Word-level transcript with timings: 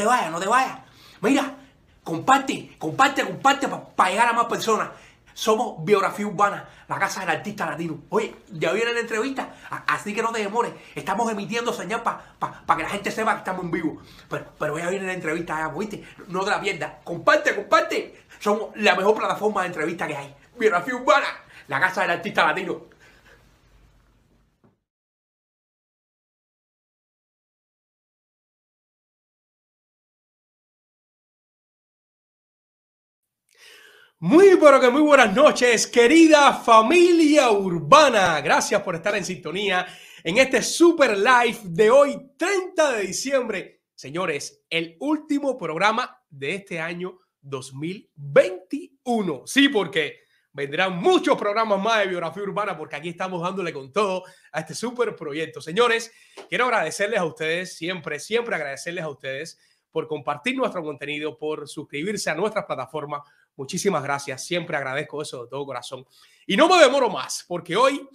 te 0.00 0.06
vayas, 0.06 0.30
no 0.30 0.40
te 0.40 0.48
vayas. 0.48 0.78
Mira, 1.20 1.54
comparte, 2.02 2.74
comparte, 2.78 3.24
comparte 3.24 3.68
para 3.68 4.10
llegar 4.10 4.28
a 4.28 4.32
más 4.32 4.46
personas. 4.46 4.88
Somos 5.32 5.84
Biografía 5.84 6.26
Urbana, 6.26 6.68
la 6.88 6.98
casa 6.98 7.20
del 7.20 7.30
artista 7.30 7.66
latino. 7.66 8.00
Oye, 8.08 8.34
ya 8.52 8.72
viene 8.72 8.92
la 8.92 9.00
entrevista, 9.00 9.54
así 9.86 10.12
que 10.12 10.22
no 10.22 10.32
te 10.32 10.40
demores. 10.40 10.72
Estamos 10.94 11.30
emitiendo 11.30 11.72
señal 11.72 12.02
para 12.02 12.76
que 12.76 12.82
la 12.82 12.88
gente 12.88 13.10
sepa 13.10 13.32
que 13.34 13.38
estamos 13.38 13.64
en 13.64 13.70
vivo. 13.70 14.02
Pero, 14.28 14.46
pero 14.58 14.78
ya 14.78 14.90
viene 14.90 15.06
la 15.06 15.14
entrevista, 15.14 15.58
ya, 15.58 15.68
¿viste? 15.68 16.04
No 16.28 16.44
te 16.44 16.50
la 16.50 16.60
pierdas. 16.60 16.92
Comparte, 17.04 17.54
comparte. 17.54 18.24
Somos 18.38 18.70
la 18.74 18.94
mejor 18.96 19.16
plataforma 19.16 19.62
de 19.62 19.68
entrevista 19.68 20.06
que 20.06 20.16
hay. 20.16 20.34
Biografía 20.58 20.94
Urbana, 20.96 21.26
la 21.68 21.80
casa 21.80 22.02
del 22.02 22.10
artista 22.10 22.46
latino. 22.46 22.82
Muy 34.22 34.58
pero 34.60 34.78
que 34.78 34.90
muy 34.90 35.00
buenas 35.00 35.34
noches, 35.34 35.86
querida 35.86 36.52
familia 36.52 37.50
urbana. 37.52 38.38
Gracias 38.42 38.82
por 38.82 38.94
estar 38.94 39.16
en 39.16 39.24
sintonía 39.24 39.86
en 40.22 40.36
este 40.36 40.62
super 40.62 41.16
live 41.16 41.58
de 41.64 41.90
hoy, 41.90 42.20
30 42.36 42.92
de 42.92 43.06
diciembre. 43.06 43.80
Señores, 43.94 44.62
el 44.68 44.98
último 45.00 45.56
programa 45.56 46.22
de 46.28 46.56
este 46.56 46.78
año 46.78 47.18
2021. 47.40 49.44
Sí, 49.46 49.70
porque 49.70 50.18
vendrán 50.52 50.98
muchos 50.98 51.38
programas 51.38 51.80
más 51.80 52.00
de 52.00 52.08
biografía 52.08 52.42
urbana 52.42 52.76
porque 52.76 52.96
aquí 52.96 53.08
estamos 53.08 53.40
dándole 53.40 53.72
con 53.72 53.90
todo 53.90 54.24
a 54.52 54.60
este 54.60 54.74
super 54.74 55.16
proyecto. 55.16 55.62
Señores, 55.62 56.12
quiero 56.50 56.66
agradecerles 56.66 57.20
a 57.20 57.24
ustedes, 57.24 57.74
siempre, 57.74 58.20
siempre 58.20 58.54
agradecerles 58.54 59.02
a 59.02 59.08
ustedes 59.08 59.58
por 59.90 60.06
compartir 60.06 60.56
nuestro 60.56 60.82
contenido, 60.82 61.38
por 61.38 61.66
suscribirse 61.68 62.30
a 62.30 62.34
nuestras 62.34 62.66
plataformas. 62.66 63.22
Muchísimas 63.60 64.02
gracias. 64.02 64.42
Siempre 64.42 64.74
agradezco 64.74 65.20
eso 65.20 65.44
de 65.44 65.50
todo 65.50 65.66
corazón. 65.66 66.06
Y 66.46 66.56
no 66.56 66.66
me 66.66 66.82
demoro 66.82 67.10
más, 67.10 67.44
porque 67.46 67.76
hoy, 67.76 68.08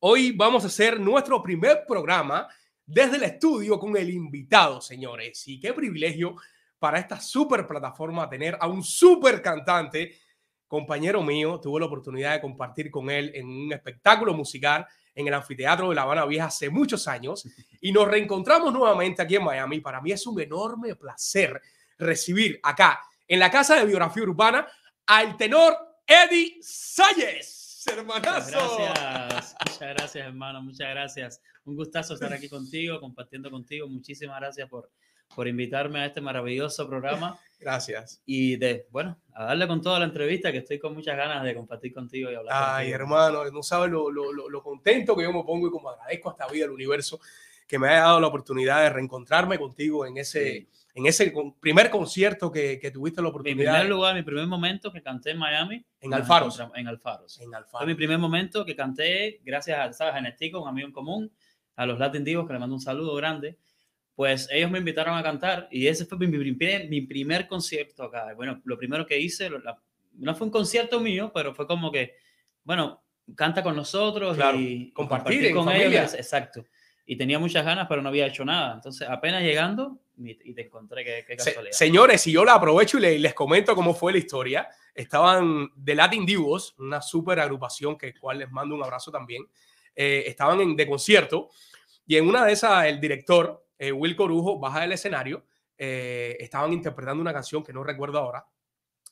hoy 0.00 0.32
vamos 0.32 0.64
a 0.64 0.66
hacer 0.66 0.98
nuestro 0.98 1.40
primer 1.40 1.84
programa 1.86 2.48
desde 2.84 3.14
el 3.14 3.22
estudio 3.22 3.78
con 3.78 3.96
el 3.96 4.10
invitado, 4.10 4.80
señores. 4.80 5.46
Y 5.46 5.60
qué 5.60 5.72
privilegio 5.72 6.34
para 6.80 6.98
esta 6.98 7.20
super 7.20 7.64
plataforma 7.64 8.28
tener 8.28 8.58
a 8.60 8.66
un 8.66 8.82
super 8.82 9.40
cantante, 9.40 10.16
compañero 10.66 11.22
mío. 11.22 11.60
Tuve 11.62 11.78
la 11.78 11.86
oportunidad 11.86 12.32
de 12.32 12.40
compartir 12.40 12.90
con 12.90 13.08
él 13.08 13.30
en 13.36 13.46
un 13.46 13.72
espectáculo 13.72 14.34
musical 14.34 14.84
en 15.14 15.28
el 15.28 15.34
anfiteatro 15.34 15.90
de 15.90 15.94
La 15.94 16.02
Habana 16.02 16.26
Vieja 16.26 16.46
hace 16.46 16.70
muchos 16.70 17.06
años 17.06 17.46
y 17.80 17.92
nos 17.92 18.08
reencontramos 18.08 18.72
nuevamente 18.72 19.22
aquí 19.22 19.36
en 19.36 19.44
Miami. 19.44 19.78
Para 19.78 20.00
mí 20.00 20.10
es 20.10 20.26
un 20.26 20.40
enorme 20.40 20.96
placer 20.96 21.62
recibir 21.96 22.58
acá 22.64 22.98
en 23.28 23.38
la 23.38 23.50
casa 23.50 23.76
de 23.76 23.84
biografía 23.86 24.22
urbana 24.22 24.66
al 25.06 25.36
tenor 25.36 25.76
Eddie 26.06 26.58
Salles, 26.60 27.84
Muchas 27.86 27.98
hermanazo. 27.98 28.78
gracias, 28.78 29.56
muchas 29.64 29.80
gracias, 29.80 30.26
hermano, 30.26 30.62
muchas 30.62 30.88
gracias. 30.90 31.42
Un 31.64 31.76
gustazo 31.76 32.14
estar 32.14 32.32
aquí 32.32 32.48
contigo, 32.48 33.00
compartiendo 33.00 33.50
contigo. 33.50 33.88
Muchísimas 33.88 34.38
gracias 34.40 34.68
por, 34.68 34.90
por 35.34 35.48
invitarme 35.48 36.00
a 36.00 36.06
este 36.06 36.20
maravilloso 36.20 36.86
programa 36.88 37.38
Gracias. 37.58 38.22
y 38.26 38.56
de, 38.56 38.86
bueno, 38.90 39.18
a 39.34 39.46
darle 39.46 39.66
con 39.66 39.80
toda 39.82 39.98
la 39.98 40.04
entrevista 40.04 40.52
que 40.52 40.58
estoy 40.58 40.78
con 40.78 40.94
muchas 40.94 41.16
ganas 41.16 41.42
de 41.42 41.54
compartir 41.54 41.92
contigo 41.92 42.30
y 42.30 42.34
hablar. 42.34 42.54
Ay, 42.56 42.86
contigo. 42.86 42.94
hermano, 43.02 43.50
no 43.50 43.62
sabes 43.62 43.90
lo, 43.90 44.10
lo, 44.10 44.62
contento 44.62 45.16
que 45.16 45.22
yo 45.24 45.32
me 45.32 45.42
pongo 45.44 45.66
y 45.68 45.70
como 45.70 45.90
agradezco 45.90 46.28
a 46.28 46.32
esta 46.32 46.46
vida 46.48 46.64
del 46.64 46.72
universo 46.72 47.20
que 47.66 47.78
me 47.78 47.88
haya 47.88 48.00
dado 48.02 48.20
la 48.20 48.28
oportunidad 48.28 48.82
de 48.82 48.90
reencontrarme 48.90 49.58
contigo 49.58 50.06
en 50.06 50.18
ese, 50.18 50.52
Sí. 50.60 50.68
En 50.96 51.06
ese 51.06 51.32
primer 51.60 51.90
concierto 51.90 52.50
que, 52.50 52.78
que 52.80 52.90
tuviste 52.90 53.20
la 53.20 53.26
Mi 53.26 53.30
oportunidad 53.30 53.72
primer 53.74 53.88
lugar, 53.88 54.14
mi 54.14 54.22
primer 54.22 54.46
momento 54.46 54.90
que 54.92 55.02
canté 55.02 55.30
en 55.32 55.38
Miami. 55.38 55.76
En 56.00 56.12
encontramos- 56.12 56.72
En 56.74 56.88
Alfaros. 56.88 57.38
en 57.38 57.44
Fue 57.44 57.48
mi 57.50 57.54
Alfaro. 57.56 57.96
primer 57.96 58.18
momento 58.18 58.64
que 58.64 58.74
canté, 58.74 59.40
gracias 59.44 59.78
a, 59.78 59.92
¿sabes? 59.92 60.14
a 60.14 60.20
Nestico, 60.20 60.60
un 60.62 60.68
amigo 60.68 60.86
en 60.88 60.92
común. 60.92 61.30
a 61.78 61.84
los 61.84 61.98
Latin 61.98 62.24
Divos, 62.24 62.46
que 62.46 62.54
le 62.54 62.58
mando 62.58 62.74
un 62.74 62.80
saludo 62.80 63.14
grande, 63.16 63.58
pues 64.14 64.48
ellos 64.50 64.70
me 64.70 64.78
invitaron 64.78 65.14
a 65.18 65.22
cantar 65.22 65.68
y 65.70 65.86
ese 65.88 66.06
fue 66.06 66.16
mi 66.16 66.26
primer, 66.38 66.88
mi 66.88 67.02
primer 67.02 67.46
concierto 67.46 68.04
acá. 68.04 68.32
Bueno, 68.34 68.62
lo 68.64 68.78
primero 68.78 69.04
que 69.04 69.20
hice, 69.20 69.50
la- 69.50 69.78
no 70.14 70.34
fue 70.34 70.46
un 70.46 70.50
concierto 70.50 70.98
mío, 71.00 71.30
pero 71.34 71.54
fue 71.54 71.66
como 71.66 71.92
que, 71.92 72.14
bueno, 72.64 73.02
canta 73.34 73.62
con 73.62 73.76
nosotros 73.76 74.36
Claro, 74.36 74.58
y, 74.58 74.90
compartir 74.92 75.44
en 75.44 75.54
con 75.54 75.66
familia. 75.66 75.86
ellos. 76.00 76.14
Exacto. 76.14 76.64
Y 77.04 77.16
tenía 77.16 77.38
muchas 77.38 77.62
ganas, 77.66 77.86
pero 77.90 78.00
no 78.00 78.08
había 78.08 78.26
hecho 78.26 78.42
nada. 78.46 78.72
Entonces, 78.72 79.06
apenas 79.06 79.42
llegando, 79.42 80.00
y 80.18 80.54
te 80.54 80.62
encontré, 80.62 81.04
qué, 81.04 81.24
qué 81.26 81.38
Se- 81.38 81.50
casualidad. 81.50 81.76
señores, 81.76 82.26
y 82.26 82.32
yo 82.32 82.44
la 82.44 82.54
aprovecho 82.54 82.98
y 82.98 83.00
le- 83.02 83.18
les 83.18 83.34
comento 83.34 83.74
cómo 83.74 83.94
fue 83.94 84.12
la 84.12 84.18
historia. 84.18 84.68
Estaban 84.94 85.68
de 85.74 85.94
Latin 85.94 86.24
Divos, 86.24 86.74
una 86.78 87.02
super 87.02 87.38
agrupación 87.40 87.98
que 87.98 88.14
cual 88.18 88.38
les 88.38 88.50
mando 88.50 88.74
un 88.74 88.82
abrazo 88.82 89.10
también. 89.10 89.46
Eh, 89.94 90.24
estaban 90.26 90.60
en, 90.60 90.74
de 90.76 90.86
concierto 90.86 91.50
y 92.06 92.16
en 92.16 92.28
una 92.28 92.44
de 92.44 92.52
esas 92.52 92.86
el 92.86 93.00
director, 93.00 93.66
eh, 93.78 93.92
Will 93.92 94.16
Corujo, 94.16 94.58
baja 94.58 94.80
del 94.80 94.92
escenario. 94.92 95.44
eh, 95.78 96.38
estaban 96.40 96.72
interpretando 96.72 97.20
una 97.20 97.34
canción 97.34 97.62
que 97.62 97.70
no 97.74 97.84
recuerdo 97.84 98.18
ahora. 98.18 98.46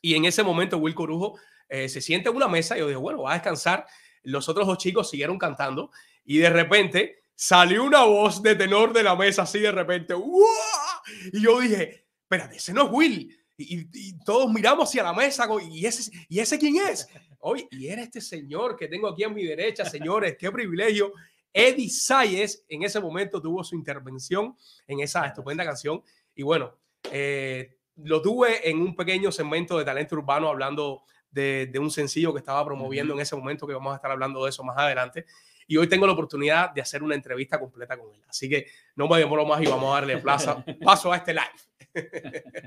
Y 0.00 0.14
en 0.14 0.24
ese 0.24 0.42
momento 0.42 0.78
Will 0.78 0.94
Corujo 0.94 1.38
eh, 1.68 1.90
se 1.90 2.00
sienta 2.00 2.30
en 2.30 2.36
una 2.36 2.48
mesa 2.48 2.74
y 2.76 2.80
yo 2.80 2.88
digo, 2.88 3.02
bueno, 3.02 3.20
va 3.22 3.32
a 3.32 3.34
descansar. 3.34 3.86
Los 4.22 4.48
otros 4.48 4.66
dos 4.66 4.78
chicos 4.78 5.10
siguieron 5.10 5.36
cantando 5.38 5.90
y 6.24 6.38
de 6.38 6.48
repente 6.48 7.23
salió 7.34 7.84
una 7.84 8.04
voz 8.04 8.42
de 8.42 8.54
tenor 8.54 8.92
de 8.92 9.02
la 9.02 9.16
mesa 9.16 9.42
así 9.42 9.58
de 9.60 9.72
repente. 9.72 10.14
¡Uah! 10.14 11.02
Y 11.32 11.40
yo 11.42 11.60
dije, 11.60 12.06
espérate, 12.22 12.56
ese 12.56 12.72
no 12.72 12.84
es 12.84 12.90
Will. 12.92 13.38
Y, 13.56 13.76
y- 13.80 13.88
y 13.92 14.18
todos 14.24 14.50
miramos 14.52 14.88
hacia 14.88 15.02
la 15.04 15.12
mesa 15.12 15.48
y 15.70 15.86
ese, 15.86 16.10
¿y 16.28 16.38
ese 16.40 16.58
quién 16.58 16.76
es? 16.76 17.08
Oye, 17.38 17.68
y 17.70 17.88
era 17.88 18.02
este 18.02 18.20
señor 18.20 18.74
que 18.76 18.88
tengo 18.88 19.08
aquí 19.08 19.22
a 19.22 19.28
mi 19.28 19.44
derecha, 19.44 19.84
señores, 19.84 20.36
qué 20.38 20.50
privilegio. 20.50 21.12
Eddie 21.52 21.90
Sayes 21.90 22.64
en 22.68 22.82
ese 22.82 22.98
momento 23.00 23.40
tuvo 23.40 23.62
su 23.62 23.76
intervención 23.76 24.56
en 24.88 25.00
esa 25.00 25.26
estupenda 25.26 25.64
canción. 25.64 26.02
Y 26.34 26.42
bueno, 26.42 26.74
eh, 27.12 27.76
lo 27.96 28.20
tuve 28.22 28.68
en 28.68 28.80
un 28.80 28.96
pequeño 28.96 29.30
segmento 29.30 29.78
de 29.78 29.84
talento 29.84 30.16
urbano 30.16 30.48
hablando 30.48 31.02
de, 31.30 31.66
de 31.70 31.78
un 31.78 31.90
sencillo 31.90 32.32
que 32.32 32.38
estaba 32.38 32.64
promoviendo 32.64 33.14
en 33.14 33.20
ese 33.20 33.36
momento, 33.36 33.66
que 33.66 33.74
vamos 33.74 33.92
a 33.92 33.96
estar 33.96 34.10
hablando 34.10 34.42
de 34.42 34.50
eso 34.50 34.64
más 34.64 34.78
adelante. 34.78 35.26
Y 35.66 35.76
hoy 35.76 35.88
tengo 35.88 36.06
la 36.06 36.12
oportunidad 36.12 36.70
de 36.72 36.80
hacer 36.80 37.02
una 37.02 37.14
entrevista 37.14 37.58
completa 37.58 37.96
con 37.98 38.14
él. 38.14 38.20
Así 38.28 38.48
que 38.48 38.66
no 38.96 39.08
me 39.08 39.18
demoro 39.18 39.44
más 39.46 39.62
y 39.62 39.66
vamos 39.66 39.90
a 39.92 40.00
darle 40.00 40.18
plaza, 40.18 40.64
paso 40.82 41.12
a 41.12 41.16
este 41.16 41.32
live. 41.34 42.64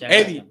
Eddie. 0.00 0.44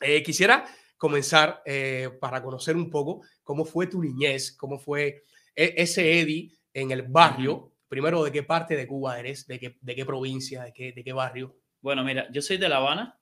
Eh, 0.00 0.22
quisiera 0.22 0.64
comenzar 0.96 1.62
eh, 1.64 2.10
para 2.20 2.42
conocer 2.42 2.76
un 2.76 2.90
poco 2.90 3.22
cómo 3.42 3.64
fue 3.64 3.86
tu 3.86 4.02
niñez, 4.02 4.52
cómo 4.56 4.78
fue 4.78 5.24
e- 5.54 5.74
ese 5.76 6.20
Eddie 6.20 6.52
en 6.72 6.90
el 6.90 7.02
barrio. 7.02 7.72
Primero, 7.88 8.22
¿de 8.24 8.32
qué 8.32 8.42
parte 8.42 8.76
de 8.76 8.86
Cuba 8.86 9.18
eres? 9.18 9.46
¿De 9.46 9.58
qué, 9.58 9.76
de 9.80 9.94
qué 9.94 10.04
provincia? 10.04 10.62
¿De 10.64 10.72
qué, 10.72 10.92
de 10.92 11.02
qué 11.02 11.12
barrio? 11.12 11.56
Bueno, 11.80 12.04
mira, 12.04 12.28
yo 12.32 12.42
soy 12.42 12.58
de 12.58 12.68
La 12.68 12.76
Habana, 12.78 13.18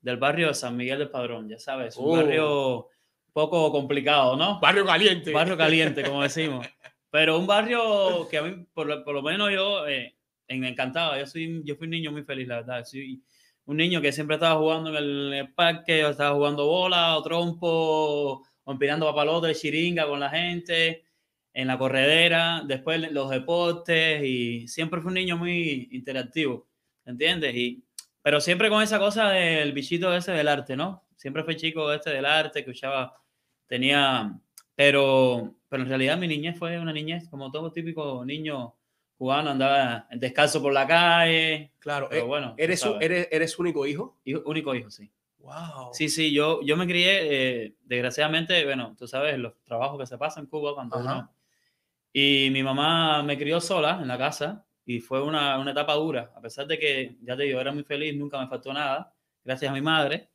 del 0.00 0.16
barrio 0.16 0.48
de 0.48 0.54
San 0.54 0.76
Miguel 0.76 0.98
del 1.00 1.10
Padrón, 1.10 1.48
ya 1.48 1.58
sabes, 1.58 1.96
un 1.96 2.06
Oh. 2.06 2.16
barrio 2.16 2.88
poco 3.32 3.70
complicado, 3.70 4.36
¿no? 4.36 4.58
Barrio 4.60 4.86
caliente. 4.86 5.30
Barrio 5.32 5.56
caliente, 5.56 6.02
como 6.08 6.22
decimos. 6.22 6.66
Pero 7.10 7.38
un 7.38 7.46
barrio 7.46 8.28
que 8.28 8.38
a 8.38 8.42
mí, 8.42 8.66
por 8.74 9.04
por 9.04 9.14
lo 9.14 9.22
menos 9.22 9.50
yo, 9.52 9.86
eh, 9.86 10.16
me 10.48 10.68
encantaba. 10.68 11.18
Yo, 11.18 11.26
soy, 11.26 11.62
yo 11.64 11.76
fui 11.76 11.86
un 11.86 11.90
niño 11.90 12.12
muy 12.12 12.22
feliz, 12.22 12.48
la 12.48 12.56
verdad. 12.56 12.84
Soy 12.84 13.22
un 13.66 13.76
niño 13.76 14.00
que 14.00 14.12
siempre 14.12 14.36
estaba 14.36 14.58
jugando 14.60 14.90
en 14.96 15.32
el, 15.34 15.52
parque, 15.54 16.04
o 16.04 16.10
estaba 16.10 16.34
jugando 16.34 16.66
bola, 16.66 17.16
o 17.16 17.22
trompo, 17.22 18.42
o 18.64 18.72
empinando 18.72 19.06
papalote, 19.06 19.54
chiringa 19.54 20.06
con 20.06 20.20
la 20.20 20.30
gente, 20.30 21.04
en 21.52 21.66
la 21.66 21.78
corredera, 21.78 22.62
después 22.66 23.10
los 23.12 23.30
deportes, 23.30 24.22
y 24.24 24.68
siempre 24.68 25.00
fui 25.00 25.08
un 25.08 25.14
niño 25.14 25.36
muy 25.36 25.88
interactivo, 25.92 26.68
¿entiendes? 27.04 27.54
Y, 27.56 27.84
pero 28.22 28.40
siempre 28.40 28.68
con 28.68 28.82
esa 28.82 28.98
cosa 28.98 29.30
del 29.30 29.72
bichito 29.72 30.14
ese 30.14 30.32
del 30.32 30.48
arte, 30.48 30.76
¿no? 30.76 31.04
Siempre 31.16 31.44
fui 31.44 31.56
chico 31.56 31.92
este 31.92 32.10
del 32.10 32.26
arte, 32.26 32.64
que 32.64 32.70
escuchaba, 32.70 33.14
tenía, 33.66 34.38
pero, 34.76 35.55
pero 35.68 35.82
en 35.82 35.88
realidad 35.88 36.18
mi 36.18 36.28
niñez 36.28 36.58
fue 36.58 36.78
una 36.78 36.92
niñez 36.92 37.28
como 37.28 37.50
todo 37.50 37.72
típico 37.72 38.24
niño 38.24 38.74
cubano, 39.16 39.50
andaba 39.50 40.06
descalzo 40.12 40.60
por 40.60 40.72
la 40.72 40.86
calle, 40.86 41.72
Claro. 41.78 42.08
pero 42.10 42.22
eh, 42.22 42.26
bueno. 42.26 42.54
¿eres, 42.58 42.84
un- 42.84 43.02
eres, 43.02 43.28
¿Eres 43.30 43.58
único 43.58 43.86
hijo? 43.86 44.18
Hijo- 44.24 44.42
único 44.46 44.74
hijo, 44.74 44.90
sí. 44.90 45.10
Wow. 45.38 45.90
Sí, 45.92 46.08
sí, 46.08 46.32
yo, 46.32 46.60
yo 46.62 46.76
me 46.76 46.86
crié, 46.86 47.64
eh, 47.64 47.74
desgraciadamente, 47.82 48.64
bueno, 48.64 48.94
tú 48.98 49.06
sabes, 49.06 49.38
los 49.38 49.54
trabajos 49.64 49.98
que 49.98 50.06
se 50.06 50.18
pasan 50.18 50.44
en 50.44 50.50
Cuba 50.50 50.74
cuando 50.74 50.98
uno- 50.98 51.32
Y 52.12 52.48
mi 52.50 52.62
mamá 52.62 53.22
me 53.22 53.36
crió 53.38 53.60
sola 53.60 53.98
en 54.00 54.08
la 54.08 54.18
casa 54.18 54.64
y 54.84 55.00
fue 55.00 55.22
una, 55.22 55.58
una 55.58 55.72
etapa 55.72 55.94
dura, 55.94 56.32
a 56.34 56.40
pesar 56.40 56.66
de 56.66 56.78
que, 56.78 57.16
ya 57.22 57.36
te 57.36 57.42
digo, 57.44 57.60
era 57.60 57.72
muy 57.72 57.84
feliz, 57.84 58.16
nunca 58.16 58.40
me 58.40 58.48
faltó 58.48 58.72
nada, 58.72 59.12
gracias 59.44 59.70
a 59.70 59.74
mi 59.74 59.80
madre, 59.82 60.28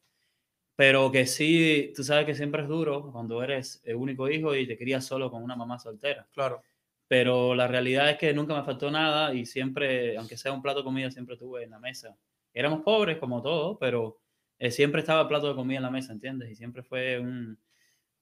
pero 0.82 1.12
que 1.12 1.28
sí, 1.28 1.94
tú 1.96 2.04
sabes 2.04 2.26
que 2.26 2.34
siempre 2.34 2.64
es 2.64 2.68
duro 2.68 3.12
cuando 3.12 3.44
eres 3.44 3.84
el 3.86 3.98
único 3.98 4.28
hijo 4.28 4.56
y 4.56 4.66
te 4.66 4.80
crías 4.80 5.06
solo 5.06 5.30
con 5.30 5.44
una 5.44 5.56
mamá 5.56 5.78
soltera. 5.78 6.28
Claro. 6.34 6.64
Pero 7.08 7.54
la 7.54 7.68
realidad 7.68 8.10
es 8.10 8.18
que 8.18 8.34
nunca 8.34 8.56
me 8.56 8.64
faltó 8.64 8.90
nada 8.90 9.32
y 9.32 9.46
siempre, 9.46 10.18
aunque 10.18 10.38
sea 10.38 10.52
un 10.52 10.64
plato 10.64 10.80
de 10.80 10.86
comida, 10.86 11.12
siempre 11.12 11.38
tuve 11.38 11.66
en 11.66 11.70
la 11.70 11.78
mesa. 11.78 12.18
Éramos 12.52 12.82
pobres 12.82 13.20
como 13.20 13.44
todos, 13.44 13.78
pero 13.80 14.22
eh, 14.58 14.72
siempre 14.72 15.02
estaba 15.02 15.22
el 15.22 15.28
plato 15.28 15.50
de 15.50 15.54
comida 15.54 15.78
en 15.78 15.84
la 15.84 15.92
mesa, 15.92 16.14
¿entiendes? 16.14 16.50
Y 16.50 16.56
siempre 16.56 16.82
fue 16.82 17.20
un, 17.20 17.60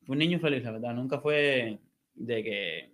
un 0.09 0.17
niño 0.17 0.37
feliz, 0.39 0.61
la 0.61 0.71
verdad. 0.71 0.93
Nunca 0.93 1.21
fue 1.21 1.79
de 2.13 2.43
que 2.43 2.91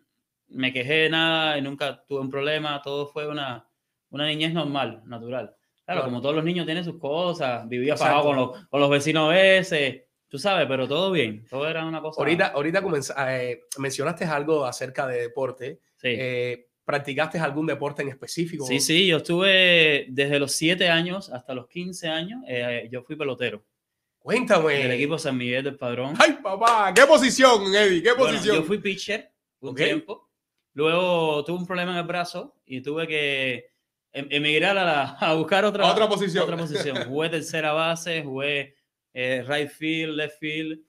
me 0.50 0.72
quejé 0.74 0.94
de 0.94 1.10
nada 1.10 1.58
y 1.58 1.64
nunca 1.64 2.06
tuve 2.06 2.20
un 2.20 2.30
problema. 2.30 2.84
Todo 2.84 3.08
fue 3.08 3.28
una, 3.28 3.68
una 4.12 4.28
niñez 4.28 4.54
normal, 4.54 5.02
natural. 5.08 5.56
Claro, 5.86 6.04
como 6.06 6.22
todos 6.22 6.36
los 6.36 6.44
niños 6.44 6.66
tienen 6.66 6.84
sus 6.84 6.98
cosas, 7.00 7.68
vivía 7.70 7.94
Exacto. 7.94 8.14
pagado 8.14 8.28
con 8.28 8.36
los, 8.36 8.68
con 8.68 8.80
los 8.82 8.90
vecinos 8.90 9.30
a 9.30 9.34
veces, 9.34 10.02
tú 10.28 10.40
sabes, 10.40 10.66
pero 10.68 10.88
todo 10.88 11.12
bien. 11.12 11.46
Todo 11.50 11.68
era 11.70 11.86
una 11.86 12.02
cosa. 12.02 12.20
Ahorita, 12.20 12.48
ahorita 12.48 12.82
eh, 13.30 13.62
mencionaste 13.78 14.26
algo 14.26 14.66
acerca 14.66 15.06
de 15.08 15.22
deporte. 15.22 15.80
Sí. 15.98 16.08
Eh, 16.10 16.68
¿Practicaste 16.84 17.40
algún 17.40 17.66
deporte 17.66 18.04
en 18.04 18.10
específico? 18.10 18.66
Sí, 18.66 18.80
sí, 18.80 19.08
yo 19.08 19.18
estuve 19.18 20.06
desde 20.10 20.40
los 20.40 20.52
7 20.52 20.88
años 20.90 21.30
hasta 21.32 21.54
los 21.56 21.68
15 21.68 22.08
años, 22.08 22.44
eh, 22.48 22.88
yo 22.92 23.02
fui 23.02 23.16
pelotero 23.16 23.64
Cuéntame. 24.20 24.74
del 24.74 24.92
equipo 24.92 25.18
San 25.18 25.36
Miguel 25.38 25.64
del 25.64 25.78
Padrón. 25.78 26.14
Ay, 26.20 26.38
papá, 26.44 26.92
¿qué 26.96 27.06
posición, 27.08 27.74
Eddie? 27.74 28.04
¿Qué 28.04 28.12
Bueno, 28.14 28.34
posición? 28.34 28.58
yo 28.58 28.64
fui 28.64 28.78
pitcher 28.80 29.32
un 29.62 29.70
Ok. 29.72 29.78
tiempo, 29.78 30.30
luego 30.74 31.44
tuve 31.44 31.58
un 31.58 31.66
problema 31.66 31.92
en 31.94 31.98
el 31.98 32.04
brazo 32.06 32.56
y 32.66 32.82
tuve 32.82 33.08
que 33.08 33.72
emigrar 34.16 34.78
a, 34.78 34.84
la- 34.86 35.04
a 35.20 35.34
buscar 35.34 35.66
otra, 35.66 35.86
otra 35.86 36.08
posición. 36.08 36.44
otra 36.44 36.58
posición. 36.58 37.04
Jugué 37.08 37.30
tercera 37.30 37.74
base, 37.74 38.24
jugué 38.24 38.76
eh, 39.14 39.44
right 39.48 39.70
field, 39.70 40.16
left 40.16 40.40
field 40.40 40.80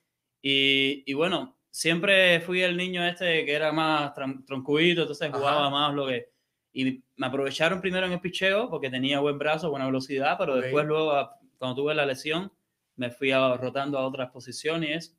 y, 0.41 1.03
y 1.07 1.13
bueno, 1.15 1.59
siempre 1.71 2.41
fui 2.41 2.63
el 2.63 2.77
niño 2.77 3.05
este 3.05 3.45
que 3.45 3.53
era 3.53 3.73
más 3.73 4.13
troncuito, 4.47 5.03
entonces 5.03 5.29
Ajá. 5.29 5.37
jugaba 5.39 5.71
más 5.71 5.95
lo 5.95 6.07
que... 6.07 6.31
Y 6.73 7.03
me 7.17 7.27
aprovecharon 7.27 7.81
primero 7.81 8.07
en 8.07 8.13
el 8.13 8.21
picheo 8.21 8.69
porque 8.71 8.91
tenía 8.91 9.19
buen 9.21 9.39
brazo, 9.39 9.71
buena 9.71 9.87
velocidad, 9.87 10.37
pero 10.39 10.55
Ok. 10.55 10.61
después 10.63 10.85
luego, 10.87 11.13
a- 11.13 11.39
cuando 11.59 11.83
tuve 11.83 11.95
la 11.95 12.05
lesión, 12.07 12.53
me 12.97 13.11
fui 13.11 13.33
a- 13.33 13.57
rotando 13.57 13.99
a 13.99 14.07
otras 14.07 14.31
posiciones. 14.31 15.17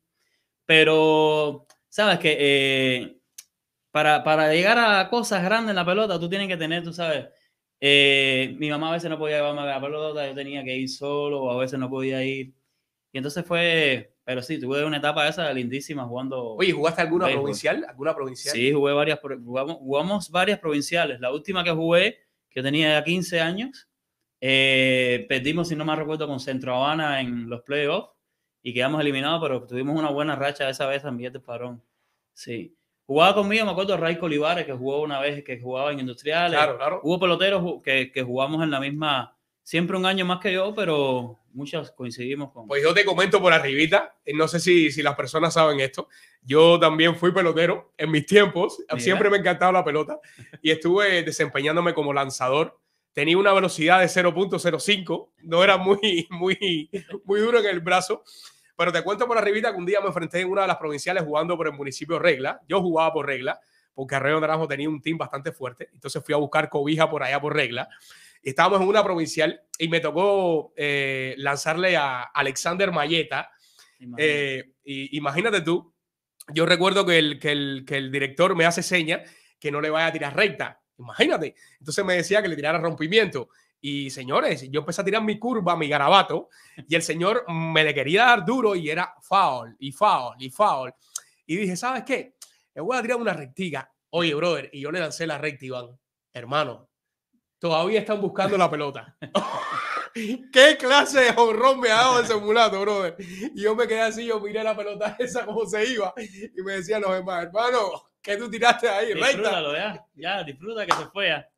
Pero, 0.66 1.66
¿sabes 1.88 2.18
que 2.18 2.36
eh, 2.38 3.18
para, 3.90 4.22
para 4.22 4.52
llegar 4.52 4.78
a 4.78 5.08
cosas 5.08 5.42
grandes 5.42 5.70
en 5.70 5.76
la 5.76 5.84
pelota, 5.84 6.18
tú 6.20 6.28
tienes 6.28 6.46
que 6.48 6.56
tener, 6.56 6.82
tú 6.84 6.92
sabes, 6.92 7.26
eh, 7.80 8.56
mi 8.58 8.70
mamá 8.70 8.90
a 8.90 8.92
veces 8.92 9.10
no 9.10 9.18
podía 9.18 9.36
llevarme 9.36 9.60
a 9.62 9.66
la 9.66 9.80
pelota, 9.80 10.26
yo 10.26 10.34
tenía 10.34 10.64
que 10.64 10.76
ir 10.76 10.88
solo, 10.88 11.42
o 11.42 11.50
a 11.50 11.58
veces 11.58 11.78
no 11.78 11.88
podía 11.88 12.24
ir. 12.24 12.52
Y 13.12 13.18
entonces 13.18 13.44
fue, 13.44 14.14
pero 14.24 14.42
sí, 14.42 14.60
tuve 14.60 14.84
una 14.84 14.98
etapa 14.98 15.26
esa 15.28 15.52
lindísima 15.52 16.04
jugando. 16.04 16.54
Oye, 16.54 16.72
¿jugaste 16.72 17.02
alguna 17.02 17.26
Béisbol. 17.26 17.42
provincial? 17.42 17.86
¿Alguna 17.88 18.14
provincial? 18.14 18.54
Sí, 18.54 18.72
jugué 18.72 18.92
varias, 18.92 19.20
jugamos, 19.20 19.76
jugamos 19.76 20.30
varias 20.30 20.58
provinciales. 20.58 21.20
La 21.20 21.32
última 21.32 21.64
que 21.64 21.70
jugué, 21.70 22.18
que 22.50 22.62
tenía 22.62 22.98
ya 22.98 23.04
15 23.04 23.40
años, 23.40 23.88
eh, 24.40 25.26
perdimos, 25.28 25.68
si 25.68 25.76
no 25.76 25.84
me 25.84 25.96
recuerdo, 25.96 26.26
con 26.26 26.40
Centro 26.40 26.74
Habana 26.74 27.20
en 27.20 27.48
los 27.48 27.62
playoffs 27.62 28.10
y 28.62 28.74
quedamos 28.74 29.00
eliminados, 29.00 29.40
pero 29.42 29.66
tuvimos 29.66 29.98
una 29.98 30.10
buena 30.10 30.36
racha 30.36 30.68
esa 30.68 30.86
vez 30.86 31.02
Villa 31.12 31.30
del 31.30 31.42
Padrón. 31.42 31.82
Sí. 32.34 32.76
Jugaba 33.08 33.36
conmigo, 33.36 33.64
me 33.64 33.70
acuerdo, 33.70 33.96
Raico 33.96 34.26
Olivares, 34.26 34.66
que 34.66 34.74
jugó 34.74 35.00
una 35.00 35.18
vez, 35.18 35.42
que 35.42 35.58
jugaba 35.58 35.90
en 35.92 36.00
Industriales. 36.00 36.52
Claro, 36.52 36.76
claro. 36.76 37.00
Hubo 37.02 37.18
peloteros 37.18 37.82
que, 37.82 38.12
que 38.12 38.22
jugamos 38.22 38.62
en 38.62 38.70
la 38.70 38.80
misma, 38.80 39.34
siempre 39.62 39.96
un 39.96 40.04
año 40.04 40.26
más 40.26 40.40
que 40.40 40.52
yo, 40.52 40.74
pero 40.74 41.38
muchos 41.54 41.90
coincidimos 41.92 42.52
con... 42.52 42.66
Pues 42.68 42.82
yo 42.82 42.92
te 42.92 43.06
comento 43.06 43.40
por 43.40 43.54
arribita, 43.54 44.14
eh, 44.26 44.34
no 44.34 44.46
sé 44.46 44.60
si, 44.60 44.92
si 44.92 45.02
las 45.02 45.14
personas 45.14 45.54
saben 45.54 45.80
esto, 45.80 46.08
yo 46.42 46.78
también 46.78 47.16
fui 47.16 47.32
pelotero 47.32 47.94
en 47.96 48.10
mis 48.10 48.26
tiempos, 48.26 48.76
Mira. 48.80 49.00
siempre 49.00 49.30
me 49.30 49.38
encantaba 49.38 49.72
la 49.72 49.84
pelota 49.86 50.20
y 50.60 50.70
estuve 50.70 51.22
desempeñándome 51.22 51.94
como 51.94 52.12
lanzador. 52.12 52.78
Tenía 53.14 53.38
una 53.38 53.54
velocidad 53.54 54.00
de 54.00 54.06
0.05, 54.08 55.30
no 55.44 55.64
era 55.64 55.78
muy, 55.78 56.26
muy, 56.28 56.90
muy 57.24 57.40
duro 57.40 57.58
en 57.60 57.66
el 57.68 57.80
brazo, 57.80 58.22
pero 58.78 58.92
te 58.92 59.02
cuento 59.02 59.26
por 59.26 59.36
arribita 59.36 59.72
que 59.72 59.76
un 59.76 59.84
día 59.84 60.00
me 60.00 60.06
enfrenté 60.06 60.40
en 60.40 60.48
una 60.48 60.62
de 60.62 60.68
las 60.68 60.76
provinciales 60.76 61.24
jugando 61.24 61.56
por 61.56 61.66
el 61.66 61.72
municipio 61.72 62.16
Regla, 62.16 62.60
yo 62.68 62.80
jugaba 62.80 63.12
por 63.12 63.26
Regla, 63.26 63.60
porque 63.98 64.14
Arroyo 64.14 64.38
Naranjo 64.38 64.68
tenía 64.68 64.88
un 64.88 65.02
team 65.02 65.18
bastante 65.18 65.50
fuerte. 65.50 65.88
Entonces 65.92 66.22
fui 66.24 66.32
a 66.32 66.36
buscar 66.36 66.68
cobija 66.68 67.10
por 67.10 67.24
allá 67.24 67.40
por 67.40 67.56
regla. 67.56 67.88
Estábamos 68.40 68.80
en 68.80 68.86
una 68.86 69.02
provincial 69.02 69.60
y 69.76 69.88
me 69.88 69.98
tocó 69.98 70.72
eh, 70.76 71.34
lanzarle 71.38 71.96
a 71.96 72.22
Alexander 72.22 72.92
Mayeta. 72.92 73.50
Imagínate. 73.98 74.58
Eh, 74.58 74.72
y 74.84 75.16
imagínate 75.18 75.62
tú, 75.62 75.92
yo 76.54 76.64
recuerdo 76.64 77.04
que 77.04 77.18
el, 77.18 77.40
que, 77.40 77.50
el, 77.50 77.84
que 77.84 77.96
el 77.96 78.12
director 78.12 78.54
me 78.54 78.66
hace 78.66 78.84
seña 78.84 79.24
que 79.58 79.72
no 79.72 79.80
le 79.80 79.90
vaya 79.90 80.06
a 80.06 80.12
tirar 80.12 80.36
recta. 80.36 80.80
Imagínate. 80.96 81.56
Entonces 81.80 82.04
me 82.04 82.14
decía 82.14 82.40
que 82.40 82.46
le 82.46 82.54
tirara 82.54 82.78
rompimiento. 82.78 83.48
Y 83.80 84.10
señores, 84.10 84.68
yo 84.70 84.80
empecé 84.80 85.00
a 85.00 85.04
tirar 85.04 85.22
mi 85.22 85.38
curva, 85.38 85.76
mi 85.76 85.88
garabato, 85.88 86.48
y 86.88 86.94
el 86.94 87.02
señor 87.02 87.44
me 87.48 87.84
le 87.84 87.94
quería 87.94 88.24
dar 88.24 88.44
duro 88.44 88.74
y 88.74 88.90
era 88.90 89.14
foul, 89.20 89.76
y 89.78 89.92
foul, 89.92 90.34
y 90.38 90.50
foul. 90.50 90.92
Y 91.46 91.56
dije, 91.56 91.76
¿sabes 91.76 92.02
qué? 92.04 92.34
Le 92.74 92.82
voy 92.82 92.96
a 92.96 93.02
tirar 93.02 93.18
una 93.18 93.32
rectiga. 93.32 93.90
Oye, 94.10 94.34
brother, 94.34 94.70
y 94.72 94.80
yo 94.80 94.90
le 94.90 95.00
lancé 95.00 95.26
la 95.26 95.38
recta, 95.38 95.64
Iván. 95.64 95.98
Hermano, 96.32 96.88
todavía 97.58 98.00
están 98.00 98.20
buscando 98.20 98.56
la 98.58 98.70
pelota. 98.70 99.16
¿Qué 100.52 100.76
clase 100.78 101.20
de 101.20 101.30
honrón 101.36 101.80
me 101.80 101.90
ha 101.90 101.96
dado 101.96 102.20
ese 102.20 102.34
mulato, 102.36 102.80
brother? 102.80 103.14
Y 103.18 103.62
yo 103.62 103.76
me 103.76 103.86
quedé 103.86 104.00
así, 104.00 104.26
yo 104.26 104.40
miré 104.40 104.64
la 104.64 104.76
pelota 104.76 105.16
esa 105.18 105.44
como 105.44 105.66
se 105.66 105.84
iba 105.86 106.12
y 106.16 106.62
me 106.62 106.74
decían 106.74 107.02
los 107.02 107.12
demás, 107.12 107.44
hermano, 107.44 108.10
¿qué 108.20 108.36
tú 108.36 108.50
tiraste 108.50 108.88
ahí? 108.88 109.12
Recta. 109.12 109.28
Disfrútalo, 109.28 109.74
ya. 109.74 110.06
Ya, 110.14 110.42
disfruta 110.42 110.86
que 110.86 110.92
se 110.92 111.06
fue 111.06 111.28
ya. 111.28 111.48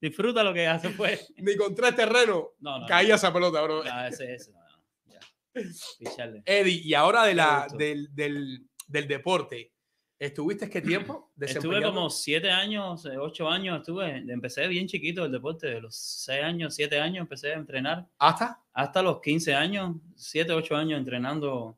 Disfruta 0.00 0.42
lo 0.44 0.54
que 0.54 0.62
ya 0.64 0.78
se 0.78 0.90
fue. 0.90 1.18
Ni 1.38 1.56
con 1.56 1.74
tres 1.74 1.94
terrenos 1.96 2.44
No, 2.60 2.78
no. 2.80 2.86
caía 2.86 3.16
esa 3.16 3.32
pelota, 3.32 3.60
bro. 3.62 3.82
No, 3.82 4.04
ese, 4.06 4.34
ese. 4.34 4.52
No, 4.52 4.58
no. 4.58 5.12
Ya. 5.12 6.32
Eddie, 6.44 6.80
y 6.84 6.94
ahora 6.94 7.24
de 7.24 7.34
la, 7.34 7.66
del, 7.76 8.14
del, 8.14 8.64
del 8.86 9.08
deporte, 9.08 9.72
¿estuviste 10.18 10.70
qué 10.70 10.80
tiempo? 10.80 11.32
Estuve 11.40 11.82
como 11.82 12.10
siete 12.10 12.50
años, 12.50 13.04
eh, 13.06 13.16
ocho 13.18 13.48
años, 13.48 13.78
estuve, 13.80 14.08
empecé 14.30 14.68
bien 14.68 14.86
chiquito 14.86 15.24
el 15.24 15.32
deporte, 15.32 15.66
de 15.66 15.80
los 15.80 15.96
seis 15.96 16.42
años, 16.44 16.74
siete 16.74 17.00
años 17.00 17.22
empecé 17.22 17.52
a 17.52 17.56
entrenar, 17.56 18.06
¿Hasta? 18.18 18.62
hasta 18.72 19.02
los 19.02 19.20
15 19.20 19.54
años, 19.54 19.96
siete, 20.14 20.52
ocho 20.52 20.76
años 20.76 20.98
entrenando, 20.98 21.76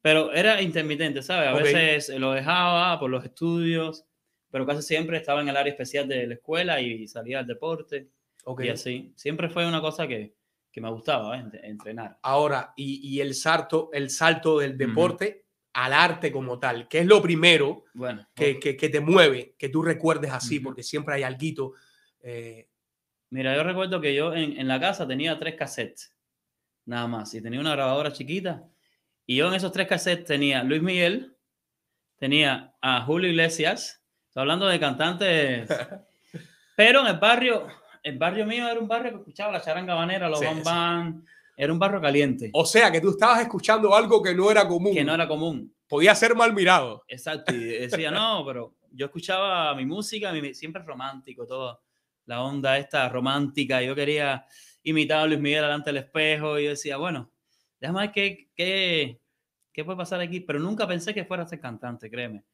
pero 0.00 0.32
era 0.32 0.62
intermitente, 0.62 1.22
¿sabes? 1.22 1.48
A 1.48 1.54
Ok. 1.54 1.62
veces 1.64 2.08
lo 2.18 2.32
dejaba 2.32 2.98
por 2.98 3.10
los 3.10 3.24
estudios, 3.24 4.04
pero 4.50 4.66
casi 4.66 4.82
siempre 4.82 5.16
estaba 5.16 5.40
en 5.40 5.48
el 5.48 5.56
área 5.56 5.70
especial 5.72 6.06
de 6.08 6.26
la 6.26 6.34
escuela 6.34 6.80
y 6.80 7.06
salía 7.08 7.40
al 7.40 7.46
deporte 7.46 8.08
Ok. 8.44 8.64
y 8.64 8.68
así. 8.70 9.12
Siempre 9.16 9.48
fue 9.48 9.66
una 9.66 9.80
cosa 9.80 10.06
que, 10.06 10.34
que 10.72 10.80
me 10.80 10.90
gustaba, 10.90 11.36
¿eh? 11.38 11.42
Ent- 11.42 11.60
entrenar. 11.62 12.18
Ahora, 12.22 12.72
y, 12.76 13.00
y 13.16 13.20
el 13.20 13.34
salto, 13.34 13.90
el 13.92 14.10
salto 14.10 14.58
del 14.58 14.76
deporte 14.78 15.44
al 15.74 15.92
arte 15.92 16.32
como 16.32 16.58
tal, 16.58 16.88
¿qué 16.88 17.00
es 17.00 17.06
lo 17.06 17.20
primero 17.22 17.84
Bueno, 17.94 18.26
que, 18.34 18.58
que, 18.58 18.76
que 18.76 18.88
te 18.88 19.00
mueve, 19.00 19.54
que 19.58 19.68
tú 19.68 19.82
recuerdes 19.82 20.32
así? 20.32 20.58
Porque 20.60 20.82
siempre 20.82 21.14
hay 21.14 21.22
alguito. 21.22 21.74
eh, 22.20 22.68
Mira, 23.30 23.54
yo 23.54 23.62
recuerdo 23.62 24.00
que 24.00 24.14
yo 24.14 24.32
en, 24.34 24.58
en 24.58 24.66
la 24.66 24.80
casa 24.80 25.06
tenía 25.06 25.38
tres 25.38 25.54
cassettes, 25.54 26.16
nada 26.86 27.06
más, 27.06 27.34
y 27.34 27.42
tenía 27.42 27.60
una 27.60 27.72
grabadora 27.72 28.10
chiquita. 28.12 28.64
Y 29.26 29.36
yo 29.36 29.46
en 29.48 29.54
esos 29.54 29.70
tres 29.70 29.86
cassettes 29.86 30.24
tenía 30.24 30.64
Luis 30.64 30.80
Miguel, 30.82 31.36
tenía 32.16 32.74
a 32.80 33.02
Julio 33.04 33.28
Iglesias, 33.30 33.97
estoy 34.38 34.42
hablando 34.42 34.66
de 34.66 34.78
cantantes, 34.80 35.68
pero 36.76 37.00
en 37.00 37.08
el 37.08 37.18
barrio, 37.18 37.66
el 38.02 38.18
barrio 38.18 38.46
mío 38.46 38.68
era 38.68 38.78
un 38.78 38.86
barrio 38.86 39.10
que 39.12 39.18
escuchaba 39.18 39.52
la 39.52 39.60
charanga 39.60 39.94
banera, 39.94 40.28
los 40.28 40.38
Sí, 40.38 40.46
era 41.56 41.72
un 41.72 41.78
barrio 41.78 42.00
caliente, 42.00 42.50
o 42.52 42.64
sea, 42.64 42.92
que 42.92 43.00
tú 43.00 43.10
estabas 43.10 43.40
escuchando 43.40 43.94
algo 43.94 44.22
que 44.22 44.32
no 44.34 44.48
era 44.50 44.66
común. 44.68 44.94
que 44.94 45.02
no 45.04 45.12
era 45.14 45.26
común. 45.26 45.74
Podía 45.88 46.14
ser 46.14 46.36
mal 46.36 46.52
mirado. 46.52 47.02
Exacto, 47.08 47.52
y 47.52 47.58
decía, 47.64 48.10
no, 48.12 48.44
pero 48.46 48.74
yo 48.92 49.06
escuchaba 49.06 49.74
mi 49.74 49.84
música, 49.84 50.30
mi- 50.32 50.54
siempre 50.54 50.82
romántico, 50.84 51.44
todo, 51.46 51.80
la 52.26 52.42
onda 52.42 52.78
esta 52.78 53.08
romántica, 53.08 53.82
yo 53.82 53.94
quería 53.96 54.44
imitar 54.84 55.18
a 55.20 55.26
Luis 55.26 55.40
Miguel 55.40 55.62
delante 55.62 55.90
del 55.90 55.96
espejo 56.04 56.58
y 56.60 56.64
yo 56.64 56.70
decía, 56.70 56.96
bueno, 56.96 57.30
déjame 57.80 58.00
ver 58.02 58.12
qué, 58.12 58.48
qué, 58.54 59.20
qué 59.72 59.84
puede 59.84 59.96
pasar 59.98 60.20
aquí, 60.20 60.38
pero 60.40 60.60
nunca 60.60 60.86
pensé 60.86 61.12
que 61.12 61.24
fuera 61.24 61.42
a 61.42 61.46
ser 61.48 61.58
cantante, 61.58 62.08
créeme. 62.08 62.44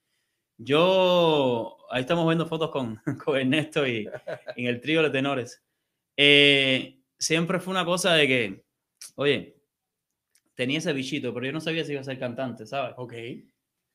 Yo, 0.56 1.76
ahí 1.90 2.02
estamos 2.02 2.26
viendo 2.26 2.46
fotos 2.46 2.70
con, 2.70 2.96
con 3.24 3.36
Ernesto 3.38 3.86
y, 3.86 4.08
y 4.56 4.62
en 4.62 4.66
el 4.68 4.80
trío 4.80 5.02
de 5.02 5.10
tenores. 5.10 5.62
Eh, 6.16 7.00
siempre 7.18 7.60
fue 7.60 7.72
una 7.72 7.84
cosa 7.84 8.14
de 8.14 8.28
que, 8.28 8.64
oye, 9.16 9.56
tenía 10.54 10.78
ese 10.78 10.92
bichito, 10.92 11.32
pero 11.34 11.46
yo 11.46 11.52
no 11.52 11.60
sabía 11.60 11.84
si 11.84 11.92
iba 11.92 12.00
a 12.00 12.04
ser 12.04 12.18
cantante, 12.18 12.66
¿sabes? 12.66 12.94
Ok. 12.98 13.14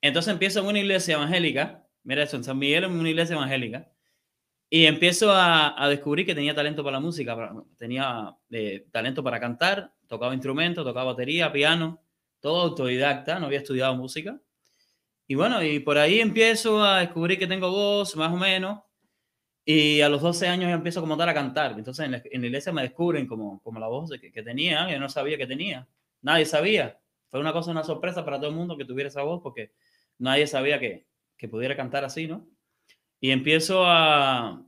Entonces 0.01 0.31
empiezo 0.33 0.59
en 0.61 0.67
una 0.67 0.79
iglesia 0.79 1.15
evangélica, 1.15 1.87
mira 2.03 2.23
eso, 2.23 2.37
en 2.37 2.43
San 2.43 2.57
Miguel 2.59 2.85
en 2.85 2.91
una 2.91 3.09
iglesia 3.09 3.35
evangélica, 3.35 3.91
y 4.69 4.85
empiezo 4.85 5.31
a, 5.33 5.81
a 5.83 5.89
descubrir 5.89 6.25
que 6.25 6.35
tenía 6.35 6.55
talento 6.55 6.83
para 6.83 6.97
la 6.97 7.01
música, 7.01 7.35
para- 7.35 7.53
tenía 7.77 8.35
eh, 8.51 8.87
talento 8.91 9.23
para 9.23 9.39
cantar, 9.39 9.93
tocaba 10.07 10.33
instrumentos, 10.33 10.85
tocaba 10.85 11.13
batería, 11.13 11.51
piano, 11.51 12.01
todo 12.41 12.61
autodidacta, 12.61 13.39
no 13.39 13.47
había 13.47 13.59
estudiado 13.59 13.95
música. 13.95 14.39
Y 15.29 15.35
bueno, 15.35 15.61
y 15.63 15.79
por 15.79 15.97
ahí 15.99 16.19
empiezo 16.19 16.83
a 16.83 17.01
descubrir 17.01 17.37
que 17.37 17.45
tengo 17.45 17.69
voz, 17.69 18.15
más 18.15 18.33
o 18.33 18.35
menos, 18.35 18.79
y 19.63 20.01
a 20.01 20.09
los 20.09 20.21
12 20.23 20.47
años 20.47 20.69
ya 20.69 20.73
empiezo 20.75 21.01
como 21.01 21.15
tal 21.17 21.29
a 21.29 21.33
cantar. 21.35 21.75
Entonces 21.77 22.05
en 22.05 22.11
la, 22.13 22.21
en 22.25 22.41
la 22.41 22.47
iglesia 22.47 22.71
me 22.73 22.81
descubren 22.81 23.27
como, 23.27 23.61
como 23.61 23.79
la 23.79 23.87
voz 23.87 24.09
de 24.09 24.19
que, 24.19 24.31
que 24.31 24.41
tenía, 24.41 24.89
yo 24.91 24.99
no 24.99 25.07
sabía 25.07 25.37
que 25.37 25.45
tenía, 25.45 25.87
nadie 26.21 26.45
sabía. 26.45 26.99
Fue 27.29 27.39
una 27.39 27.53
cosa, 27.53 27.69
una 27.69 27.83
sorpresa 27.83 28.25
para 28.25 28.37
todo 28.39 28.49
el 28.49 28.55
mundo 28.55 28.75
que 28.75 28.85
tuviera 28.85 29.09
esa 29.09 29.21
voz, 29.21 29.41
porque 29.43 29.73
nadie 30.17 30.47
sabía 30.47 30.79
que, 30.79 31.05
que 31.37 31.47
pudiera 31.47 31.75
cantar 31.77 32.03
así, 32.03 32.25
¿no? 32.27 32.47
Y 33.21 33.29
empiezo 33.29 33.83
a, 33.85 34.65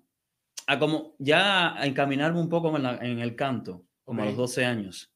a 0.68 0.80
como 0.80 1.16
ya 1.18 1.74
a 1.82 1.88
encaminarme 1.88 2.40
un 2.40 2.50
poco 2.50 2.76
en, 2.78 2.84
la- 2.84 2.98
en 3.02 3.18
el 3.20 3.36
canto, 3.36 3.84
como 4.04 4.22
a 4.22 4.26
los 4.26 4.36
Ok. 4.36 4.40
12 4.42 4.64
años. 4.66 5.12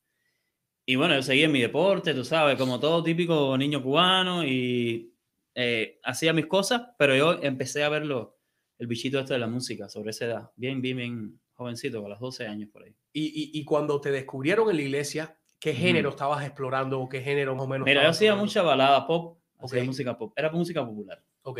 Y 0.87 0.95
bueno, 0.95 1.13
yo 1.15 1.21
seguí 1.21 1.43
en 1.43 1.51
mi 1.51 1.61
deporte, 1.61 2.15
tú 2.15 2.23
sabes, 2.25 2.57
como 2.57 2.79
todo 2.79 3.03
típico 3.03 3.55
niño 3.57 3.83
cubano 3.83 4.43
y 4.43 5.11
eh, 5.55 5.99
hacía 6.03 6.33
mis 6.33 6.45
cosas, 6.45 6.81
pero 6.97 7.15
yo 7.15 7.41
empecé 7.41 7.83
a 7.83 7.89
verlo, 7.89 8.37
el 8.77 8.87
bichito 8.87 9.19
este 9.19 9.33
de 9.33 9.39
la 9.39 9.47
música, 9.47 9.89
sobre 9.89 10.11
esa 10.11 10.25
edad, 10.25 10.51
bien, 10.55 10.81
bien, 10.81 10.97
bien 10.97 11.39
jovencito, 11.53 12.05
a 12.05 12.09
los 12.09 12.19
12 12.19 12.45
años 12.47 12.69
por 12.69 12.83
ahí. 12.83 12.93
Y, 13.13 13.23
y, 13.25 13.59
y 13.59 13.63
cuando 13.65 13.99
te 14.01 14.11
descubrieron 14.11 14.69
en 14.69 14.75
la 14.75 14.81
iglesia, 14.81 15.37
¿qué 15.59 15.73
género 15.73 16.09
estabas 16.09 16.45
explorando 16.45 16.99
o 16.99 17.07
qué 17.09 17.21
género 17.21 17.55
más 17.55 17.63
o 17.63 17.67
menos? 17.67 17.85
Mira, 17.85 18.03
yo 18.03 18.09
hacía 18.09 18.35
mucha 18.35 18.61
balada 18.61 19.07
pop, 19.07 19.39
hacía 19.59 19.79
Ok. 19.81 19.87
música 19.87 20.17
pop, 20.17 20.33
era 20.35 20.51
música 20.51 20.85
popular. 20.85 21.23
Ok. 21.43 21.59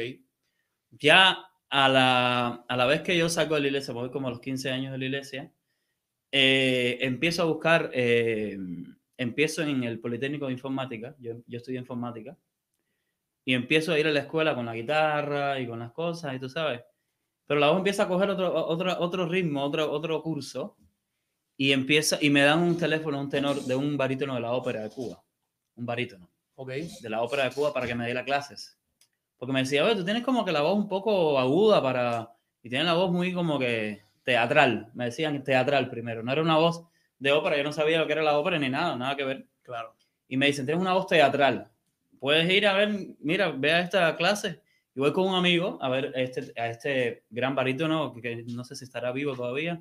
ya 0.92 1.38
a 1.70 1.90
la, 1.90 2.48
a 2.68 2.78
la 2.78 2.86
vez 2.86 3.02
que 3.02 3.18
yo 3.18 3.28
salgo 3.30 3.56
de 3.56 3.62
la 3.62 3.68
iglesia, 3.68 3.94
voy 3.94 4.10
como 4.12 4.28
a 4.28 4.32
los 4.32 4.40
15 4.40 4.70
años 4.72 4.92
de 4.92 4.98
la 4.98 5.06
iglesia, 5.06 5.52
eh, 6.32 6.98
empiezo 7.02 7.42
a 7.42 7.46
buscar, 7.46 7.90
eh, 7.94 8.58
empiezo 9.18 9.62
en 9.64 9.84
el 9.84 10.00
Politécnico 10.00 10.48
de 10.48 10.54
Informática, 10.54 11.16
yo, 11.20 11.36
yo 11.48 11.58
estudié 11.58 11.80
informática, 11.80 12.38
y 13.46 13.54
empiezo 13.54 13.94
a 13.94 14.00
ir 14.00 14.08
a 14.08 14.12
la 14.12 14.22
escuela 14.22 14.56
con 14.56 14.66
la 14.66 14.74
guitarra 14.76 15.60
y 15.60 15.68
con 15.68 15.80
las 15.80 15.92
cosas, 15.92 16.36
y 16.36 16.40
tú 16.40 16.50
sabes, 16.50 16.82
pero 17.46 17.60
la 17.60 17.70
voz 17.70 17.78
empieza 17.78 18.04
a 18.04 18.08
coger 18.08 18.30
otro, 18.32 18.54
otro, 18.68 19.00
otro 19.00 19.26
ritmo, 19.28 19.64
otro, 19.64 19.92
otro 19.92 20.22
curso, 20.22 20.76
y 21.56 21.72
empieza, 21.72 22.18
y 22.20 22.30
me 22.30 22.42
dan 22.42 22.60
un 22.60 22.78
teléfono, 22.78 23.20
un 23.20 23.30
tenor 23.30 23.62
de 23.62 23.76
un 23.76 23.96
barítono 23.96 24.36
de 24.36 24.42
la 24.42 24.52
ópera 24.52 24.82
de 24.82 24.90
Cuba, 24.90 25.24
un 25.76 25.86
barítono 25.86 26.30
Ok. 26.56 26.70
de 27.02 27.10
la 27.10 27.22
ópera 27.22 27.44
de 27.46 27.52
Cuba 27.52 27.74
para 27.74 27.86
que 27.86 27.96
me 27.96 28.06
diera 28.06 28.24
clases. 28.24 28.78
Porque 29.38 29.52
me 29.52 29.60
decía, 29.60 29.84
oye, 29.84 29.96
tú 29.96 30.06
tienes 30.06 30.24
como 30.24 30.46
que 30.46 30.52
la 30.52 30.62
voz 30.62 30.76
un 30.76 30.88
poco 30.88 31.38
aguda 31.38 31.82
para... 31.82 32.32
Y 32.64 32.70
tienes 32.70 32.88
la 32.88 32.94
voz 32.94 33.12
muy 33.12 33.34
como 33.34 33.60
que 33.60 34.02
teatral. 34.24 34.90
Me 34.94 35.06
decían 35.06 35.44
teatral 35.44 35.90
primero. 35.90 36.24
No 36.24 36.32
era 36.32 36.42
una 36.42 36.56
voz 36.58 36.86
de 37.20 37.34
ópera. 37.34 37.58
Yo 37.58 37.64
no 37.64 37.74
sabía 37.74 38.00
lo 38.00 38.08
que 38.08 38.14
era 38.14 38.24
la 38.24 38.40
ópera 38.40 38.58
ni 38.58 38.70
nada, 38.70 38.96
nada 38.96 39.16
que 39.18 39.26
ver. 39.26 39.48
Claro. 39.62 39.96
Y 40.30 40.38
me 40.38 40.48
dicen, 40.48 40.66
tienes 40.66 40.82
una 40.82 40.94
voz 40.94 41.08
teatral. 41.08 41.70
Puedes 42.26 42.50
ir 42.50 42.66
a 42.66 42.74
ver, 42.74 42.90
mira, 43.20 43.52
ve 43.52 43.72
a 43.72 43.82
esta 43.82 44.16
clase. 44.18 44.60
Y 44.96 45.00
voy 45.00 45.14
con 45.14 45.28
un 45.28 45.36
amigo 45.36 45.78
a 45.80 45.90
ver 45.90 46.12
a 46.16 46.22
este, 46.22 46.60
a 46.60 46.70
este 46.72 47.24
gran 47.30 47.54
barítono, 47.54 48.12
que, 48.20 48.44
no 48.48 48.64
sé 48.64 48.76
si 48.76 48.84
estará 48.84 49.12
vivo 49.12 49.36
todavía, 49.36 49.80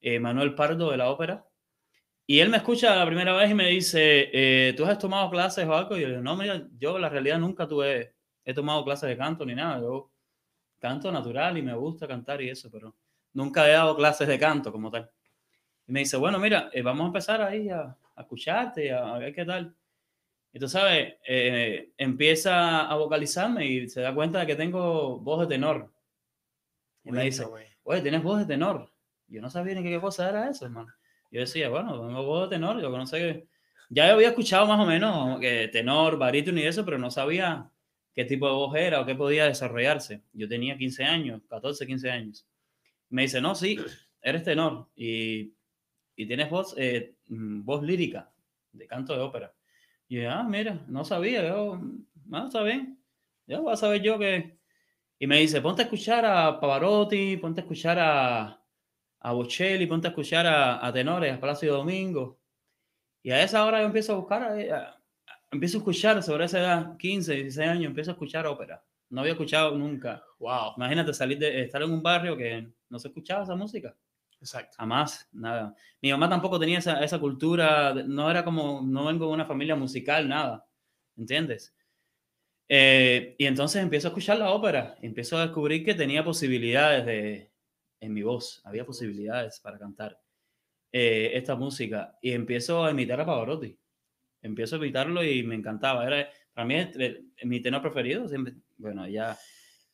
eh, 0.00 0.18
Manuel 0.18 0.56
Pardo 0.56 0.90
de 0.90 0.96
la 0.96 1.08
ópera. 1.08 1.46
Y 2.26 2.40
él 2.40 2.48
me 2.48 2.56
escucha 2.56 2.96
la 2.96 3.06
primera 3.06 3.32
vez 3.36 3.52
y 3.52 3.54
me 3.54 3.68
dice, 3.68 4.28
eh, 4.32 4.74
¿tú 4.76 4.86
has 4.86 4.98
tomado 4.98 5.30
clases 5.30 5.68
o 5.68 5.72
algo? 5.72 5.96
Y 5.96 6.00
yo 6.00 6.08
digo, 6.08 6.20
no, 6.20 6.34
mira, 6.34 6.66
yo 6.80 6.98
la 6.98 7.08
realidad 7.08 7.38
nunca 7.38 7.68
tuve, 7.68 8.12
he 8.44 8.52
tomado 8.52 8.84
clases 8.84 9.08
de 9.08 9.16
canto 9.16 9.46
ni 9.46 9.54
nada. 9.54 9.80
Yo 9.80 10.10
canto 10.80 11.12
natural 11.12 11.58
y 11.58 11.62
me 11.62 11.74
gusta 11.74 12.08
cantar 12.08 12.42
y 12.42 12.50
eso, 12.50 12.68
pero 12.72 12.96
nunca 13.34 13.68
he 13.68 13.70
dado 13.70 13.94
clases 13.94 14.26
de 14.26 14.36
canto 14.36 14.72
como 14.72 14.90
tal. 14.90 15.08
Y 15.86 15.92
me 15.92 16.00
dice, 16.00 16.16
bueno, 16.16 16.40
mira, 16.40 16.70
eh, 16.72 16.82
vamos 16.82 17.04
a 17.04 17.06
empezar 17.06 17.40
ahí 17.40 17.68
a, 17.68 17.96
a 18.16 18.20
escucharte, 18.20 18.90
a, 18.90 19.14
a 19.14 19.18
ver 19.20 19.32
qué 19.32 19.44
tal. 19.44 19.76
Y 20.58 20.60
tú 20.60 20.68
sabes, 20.68 21.14
eh, 21.24 21.92
empieza 21.96 22.80
a 22.88 22.96
vocalizarme 22.96 23.64
y 23.64 23.88
se 23.88 24.00
da 24.00 24.12
cuenta 24.12 24.40
de 24.40 24.46
que 24.48 24.56
tengo 24.56 25.20
voz 25.20 25.42
de 25.42 25.54
tenor. 25.54 25.92
Y 27.04 27.12
me 27.12 27.22
dice, 27.22 27.44
oye, 27.84 28.00
tienes 28.00 28.24
voz 28.24 28.40
de 28.40 28.44
tenor. 28.44 28.92
Yo 29.28 29.40
no 29.40 29.50
sabía 29.50 29.76
ni 29.76 29.84
qué 29.84 30.00
cosa 30.00 30.28
era 30.28 30.50
eso, 30.50 30.64
hermano. 30.64 30.92
Yo 31.30 31.42
decía, 31.42 31.68
bueno, 31.68 31.92
tengo 32.04 32.24
voz 32.24 32.50
de 32.50 32.56
tenor, 32.56 32.82
yo 32.82 32.90
no 32.90 33.06
sé 33.06 33.18
qué. 33.18 33.48
Ya 33.88 34.12
había 34.12 34.30
escuchado 34.30 34.66
más 34.66 34.80
o 34.80 34.84
menos 34.84 35.38
que 35.38 35.68
tenor, 35.68 36.18
barítono 36.18 36.58
y 36.58 36.64
eso, 36.64 36.84
pero 36.84 36.98
no 36.98 37.12
sabía 37.12 37.70
qué 38.12 38.24
tipo 38.24 38.48
de 38.48 38.54
voz 38.54 38.74
era 38.74 39.00
o 39.00 39.06
qué 39.06 39.14
podía 39.14 39.44
desarrollarse. 39.44 40.24
Yo 40.32 40.48
tenía 40.48 40.76
15 40.76 41.04
años, 41.04 41.40
14, 41.48 41.86
15 41.86 42.10
años. 42.10 42.48
Me 43.10 43.22
dice, 43.22 43.40
no, 43.40 43.54
sí, 43.54 43.78
eres 44.20 44.42
tenor 44.42 44.88
y, 44.96 45.54
y 46.16 46.26
tienes 46.26 46.50
voz, 46.50 46.74
eh, 46.76 47.14
mm, 47.28 47.64
voz 47.64 47.84
lírica 47.84 48.32
de 48.72 48.88
canto 48.88 49.14
de 49.14 49.20
ópera. 49.20 49.54
Y 50.08 50.22
yo, 50.22 50.30
ah, 50.30 50.42
mira, 50.44 50.84
no 50.88 51.04
sabía, 51.04 51.46
yo, 51.46 51.80
no, 52.26 52.46
está 52.46 52.62
bien, 52.62 53.02
ya 53.46 53.60
voy 53.60 53.72
a 53.72 53.76
saber 53.76 54.02
yo 54.02 54.18
que... 54.18 54.58
Y 55.18 55.26
me 55.26 55.38
dice, 55.38 55.60
ponte 55.62 55.82
a 55.82 55.84
escuchar 55.86 56.24
a 56.26 56.60
Pavarotti, 56.60 57.36
ponte 57.38 57.60
a 57.60 57.64
escuchar 57.64 57.98
a, 58.00 58.62
a 59.20 59.32
Bocelli, 59.32 59.86
ponte 59.86 60.08
a 60.08 60.10
escuchar 60.10 60.46
a, 60.46 60.86
a 60.86 60.92
tenores, 60.92 61.34
a 61.34 61.40
Palacio 61.40 61.74
Domingo. 61.74 62.40
Y 63.22 63.30
a 63.32 63.42
esa 63.42 63.64
hora 63.66 63.80
yo 63.80 63.86
empiezo 63.86 64.14
a 64.14 64.16
buscar, 64.16 64.58
eh, 64.60 64.72
a- 64.72 65.00
empiezo 65.50 65.78
a 65.78 65.80
escuchar 65.80 66.22
sobre 66.22 66.46
esa 66.46 66.60
edad, 66.60 66.96
15, 66.98 67.34
16 67.34 67.68
años, 67.68 67.86
empiezo 67.86 68.12
a 68.12 68.14
escuchar 68.14 68.46
ópera. 68.46 68.84
No 69.10 69.20
había 69.22 69.32
escuchado 69.34 69.76
nunca. 69.78 70.22
Wow. 70.40 70.74
Imagínate 70.76 71.14
salir 71.14 71.38
de 71.38 71.62
estar 71.64 71.82
en 71.82 71.92
un 71.92 72.02
barrio 72.02 72.36
que 72.36 72.68
no 72.90 72.98
se 72.98 73.08
escuchaba 73.08 73.44
esa 73.44 73.56
música. 73.56 73.96
Exacto. 74.40 74.76
Jamás, 74.78 75.28
nada. 75.32 75.74
Mi 76.00 76.10
mamá 76.12 76.28
tampoco 76.28 76.58
tenía 76.60 76.78
esa, 76.78 77.02
esa 77.02 77.18
cultura, 77.18 77.92
no 77.94 78.30
era 78.30 78.44
como, 78.44 78.82
no 78.82 79.06
vengo 79.06 79.26
de 79.26 79.32
una 79.32 79.44
familia 79.46 79.74
musical, 79.74 80.28
nada, 80.28 80.64
¿entiendes? 81.16 81.74
Eh, 82.68 83.34
y 83.38 83.46
entonces 83.46 83.82
empiezo 83.82 84.08
a 84.08 84.10
escuchar 84.10 84.38
la 84.38 84.50
ópera, 84.50 84.96
empiezo 85.02 85.38
a 85.38 85.42
descubrir 85.46 85.84
que 85.84 85.94
tenía 85.94 86.24
posibilidades 86.24 87.06
de, 87.06 87.52
en 88.00 88.12
mi 88.14 88.22
voz, 88.22 88.62
había 88.64 88.84
posibilidades 88.86 89.60
para 89.60 89.78
cantar 89.78 90.20
eh, 90.92 91.32
esta 91.34 91.56
música, 91.56 92.18
y 92.22 92.32
empiezo 92.32 92.84
a 92.84 92.90
imitar 92.92 93.20
a 93.20 93.26
Pavarotti, 93.26 93.78
empiezo 94.42 94.76
a 94.76 94.78
imitarlo 94.78 95.24
y 95.24 95.42
me 95.44 95.56
encantaba, 95.56 96.06
era, 96.06 96.28
para 96.54 96.66
mí 96.66 96.76
mi 97.44 97.60
tenor 97.62 97.82
preferido, 97.82 98.28
siempre, 98.28 98.54
bueno, 98.78 99.08
ya... 99.08 99.38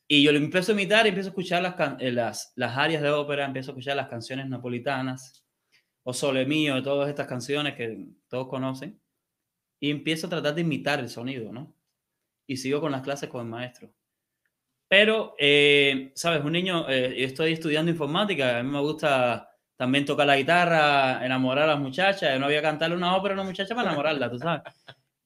Y 0.07 0.23
yo 0.23 0.31
lo 0.31 0.37
empiezo 0.37 0.71
a 0.71 0.75
imitar 0.75 1.05
y 1.05 1.09
empiezo 1.09 1.29
a 1.29 1.31
escuchar 1.31 1.61
las, 1.63 1.75
eh, 1.99 2.11
las, 2.11 2.53
las 2.55 2.77
arias 2.77 3.01
de 3.01 3.09
ópera, 3.09 3.45
empiezo 3.45 3.71
a 3.71 3.73
escuchar 3.73 3.95
las 3.95 4.07
canciones 4.07 4.47
napolitanas, 4.47 5.43
o 6.03 6.13
Sole 6.13 6.45
Mío, 6.45 6.81
todas 6.83 7.09
estas 7.09 7.25
canciones 7.27 7.73
que 7.75 8.05
todos 8.27 8.47
conocen, 8.47 9.01
y 9.79 9.89
empiezo 9.89 10.27
a 10.27 10.29
tratar 10.29 10.53
de 10.53 10.61
imitar 10.61 10.99
el 10.99 11.09
sonido, 11.09 11.51
¿no? 11.51 11.75
Y 12.47 12.57
sigo 12.57 12.79
con 12.79 12.91
las 12.91 13.01
clases 13.01 13.29
con 13.29 13.41
el 13.41 13.47
maestro. 13.51 13.91
Pero, 14.87 15.35
eh, 15.39 16.11
¿sabes? 16.13 16.43
Un 16.43 16.51
niño, 16.51 16.87
eh, 16.87 17.15
yo 17.17 17.25
estoy 17.25 17.53
estudiando 17.53 17.89
informática, 17.89 18.59
a 18.59 18.63
mí 18.63 18.69
me 18.69 18.79
gusta 18.81 19.49
también 19.75 20.05
tocar 20.05 20.27
la 20.27 20.37
guitarra, 20.37 21.25
enamorar 21.25 21.63
a 21.63 21.73
las 21.73 21.79
muchachas, 21.79 22.31
yo 22.31 22.39
no 22.39 22.45
voy 22.45 22.55
a 22.55 22.61
cantarle 22.61 22.95
una 22.95 23.15
ópera 23.15 23.33
a 23.33 23.37
una 23.37 23.43
muchacha 23.49 23.73
para 23.73 23.87
enamorarla, 23.89 24.29
tú 24.29 24.37
sabes. 24.37 24.61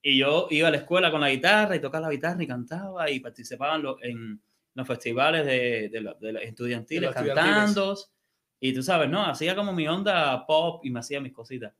Y 0.01 0.17
yo 0.17 0.47
iba 0.49 0.69
a 0.69 0.71
la 0.71 0.77
escuela 0.77 1.11
con 1.11 1.19
la 1.19 1.29
guitarra 1.29 1.75
y 1.75 1.81
tocaba 1.81 2.07
la 2.07 2.13
guitarra 2.13 2.41
y 2.41 2.47
cantaba 2.47 3.11
y 3.11 3.19
participaba 3.19 3.75
en, 3.75 3.81
lo- 3.83 4.01
en 4.01 4.41
los 4.73 4.87
festivales 4.87 5.45
de, 5.45 5.89
de, 5.89 6.01
lo- 6.01 6.13
de 6.15 6.33
los 6.33 6.41
estudiantiles 6.43 7.03
los 7.09 7.15
estudiantiles. 7.15 7.55
cantando. 7.55 7.97
Y 8.59 8.73
tú 8.73 8.83
sabes, 8.83 9.09
¿no? 9.09 9.23
Hacía 9.25 9.55
como 9.55 9.71
mi 9.73 9.87
onda 9.87 10.45
pop 10.45 10.85
y 10.85 10.89
me 10.91 10.99
hacía 10.99 11.21
mis 11.21 11.33
cositas. 11.33 11.73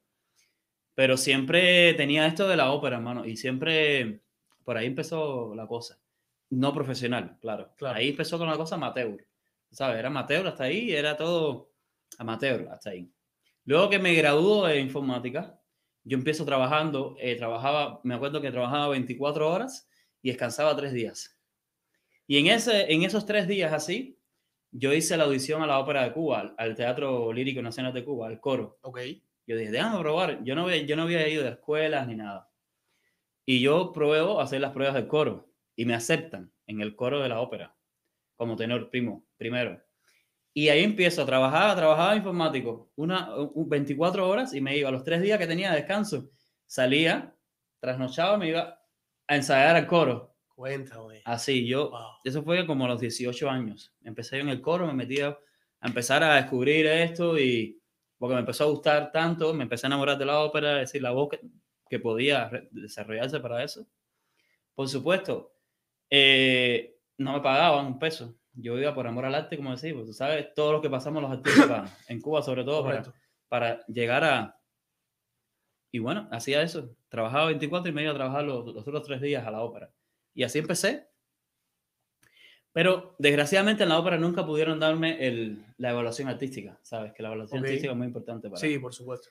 Pero 0.95 1.17
siempre 1.17 1.93
tenía 1.93 2.25
esto 2.27 2.47
de 2.47 2.57
la 2.57 2.71
ópera, 2.71 2.97
hermano. 2.97 3.25
Y 3.25 3.37
siempre, 3.37 4.21
por 4.63 4.77
ahí 4.77 4.87
empezó 4.87 5.53
la 5.55 5.67
cosa. 5.67 5.99
No 6.49 6.73
profesional, 6.73 7.37
claro. 7.39 7.73
Claro. 7.77 7.97
Ahí 7.97 8.09
empezó 8.09 8.37
con 8.37 8.47
la 8.49 8.57
cosa 8.57 8.75
amateur. 8.75 9.25
¿Sabes? 9.71 9.99
Era 9.99 10.07
amateur 10.07 10.45
hasta 10.47 10.63
ahí, 10.63 10.91
era 10.91 11.15
todo 11.15 11.71
amateur 12.17 12.67
hasta 12.71 12.89
ahí. 12.89 13.09
Luego 13.65 13.89
que 13.89 13.99
me 13.99 14.13
graduó 14.15 14.65
de 14.65 14.79
informática, 14.79 15.59
yo 16.03 16.17
empiezo 16.17 16.43
trabajando, 16.43 17.15
eh, 17.19 17.35
trabajaba, 17.35 17.99
me 18.03 18.15
acuerdo 18.15 18.41
que 18.41 18.51
trabajaba 18.51 18.87
24 18.89 19.47
horas 19.47 19.87
y 20.23 20.29
descansaba 20.29 20.75
tres 20.75 20.91
días. 20.91 21.38
Y 22.29 22.37
en, 22.37 22.45
ese, 22.45 22.93
en 22.93 23.01
esos 23.01 23.25
tres 23.25 23.47
días 23.47 23.73
así, 23.73 24.19
yo 24.71 24.93
hice 24.93 25.17
la 25.17 25.23
audición 25.23 25.63
a 25.63 25.67
la 25.67 25.79
Ópera 25.79 26.03
de 26.03 26.13
Cuba, 26.13 26.41
al, 26.41 26.53
al 26.59 26.75
Teatro 26.75 27.33
Lírico 27.33 27.63
Nacional 27.63 27.91
de 27.91 28.05
Cuba, 28.05 28.27
al 28.27 28.39
coro. 28.39 28.77
Ok. 28.83 28.99
Yo 29.47 29.57
dije, 29.57 29.71
déjame 29.71 29.99
probar. 29.99 30.43
Yo 30.43 30.53
no, 30.53 30.65
había, 30.65 30.83
yo 30.83 30.95
no 30.95 31.01
había 31.03 31.27
ido 31.27 31.41
de 31.43 31.49
escuelas 31.49 32.05
ni 32.07 32.15
nada. 32.15 32.51
Y 33.47 33.61
yo 33.61 33.91
pruebo 33.91 34.39
hacer 34.41 34.61
las 34.61 34.73
pruebas 34.73 34.93
del 34.93 35.07
coro 35.07 35.51
y 35.75 35.85
me 35.85 35.95
aceptan 35.95 36.53
en 36.67 36.81
el 36.81 36.95
coro 36.95 37.19
de 37.19 37.29
la 37.29 37.39
ópera 37.39 37.75
como 38.35 38.55
tenor 38.55 38.91
primo, 38.91 39.25
primero. 39.37 39.81
Y 40.53 40.69
ahí 40.69 40.83
empiezo 40.83 41.23
a 41.23 41.25
trabajar, 41.25 41.75
trabajaba 41.75 42.15
informático, 42.15 42.91
una, 42.95 43.35
un- 43.35 43.67
24 43.67 44.29
horas 44.29 44.53
y 44.53 44.61
me 44.61 44.77
iba. 44.77 44.89
A 44.89 44.91
los 44.91 45.03
tres 45.03 45.21
días 45.23 45.39
que 45.39 45.47
tenía 45.47 45.71
de 45.71 45.77
descanso, 45.77 46.29
salía, 46.67 47.35
trasnochaba, 47.79 48.37
me 48.37 48.49
iba 48.49 48.79
a 49.27 49.35
ensayar 49.35 49.75
al 49.75 49.87
coro. 49.87 50.28
Cuéntame. 50.59 51.21
Así, 51.23 51.65
yo, 51.65 51.89
Wow. 51.89 51.99
eso 52.21 52.43
fue 52.43 52.67
como 52.67 52.83
a 52.83 52.89
los 52.89 52.99
18 52.99 53.49
años. 53.49 53.93
Empecé 54.03 54.35
yo 54.35 54.41
en 54.43 54.49
el 54.49 54.59
coro, 54.59 54.85
me 54.87 54.93
metí 54.93 55.21
a, 55.21 55.29
a 55.29 55.87
empezar 55.87 56.21
a 56.21 56.35
descubrir 56.35 56.85
esto 56.85 57.39
y 57.39 57.81
porque 58.17 58.33
me 58.33 58.41
empezó 58.41 58.65
a 58.65 58.67
gustar 58.67 59.09
tanto, 59.13 59.53
me 59.53 59.63
empecé 59.63 59.85
a 59.85 59.87
enamorar 59.87 60.17
de 60.17 60.25
la 60.25 60.41
ópera, 60.41 60.81
es 60.81 60.89
decir, 60.89 61.01
la 61.01 61.11
voz 61.11 61.29
que, 61.29 61.39
que 61.89 61.99
podía 61.99 62.51
desarrollarse 62.71 63.39
para 63.39 63.63
eso. 63.63 63.87
Por 64.75 64.89
supuesto, 64.89 65.53
eh, 66.09 66.97
no 67.17 67.31
me 67.31 67.39
pagaban 67.39 67.85
un 67.85 67.97
peso. 67.97 68.35
Yo 68.51 68.77
iba 68.77 68.93
por 68.93 69.07
amor 69.07 69.23
al 69.23 69.35
arte, 69.35 69.55
como 69.55 69.71
decimos. 69.71 70.07
Tú 70.07 70.11
sabes 70.11 70.53
todo 70.53 70.73
lo 70.73 70.81
que 70.81 70.89
pasamos 70.89 71.21
los 71.21 71.31
artistas 71.31 72.03
en 72.09 72.19
Cuba, 72.19 72.41
sobre 72.41 72.65
todo 72.65 72.83
para, 72.83 73.13
para 73.47 73.85
llegar 73.85 74.25
a... 74.25 74.59
Y 75.89 75.99
bueno, 75.99 76.27
hacía 76.33 76.61
eso. 76.63 76.97
Trabajaba 77.07 77.45
24 77.45 77.89
y 77.89 77.93
me 77.93 78.01
iba 78.03 78.11
a 78.11 78.15
trabajar 78.15 78.43
los, 78.43 78.65
los 78.75 78.85
otros 78.85 79.03
tres 79.03 79.21
días 79.21 79.47
a 79.47 79.51
la 79.51 79.61
ópera. 79.61 79.89
Y 80.39 80.43
así 80.43 80.57
empecé. 80.59 81.05
Pero 82.71 83.13
desgraciadamente 83.19 83.83
en 83.83 83.89
la 83.89 83.99
ópera 83.99 84.17
nunca 84.17 84.45
pudieron 84.45 84.79
darme 84.79 85.27
el, 85.27 85.65
la 85.77 85.89
evaluación 85.89 86.29
artística, 86.29 86.79
¿sabes? 86.81 87.11
Que 87.11 87.21
la 87.23 87.27
evaluación 87.27 87.59
Ok. 87.59 87.65
artística 87.65 87.91
es 87.91 87.97
muy 87.97 88.07
importante 88.07 88.47
para 88.49 88.61
Sí, 88.61 88.79
por 88.79 88.93
supuesto. 88.93 89.27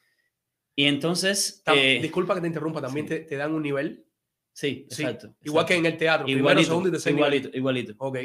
Y 0.76 0.84
entonces, 0.84 1.62
Tam- 1.64 1.76
eh, 1.78 1.98
Disculpa 2.02 2.34
que 2.34 2.42
te 2.42 2.46
interrumpa, 2.48 2.82
también 2.82 3.06
sí. 3.08 3.14
te, 3.14 3.20
te 3.20 3.36
dan 3.36 3.54
un 3.54 3.62
nivel. 3.62 4.04
sí, 4.52 4.86
Sí. 4.90 5.02
exacto. 5.02 5.34
Igual 5.44 5.64
que 5.64 5.76
en 5.76 5.86
el 5.86 5.96
teatro. 5.96 6.24
Primero, 6.26 6.42
igualito, 6.42 6.66
segundo 6.68 6.88
y 6.88 6.92
tercer 6.92 7.14
nivel. 7.14 7.32
igualito, 7.34 7.56
igualito. 7.56 7.94
Ok. 7.96 8.18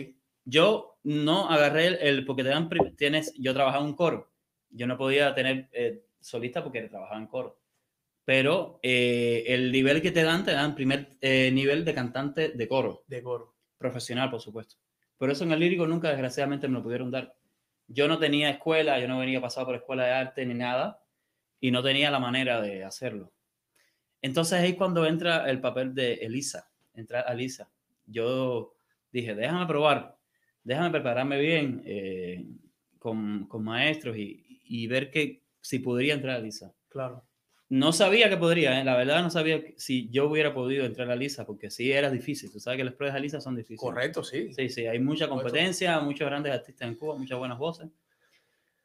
Yo 0.44 0.98
no 1.04 1.50
agarré 1.50 1.88
el, 1.88 1.94
el- 2.02 2.26
porque 2.26 2.44
te 2.44 2.50
dan, 2.50 2.70
tienes, 2.98 3.34
yo 3.38 3.54
trabajaba 3.54 3.82
en 3.84 3.92
un 3.92 3.96
coro. 3.96 4.30
Yo 4.72 4.88
no 4.88 4.98
podía 4.98 5.34
tener 5.34 5.70
eh, 5.72 6.04
solista 6.20 6.62
porque 6.62 6.82
trabajaba 6.90 7.18
en 7.22 7.28
coro. 7.28 7.62
Pero 8.26 8.80
eh, 8.84 9.44
el 9.48 9.72
nivel 9.72 10.02
que 10.02 10.12
te 10.12 10.24
dan, 10.24 10.46
te 10.46 10.52
dan 10.52 10.76
primer 10.76 11.18
eh, 11.22 11.52
nivel 11.52 11.84
de 11.84 11.94
cantante 11.94 12.50
de 12.50 12.68
coro, 12.68 13.04
De 13.08 13.22
coro. 13.22 13.56
profesional, 13.78 14.30
por 14.30 14.40
supuesto. 14.42 14.78
Por 15.18 15.30
eso 15.30 15.44
en 15.44 15.52
el 15.52 15.60
lírico 15.60 15.86
nunca, 15.88 16.10
desgraciadamente, 16.10 16.68
me 16.68 16.76
lo 16.76 16.84
pudieron 16.84 17.12
dar. 17.12 17.36
Yo 17.88 18.08
no 18.08 18.18
tenía 18.20 18.50
escuela, 18.50 19.00
yo 19.00 19.08
no 19.08 19.20
venía 19.20 19.42
pasado 19.42 19.68
por 19.68 19.76
escuela 19.76 20.06
de 20.06 20.12
arte 20.12 20.46
ni 20.46 20.54
nada, 20.54 21.04
y 21.60 21.72
no 21.72 21.84
tenía 21.84 22.10
la 22.12 22.20
manera 22.20 22.62
de 22.62 22.84
hacerlo. 22.84 23.32
Entonces 24.22 24.60
ahí 24.60 24.72
es 24.72 24.76
cuando 24.78 25.06
entra 25.06 25.50
el 25.50 25.60
papel 25.60 25.94
de 25.94 26.14
Elisa, 26.14 26.70
entra 26.94 27.22
Elisa. 27.22 27.70
Yo 28.06 28.74
dije, 29.12 29.36
déjame 29.36 29.66
probar, 29.68 30.18
déjame 30.64 30.92
prepararme 30.92 31.40
bien 31.40 31.84
eh, 31.86 32.46
con, 33.00 33.48
con 33.48 33.64
maestros 33.66 34.16
y, 34.18 34.62
y 34.66 34.88
ver 34.88 35.12
que 35.12 35.44
si 35.60 35.80
podría 35.80 36.14
entrar 36.14 36.38
a 36.38 36.40
Elisa. 36.40 36.74
Claro. 36.88 37.26
No 37.70 37.92
sabía 37.92 38.30
que 38.30 38.38
podría, 38.38 38.80
¿eh? 38.80 38.84
la 38.84 38.96
verdad 38.96 39.24
no 39.24 39.30
sabía 39.30 39.62
si 39.78 40.10
yo 40.10 40.30
hubiera 40.30 40.54
podido 40.54 40.86
entrar 40.86 41.10
a 41.10 41.16
Lisa, 41.16 41.46
porque 41.46 41.72
sí 41.72 41.92
era 41.92 42.12
difícil. 42.12 42.52
Tú 42.52 42.60
sabes 42.60 42.78
que 42.78 42.84
las 42.84 42.94
pruebas 42.94 43.16
de 43.16 43.22
Lisa 43.22 43.42
son 43.42 43.56
difíciles. 43.56 43.80
Correcto, 43.80 44.24
sí. 44.24 44.54
Sí, 44.54 44.70
sí, 44.70 44.86
hay 44.86 45.00
mucha 45.00 45.28
competencia, 45.28 46.00
muchos 46.02 46.28
grandes 46.28 46.54
artistas 46.54 46.88
en 46.88 46.96
Cuba, 46.96 47.18
muchas 47.18 47.40
buenas 47.40 47.58
voces. 47.58 47.90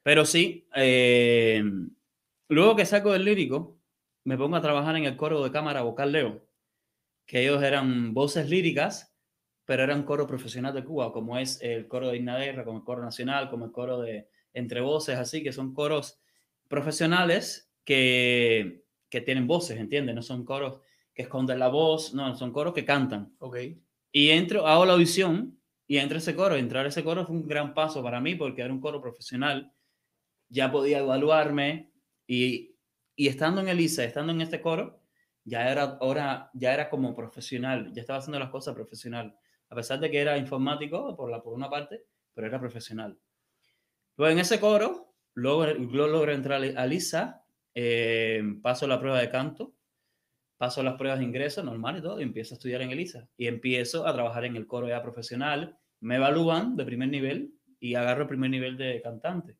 Pero 0.03 0.25
sí, 0.25 0.67
eh, 0.75 1.63
luego 2.49 2.77
que 2.77 2.87
saco 2.87 3.13
del 3.13 3.25
lírico, 3.25 3.79
me 4.25 4.39
pongo 4.39 4.57
a 4.57 4.63
trabajar 4.63 4.97
en 4.97 5.05
el 5.05 5.17
coro 5.17 5.43
de 5.45 5.51
cámara 5.51 5.83
vocal 5.83 6.13
Leo, 6.13 6.47
que 7.27 7.43
ellos 7.43 7.63
eran 7.63 8.15
voces 8.15 8.49
líricas, 8.49 9.15
pero 9.67 9.83
eran 9.83 10.05
coro 10.05 10.27
profesional 10.27 10.73
de 10.73 10.85
Cuba, 10.85 11.13
como 11.13 11.37
es 11.37 11.61
el 11.61 11.89
coro 11.89 12.09
de 12.09 12.17
Ignaderra, 12.17 12.65
como 12.65 12.79
el 12.79 12.85
coro 12.85 13.03
nacional, 13.03 13.51
como 13.51 13.67
el 13.67 13.73
coro 13.73 14.01
de 14.01 14.29
Entre 14.55 14.81
Voces, 14.81 15.19
así 15.19 15.43
que 15.43 15.53
son 15.53 15.75
coros 15.75 16.21
profesionales 16.69 17.68
que, 17.89 18.85
que 19.09 19.23
tienen 19.23 19.47
voces, 19.47 19.79
¿entiendes? 19.79 20.15
No 20.15 20.21
son 20.21 20.45
coros 20.45 20.83
que 21.15 21.23
esconden 21.23 21.59
la 21.59 21.69
voz, 21.69 22.13
no, 22.13 22.37
son 22.37 22.53
coros 22.53 22.75
que 22.75 22.85
cantan. 22.85 23.35
Ok. 23.39 23.57
Y 24.13 24.29
entro, 24.29 24.67
hago 24.67 24.85
la 24.85 24.93
audición 24.93 25.59
y 25.87 25.97
entro 25.97 26.19
ese 26.19 26.37
coro. 26.37 26.57
Entrar 26.57 26.85
a 26.85 26.91
ese 26.91 27.03
coro 27.03 27.25
fue 27.25 27.35
un 27.35 27.49
gran 27.49 27.73
paso 27.73 28.03
para 28.03 28.21
mí 28.21 28.35
porque 28.35 28.61
era 28.61 28.75
un 28.75 28.81
coro 28.83 29.01
profesional. 29.01 29.73
Ya 30.51 30.71
podía 30.71 30.99
evaluarme 30.99 31.91
y, 32.27 32.77
y 33.17 33.29
estando 33.29 33.63
en 33.63 33.69
Elisa, 33.69 34.05
estando 34.05 34.33
en 34.33 34.43
este 34.43 34.61
coro, 34.61 35.01
ya 35.45 35.71
era, 35.71 35.97
ahora, 36.03 36.51
ya 36.53 36.75
era 36.75 36.91
como 36.91 37.17
profesional, 37.17 37.91
ya 37.95 38.03
estaba 38.03 38.19
haciendo 38.19 38.39
las 38.39 38.51
cosas 38.51 38.75
profesional. 38.75 39.35
A 39.71 39.75
pesar 39.75 39.99
de 39.99 40.11
que 40.11 40.21
era 40.21 40.37
informático 40.37 41.17
por, 41.17 41.31
la, 41.31 41.43
por 41.43 41.55
una 41.55 41.71
parte, 41.71 42.05
pero 42.35 42.49
era 42.49 42.61
profesional. 42.61 43.19
Luego 44.19 44.31
en 44.31 44.41
ese 44.41 44.61
coro, 44.61 45.15
luego, 45.33 45.65
luego 45.65 46.09
logro 46.09 46.33
entrar 46.33 46.63
a 46.63 46.87
Lisa, 46.87 47.47
eh, 47.81 48.43
paso 48.61 48.89
la 48.89 48.99
prueba 48.99 49.21
de 49.21 49.31
canto 49.31 49.73
paso 50.59 50.83
las 50.83 50.97
pruebas 50.97 51.21
de 51.21 51.25
ingreso 51.25 51.63
normal 51.63 51.99
y 51.99 52.03
todo, 52.03 52.21
y 52.21 52.25
empiezo 52.25 52.55
a 52.55 52.57
estudiar 52.57 52.83
en 52.83 52.91
Elisa. 52.91 53.29
Y 53.37 53.47
empiezo 53.47 54.07
a 54.07 54.13
trabajar 54.13 54.45
en 54.45 54.57
el 54.57 54.67
coro 54.67 54.89
ya 54.89 55.01
profesional. 55.01 55.79
Me 56.01 56.17
evalúan 56.17 56.77
de 56.77 56.85
primer 56.85 57.09
nivel 57.09 57.55
y 57.79 57.95
agarro 57.95 58.23
el 58.23 58.29
primer 58.29 58.51
nivel 58.51 58.77
de 58.77 59.01
cantante. 59.01 59.57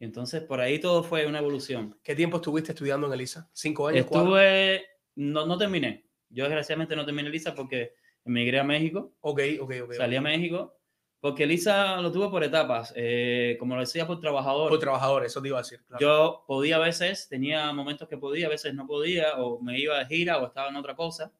Entonces 0.00 0.42
por 0.42 0.60
ahí 0.60 0.80
todo 0.80 1.02
fue 1.04 1.26
una 1.26 1.38
evolución. 1.38 1.98
¿Qué 2.02 2.16
tiempo 2.16 2.38
estuviste 2.38 2.72
estudiando 2.72 3.06
en 3.06 3.12
Elisa? 3.12 3.50
¿Cinco 3.52 3.88
años? 3.88 4.06
cuatro? 4.06 4.38
Estuve, 4.38 4.86
no, 5.16 5.46
no 5.46 5.58
terminé. 5.58 6.06
Yo 6.30 6.44
desgraciadamente 6.44 6.96
no 6.96 7.04
terminé 7.04 7.28
Elisa 7.28 7.54
porque 7.54 7.92
emigré 8.24 8.58
a 8.58 8.64
México, 8.64 9.14
Ok, 9.20 9.40
ok, 9.60 9.72
ok. 9.84 9.92
salí 9.92 10.16
a 10.16 10.20
ok. 10.20 10.24
México, 10.24 10.80
porque 11.22 11.44
Elisa 11.44 12.00
lo 12.00 12.10
tuve 12.10 12.28
por 12.30 12.42
etapas. 12.42 12.92
eh, 12.96 13.56
como 13.60 13.76
lo 13.76 13.80
decía, 13.82 14.08
por 14.08 14.18
trabajador. 14.18 14.68
Por 14.68 14.80
trabajador, 14.80 15.24
eso 15.24 15.40
te 15.40 15.46
iba 15.46 15.58
a 15.58 15.62
decir. 15.62 15.80
claro. 15.86 16.00
Yo 16.00 16.44
podía 16.48 16.76
a 16.76 16.78
veces, 16.80 17.28
tenía 17.28 17.72
momentos 17.72 18.08
que 18.08 18.18
podía, 18.18 18.48
a 18.48 18.50
veces 18.50 18.74
no 18.74 18.88
podía, 18.88 19.36
o 19.36 19.60
me 19.60 19.78
iba 19.78 20.00
de 20.00 20.06
gira 20.06 20.38
o 20.38 20.46
estaba 20.48 20.68
en 20.68 20.74
otra 20.74 20.96
cosa, 20.96 21.32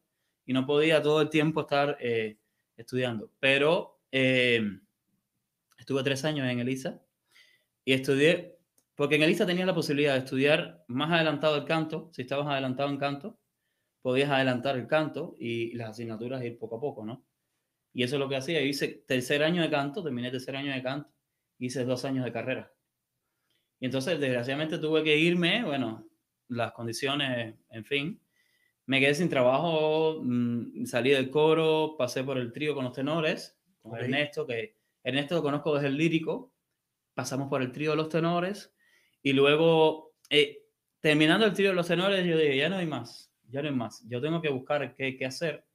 y 0.45 0.53
no 0.53 0.65
podía 0.65 1.01
todo 1.01 1.19
el 1.19 1.29
tiempo 1.29 1.59
estar 1.59 1.97
eh, 1.99 2.37
estudiando. 2.77 3.29
Pero 3.41 3.99
eh, 4.09 4.61
estuve 5.77 6.01
tres 6.01 6.23
años 6.23 6.47
en 6.47 6.59
Elisa 6.61 7.01
y 7.83 7.91
estudié, 7.91 8.57
porque 8.95 9.15
en 9.15 9.23
Elisa 9.23 9.45
tenías 9.45 9.67
la 9.67 9.75
posibilidad 9.75 10.13
de 10.13 10.19
estudiar 10.19 10.85
más 10.87 11.11
adelantado 11.11 11.57
el 11.57 11.65
canto, 11.65 12.09
si 12.13 12.21
estabas 12.21 12.47
adelantado 12.47 12.87
en 12.87 12.97
canto, 12.99 13.37
podías 14.01 14.29
adelantar 14.29 14.77
el 14.77 14.87
canto 14.87 15.35
y 15.37 15.73
las 15.73 15.89
asignaturas 15.89 16.41
ir 16.41 16.57
poco 16.57 16.77
a 16.77 16.79
poco, 16.79 17.05
¿no? 17.05 17.25
Y 17.93 18.03
eso 18.03 18.15
es 18.15 18.19
lo 18.19 18.27
que 18.27 18.35
hacía. 18.37 18.59
Yo 18.59 18.67
hice 18.67 19.03
tercer 19.07 19.43
año 19.43 19.61
de 19.61 19.69
canto, 19.69 20.03
terminé 20.03 20.31
tercer 20.31 20.55
año 20.55 20.73
de 20.73 20.81
canto, 20.81 21.09
hice 21.59 21.85
dos 21.85 22.03
años 22.05 22.25
de 22.25 22.31
carrera. 22.31 22.73
Y 23.79 23.85
entonces, 23.85 24.19
desgraciadamente, 24.19 24.79
tuve 24.79 25.03
que 25.03 25.15
irme, 25.17 25.63
bueno, 25.63 26.07
las 26.47 26.71
condiciones, 26.71 27.55
en 27.69 27.85
fin. 27.85 28.21
Me 28.85 28.99
quedé 28.99 29.13
sin 29.13 29.29
trabajo, 29.29 30.21
mm, 30.23 30.85
salí 30.85 31.11
del 31.11 31.29
coro, 31.29 31.95
pasé 31.97 32.23
por 32.23 32.37
el 32.37 32.51
trío 32.51 32.73
con 32.75 32.85
los 32.85 32.93
tenores, 32.93 33.59
con 33.81 33.93
Ok. 33.93 33.99
Ernesto, 33.99 34.47
que 34.47 34.77
Ernesto 35.03 35.35
lo 35.35 35.43
conozco 35.43 35.75
desde 35.75 35.87
el 35.87 35.97
lírico, 35.97 36.53
pasamos 37.13 37.49
por 37.49 37.61
el 37.61 37.71
trío 37.71 37.91
de 37.91 37.97
los 37.97 38.09
tenores, 38.09 38.73
y 39.21 39.33
luego, 39.33 40.15
eh, 40.29 40.65
terminando 40.99 41.45
el 41.45 41.53
trío 41.53 41.69
de 41.69 41.75
los 41.75 41.87
tenores, 41.87 42.25
yo 42.25 42.37
dije, 42.37 42.57
ya 42.57 42.69
no 42.69 42.77
hay 42.77 42.87
más, 42.87 43.33
ya 43.49 43.61
no 43.61 43.69
hay 43.69 43.75
más, 43.75 44.03
yo 44.07 44.21
tengo 44.21 44.41
que 44.41 44.49
buscar 44.49 44.95
qué, 44.95 45.15
qué 45.17 45.25
hacer. 45.25 45.65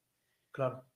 Claro. 0.51 0.88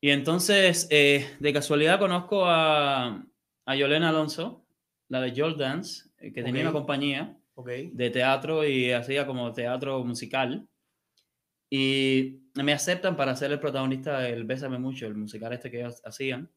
Y 0.00 0.10
entonces, 0.10 0.86
eh, 0.90 1.36
de 1.40 1.52
casualidad, 1.52 1.98
conozco 1.98 2.44
a, 2.46 3.24
a 3.66 3.76
Yolena 3.76 4.10
Alonso, 4.10 4.64
la 5.08 5.20
de 5.20 5.32
Joel 5.38 5.56
Dance, 5.56 6.08
eh, 6.18 6.32
que 6.32 6.42
tenía 6.42 6.62
Ok. 6.62 6.68
una 6.70 6.72
compañía 6.72 7.36
Ok. 7.54 7.68
de 7.92 8.10
teatro 8.10 8.64
y 8.64 8.92
hacía 8.92 9.26
como 9.26 9.52
teatro 9.52 10.04
musical. 10.04 10.68
Y 11.70 12.40
me 12.54 12.72
aceptan 12.72 13.16
para 13.16 13.34
ser 13.36 13.50
el 13.52 13.60
protagonista 13.60 14.20
del 14.20 14.44
Bésame 14.44 14.78
Mucho, 14.78 15.06
el 15.06 15.14
musical 15.16 15.52
este 15.52 15.70
que 15.70 15.80
ellos 15.80 16.00
hacían. 16.04 16.50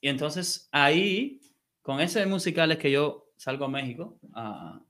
Y 0.00 0.08
entonces 0.08 0.68
ahí, 0.72 1.40
con 1.82 2.00
ese 2.00 2.24
musical 2.26 2.72
es 2.72 2.78
que 2.78 2.90
yo 2.90 3.32
salgo 3.36 3.66
a 3.66 3.68
México 3.68 4.18
a, 4.32 4.82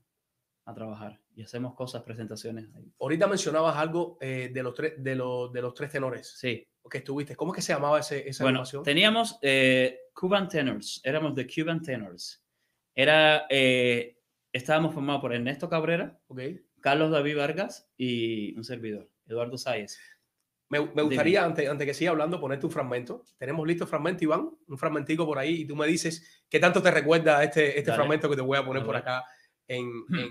a 0.65 0.73
trabajar 0.73 1.21
y 1.35 1.43
hacemos 1.43 1.75
cosas, 1.75 2.03
presentaciones 2.03 2.73
ahí. 2.75 2.91
Ahorita 2.99 3.27
mencionabas 3.27 3.75
algo 3.77 4.17
eh, 4.21 4.49
de, 4.53 4.63
los 4.63 4.73
tres, 4.73 4.93
de, 4.97 5.15
los, 5.15 5.51
de 5.51 5.61
los 5.61 5.73
tres 5.73 5.91
tenores 5.91 6.35
Sí. 6.39 6.65
Que 6.89 6.99
estuviste. 6.99 7.35
¿Cómo 7.35 7.51
es 7.53 7.55
que 7.57 7.61
se 7.61 7.73
llamaba 7.73 7.99
ese, 7.99 8.27
esa 8.27 8.43
Bueno, 8.43 8.63
teníamos 8.83 9.37
eh, 9.41 9.99
Cuban 10.13 10.47
Tenors, 10.47 11.01
éramos 11.03 11.35
de 11.35 11.47
Cuban 11.47 11.81
Tenors. 11.81 12.43
Era, 12.93 13.45
eh, 13.49 14.17
estábamos 14.51 14.93
formados 14.93 15.21
por 15.21 15.33
Ernesto 15.33 15.69
Cabrera, 15.69 16.19
Ok. 16.27 16.39
Carlos 16.79 17.09
David 17.09 17.37
Vargas 17.37 17.89
y 17.97 18.55
un 18.55 18.63
servidor, 18.63 19.09
Eduardo 19.25 19.57
Sáez. 19.57 19.97
Me, 20.69 20.79
me 20.93 21.01
gustaría, 21.01 21.43
antes, 21.43 21.67
antes 21.67 21.87
que 21.87 21.93
siga 21.93 22.11
hablando, 22.11 22.39
ponerte 22.39 22.65
un 22.67 22.71
fragmento. 22.71 23.23
Tenemos 23.37 23.65
listo 23.67 23.85
el 23.85 23.89
fragmento, 23.89 24.23
Iván, 24.23 24.51
un 24.67 24.77
fragmentico 24.77 25.25
por 25.25 25.39
ahí, 25.39 25.61
y 25.61 25.65
tú 25.65 25.75
me 25.75 25.87
dices 25.87 26.45
qué 26.47 26.59
tanto 26.59 26.81
te 26.81 26.91
recuerda 26.91 27.43
este, 27.43 27.69
este 27.77 27.89
Dale. 27.89 27.95
fragmento 27.97 28.29
que 28.29 28.35
te 28.35 28.41
voy 28.43 28.57
a 28.57 28.65
poner 28.65 28.83
por 28.83 28.95
acá 28.95 29.23
en, 29.67 29.87
en, 30.11 30.29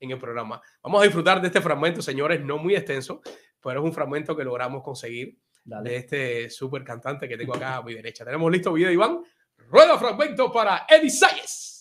en 0.00 0.10
el 0.10 0.18
programa. 0.18 0.60
Vamos 0.82 1.00
a 1.00 1.04
disfrutar 1.04 1.40
de 1.40 1.46
este 1.48 1.60
fragmento, 1.60 2.02
señores, 2.02 2.40
no 2.42 2.58
muy 2.58 2.74
extenso, 2.74 3.20
pero 3.60 3.80
es 3.80 3.86
un 3.86 3.92
fragmento 3.92 4.36
que 4.36 4.44
logramos 4.44 4.82
conseguir 4.82 5.38
Dale. 5.66 5.90
de 5.90 5.96
este 5.96 6.50
súper 6.50 6.84
cantante 6.84 7.28
que 7.28 7.36
tengo 7.36 7.54
acá 7.54 7.76
a 7.76 7.82
mi 7.82 7.92
derecha. 7.92 8.24
Tenemos 8.24 8.50
listo 8.52 8.72
video, 8.72 8.90
Iván. 8.90 9.20
Rueda 9.68 9.98
fragmento 9.98 10.52
para 10.52 10.86
Eddie 10.88 11.10
Sayes. 11.10 11.75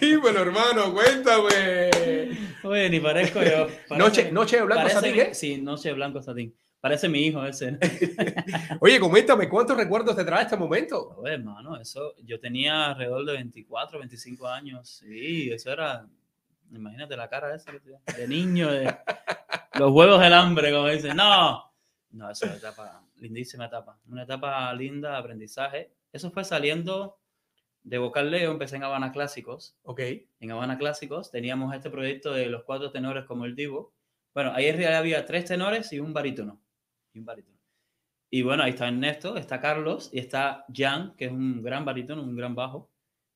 Dímelo, 0.00 0.40
hermano, 0.42 0.92
cuéntame. 0.92 2.30
Oye, 2.62 2.90
ni 2.90 3.00
parezco 3.00 3.40
yo. 3.42 3.68
Noche, 3.96 4.22
Parece- 4.24 4.32
noche 4.32 4.56
de 4.56 4.62
blanco 4.64 4.82
parece 4.82 5.00
satín, 5.00 5.20
¿eh? 5.20 5.34
Sí, 5.34 5.58
Noche 5.62 5.88
de 5.88 5.94
Blanco 5.94 6.22
Satín. 6.22 6.54
Parece 6.80 7.08
mi 7.08 7.26
hijo 7.26 7.44
ese. 7.44 7.72
¿no? 7.72 7.78
Oye, 8.80 9.00
coméntame, 9.00 9.48
¿cuántos 9.48 9.76
recuerdos 9.76 10.14
te 10.14 10.24
trae 10.24 10.44
este 10.44 10.56
momento? 10.56 11.16
Oye, 11.18 11.34
hermano, 11.34 11.76
eso, 11.80 12.14
yo 12.24 12.38
tenía 12.38 12.86
alrededor 12.90 13.24
de 13.24 13.32
24, 13.32 13.98
25 13.98 14.46
años. 14.46 14.88
Sí, 14.88 15.50
eso 15.50 15.72
era, 15.72 16.06
imagínate 16.70 17.16
la 17.16 17.28
cara 17.28 17.54
esa 17.54 17.72
de 18.16 18.28
niño, 18.28 18.70
de 18.70 18.94
los 19.78 19.90
huevos 19.92 20.20
del 20.20 20.32
hambre, 20.34 20.72
como 20.72 20.88
dicen. 20.88 21.16
No, 21.16 21.72
no, 22.12 22.30
eso 22.30 22.44
es 22.44 22.50
una 22.52 22.58
etapa, 22.58 23.02
lindísima 23.16 23.66
etapa. 23.66 23.98
Una 24.08 24.22
etapa 24.22 24.72
linda 24.74 25.12
de 25.12 25.16
aprendizaje. 25.16 25.90
Eso 26.12 26.30
fue 26.30 26.44
saliendo 26.44 27.17
de 27.88 27.96
Vocal 27.96 28.30
Leo, 28.30 28.50
empecé 28.50 28.76
en 28.76 28.84
Habana 28.84 29.12
Clásicos. 29.12 29.78
Ok, 29.82 30.00
En 30.40 30.50
Habana 30.50 30.76
Clásicos 30.76 31.30
teníamos 31.30 31.74
este 31.74 31.88
proyecto 31.88 32.32
de 32.32 32.46
los 32.46 32.64
cuatro 32.64 32.90
tenores 32.90 33.24
como 33.24 33.46
el 33.46 33.56
Divo. 33.56 33.94
Bueno, 34.34 34.52
ahí 34.54 34.66
en 34.66 34.76
realidad 34.76 34.98
había 34.98 35.24
tres 35.24 35.46
tenores 35.46 35.90
y 35.94 35.98
un 35.98 36.12
barítono. 36.12 36.60
Y 37.14 37.20
un 37.20 37.24
barítono. 37.24 37.56
Y 38.30 38.42
bueno, 38.42 38.62
ahí 38.62 38.70
está 38.70 38.88
Ernesto, 38.88 39.38
está 39.38 39.58
Carlos 39.58 40.10
y 40.12 40.18
está 40.18 40.66
Jan, 40.74 41.14
que 41.16 41.26
es 41.26 41.32
un 41.32 41.62
gran 41.62 41.86
barítono, 41.86 42.22
un 42.22 42.36
gran 42.36 42.54
bajo. 42.54 42.90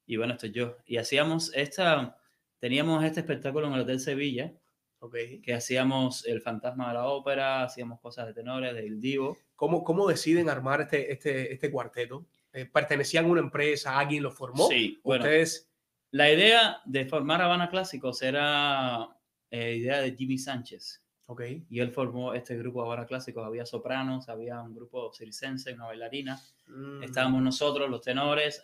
Y 0.06 0.18
bueno, 0.18 0.34
estoy 0.34 0.52
yo. 0.52 0.76
Y 0.84 0.98
hacíamos 0.98 1.50
esta, 1.54 2.18
teníamos 2.58 3.02
este 3.04 3.20
espectáculo 3.20 3.68
en 3.68 3.72
el 3.72 3.80
Hotel 3.80 4.00
Sevilla, 4.00 4.52
ok. 4.98 5.16
que 5.42 5.54
hacíamos 5.54 6.26
el 6.26 6.42
fantasma 6.42 6.88
de 6.88 6.94
la 6.94 7.06
ópera, 7.06 7.62
hacíamos 7.62 8.00
cosas 8.00 8.26
de 8.26 8.34
tenores, 8.34 8.74
del 8.74 9.00
Divo. 9.00 9.38
¿Cómo, 9.56 9.82
cómo 9.82 10.06
deciden 10.06 10.50
armar 10.50 10.82
este, 10.82 11.10
este, 11.10 11.54
este 11.54 11.70
cuarteto? 11.70 12.26
Eh, 12.52 12.66
¿Pertenecían 12.66 13.24
a 13.24 13.28
una 13.28 13.40
empresa? 13.40 13.98
¿Alguien 13.98 14.22
lo 14.22 14.30
formó? 14.30 14.68
Sí, 14.68 15.00
bueno, 15.02 15.24
Ustedes, 15.24 15.70
la 16.10 16.30
idea 16.30 16.80
de 16.84 17.06
formar 17.06 17.40
Habana 17.40 17.68
Clásicos 17.70 18.20
era 18.22 19.08
eh, 19.50 19.76
idea 19.76 20.00
de 20.00 20.14
Jimmy 20.14 20.38
Sánchez. 20.38 21.02
ok, 21.26 21.42
y 21.70 21.80
él 21.80 21.90
formó 21.92 22.34
este 22.34 22.56
grupo 22.58 22.82
ahora 22.82 23.06
clásicos. 23.06 23.44
Había 23.46 23.64
sopranos, 23.64 24.28
había 24.28 24.60
un 24.60 24.74
grupo 24.74 25.12
circense, 25.12 25.72
una 25.72 25.86
bailarina, 25.86 26.40
Mm, 26.66 27.02
estábamos 27.02 27.42
nosotros, 27.42 27.88
los 27.90 28.00
tenores, 28.02 28.62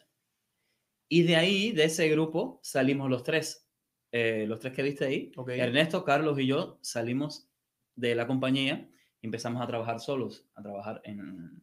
y 1.08 1.22
de 1.24 1.36
ahí, 1.36 1.72
de 1.72 1.84
ese 1.84 2.08
grupo, 2.08 2.60
salimos 2.62 3.08
los 3.10 3.22
tres, 3.22 3.66
eh, 4.12 4.44
los 4.46 4.60
tres 4.60 4.72
que 4.74 4.82
viste 4.82 5.04
ahí, 5.06 5.32
Ok. 5.36 5.50
Ernesto, 5.50 6.04
Carlos 6.04 6.38
y 6.38 6.46
yo 6.46 6.78
salimos 6.82 7.48
de 7.96 8.14
la 8.14 8.26
compañía 8.26 8.88
y 9.20 9.26
empezamos 9.26 9.62
a 9.62 9.66
trabajar 9.66 10.00
solos, 10.00 10.46
a 10.54 10.62
trabajar 10.62 11.00
en, 11.04 11.60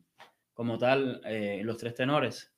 como 0.56 0.80
tal, 0.80 1.22
eh, 1.26 1.62
los 1.64 1.78
tres 1.78 1.94
tenores. 1.94 2.52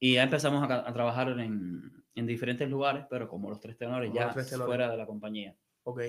Y 0.00 0.14
ya 0.14 0.24
empezamos 0.24 0.68
a, 0.68 0.88
a 0.88 0.92
trabajar 0.92 1.28
en, 1.38 2.04
en 2.16 2.26
diferentes 2.26 2.68
lugares, 2.68 3.04
pero 3.08 3.28
como 3.28 3.48
los 3.50 3.60
tres 3.60 3.76
tenores 3.76 4.10
Como 4.10 4.20
ya 4.20 4.32
tres 4.32 4.48
tenores. 4.50 4.66
fuera 4.66 4.90
de 4.90 4.96
la 4.96 5.06
compañía. 5.06 5.54
ok. 5.84 6.00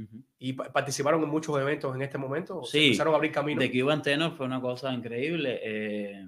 Ujú. 0.00 0.22
¿Y 0.38 0.52
pa- 0.52 0.72
participaron 0.72 1.20
en 1.24 1.28
muchos 1.28 1.58
eventos 1.60 1.92
en 1.96 2.02
este 2.02 2.16
momento? 2.18 2.60
¿O 2.60 2.64
se 2.64 2.78
Sí. 2.78 2.84
empezaron 2.86 3.14
a 3.14 3.16
abrir 3.16 3.32
camino? 3.32 3.60
De 3.60 3.68
Cuban 3.68 4.00
Tenor 4.00 4.30
fue 4.36 4.46
una 4.46 4.60
cosa 4.60 4.92
increíble. 4.94 5.58
eh, 5.62 6.24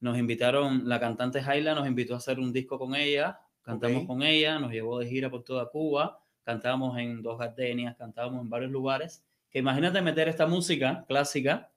nos 0.00 0.18
invitaron, 0.18 0.86
la 0.86 1.00
cantante 1.00 1.42
Jaila 1.42 1.74
nos 1.74 1.86
invitó 1.86 2.12
a 2.12 2.18
hacer 2.18 2.38
un 2.38 2.52
disco 2.52 2.78
con 2.78 2.94
ella, 2.94 3.40
cantamos 3.62 4.02
Ok. 4.02 4.06
con 4.08 4.22
ella, 4.22 4.58
nos 4.58 4.70
llevó 4.70 4.98
de 4.98 5.06
gira 5.06 5.30
por 5.30 5.42
toda 5.42 5.70
Cuba, 5.70 6.20
cantábamos 6.42 6.98
en 6.98 7.22
dos 7.22 7.38
gardenias, 7.38 7.96
cantábamos 7.96 8.42
en 8.42 8.50
varios 8.50 8.70
lugares. 8.70 9.24
Que 9.48 9.60
imagínate 9.60 10.02
meter 10.02 10.28
esta 10.28 10.46
música 10.46 11.02
clásica 11.08 11.72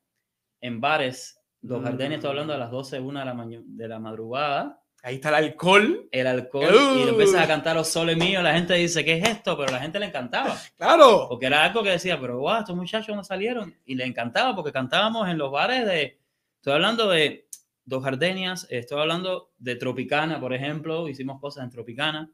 en 0.60 0.82
bares, 0.82 1.39
dos 1.62 1.84
gardenias, 1.84 2.20
estoy 2.20 2.30
hablando 2.32 2.54
a 2.54 2.58
Mm. 2.58 2.60
las 2.60 2.72
12, 2.72 3.00
1 3.00 3.20
de 3.20 3.26
la, 3.26 3.48
de 3.66 3.88
la 3.88 4.00
madrugada, 4.00 4.82
Ahí 5.02 5.16
está 5.16 5.30
el 5.30 5.36
alcohol. 5.36 6.10
el 6.12 6.28
alcohol 6.28 6.76
y 6.98 7.04
lo 7.06 7.10
empiezas 7.12 7.42
a 7.42 7.48
cantar 7.48 7.74
los 7.76 7.88
soles 7.88 8.18
míos, 8.18 8.44
la 8.44 8.54
gente 8.54 8.74
dice, 8.74 9.06
¿qué 9.06 9.14
es 9.14 9.30
esto? 9.30 9.58
Pero 9.58 9.72
la 9.72 9.80
gente 9.80 9.98
le 10.00 10.08
encantaba. 10.08 10.58
Claro. 10.78 11.28
Porque 11.30 11.46
era 11.46 11.64
algo 11.64 11.84
que 11.84 11.92
decía, 11.92 12.20
pero 12.20 12.40
wow, 12.40 12.60
estos 12.60 12.76
muchachos 12.76 13.16
no 13.16 13.24
salieron. 13.24 13.74
Y 13.86 13.96
le 13.96 14.04
encantaba 14.06 14.54
porque 14.56 14.74
cantábamos 14.74 15.30
en 15.30 15.38
los 15.38 15.52
bares 15.52 15.86
de. 15.86 16.20
Estoy 16.58 16.74
hablando 16.74 17.10
de 17.10 17.48
Dos 17.86 18.04
Gardenias, 18.04 18.68
estoy 18.70 19.00
hablando 19.00 19.52
de 19.58 19.76
Tropicana, 19.78 20.38
por 20.40 20.54
ejemplo. 20.54 21.08
Hicimos 21.08 21.40
cosas 21.40 21.64
en 21.64 21.70
Tropicana. 21.70 22.30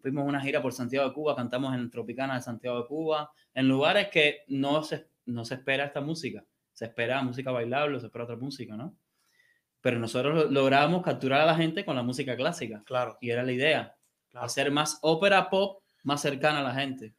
Fuimos 0.00 0.26
una 0.28 0.40
gira 0.42 0.60
por 0.60 0.74
Santiago 0.74 1.08
de 1.08 1.14
Cuba, 1.14 1.34
cantamos 1.34 1.74
en 1.74 1.90
Tropicana 1.90 2.34
de 2.34 2.42
Santiago 2.42 2.82
de 2.82 2.86
Cuba, 2.86 3.30
en 3.54 3.66
lugares 3.68 4.08
que 4.08 4.40
no 4.48 4.82
se, 4.84 5.08
no 5.24 5.44
se 5.46 5.54
espera 5.54 5.86
esta 5.86 6.02
música. 6.02 6.44
Se 6.76 6.84
espera 6.84 7.22
música 7.22 7.50
bailable, 7.50 7.98
se 8.00 8.06
espera 8.06 8.24
otra 8.24 8.36
música, 8.36 8.76
¿no? 8.76 8.94
Pero 9.80 9.98
nosotros 9.98 10.34
lo- 10.34 10.50
lográbamos 10.50 11.02
capturar 11.02 11.40
a 11.40 11.46
la 11.46 11.54
gente 11.54 11.84
con 11.86 11.96
la 11.96 12.02
música 12.02 12.36
clásica. 12.36 12.82
Claro. 12.84 13.16
Y 13.20 13.30
era 13.30 13.42
la 13.42 13.52
idea, 13.52 13.96
claro. 14.28 14.44
hacer 14.46 14.70
más 14.70 14.98
ópera 15.00 15.48
pop 15.48 15.82
más 16.02 16.20
cercana 16.20 16.60
a 16.60 16.62
la 16.62 16.74
gente. 16.74 17.14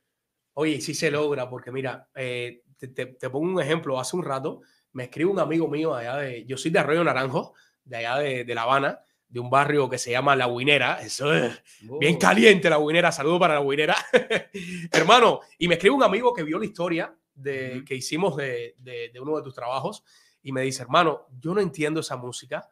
Oye, 0.54 0.80
sí 0.80 0.94
se 0.94 1.10
logra, 1.10 1.50
porque 1.50 1.72
mira, 1.72 2.08
eh, 2.14 2.62
te, 2.78 2.88
te- 2.90 3.06
te 3.08 3.30
pongo 3.32 3.52
un 3.56 3.62
ejemplo. 3.62 4.00
Hace 4.00 4.16
un 4.16 4.24
rato 4.24 4.62
me 4.94 5.06
escribe 5.06 5.32
un 5.32 5.40
amigo 5.40 5.68
mío 5.68 5.96
allá 5.96 6.18
de. 6.18 6.46
Yo 6.46 6.56
soy 6.58 6.70
de 6.72 6.80
Arroyo 6.80 7.04
Naranjo, 7.04 7.54
de 7.84 7.98
allá 7.98 8.18
de, 8.18 8.44
de 8.44 8.56
La 8.56 8.62
Habana, 8.64 9.00
de 9.28 9.40
un 9.40 9.50
barrio 9.50 9.90
que 9.90 9.98
se 9.98 10.12
llama 10.12 10.36
La 10.36 10.48
Huinera. 10.48 11.02
Eso 11.02 11.34
es 11.34 11.62
bien 12.00 12.16
Oh. 12.16 12.20
caliente, 12.20 12.70
La 12.70 12.78
Huinera. 12.80 13.12
Saludo 13.12 13.40
para 13.40 13.56
La 13.56 13.62
Huinera. 13.62 13.96
Hermano, 14.92 15.42
y 15.58 15.68
me 15.68 15.76
escribe 15.76 15.96
un 15.96 16.04
amigo 16.04 16.34
que 16.34 16.44
vio 16.44 16.60
la 16.60 16.66
historia 16.66 17.14
de, 17.38 17.84
que 17.86 17.96
hicimos 17.96 18.36
de, 18.36 18.76
de- 18.80 19.10
de 19.14 19.20
uno 19.20 19.38
de 19.38 19.44
tus 19.44 19.54
trabajos 19.56 20.04
y 20.44 20.52
me 20.52 20.62
dice, 20.64 20.82
hermano, 20.82 21.28
yo 21.40 21.54
no 21.54 21.62
entiendo 21.62 22.00
esa 22.02 22.18
música, 22.18 22.70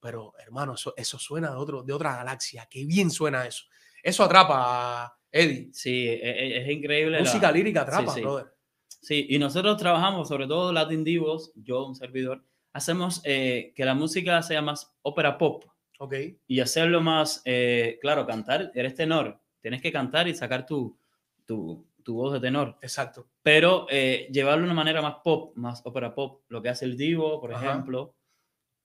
pero 0.00 0.34
hermano, 0.38 0.74
eso, 0.74 0.92
eso 0.96 1.18
suena 1.18 1.50
de, 1.50 1.56
otro, 1.56 1.82
de 1.82 1.92
otra 1.92 2.16
galaxia. 2.16 2.66
Qué 2.70 2.84
bien 2.84 3.10
suena 3.10 3.46
eso. 3.46 3.64
Eso 4.02 4.24
atrapa, 4.24 5.16
Eddie. 5.30 5.70
Sí, 5.72 6.08
e- 6.08 6.14
e- 6.22 6.62
es, 6.62 6.70
increíble. 6.70 7.12
la- 7.18 7.20
Música 7.24 7.52
lírica 7.52 7.82
atrapa, 7.82 8.12
sí. 8.12 8.20
brother. 8.20 8.46
Sí, 8.88 9.26
y 9.30 9.38
nosotros 9.38 9.76
trabajamos, 9.76 10.28
sobre 10.28 10.46
todo 10.46 10.72
Latin 10.72 11.02
Divos, 11.04 11.52
yo, 11.56 11.86
un 11.86 11.94
servidor, 11.96 12.44
hacemos 12.72 13.20
eh, 13.24 13.72
que 13.76 13.84
la 13.84 13.94
música 13.94 14.42
sea 14.42 14.62
más 14.62 14.92
ópera 15.02 15.38
pop 15.38 15.64
Ok. 15.98 16.14
y 16.46 16.60
hacerlo 16.60 17.00
más, 17.00 17.42
eh, 17.44 17.98
claro, 18.00 18.26
cantar, 18.26 18.70
eres 18.74 18.94
tenor, 18.94 19.40
tienes 19.60 19.82
que 19.82 19.92
cantar 19.92 20.26
y 20.28 20.34
sacar 20.34 20.66
tu, 20.66 20.96
tu, 21.44 21.86
tu 22.02 22.14
voz 22.14 22.32
de 22.32 22.40
tenor, 22.40 22.76
Exacto. 22.82 23.26
pero 23.42 23.86
eh, 23.90 24.28
llevarlo 24.32 24.60
de 24.62 24.66
una 24.66 24.74
manera 24.74 25.00
más 25.02 25.16
pop, 25.24 25.56
más 25.56 25.80
ópera 25.84 26.14
pop, 26.14 26.42
lo 26.48 26.60
que 26.62 26.68
hace 26.68 26.84
el 26.84 26.96
Divo, 26.96 27.40
por 27.40 27.54
Ajá. 27.54 27.70
ejemplo, 27.70 28.14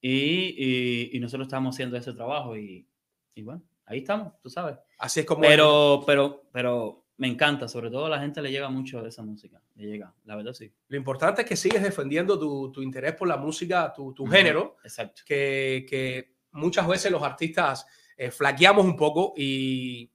y, 0.01 0.09
y- 0.11 1.09
y 1.13 1.19
nosotros 1.19 1.47
estamos 1.47 1.75
haciendo 1.75 1.97
ese 1.97 2.13
trabajo 2.13 2.55
y, 2.55 2.87
y 3.35 3.41
bueno, 3.41 3.63
ahí 3.85 3.99
estamos, 3.99 4.33
tú 4.41 4.49
sabes. 4.49 4.77
Así 4.99 5.21
es 5.21 5.25
como. 5.25 5.41
Pero, 5.41 6.03
pero, 6.05 6.43
pero 6.51 7.05
me 7.17 7.27
encanta, 7.27 7.67
sobre 7.67 7.89
todo 7.89 8.05
a 8.05 8.09
la 8.09 8.19
gente 8.19 8.41
le 8.41 8.51
llega 8.51 8.69
mucho 8.69 9.05
esa 9.05 9.23
música, 9.23 9.61
le 9.75 9.87
llega, 9.87 10.13
la 10.25 10.35
verdad 10.35 10.53
sí. 10.53 10.71
Lo 10.87 10.97
importante 10.97 11.41
es 11.41 11.47
que 11.47 11.55
sigues 11.55 11.81
defendiendo 11.81 12.37
tu, 12.37 12.71
tu 12.71 12.81
interés 12.83 13.15
por 13.15 13.27
la 13.27 13.37
música, 13.37 13.91
tu, 13.95 14.13
tu 14.13 14.25
género, 14.27 14.77
Exacto. 14.83 15.23
que, 15.25 15.85
que 15.89 16.35
muchas 16.51 16.87
veces 16.87 17.11
los 17.11 17.23
artistas 17.23 17.87
eh, 18.15 18.29
flaqueamos 18.29 18.85
un 18.85 18.95
poco 18.95 19.33
y 19.35 20.11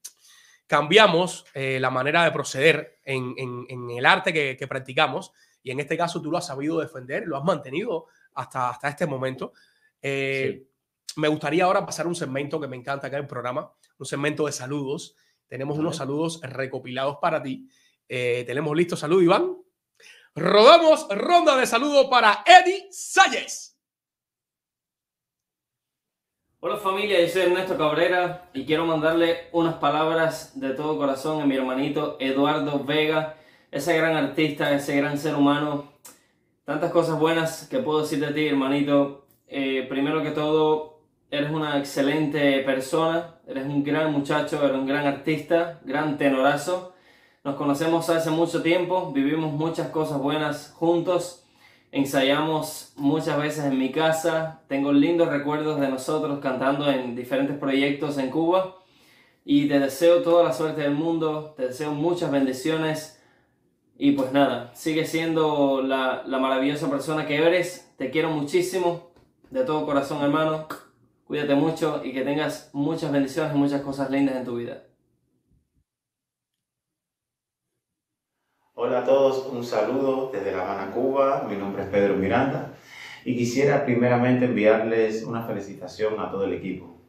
cambiamos 0.66 1.44
eh, 1.55 1.79
la 1.81 1.90
manera 1.90 2.25
de 2.25 2.31
proceder 2.33 2.98
en, 3.05 3.35
en- 3.37 3.66
en 3.68 3.90
el 3.90 4.07
arte 4.07 4.33
que, 4.33 4.57
que 4.57 4.66
practicamos. 4.66 5.33
Y 5.62 5.70
en 5.70 5.81
este 5.81 5.96
caso 5.96 6.20
tú 6.20 6.31
lo 6.31 6.38
has 6.38 6.46
sabido 6.46 6.81
defender, 6.81 7.25
lo 7.27 7.37
has 7.37 7.44
mantenido 7.44 8.07
hasta, 8.35 8.70
hasta 8.70 8.88
este 8.88 9.07
momento. 9.07 9.53
Eh, 10.01 10.66
Me 11.16 11.29
gustaría 11.29 11.64
ahora 11.64 11.85
pasar 11.85 12.07
a 12.07 12.09
un 12.09 12.14
segmento 12.14 12.59
que 12.61 12.66
me 12.68 12.77
encanta 12.77 13.07
acá 13.09 13.16
en 13.18 13.25
el 13.25 13.29
programa, 13.29 13.70
un 13.98 14.07
segmento 14.07 14.46
de 14.46 14.53
saludos. 14.53 15.14
Tenemos 15.46 15.77
unos 15.79 15.96
saludos 15.96 16.40
recopilados 16.42 17.18
para 17.20 17.42
ti. 17.42 17.68
Eh, 18.09 18.42
tenemos 18.46 18.75
listo 18.75 18.96
salud, 18.96 19.22
Iván. 19.22 19.57
Rodamos 20.35 21.07
ronda 21.11 21.57
de 21.57 21.66
saludos 21.66 22.07
para 22.11 22.42
Eddie 22.46 22.88
Salles. 22.90 23.72
Hola 26.64 26.77
familia, 26.77 27.20
yo 27.20 27.27
soy 27.27 27.42
Ernesto 27.42 27.77
Cabrera 27.77 28.48
y 28.55 28.64
quiero 28.64 28.87
mandarle 28.87 29.48
unas 29.51 29.75
palabras 29.75 30.53
de 30.55 30.70
todo 30.70 30.96
corazón 30.96 31.42
a 31.42 31.44
mi 31.44 31.57
hermanito 31.57 32.16
Eduardo 32.20 32.85
Vega, 32.85 33.35
ese 33.72 33.96
gran 33.96 34.14
artista, 34.14 34.72
ese 34.72 34.96
gran 34.96 35.18
ser 35.18 35.35
humano. 35.35 35.90
Tantas 36.64 36.92
cosas 36.92 37.18
buenas 37.18 37.66
que 37.68 37.81
puedo 37.81 38.03
decir 38.03 38.25
de 38.25 38.33
ti, 38.33 38.46
hermanito. 38.46 39.27
Eh, 39.48 39.87
primero 39.88 40.22
que 40.22 40.31
todo, 40.31 41.01
eres 41.33 41.51
una 41.51 41.79
excelente 41.79 42.61
persona, 42.61 43.40
eres 43.48 43.66
un 43.66 43.83
gran 43.83 44.12
muchacho, 44.12 44.64
eres 44.64 44.77
un 44.77 44.87
gran 44.87 45.05
artista, 45.05 45.81
gran 45.83 46.16
tenorazo. 46.16 46.94
Nos 47.42 47.57
conocemos 47.57 48.09
hace 48.09 48.31
mucho 48.31 48.62
tiempo, 48.62 49.11
vivimos 49.11 49.53
muchas 49.53 49.88
cosas 49.88 50.18
buenas 50.18 50.72
juntos. 50.77 51.41
Ensayamos 51.92 52.94
muchas 52.96 53.38
veces 53.38 53.66
en 53.66 53.78
mi 53.78 53.92
casa, 53.92 54.62
tengo 54.66 54.94
lindos 54.94 55.28
recuerdos 55.28 55.78
de 55.78 55.88
nosotros 55.88 56.40
cantando 56.40 56.90
en 56.90 57.14
diferentes 57.14 57.59
proyectos 57.59 58.16
en 58.16 58.31
Cuba. 58.31 58.78
Y 59.44 59.68
te 59.68 59.78
deseo 59.78 60.22
toda 60.22 60.42
la 60.42 60.55
suerte 60.55 60.81
del 60.81 60.94
mundo, 60.94 61.52
te 61.55 61.66
deseo 61.66 61.92
muchas 61.92 62.31
bendiciones. 62.31 63.22
Y 63.98 64.12
pues 64.12 64.33
nada, 64.33 64.74
sigue 64.74 65.05
siendo 65.05 65.83
la, 65.83 66.22
la 66.26 66.38
maravillosa 66.38 66.88
persona 66.88 67.26
que 67.26 67.37
eres, 67.37 67.92
te 67.98 68.11
quiero 68.11 68.31
muchísimo, 68.31 69.12
de 69.50 69.62
todo 69.64 69.85
corazón 69.85 70.22
hermano, 70.22 70.66
cuídate 71.24 71.55
mucho 71.55 72.00
y 72.02 72.14
que 72.14 72.22
tengas 72.22 72.70
muchas 72.72 73.12
bendiciones 73.12 73.55
y 73.55 73.59
muchas 73.59 73.83
cosas 73.83 74.11
lindas 74.11 74.37
en 74.37 74.44
tu 74.46 74.57
vida. 74.57 74.83
Hola 78.85 78.99
a 78.99 79.05
todos, 79.05 79.47
un 79.47 79.62
saludo 79.62 80.31
desde 80.33 80.51
La 80.51 80.62
Habana, 80.62 80.90
Cuba. 80.90 81.47
Mi 81.49 81.55
nombre 81.55 81.85
es 81.85 81.88
Pedro 81.88 82.16
Miranda 82.16 82.75
y 83.25 83.37
quisiera 83.37 83.85
primeramente 83.85 84.47
enviarles 84.47 85.23
una 85.23 85.47
felicitación 85.47 86.18
a 86.18 86.33
todo 86.33 86.47
el 86.47 86.55
equipo. 86.55 87.01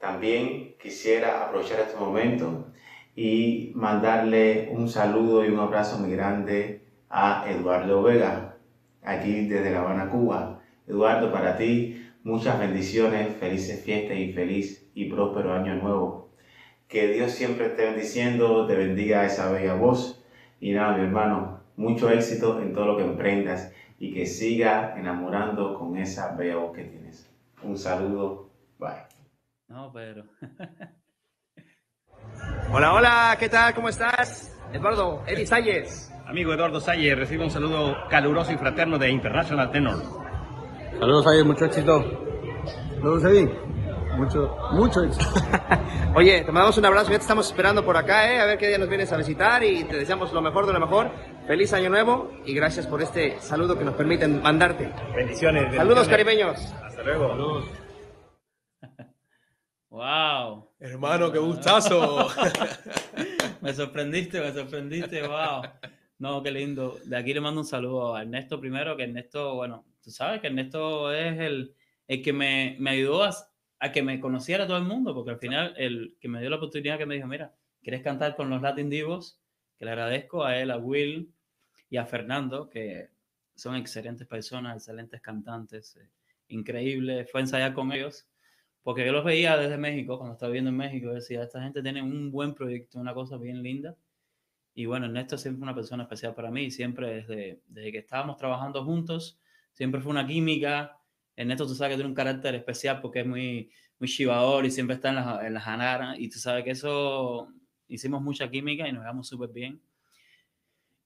También 0.00 0.74
quisiera 0.82 1.44
aprovechar 1.44 1.78
este 1.78 1.96
momento 1.96 2.72
y 3.14 3.70
mandarle 3.76 4.68
un 4.72 4.88
saludo 4.88 5.44
y 5.44 5.48
un 5.48 5.60
abrazo 5.60 5.96
muy 5.96 6.10
grande 6.10 6.82
a 7.08 7.44
Eduardo 7.48 8.02
Vega, 8.02 8.56
aquí 9.04 9.46
desde 9.46 9.70
La 9.70 9.82
Habana, 9.82 10.10
Cuba. 10.10 10.60
Eduardo, 10.88 11.30
para 11.30 11.56
ti 11.56 12.04
muchas 12.24 12.58
bendiciones, 12.58 13.28
felices 13.36 13.80
fiestas 13.84 14.18
y 14.18 14.32
feliz 14.32 14.90
y 14.92 15.08
próspero 15.08 15.54
año 15.54 15.76
nuevo. 15.76 16.32
Que 16.88 17.06
Dios 17.12 17.30
siempre 17.30 17.66
esté 17.66 17.84
bendiciendo, 17.84 18.66
te 18.66 18.74
bendiga 18.74 19.24
esa 19.24 19.52
bella 19.52 19.74
voz. 19.74 20.15
Y 20.60 20.72
nada, 20.72 20.96
mi 20.96 21.04
hermano, 21.04 21.60
mucho 21.76 22.10
éxito 22.10 22.60
en 22.60 22.72
todo 22.72 22.86
lo 22.86 22.96
que 22.96 23.04
emprendas 23.04 23.72
y 23.98 24.12
que 24.12 24.26
siga 24.26 24.94
enamorando 24.98 25.74
con 25.78 25.96
esa 25.96 26.34
bella 26.34 26.56
voz 26.56 26.74
que 26.74 26.84
tienes. 26.84 27.30
Un 27.62 27.76
saludo, 27.76 28.50
bye. 28.78 29.06
No, 29.68 29.92
pero. 29.92 30.24
Hola, 32.72 32.92
hola, 32.94 33.36
¿qué 33.38 33.48
tal? 33.48 33.74
¿Cómo 33.74 33.88
estás? 33.88 34.52
Eduardo, 34.72 35.22
Eddie 35.26 35.46
Salles. 35.46 36.12
Amigo 36.26 36.52
Eduardo 36.52 36.80
Salle, 36.80 37.14
recibe 37.14 37.44
un 37.44 37.50
saludo 37.50 37.94
caluroso 38.10 38.52
y 38.52 38.58
fraterno 38.58 38.98
de 38.98 39.08
International 39.10 39.70
Tenor. 39.70 40.02
Saludos, 40.98 41.24
Salles, 41.24 41.44
mucho 41.44 41.64
éxito. 41.66 42.04
Saludos, 42.96 43.24
Eddie. 43.24 43.48
Mucho, 44.16 44.56
mucho 44.72 45.02
éxito. 45.04 45.26
Oye, 46.14 46.40
te 46.40 46.46
mandamos 46.50 46.78
un 46.78 46.86
abrazo, 46.86 47.10
ya 47.10 47.18
te 47.18 47.22
estamos 47.22 47.48
esperando 47.48 47.84
por 47.84 47.96
acá, 47.98 48.32
¿eh? 48.32 48.40
A 48.40 48.46
ver 48.46 48.56
qué 48.56 48.68
día 48.68 48.78
nos 48.78 48.88
vienes 48.88 49.12
a 49.12 49.16
visitar 49.18 49.62
y 49.62 49.84
te 49.84 49.98
deseamos 49.98 50.32
lo 50.32 50.40
mejor 50.40 50.66
de 50.66 50.72
lo 50.72 50.80
mejor. 50.80 51.10
Feliz 51.46 51.72
año 51.74 51.90
nuevo 51.90 52.32
y 52.46 52.54
gracias 52.54 52.86
por 52.86 53.02
este 53.02 53.38
saludo 53.40 53.78
que 53.78 53.84
nos 53.84 53.94
permiten 53.94 54.40
mandarte. 54.40 54.90
Bendiciones. 55.14 55.74
Saludos, 55.74 56.08
bendiciones. 56.08 56.08
caribeños. 56.08 56.74
Hasta 56.82 57.02
luego. 57.02 57.64
¡Wow! 59.90 60.70
Hermano, 60.80 61.30
qué 61.30 61.38
gustazo. 61.38 62.28
Me 63.60 63.74
sorprendiste, 63.74 64.40
me 64.40 64.52
sorprendiste, 64.52 65.26
wow. 65.26 65.62
No, 66.18 66.42
qué 66.42 66.50
lindo. 66.52 66.98
De 67.04 67.16
aquí 67.16 67.34
le 67.34 67.40
mando 67.40 67.62
un 67.62 67.66
saludo 67.66 68.14
a 68.14 68.22
Ernesto 68.22 68.60
primero, 68.60 68.96
que 68.96 69.04
Ernesto, 69.04 69.56
bueno, 69.56 69.84
tú 70.02 70.10
sabes 70.10 70.40
que 70.40 70.46
Ernesto 70.46 71.12
es 71.12 71.38
el, 71.40 71.74
el 72.06 72.22
que 72.22 72.32
me, 72.32 72.76
me 72.78 72.90
ayudó 72.90 73.24
a, 73.24 73.30
a 73.78 73.92
que 73.92 74.02
me 74.02 74.20
conociera 74.20 74.66
todo 74.66 74.78
el 74.78 74.84
mundo, 74.84 75.14
porque 75.14 75.30
al 75.30 75.38
final 75.38 75.74
el 75.76 76.16
que 76.20 76.28
me 76.28 76.40
dio 76.40 76.50
la 76.50 76.56
oportunidad 76.56 76.98
que 76.98 77.06
me 77.06 77.16
dijo, 77.16 77.26
mira, 77.26 77.54
¿quieres 77.82 78.02
cantar 78.02 78.36
con 78.36 78.50
los 78.50 78.62
Latin 78.62 78.88
Divos? 78.88 79.40
Que 79.78 79.84
le 79.84 79.90
agradezco 79.90 80.44
a 80.44 80.58
él, 80.58 80.70
a 80.70 80.78
Will 80.78 81.32
y 81.90 81.98
a 81.98 82.06
Fernando, 82.06 82.70
que 82.70 83.10
son 83.54 83.76
excelentes 83.76 84.26
personas, 84.26 84.76
excelentes 84.76 85.20
cantantes, 85.20 85.96
eh, 85.96 86.08
increíbles. 86.48 87.30
Fue 87.30 87.40
a 87.40 87.42
ensayar 87.42 87.74
con 87.74 87.92
ellos, 87.92 88.26
porque 88.82 89.04
yo 89.04 89.12
los 89.12 89.24
veía 89.24 89.56
desde 89.56 89.76
México, 89.76 90.18
cuando 90.18 90.34
estaba 90.34 90.50
viviendo 90.50 90.70
en 90.70 90.76
México, 90.76 91.12
decía, 91.12 91.42
esta 91.42 91.62
gente 91.62 91.82
tiene 91.82 92.02
un 92.02 92.30
buen 92.30 92.54
proyecto, 92.54 92.98
una 92.98 93.14
cosa 93.14 93.36
bien 93.36 93.62
linda. 93.62 93.96
Y 94.74 94.86
bueno, 94.86 95.06
Ernesto 95.06 95.38
siempre 95.38 95.58
fue 95.58 95.64
una 95.64 95.74
persona 95.74 96.02
especial 96.04 96.34
para 96.34 96.50
mí, 96.50 96.70
siempre 96.70 97.14
desde, 97.14 97.62
desde 97.66 97.92
que 97.92 97.98
estábamos 97.98 98.36
trabajando 98.36 98.84
juntos, 98.84 99.38
siempre 99.72 100.00
fue 100.00 100.12
una 100.12 100.26
química 100.26 100.98
Ernesto, 101.36 101.66
tú 101.66 101.74
sabes 101.74 101.92
que 101.92 101.96
tiene 101.96 102.08
un 102.08 102.14
carácter 102.14 102.54
especial 102.54 103.00
porque 103.00 103.20
es 103.20 103.26
muy, 103.26 103.70
muy 103.98 104.08
chivador 104.08 104.64
y 104.64 104.70
siempre 104.70 104.96
está 104.96 105.10
en 105.10 105.16
las, 105.16 105.44
en 105.44 105.54
las 105.54 105.64
janaras. 105.64 106.16
Y 106.18 106.28
tú 106.28 106.38
sabes 106.38 106.64
que 106.64 106.70
eso 106.70 107.52
hicimos 107.88 108.22
mucha 108.22 108.50
química 108.50 108.88
y 108.88 108.92
nos 108.92 109.02
llevamos 109.02 109.28
súper 109.28 109.50
bien. 109.50 109.80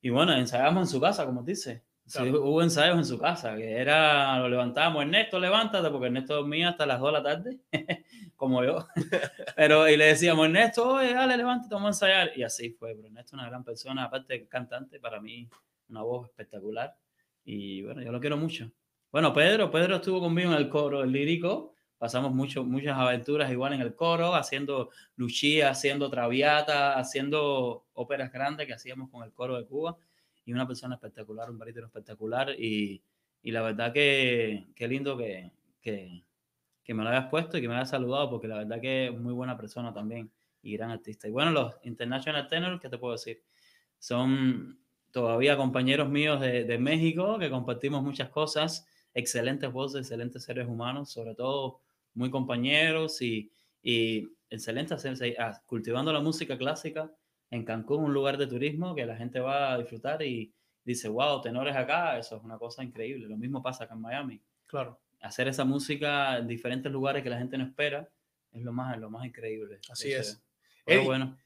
Y 0.01 0.09
bueno, 0.11 0.33
ensayamos 0.35 0.83
en 0.83 0.87
su 0.87 1.01
casa, 1.01 1.27
como 1.27 1.43
dice. 1.43 1.85
Sí, 2.07 2.19
Claro. 2.19 2.43
hubo 2.43 2.63
ensayos 2.63 2.97
en 2.99 3.05
su 3.05 3.19
casa, 3.19 3.55
que 3.55 3.77
era, 3.77 4.37
lo 4.41 4.49
levantábamos, 4.49 5.03
Ernesto, 5.03 5.39
levántate, 5.39 5.91
porque 5.91 6.07
Ernesto 6.07 6.35
dormía 6.35 6.71
hasta 6.71 6.85
las 6.85 6.99
2 6.99 7.09
de 7.09 7.13
la 7.13 7.23
tarde, 7.23 7.61
como 8.37 8.65
yo. 8.65 8.89
Pero, 9.57 9.89
y 9.89 9.97
le 9.97 10.07
decíamos, 10.07 10.47
Ernesto, 10.47 10.89
oye, 10.95 11.15
dale, 11.15 11.37
levántate, 11.37 11.73
vamos 11.75 11.87
a 12.03 12.07
ensayar. 12.09 12.33
Y 12.37 12.43
así 12.43 12.71
fue, 12.71 12.95
pero 12.97 13.07
Ernesto 13.07 13.29
es 13.29 13.33
una 13.35 13.47
gran 13.49 13.63
persona, 13.63 14.05
aparte 14.05 14.33
de 14.33 14.49
cantante, 14.49 14.99
para 14.99 15.21
mí, 15.21 15.49
una 15.89 16.03
voz 16.03 16.27
espectacular. 16.29 16.97
Y 17.45 17.83
bueno, 17.83 18.03
yo 18.03 18.11
lo 18.11 18.19
quiero 18.21 18.37
mucho. 18.37 18.73
Bueno, 19.13 19.33
Pedro, 19.33 19.73
Pedro 19.73 19.97
estuvo 19.97 20.21
conmigo 20.21 20.53
en 20.53 20.57
el 20.57 20.69
coro, 20.69 21.03
el 21.03 21.11
lírico. 21.11 21.75
Pasamos 21.99 22.33
mucho, 22.33 22.65
muchas 22.65 22.97
aventuras 22.97 23.51
igual 23.51 23.73
en 23.73 23.81
el 23.81 23.97
coro, 23.97 24.37
haciendo 24.37 24.91
Luchía, 25.17 25.71
haciendo 25.71 26.09
Traviata, 26.09 26.97
haciendo 26.97 27.87
óperas 27.95 28.33
grandes 28.33 28.69
que 28.69 28.73
hacíamos 28.73 29.11
con 29.11 29.25
el 29.25 29.33
coro 29.33 29.57
de 29.57 29.67
Cuba. 29.67 29.97
Y 30.45 30.53
una 30.53 30.65
persona 30.67 30.95
espectacular, 30.95 31.51
un 31.51 31.59
barítono 31.59 31.87
espectacular. 31.89 32.51
Y, 32.57 33.03
y 33.43 33.51
la 33.51 33.63
verdad 33.63 33.93
que 33.93 34.69
qué 34.77 34.87
lindo 34.87 35.17
que, 35.19 35.51
que, 35.81 36.23
que 36.85 36.95
me 36.95 37.03
lo 37.03 37.11
hayas 37.11 37.29
puesto 37.31 37.59
y 37.59 37.63
que 37.63 37.69
me 37.69 37.75
hayas 37.75 37.91
saludado, 37.91 38.31
porque 38.31 38.47
la 38.47 38.59
verdad 38.59 38.81
que 38.81 39.07
es 39.07 39.13
muy 39.19 39.33
buena 39.33 39.57
persona 39.57 39.93
también 39.93 40.31
y 40.63 40.77
gran 40.77 40.93
artista. 40.93 41.27
Y 41.27 41.33
bueno, 41.33 41.51
los 41.51 41.75
International 41.83 42.47
Tenors, 42.47 42.81
¿qué 42.81 42.89
te 42.89 42.97
puedo 42.97 43.15
decir? 43.15 43.43
Son 43.99 44.79
todavía 45.11 45.57
compañeros 45.57 46.09
míos 46.09 46.41
de, 46.41 46.63
de 46.63 46.79
México 46.79 47.41
que 47.41 47.51
compartimos 47.51 48.05
muchas 48.05 48.29
cosas, 48.29 48.87
excelentes 49.15 49.73
voces, 49.73 50.03
excelentes 50.03 50.45
seres 50.45 50.69
humanos, 50.69 51.11
sobre 51.11 51.35
todo 51.35 51.81
muy 52.15 52.31
compañeros 52.31 53.23
y, 53.23 53.51
y 53.83 54.29
excelentes 54.49 55.05
ah, 55.39 55.63
cultivando 55.67 56.13
la 56.13 56.21
música 56.21 56.59
clásica 56.59 57.11
en 57.51 57.65
Cancún, 57.65 58.05
un 58.05 58.15
lugar 58.15 58.37
de 58.39 58.47
turismo 58.47 58.95
que 58.95 59.07
la 59.07 59.17
gente 59.17 59.41
va 59.41 59.73
a 59.73 59.79
disfrutar 59.79 60.23
y 60.23 60.53
dice, 60.85 61.09
wow, 61.09 61.41
tenores 61.41 61.77
acá, 61.77 62.19
eso 62.19 62.37
es 62.37 62.43
una 62.43 62.59
cosa 62.59 62.83
increíble. 62.85 63.27
Lo 63.29 63.37
mismo 63.37 63.63
pasa 63.63 63.85
acá 63.85 63.95
en 63.95 64.01
Miami. 64.01 64.41
Claro. 64.67 65.01
Hacer 65.21 65.49
esa 65.49 65.65
música 65.65 66.39
en 66.39 66.47
diferentes 66.47 66.91
lugares 66.91 67.23
que 67.23 67.31
la 67.31 67.39
gente 67.39 67.59
no 67.59 67.65
espera 67.65 68.09
es 68.53 68.63
lo 68.63 68.73
más, 68.73 68.99
lo 68.99 69.11
más 69.11 69.27
increíble. 69.27 69.81
Así 69.91 70.13
es. 70.13 70.43
pero 70.85 71.01
Eddie, 71.01 71.09
bueno, 71.09 71.37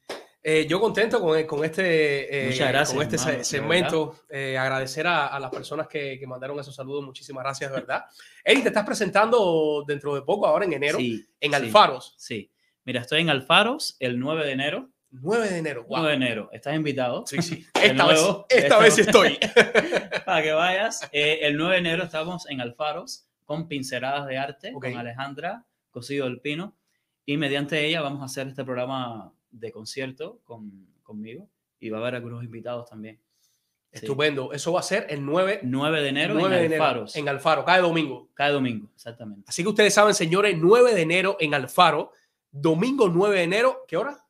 Eh, 0.47 0.67
yo 0.67 0.79
contento 0.79 1.19
con, 1.19 1.43
con 1.45 1.65
este, 1.65 2.49
eh, 2.49 2.55
gracias, 2.55 2.93
con 2.93 3.01
este 3.01 3.15
hermano, 3.15 3.43
segmento. 3.43 4.15
Eh, 4.29 4.55
agradecer 4.55 5.07
a, 5.07 5.25
a 5.25 5.39
las 5.39 5.49
personas 5.49 5.87
que, 5.87 6.19
que 6.19 6.27
mandaron 6.27 6.59
esos 6.59 6.75
saludos. 6.75 7.03
Muchísimas 7.03 7.43
gracias, 7.43 7.71
de 7.71 7.79
verdad. 7.79 8.05
Eddie, 8.43 8.61
te 8.61 8.67
estás 8.67 8.85
presentando 8.85 9.83
dentro 9.87 10.13
de 10.13 10.21
poco, 10.21 10.45
ahora 10.45 10.65
en 10.65 10.73
enero, 10.73 10.99
sí, 10.99 11.25
en 11.39 11.55
Alfaros. 11.55 12.13
Sí. 12.19 12.51
Mira, 12.83 13.01
estoy 13.01 13.21
en 13.21 13.31
Alfaros 13.31 13.97
el 13.99 14.19
9 14.19 14.45
de 14.45 14.51
enero. 14.51 14.89
9 15.09 15.49
de 15.49 15.57
enero. 15.57 15.83
Wow. 15.85 16.01
9 16.01 16.09
de 16.09 16.15
enero. 16.15 16.49
Estás 16.53 16.75
invitado. 16.75 17.23
Sí, 17.25 17.41
sí. 17.41 17.65
Esta 17.81 18.05
vez, 18.05 18.21
esta 18.49 18.77
vez 18.77 18.99
estoy. 18.99 19.39
para 20.27 20.43
que 20.43 20.51
vayas. 20.51 21.09
Eh, 21.11 21.39
el 21.41 21.57
9 21.57 21.73
de 21.73 21.79
enero 21.79 22.03
estamos 22.03 22.47
en 22.51 22.61
Alfaros 22.61 23.25
con 23.45 23.67
pinceladas 23.67 24.27
de 24.27 24.37
arte 24.37 24.73
Ok. 24.75 24.91
con 24.91 24.97
Alejandra 24.97 25.65
Cosido 25.89 26.25
del 26.25 26.39
Pino 26.39 26.77
y 27.25 27.37
mediante 27.37 27.83
ella 27.83 28.01
vamos 28.01 28.21
a 28.21 28.25
hacer 28.25 28.47
este 28.47 28.63
programa 28.63 29.33
de 29.59 29.71
concierto 29.71 30.39
con, 30.43 30.87
conmigo 31.03 31.49
y 31.79 31.89
va 31.89 31.99
a 31.99 32.01
haber 32.01 32.15
algunos 32.15 32.43
invitados 32.43 32.89
también. 32.89 33.19
Sí. 33.91 33.99
Estupendo. 34.01 34.51
Eso 34.51 34.73
va 34.73 34.81
a 34.81 34.83
ser 34.83 35.07
el 35.09 35.25
9, 35.25 35.61
9 35.63 36.01
de 36.01 36.09
enero 36.09 36.33
9 36.33 36.49
de 36.49 36.59
en 36.59 36.65
enero 36.65 36.83
Alfaros. 36.83 37.15
en 37.15 37.29
Alfaro, 37.29 37.63
cada 37.63 37.79
domingo. 37.79 38.29
Cada 38.33 38.51
domingo, 38.51 38.89
exactamente. 38.93 39.45
Así 39.47 39.63
que 39.63 39.69
ustedes 39.69 39.93
saben, 39.93 40.13
señores, 40.13 40.57
9 40.57 40.93
de 40.93 41.01
enero 41.01 41.37
en 41.39 41.53
Alfaro, 41.53 42.11
domingo 42.51 43.07
9 43.07 43.37
de 43.37 43.43
enero, 43.43 43.85
¿qué 43.87 43.95
hora? 43.95 44.25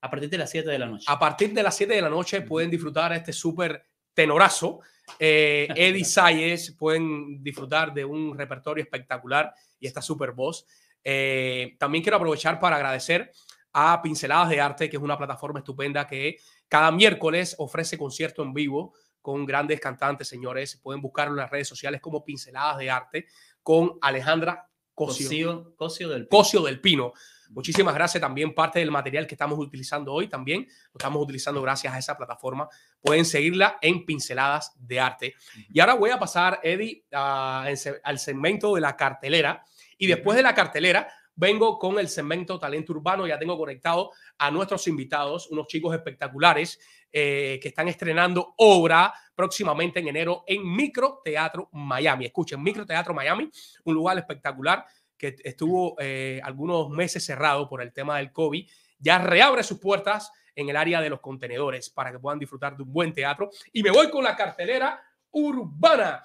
A 0.00 0.10
partir 0.10 0.28
de 0.30 0.38
las 0.38 0.50
7 0.50 0.68
de 0.68 0.78
la 0.78 0.86
noche. 0.86 1.04
A 1.08 1.18
partir 1.18 1.52
de 1.52 1.62
las 1.62 1.76
7 1.76 1.94
de 1.94 2.02
la 2.02 2.10
noche 2.10 2.40
pueden 2.42 2.70
disfrutar 2.70 3.12
este 3.12 3.32
súper 3.32 3.84
tenorazo. 4.14 4.80
Eh, 5.18 5.68
Eddie 5.76 6.04
Sayes, 6.04 6.72
pueden 6.72 7.42
disfrutar 7.42 7.94
de 7.94 8.04
un 8.04 8.36
repertorio 8.36 8.82
espectacular 8.82 9.54
y 9.78 9.86
esta 9.86 10.02
super 10.02 10.32
voz. 10.32 10.66
Eh, 11.04 11.76
también 11.78 12.02
quiero 12.02 12.16
aprovechar 12.16 12.58
para 12.58 12.76
agradecer 12.76 13.32
a 13.72 14.00
Pinceladas 14.02 14.48
de 14.48 14.60
Arte, 14.60 14.88
que 14.90 14.96
es 14.96 15.02
una 15.02 15.16
plataforma 15.18 15.60
estupenda 15.60 16.06
que 16.06 16.36
cada 16.68 16.90
miércoles 16.90 17.54
ofrece 17.58 17.96
concierto 17.98 18.42
en 18.42 18.52
vivo 18.52 18.94
con 19.20 19.44
grandes 19.44 19.80
cantantes, 19.80 20.28
señores. 20.28 20.76
Pueden 20.82 21.02
buscarlo 21.02 21.32
en 21.34 21.38
las 21.38 21.50
redes 21.50 21.68
sociales 21.68 22.00
como 22.00 22.24
Pinceladas 22.24 22.78
de 22.78 22.90
Arte 22.90 23.26
con 23.62 23.98
Alejandra 24.00 24.68
Cosio. 24.94 25.74
Cosio 25.76 26.08
del 26.08 26.26
Pino. 26.26 26.28
Cosio 26.38 26.62
del 26.62 26.80
Pino. 26.80 27.12
Muchísimas 27.50 27.94
gracias. 27.94 28.20
También 28.20 28.52
parte 28.54 28.78
del 28.80 28.90
material 28.90 29.26
que 29.26 29.34
estamos 29.34 29.58
utilizando 29.58 30.12
hoy 30.12 30.28
también 30.28 30.66
lo 30.92 30.98
estamos 30.98 31.22
utilizando 31.22 31.62
gracias 31.62 31.94
a 31.94 31.98
esa 31.98 32.16
plataforma. 32.16 32.68
Pueden 33.00 33.24
seguirla 33.24 33.78
en 33.80 34.04
Pinceladas 34.04 34.72
de 34.76 34.98
Arte. 35.00 35.34
Y 35.72 35.78
ahora 35.80 35.94
voy 35.94 36.10
a 36.10 36.18
pasar, 36.18 36.60
Eddie, 36.62 37.04
a- 37.12 37.66
al 38.02 38.18
segmento 38.18 38.74
de 38.74 38.80
la 38.80 38.96
cartelera. 38.96 39.64
Y 39.96 40.06
después 40.08 40.36
de 40.36 40.42
la 40.42 40.54
cartelera, 40.54 41.08
vengo 41.38 41.78
con 41.78 41.98
el 41.98 42.08
segmento 42.08 42.58
Talento 42.58 42.92
Urbano. 42.92 43.26
Ya 43.26 43.38
tengo 43.38 43.56
conectado 43.56 44.10
a 44.36 44.50
nuestros 44.50 44.86
invitados, 44.88 45.48
unos 45.50 45.68
chicos 45.68 45.94
espectaculares 45.94 46.78
eh, 47.12 47.58
que 47.62 47.68
están 47.68 47.88
estrenando 47.88 48.54
obra 48.56 49.14
próximamente 49.34 50.00
en 50.00 50.08
enero 50.08 50.44
en 50.46 50.68
Micro 50.70 51.20
Teatro 51.24 51.68
Miami. 51.72 52.26
Escuchen, 52.26 52.62
Micro 52.62 52.84
Teatro 52.84 53.14
Miami, 53.14 53.48
un 53.84 53.94
lugar 53.94 54.18
espectacular 54.18 54.84
que 55.16 55.36
estuvo 55.44 55.96
eh, 55.98 56.40
algunos 56.42 56.90
meses 56.90 57.24
cerrado 57.24 57.68
por 57.68 57.82
el 57.82 57.92
tema 57.92 58.18
del 58.18 58.32
COVID, 58.32 58.68
ya 58.98 59.18
reabre 59.18 59.62
sus 59.62 59.78
puertas 59.78 60.32
en 60.54 60.68
el 60.68 60.76
área 60.76 61.00
de 61.00 61.08
los 61.08 61.20
contenedores 61.20 61.88
para 61.88 62.10
que 62.10 62.18
puedan 62.18 62.38
disfrutar 62.38 62.76
de 62.76 62.82
un 62.82 62.92
buen 62.92 63.12
teatro. 63.12 63.50
Y 63.72 63.82
me 63.82 63.90
voy 63.90 64.10
con 64.10 64.24
la 64.24 64.34
cartelera 64.34 65.00
urbana. 65.30 66.24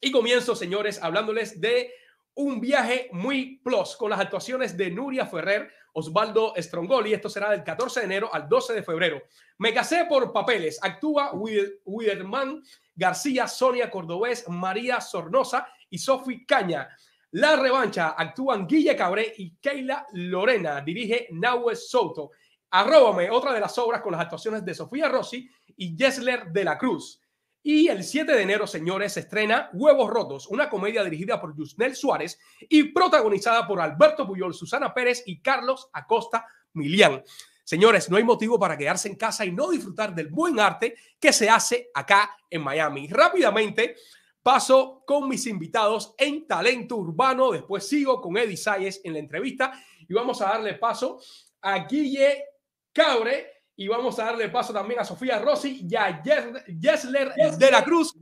Y 0.00 0.12
comienzo, 0.12 0.54
señores, 0.54 1.02
hablándoles 1.02 1.60
de 1.60 1.92
un 2.36 2.60
viaje 2.60 3.08
muy 3.12 3.58
plus 3.62 3.96
con 3.96 4.10
las 4.10 4.20
actuaciones 4.20 4.76
de 4.76 4.90
Nuria 4.90 5.26
Ferrer, 5.26 5.70
Osvaldo 5.92 6.52
Strongoli. 6.56 7.12
Esto 7.12 7.28
será 7.28 7.50
del 7.50 7.62
14 7.62 8.00
de 8.00 8.06
enero 8.06 8.30
al 8.32 8.48
12 8.48 8.72
de 8.74 8.82
febrero. 8.82 9.22
Me 9.58 9.72
casé 9.72 10.06
por 10.08 10.32
papeles. 10.32 10.78
Actúa 10.82 11.32
Wider- 11.32 11.80
Widerman 11.84 12.62
García, 12.96 13.46
Sonia 13.46 13.90
Cordobés, 13.90 14.48
María 14.48 15.00
Sornosa 15.00 15.68
y 15.90 15.98
Sofi 15.98 16.44
Caña. 16.44 16.88
La 17.32 17.56
revancha 17.56 18.10
actúan 18.16 18.66
Guille 18.66 18.96
Cabré 18.96 19.32
y 19.38 19.56
Keila 19.56 20.06
Lorena. 20.12 20.80
Dirige 20.80 21.28
Nahue 21.32 21.74
Soto. 21.76 22.30
Arróbame 22.70 23.30
otra 23.30 23.52
de 23.52 23.60
las 23.60 23.76
obras 23.78 24.00
con 24.02 24.12
las 24.12 24.20
actuaciones 24.22 24.64
de 24.64 24.74
Sofía 24.74 25.08
Rossi 25.08 25.48
y 25.76 25.96
Jessler 25.96 26.46
de 26.46 26.64
la 26.64 26.76
Cruz. 26.78 27.20
Y 27.66 27.88
el 27.88 28.04
7 28.04 28.30
de 28.30 28.42
enero, 28.42 28.66
señores, 28.66 29.14
se 29.14 29.20
estrena 29.20 29.70
Huevos 29.72 30.10
Rotos, 30.10 30.48
una 30.48 30.68
comedia 30.68 31.02
dirigida 31.02 31.40
por 31.40 31.56
Yusnel 31.56 31.96
Suárez 31.96 32.38
y 32.68 32.92
protagonizada 32.92 33.66
por 33.66 33.80
Alberto 33.80 34.26
Puyol, 34.26 34.52
Susana 34.52 34.92
Pérez 34.92 35.22
y 35.24 35.40
Carlos 35.40 35.88
Acosta 35.94 36.44
Milián. 36.74 37.24
Señores, 37.64 38.10
no 38.10 38.18
hay 38.18 38.22
motivo 38.22 38.58
para 38.58 38.76
quedarse 38.76 39.08
en 39.08 39.16
casa 39.16 39.46
y 39.46 39.52
no 39.52 39.70
disfrutar 39.70 40.14
del 40.14 40.28
buen 40.28 40.60
arte 40.60 40.94
que 41.18 41.32
se 41.32 41.48
hace 41.48 41.88
acá 41.94 42.36
en 42.50 42.62
Miami. 42.62 43.08
Rápidamente 43.08 43.96
paso 44.42 45.02
con 45.06 45.26
mis 45.26 45.46
invitados 45.46 46.14
en 46.18 46.46
Talento 46.46 46.96
Urbano. 46.96 47.50
Después 47.50 47.88
sigo 47.88 48.20
con 48.20 48.36
Eddie 48.36 48.58
Sayes 48.58 49.00
en 49.04 49.14
la 49.14 49.20
entrevista 49.20 49.72
y 50.06 50.12
vamos 50.12 50.42
a 50.42 50.50
darle 50.50 50.74
paso 50.74 51.18
a 51.62 51.78
Guille 51.86 52.44
Cabre 52.92 53.53
y 53.76 53.88
vamos 53.88 54.18
a 54.18 54.26
darle 54.26 54.48
paso 54.48 54.72
también 54.72 55.00
a 55.00 55.04
Sofía 55.04 55.38
Rossi 55.40 55.86
y 55.88 55.96
a 55.96 56.22
Yes- 56.22 56.64
Yesler 56.78 57.32
de 57.58 57.70
la 57.70 57.84
Cruz 57.84 58.14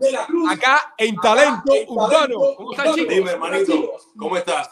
acá 0.51 0.95
en 0.97 1.17
Talento 1.17 1.73
Urbano. 1.89 2.39
¿Cómo 2.57 2.73
están, 2.73 2.95
chicos? 2.95 3.15
Dime, 3.15 3.31
hermanito, 3.33 3.93
¿cómo 4.17 4.37
estás? 4.37 4.71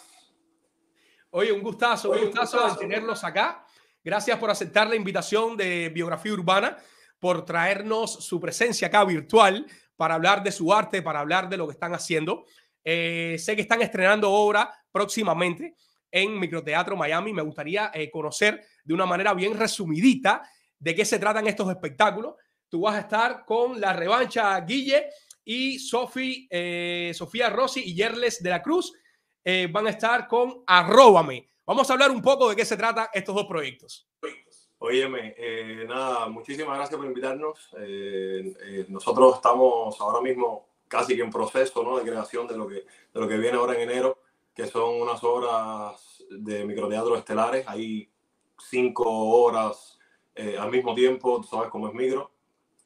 Oye, 1.30 1.52
un 1.52 1.62
gustazo, 1.62 2.10
un 2.10 2.20
gustazo 2.20 2.68
de 2.68 2.76
tenerlos 2.76 3.22
acá. 3.22 3.64
Gracias 4.02 4.38
por 4.38 4.50
aceptar 4.50 4.88
la 4.88 4.96
invitación 4.96 5.56
de 5.56 5.90
Biografía 5.90 6.32
Urbana, 6.32 6.78
por 7.18 7.44
traernos 7.44 8.24
su 8.24 8.40
presencia 8.40 8.88
acá 8.88 9.04
virtual 9.04 9.66
para 9.96 10.14
hablar 10.14 10.42
de 10.42 10.50
su 10.50 10.72
arte, 10.72 11.02
para 11.02 11.20
hablar 11.20 11.48
de 11.50 11.58
lo 11.58 11.66
que 11.66 11.72
están 11.72 11.94
haciendo. 11.94 12.46
Eh, 12.82 13.36
sé 13.38 13.54
que 13.54 13.62
están 13.62 13.82
estrenando 13.82 14.30
obra 14.32 14.72
próximamente 14.90 15.76
en 16.10 16.40
Microteatro 16.40 16.96
Miami. 16.96 17.34
Me 17.34 17.42
gustaría 17.42 17.90
eh, 17.92 18.10
conocer 18.10 18.64
de 18.82 18.94
una 18.94 19.04
manera 19.04 19.34
bien 19.34 19.56
resumidita 19.56 20.42
de 20.80 20.94
qué 20.94 21.04
se 21.04 21.20
tratan 21.20 21.46
estos 21.46 21.70
espectáculos. 21.70 22.34
Tú 22.68 22.80
vas 22.80 22.96
a 22.96 23.00
estar 23.00 23.44
con 23.44 23.80
la 23.80 23.92
revancha 23.92 24.58
Guille 24.60 25.10
y 25.44 25.78
Sofi, 25.78 26.48
eh, 26.50 27.12
Sofía 27.14 27.50
Rossi 27.50 27.82
y 27.84 27.94
Yerles 27.94 28.42
de 28.42 28.50
la 28.50 28.62
Cruz 28.62 28.92
eh, 29.44 29.68
van 29.70 29.86
a 29.86 29.90
estar 29.90 30.26
con 30.26 30.64
Arróbame. 30.66 31.48
Vamos 31.64 31.88
a 31.88 31.92
hablar 31.92 32.10
un 32.10 32.20
poco 32.20 32.48
de 32.50 32.56
qué 32.56 32.64
se 32.64 32.76
trata 32.76 33.10
estos 33.12 33.34
dos 33.34 33.46
proyectos. 33.46 34.08
Óyeme, 34.82 35.34
eh, 35.36 35.84
nada, 35.86 36.26
muchísimas 36.28 36.74
gracias 36.74 36.96
por 36.96 37.06
invitarnos. 37.06 37.68
Eh, 37.78 38.56
eh, 38.62 38.86
nosotros 38.88 39.36
estamos 39.36 40.00
ahora 40.00 40.22
mismo 40.22 40.68
casi 40.88 41.14
que 41.14 41.22
en 41.22 41.30
proceso 41.30 41.84
¿no? 41.84 41.98
de 41.98 42.02
creación 42.02 42.46
de 42.46 42.56
lo, 42.56 42.66
que, 42.66 42.76
de 42.76 43.20
lo 43.20 43.28
que 43.28 43.36
viene 43.36 43.58
ahora 43.58 43.74
en 43.74 43.82
enero, 43.82 44.22
que 44.54 44.66
son 44.66 45.02
unas 45.02 45.22
obras 45.22 46.24
de 46.30 46.64
microteatro 46.64 47.14
estelares. 47.14 47.68
Hay 47.68 48.10
cinco 48.58 49.04
horas 49.06 49.98
eh, 50.34 50.56
al 50.58 50.70
mismo 50.70 50.94
tiempo, 50.94 51.40
tú 51.40 51.48
sabes 51.48 51.70
cómo 51.70 51.88
es 51.88 51.94
micro. 51.94 52.30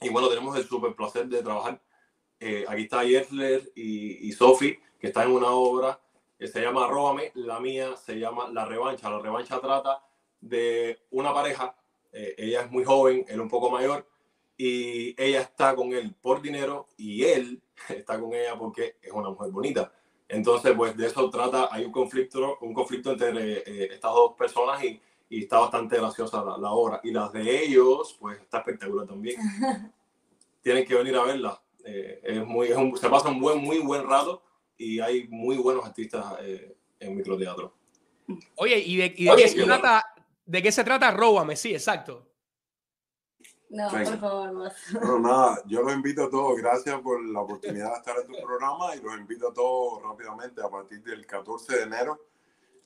Y 0.00 0.08
bueno, 0.08 0.28
tenemos 0.28 0.56
el 0.56 0.64
súper 0.64 0.94
placer 0.94 1.26
de 1.26 1.42
trabajar. 1.42 1.80
Eh, 2.40 2.64
aquí 2.68 2.82
está 2.82 3.04
Yesler 3.04 3.72
y, 3.74 4.28
y 4.28 4.32
Sophie, 4.32 4.80
que 4.98 5.08
están 5.08 5.28
en 5.28 5.36
una 5.36 5.50
obra 5.50 6.00
que 6.38 6.48
se 6.48 6.60
llama 6.60 6.86
Róbame, 6.86 7.30
la 7.34 7.60
mía 7.60 7.96
se 7.96 8.18
llama 8.18 8.48
La 8.50 8.64
Revancha. 8.64 9.10
La 9.10 9.20
Revancha 9.20 9.60
trata 9.60 10.02
de 10.40 10.98
una 11.10 11.32
pareja, 11.32 11.74
eh, 12.12 12.34
ella 12.36 12.62
es 12.62 12.70
muy 12.70 12.84
joven, 12.84 13.24
él 13.28 13.40
un 13.40 13.48
poco 13.48 13.70
mayor, 13.70 14.06
y 14.56 15.20
ella 15.20 15.40
está 15.40 15.74
con 15.74 15.92
él 15.92 16.14
por 16.20 16.42
dinero 16.42 16.86
y 16.96 17.24
él 17.24 17.62
está 17.88 18.20
con 18.20 18.34
ella 18.34 18.56
porque 18.58 18.96
es 19.00 19.12
una 19.12 19.30
mujer 19.30 19.50
bonita. 19.50 19.92
Entonces, 20.28 20.72
pues 20.76 20.96
de 20.96 21.06
eso 21.06 21.30
trata, 21.30 21.68
hay 21.70 21.84
un 21.84 21.92
conflicto, 21.92 22.58
un 22.60 22.74
conflicto 22.74 23.12
entre 23.12 23.58
eh, 23.58 23.88
estas 23.92 24.12
dos 24.12 24.32
personas 24.36 24.82
y, 24.82 25.00
y 25.28 25.42
está 25.44 25.58
bastante 25.60 25.96
graciosa 25.96 26.44
la, 26.44 26.56
la 26.58 26.70
obra. 26.72 27.00
Y 27.02 27.10
las 27.12 27.32
de 27.32 27.64
ellos, 27.64 28.16
pues 28.20 28.40
está 28.40 28.58
espectacular 28.58 29.06
también. 29.06 29.36
Tienen 30.62 30.84
que 30.86 30.94
venir 30.94 31.16
a 31.16 31.24
verla. 31.24 31.60
Eh, 31.84 32.20
es 32.22 32.46
muy, 32.46 32.68
es 32.68 32.76
un- 32.76 32.96
se 32.96 33.08
pasa 33.08 33.28
un 33.28 33.40
buen, 33.40 33.58
muy 33.62 33.78
buen 33.80 34.06
rato 34.08 34.42
y 34.76 35.00
hay 35.00 35.28
muy 35.28 35.56
buenos 35.58 35.84
artistas 35.84 36.24
eh, 36.40 36.76
en 37.00 37.16
microteatro. 37.16 37.74
Oye, 38.56 38.78
¿y 38.78 38.96
de, 38.96 39.14
y 39.16 39.24
de 39.24 39.30
Oye, 39.30 39.42
qué 39.44 39.48
se 39.50 39.64
trata? 39.64 40.04
¿De 40.46 40.62
qué 40.62 40.72
se 40.72 40.84
trata? 40.84 41.10
Róbame, 41.10 41.56
sí, 41.56 41.74
exacto. 41.74 42.26
No, 43.70 43.90
Venga. 43.90 44.10
por 44.12 44.20
favor, 44.20 44.52
más. 44.52 44.74
Bueno, 44.92 45.18
nada, 45.18 45.62
yo 45.66 45.82
los 45.82 45.92
invito 45.92 46.24
a 46.24 46.30
todos, 46.30 46.56
gracias 46.58 47.00
por 47.00 47.22
la 47.26 47.40
oportunidad 47.40 47.90
de 47.90 47.96
estar 47.96 48.16
en 48.20 48.26
tu 48.28 48.40
programa 48.42 48.94
y 48.94 49.00
los 49.00 49.14
invito 49.18 49.48
a 49.48 49.52
todos 49.54 50.02
rápidamente 50.02 50.62
a 50.62 50.68
partir 50.70 51.02
del 51.02 51.26
14 51.26 51.76
de 51.76 51.82
enero 51.82 52.20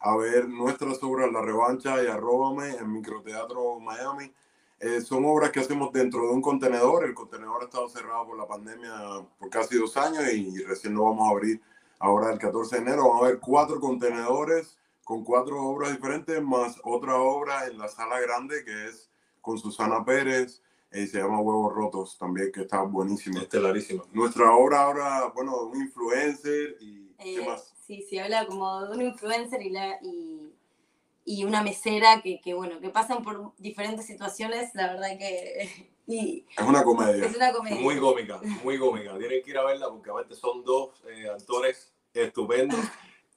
a 0.01 0.17
ver 0.17 0.49
nuestras 0.49 1.03
obras 1.03 1.31
La 1.33 1.43
Revancha 1.43 2.03
y 2.03 2.07
Arróbame 2.07 2.71
en 2.77 2.93
Microteatro 2.93 3.81
Miami. 3.81 4.33
Eh, 4.81 5.01
son 5.01 5.25
obras 5.25 5.51
que 5.51 5.61
hacemos 5.61 5.93
dentro 5.93 6.23
de 6.23 6.33
un 6.33 6.41
contenedor. 6.43 7.05
El 7.05 7.15
contenedor 7.15 7.63
ha 7.63 7.65
estado 7.65 7.89
cerrado 7.89 8.27
por 8.27 8.39
la 8.39 8.47
pandemia 8.47 8.93
por 9.39 9.51
casi 9.51 9.77
dos 9.77 9.97
años 9.97 10.25
y 10.33 10.63
recién 10.63 10.95
lo 10.95 11.05
vamos 11.05 11.27
a 11.29 11.33
abrir 11.33 11.61
ahora 11.99 12.33
el 12.33 12.39
14 12.39 12.77
de 12.77 12.83
enero. 12.83 13.09
Vamos 13.09 13.23
a 13.23 13.27
ver 13.27 13.41
cuatro 13.41 13.81
contenedores 13.81 14.79
con 15.03 15.25
cuatro 15.25 15.61
obras 15.63 15.91
diferentes, 15.93 16.41
más 16.43 16.79
otra 16.85 17.17
obra 17.17 17.67
en 17.67 17.79
la 17.79 17.89
sala 17.89 18.21
grande 18.21 18.63
que 18.65 18.89
es 18.89 19.11
con 19.41 19.59
Susana 19.59 20.05
Pérez, 20.05 20.63
eh, 20.91 21.07
se 21.07 21.19
llama 21.19 21.41
Huevos 21.41 21.75
Rotos 21.75 22.19
también, 22.19 22.53
que 22.53 22.61
está 22.63 22.83
buenísimo. 22.83 23.39
Estelarísimo. 23.41 24.05
Nuestra 24.13 24.53
obra 24.55 24.83
ahora, 24.83 25.33
bueno, 25.35 25.57
un 25.63 25.81
influencer 25.81 26.77
y 26.81 27.15
¿qué 27.19 27.43
Eh, 27.43 27.47
más? 27.47 27.73
Sí, 27.89 28.03
sí, 28.09 28.19
habla 28.19 28.47
como 28.47 28.85
de 28.85 28.95
un 28.95 29.03
influencer 29.03 29.63
y, 29.63 29.71
la, 29.71 29.99
y, 30.03 30.53
y 31.25 31.45
una 31.45 31.63
mesera 31.63 32.21
que, 32.23 32.39
que, 32.41 32.53
bueno, 32.53 32.79
que 32.81 32.91
pasan 32.91 33.25
por 33.25 33.53
diferentes 33.59 34.07
situaciones, 34.07 34.75
la 34.75 34.93
verdad 34.93 35.19
que... 35.19 35.89
Y 36.11 36.47
Es 36.57 36.65
una 36.67 36.83
comedia. 36.83 37.27
es 37.27 37.37
una 37.37 37.53
comedia. 37.53 37.79
Muy 37.83 37.99
cómica, 37.99 38.41
muy 38.65 38.79
cómica. 38.79 39.19
Tienen 39.19 39.43
que 39.43 39.51
ir 39.51 39.59
a 39.59 39.65
verla 39.65 39.91
porque 39.91 40.09
aparte 40.09 40.35
son 40.35 40.65
dos 40.65 41.03
eh, 41.07 41.29
actores 41.29 41.93
estupendos 42.15 42.81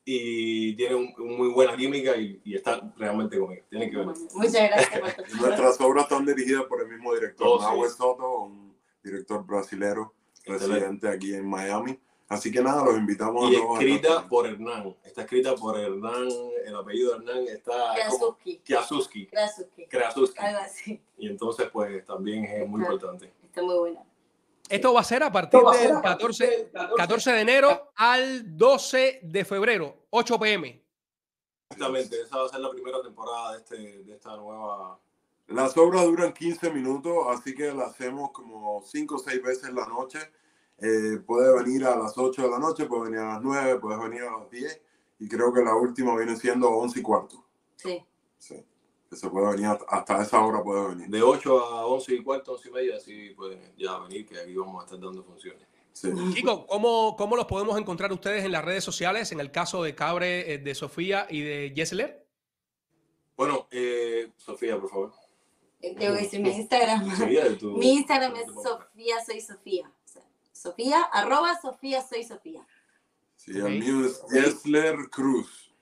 y 0.05 0.73
tienen 0.77 0.99
un, 0.99 1.13
un 1.17 1.37
muy 1.37 1.49
buena 1.49 1.75
química 1.75 2.15
y, 2.15 2.39
y 2.45 2.55
está 2.55 2.79
realmente 2.95 3.37
cómica. 3.37 3.65
Tienen 3.69 3.91
que 3.91 3.97
verla. 3.97 4.13
Muchas 4.35 4.53
gracias 4.53 4.99
por 5.01 5.31
Nuestras 5.41 5.81
obras 5.81 6.03
están 6.03 6.25
dirigidas 6.25 6.63
por 6.63 6.81
el 6.81 6.87
mismo 6.87 7.13
director, 7.13 7.45
Oh, 7.59 7.85
sí. 7.89 7.93
Soto, 7.97 8.43
un 8.43 8.73
director 9.03 9.45
brasilero 9.45 10.13
residente 10.45 11.09
aquí 11.09 11.33
en 11.33 11.49
Miami. 11.49 11.99
Así 12.31 12.49
que 12.49 12.61
nada, 12.61 12.85
los 12.85 12.97
invitamos 12.97 13.51
Y 13.51 13.55
a 13.57 13.59
todos. 13.59 13.71
a 13.71 13.73
escrita 13.81 14.07
estar- 14.07 14.29
por 14.29 14.47
Hernán. 14.47 14.95
Está 15.03 15.21
escrita 15.23 15.53
por 15.55 15.77
Hernán, 15.77 16.29
el 16.65 16.75
apellido 16.75 17.11
de 17.11 17.17
Hernán 17.17 17.47
está 17.49 17.93
Krasuski. 17.93 18.57
Kiasuski. 18.59 19.27
Krasuski. 19.27 19.85
Krasuski. 19.87 20.39
Algo 20.39 20.59
así. 20.61 21.01
Y 21.17 21.27
entonces 21.27 21.69
pues 21.73 22.05
también 22.05 22.45
es 22.45 22.67
muy 22.69 22.81
Ajá. 22.83 22.93
importante. 22.93 23.33
Está 23.43 23.61
muy 23.61 23.75
buena. 23.77 24.03
Esto 24.69 24.93
va 24.93 25.01
a 25.01 25.03
ser 25.03 25.23
a 25.23 25.29
partir 25.31 25.59
a 25.59 25.71
del 25.77 25.91
a 25.91 26.01
partir 26.01 26.27
14, 26.27 26.47
del 26.47 26.71
14 26.71 26.95
14 26.97 27.31
de 27.33 27.41
enero 27.41 27.91
al 27.97 28.55
12 28.57 29.19
de 29.23 29.43
febrero, 29.43 29.97
8 30.11 30.39
pm. 30.39 30.81
Exactamente, 31.69 32.21
esa 32.21 32.37
va 32.37 32.45
a 32.45 32.49
ser 32.49 32.59
la 32.61 32.69
primera 32.71 33.01
temporada 33.01 33.51
de, 33.53 33.57
este, 33.57 33.75
de 34.03 34.13
esta 34.13 34.35
nueva... 34.37 34.97
Las 35.47 35.77
obras 35.77 36.05
duran 36.05 36.31
15 36.31 36.69
minutos, 36.71 37.13
así 37.29 37.53
que 37.53 37.73
las 37.73 37.89
hacemos 37.89 38.31
como 38.31 38.81
5 38.85 39.15
o 39.15 39.19
6 39.19 39.41
veces 39.43 39.73
la 39.73 39.85
noche. 39.85 40.19
Eh, 40.81 41.19
puede 41.25 41.53
venir 41.63 41.85
a 41.85 41.95
las 41.95 42.17
8 42.17 42.41
de 42.41 42.49
la 42.49 42.57
noche, 42.59 42.85
puede 42.85 43.03
venir 43.03 43.19
a 43.19 43.33
las 43.33 43.41
9, 43.41 43.79
puede 43.79 43.97
venir 44.09 44.23
a 44.23 44.37
las 44.37 44.49
10. 44.49 44.81
Y 45.19 45.27
creo 45.27 45.53
que 45.53 45.61
la 45.61 45.75
última 45.75 46.15
viene 46.17 46.35
siendo 46.35 46.69
11 46.69 46.99
y 46.99 47.03
cuarto. 47.03 47.45
Sí. 47.75 48.03
Sí. 48.37 48.65
Que 49.09 49.15
se 49.15 49.29
puede 49.29 49.51
venir 49.51 49.67
hasta- 49.67 49.85
hasta 49.89 50.21
esa 50.23 50.41
hora, 50.43 50.63
puede 50.63 50.87
venir. 50.95 51.07
De 51.09 51.21
8 51.21 51.59
a 51.59 51.85
11 51.85 52.13
y 52.15 52.23
cuarto, 52.23 52.53
11 52.53 52.69
y 52.69 52.71
media, 52.71 52.95
así 52.97 53.29
pueden 53.35 53.61
ya 53.77 53.99
venir, 53.99 54.25
que 54.25 54.39
aquí 54.39 54.55
vamos 54.55 54.81
a 54.81 54.85
estar 54.85 54.99
dando 54.99 55.23
funciones. 55.23 55.67
Sí. 55.93 56.09
Chicos, 56.33 56.65
¿cómo, 56.67 57.15
¿cómo 57.17 57.35
los 57.35 57.45
podemos 57.45 57.77
encontrar 57.77 58.11
ustedes 58.13 58.45
en 58.45 58.53
las 58.53 58.63
redes 58.65 58.83
sociales? 58.83 59.31
En 59.33 59.39
el 59.41 59.51
caso 59.51 59.83
de 59.83 59.93
Cabre, 59.93 60.53
eh, 60.53 60.57
de 60.57 60.73
Sofía 60.73 61.27
y 61.29 61.41
de 61.41 61.73
Yesler. 61.75 62.25
Bueno, 63.35 63.67
eh, 63.71 64.31
Sofía, 64.37 64.79
por 64.79 64.89
favor. 64.89 65.13
Eh, 65.81 65.95
Tengo 65.97 66.15
que 66.15 66.21
decir 66.21 66.39
mi 66.39 66.49
Instagram. 66.49 67.15
Sofía, 67.17 67.43
de 67.43 67.55
tu- 67.55 67.71
Mi 67.77 67.93
Instagram 67.93 68.35
es. 68.35 68.45
Sofía 68.63 69.15
Soy 69.25 69.41
Sofía. 69.41 69.91
Sofía, 70.61 71.01
arroba 71.11 71.59
Sofía 71.59 72.03
Soy 72.03 72.23
Sofía. 72.23 72.67
Sí, 73.35 73.57
el 73.57 73.79
mío 73.79 74.05
es 74.05 74.21
Yesler 74.31 75.09
Cruz. 75.09 75.73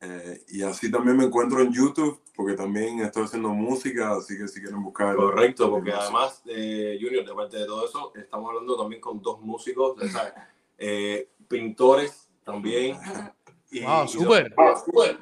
Eh, 0.00 0.44
y 0.48 0.62
así 0.62 0.90
también 0.90 1.16
me 1.16 1.24
encuentro 1.24 1.60
en 1.60 1.72
YouTube, 1.72 2.22
porque 2.34 2.54
también 2.54 3.00
estoy 3.00 3.24
haciendo 3.24 3.50
música, 3.50 4.12
así 4.12 4.38
que 4.38 4.48
si 4.48 4.62
quieren 4.62 4.82
buscar. 4.82 5.14
Correcto, 5.14 5.70
porque 5.70 5.92
además, 5.92 6.40
eh, 6.46 6.98
Junior, 6.98 7.26
de 7.26 7.34
parte 7.34 7.58
de 7.58 7.66
todo 7.66 7.84
eso, 7.84 8.12
estamos 8.14 8.48
hablando 8.48 8.78
también 8.78 9.00
con 9.00 9.20
dos 9.20 9.40
músicos, 9.40 9.96
¿sabes? 10.10 10.32
Eh, 10.80 11.30
pintores 11.48 12.30
también. 12.44 12.96
Y, 13.70 13.80
y 13.80 14.08
súper. 14.08 14.54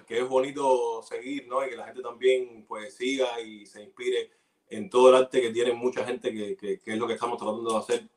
Que 0.07 0.21
es 0.21 0.29
bonito 0.29 1.03
seguir, 1.03 1.49
¿no? 1.49 1.67
Y 1.67 1.71
que 1.71 1.77
la 1.77 1.87
gente 1.87 2.01
también 2.01 2.65
pues 2.69 2.95
siga 2.95 3.41
y 3.41 3.67
se 3.67 3.83
inspire 3.83 4.31
en 4.69 4.89
todo 4.89 5.09
el 5.09 5.17
arte 5.17 5.41
que 5.41 5.51
tiene 5.51 5.73
mucha 5.73 6.05
gente, 6.05 6.33
que, 6.33 6.57
que, 6.57 6.79
que 6.79 6.93
es 6.93 6.97
lo 6.97 7.09
que 7.09 7.15
estamos 7.15 7.39
tratando 7.39 7.73
de 7.73 7.77
hacer 7.77 8.09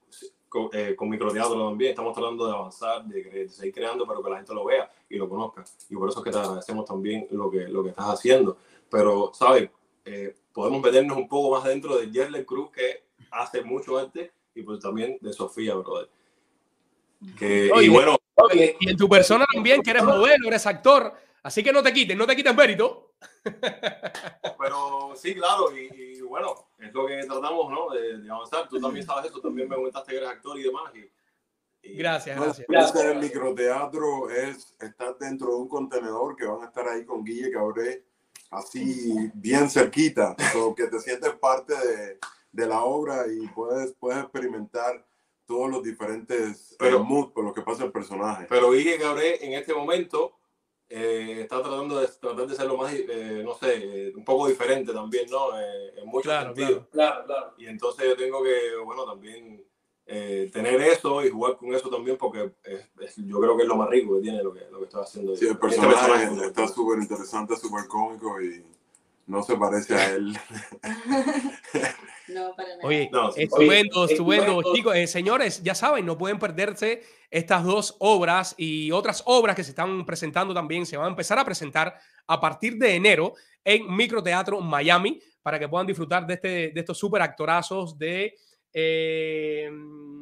con, 0.49 0.69
eh, 0.73 0.95
con 0.95 1.09
microteatro 1.09 1.69
también. 1.69 1.91
Estamos 1.91 2.13
tratando 2.13 2.47
de 2.47 2.53
avanzar, 2.53 3.05
de, 3.05 3.23
de 3.23 3.49
seguir 3.49 3.73
creando, 3.73 4.05
pero 4.05 4.23
que 4.23 4.29
la 4.29 4.37
gente 4.37 4.53
lo 4.53 4.65
vea 4.65 4.91
y 5.09 5.17
lo 5.17 5.29
conozca. 5.29 5.63
Y 5.89 5.95
por 5.95 6.09
eso 6.09 6.19
es 6.19 6.25
que 6.25 6.31
te 6.31 6.37
agradecemos 6.37 6.85
también 6.85 7.27
lo 7.31 7.49
que, 7.49 7.67
lo 7.67 7.83
que 7.83 7.89
estás 7.89 8.07
haciendo. 8.07 8.57
Pero, 8.89 9.31
¿sabes? 9.33 9.69
Eh, 10.05 10.35
podemos 10.51 10.81
meternos 10.81 11.17
un 11.17 11.27
poco 11.27 11.55
más 11.55 11.63
dentro 11.63 11.97
de 11.97 12.09
Yerle 12.09 12.45
Cruz, 12.45 12.71
que 12.71 13.03
hace 13.31 13.61
mucho 13.63 13.97
arte, 13.97 14.31
y 14.55 14.63
pues 14.63 14.79
también 14.79 15.17
de 15.21 15.31
Sofía, 15.31 15.75
brother. 15.75 16.09
Que, 17.37 17.71
Oye, 17.71 17.85
y 17.85 17.89
bueno, 17.89 18.17
Y 18.79 18.89
en 18.89 18.97
tu 18.97 19.07
persona 19.07 19.45
también, 19.53 19.81
que 19.81 19.91
eres 19.91 20.03
modelo, 20.03 20.47
eres 20.47 20.65
actor. 20.65 21.13
Así 21.43 21.63
que 21.63 21.71
no 21.71 21.83
te 21.83 21.93
quites, 21.93 22.17
no 22.17 22.25
te 22.25 22.35
quites 22.35 22.55
mérito. 22.55 23.08
pero 24.59 25.13
sí, 25.15 25.33
claro, 25.35 25.75
y, 25.77 25.89
y 26.17 26.21
bueno, 26.21 26.53
es 26.77 26.93
lo 26.93 27.05
que 27.07 27.23
tratamos, 27.25 27.71
¿no? 27.71 27.89
De, 27.89 28.19
de 28.19 28.29
avanzar. 28.31 28.67
Tú 28.67 28.79
también 28.79 29.05
sabes 29.05 29.31
eso, 29.31 29.41
también 29.41 29.67
me 29.69 29.75
comentaste 29.75 30.11
que 30.11 30.17
eres 30.17 30.29
actor 30.29 30.59
y 30.59 30.63
demás. 30.63 30.91
Y, 30.95 31.09
Gracias, 31.97 32.35
No, 32.37 32.43
gracias. 32.67 32.95
ese 32.95 33.15
microteatro 33.15 34.29
es 34.29 34.75
estar 34.81 35.17
dentro 35.17 35.47
de 35.47 35.55
un 35.55 35.69
contenedor 35.69 36.35
que 36.35 36.45
van 36.45 36.61
a 36.61 36.65
estar 36.65 36.85
ahí 36.87 37.05
con 37.05 37.23
Guille 37.23 37.51
Cabré, 37.51 38.03
así 38.51 39.31
bien 39.33 39.69
cerquita, 39.69 40.35
so 40.51 40.75
que 40.75 40.87
te 40.87 40.99
sientes 40.99 41.31
parte 41.35 41.73
de, 41.75 42.19
de 42.51 42.65
la 42.67 42.83
obra 42.83 43.25
y 43.31 43.47
puedes, 43.47 43.93
puedes 43.93 44.21
experimentar 44.23 45.05
todos 45.45 45.69
los 45.71 45.81
diferentes 45.81 46.75
Pero- 46.77 46.97
eh, 46.97 47.03
moods 47.03 47.31
por 47.31 47.45
los 47.45 47.53
que 47.53 47.61
pasa 47.61 47.85
el 47.85 47.91
personaje. 47.93 48.45
Pero 48.49 48.71
Guille 48.71 48.97
Cabré 48.99 49.43
en 49.45 49.53
este 49.53 49.73
momento 49.73 50.37
eh, 50.89 51.41
está 51.41 51.61
tratando 51.61 51.99
de 51.99 52.07
tratar 52.07 52.47
de 52.47 52.55
ser 52.55 52.65
lo 52.67 52.77
más, 52.77 52.91
eh, 52.93 53.41
no 53.45 53.53
sé, 53.55 53.75
eh, 54.07 54.13
un 54.15 54.25
poco 54.25 54.47
diferente 54.47 54.91
también, 54.91 55.29
¿no? 55.29 55.59
Eh, 55.59 55.93
en 55.97 56.05
muchos 56.07 56.23
Claro, 56.23 56.55
sentidos. 56.55 56.85
Claro, 56.91 57.25
claro. 57.25 57.53
Y 57.57 57.67
entonces 57.67 58.05
yo 58.07 58.15
tengo 58.15 58.41
que, 58.43 58.75
bueno, 58.83 59.05
también 59.05 59.63
eh, 60.11 60.49
tener 60.51 60.81
eso 60.81 61.23
y 61.23 61.29
jugar 61.29 61.55
con 61.57 61.71
eso 61.75 61.87
también 61.87 62.17
porque 62.17 62.51
es- 62.63 62.89
es- 62.99 63.15
yo 63.17 63.39
creo 63.39 63.55
que 63.55 63.61
es 63.61 63.69
lo 63.69 63.75
más 63.75 63.89
rico 63.89 64.15
que 64.15 64.21
tiene 64.21 64.41
lo 64.41 64.51
que, 64.51 64.61
lo 64.71 64.79
que 64.79 64.85
estoy 64.85 65.03
haciendo. 65.03 65.35
Sí, 65.35 65.45
el 65.45 65.51
Este 65.51 65.61
personaje 65.61 66.45
está 66.47 66.67
súper 66.67 66.97
interesante, 66.97 67.55
súper 67.55 67.85
cómico 67.87 68.41
y 68.41 68.65
no 69.29 69.43
se 69.43 69.55
parece 69.55 69.95
a 69.95 70.05
él. 70.13 70.37
No, 72.27 72.55
para 72.55 72.69
nada. 72.75 72.81
Oye, 72.83 73.09
No, 73.11 73.31
sí. 73.31 73.41
estupendo, 73.41 74.01
Oye, 74.01 74.13
estupendo. 74.13 74.51
estupendo. 74.59 74.75
Chicos, 74.75 74.95
eh, 74.95 75.07
señores, 75.07 75.63
ya 75.63 75.73
saben, 75.73 76.05
no 76.05 76.15
pueden 76.15 76.37
perderse 76.37 77.01
estas 77.31 77.63
dos 77.63 77.95
obras 77.97 78.53
y 78.55 78.91
otras 78.91 79.23
obras 79.25 79.55
que 79.55 79.63
se 79.63 79.71
están 79.71 80.05
presentando 80.05 80.53
también. 80.53 80.85
Se 80.85 80.95
van 80.95 81.07
a 81.07 81.09
empezar 81.09 81.39
a 81.39 81.43
presentar 81.45 81.95
a 82.27 82.39
partir 82.39 82.75
de 82.77 82.93
enero 82.93 83.33
en 83.63 83.95
Microteatro 83.95 84.61
Miami 84.61 85.19
para 85.41 85.57
que 85.57 85.67
puedan 85.67 85.87
disfrutar 85.87 86.27
de, 86.27 86.35
este, 86.35 86.49
de 86.69 86.79
estos 86.79 86.99
super 86.99 87.23
actorazos 87.23 87.97
de 87.97 88.35
eh, 88.73 89.71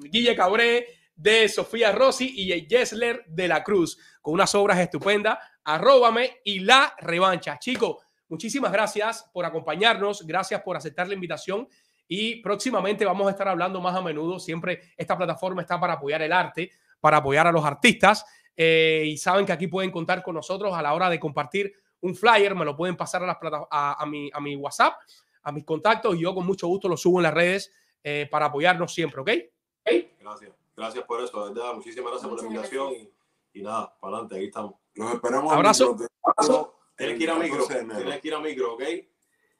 Guille 0.03 0.33
Cabré, 0.33 0.87
de 1.13 1.49
Sofía 1.49 1.91
Rossi 1.91 2.31
y 2.37 2.67
Jessler 2.69 3.25
de 3.27 3.49
la 3.49 3.61
Cruz, 3.65 3.97
con 4.21 4.33
unas 4.35 4.55
obras 4.55 4.79
estupendas. 4.79 5.39
Arróbame 5.65 6.37
y 6.45 6.59
la 6.59 6.95
revancha. 7.01 7.59
Chicos, 7.59 7.97
muchísimas 8.29 8.71
gracias 8.71 9.29
por 9.33 9.45
acompañarnos, 9.45 10.25
gracias 10.25 10.61
por 10.61 10.75
aceptar 10.77 11.07
la 11.07 11.13
invitación 11.13 11.67
y 12.07 12.41
próximamente 12.41 13.05
vamos 13.05 13.27
a 13.27 13.31
estar 13.31 13.47
hablando 13.47 13.81
más 13.81 13.95
a 13.95 14.01
menudo. 14.01 14.39
Siempre 14.39 14.93
esta 14.97 15.17
plataforma 15.17 15.61
está 15.61 15.79
para 15.79 15.93
apoyar 15.93 16.21
el 16.21 16.31
arte, 16.31 16.71
para 16.99 17.17
apoyar 17.17 17.47
a 17.47 17.51
los 17.51 17.65
artistas 17.65 18.25
eh, 18.55 19.03
y 19.05 19.17
saben 19.17 19.45
que 19.45 19.51
aquí 19.51 19.67
pueden 19.67 19.91
contar 19.91 20.23
con 20.23 20.35
nosotros 20.35 20.73
a 20.73 20.81
la 20.81 20.93
hora 20.93 21.09
de 21.09 21.19
compartir 21.19 21.73
un 22.01 22.15
flyer, 22.15 22.55
me 22.55 22.63
lo 22.65 22.75
pueden 22.75 22.95
pasar 22.95 23.23
a, 23.23 23.27
las 23.27 23.37
plata- 23.37 23.67
a, 23.69 24.01
a 24.01 24.05
mi, 24.05 24.29
a 24.33 24.39
mi 24.39 24.55
WhatsApp, 24.55 24.93
a 25.43 25.51
mis 25.51 25.65
contactos 25.65 26.15
y 26.15 26.21
yo 26.21 26.33
con 26.33 26.45
mucho 26.45 26.67
gusto 26.67 26.87
lo 26.87 26.95
subo 26.97 27.19
en 27.19 27.23
las 27.23 27.33
redes 27.33 27.71
eh, 28.03 28.27
para 28.31 28.45
apoyarnos 28.47 28.93
siempre, 28.93 29.21
¿ok? 29.21 29.29
Gracias. 30.19 30.51
Gracias 30.75 31.03
por 31.05 31.21
eso, 31.21 31.47
de 31.47 31.53
verdad. 31.53 31.73
Muchísimas 31.73 32.11
gracias 32.11 32.29
por 32.29 32.39
la 32.41 32.47
invitación 32.47 32.93
y, 32.93 33.59
y 33.59 33.63
nada, 33.63 33.97
para 33.99 34.13
adelante, 34.17 34.35
aquí 34.35 34.45
estamos. 34.45 34.75
Los 34.93 35.13
esperamos. 35.13 35.51
Abrazo. 35.53 36.76
Tienes 36.97 37.17
que 37.17 37.23
ir 37.23 37.29
a 37.29 37.35
micro. 37.35 37.67
14 37.67 37.73
de 37.73 37.79
enero. 37.79 37.99
Tienes 37.99 38.21
que 38.21 38.27
ir 38.27 38.33
a 38.33 38.39
micro, 38.39 38.73
¿ok? 38.73 38.83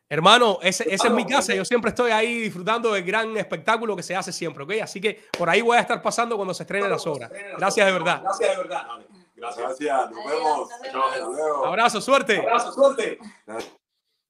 Hermano, 0.10 0.60
ese, 0.62 0.84
ese 0.94 1.08
es 1.08 1.14
mi 1.14 1.26
casa. 1.26 1.54
Yo 1.54 1.66
siempre 1.66 1.90
estoy 1.90 2.12
ahí 2.12 2.42
disfrutando 2.42 2.94
del 2.94 3.04
gran 3.04 3.36
espectáculo 3.38 3.96
que 3.96 4.04
se 4.04 4.16
hace 4.16 4.32
siempre, 4.32 4.64
¿ok? 4.64 4.74
Así 4.82 5.02
que 5.02 5.22
por 5.38 5.50
ahí 5.50 5.62
voy 5.62 5.78
a 5.78 5.82
estar 5.82 6.02
pasando 6.02 6.36
cuando 6.36 6.54
se 6.54 6.64
estrenen 6.64 6.90
las 6.90 7.06
obras. 7.06 7.30
Gracias 7.58 7.86
de 7.86 7.92
verdad. 7.92 8.22
Gracias 8.24 8.50
de 8.50 8.58
verdad. 8.58 8.88
Gracias. 9.36 9.66
Gracias, 9.66 10.12
nos 10.12 10.26
vemos. 10.26 10.70
Abrazo, 11.66 12.02
suerte. 12.02 12.40
Abrazo, 12.40 12.72
suerte. 12.72 13.20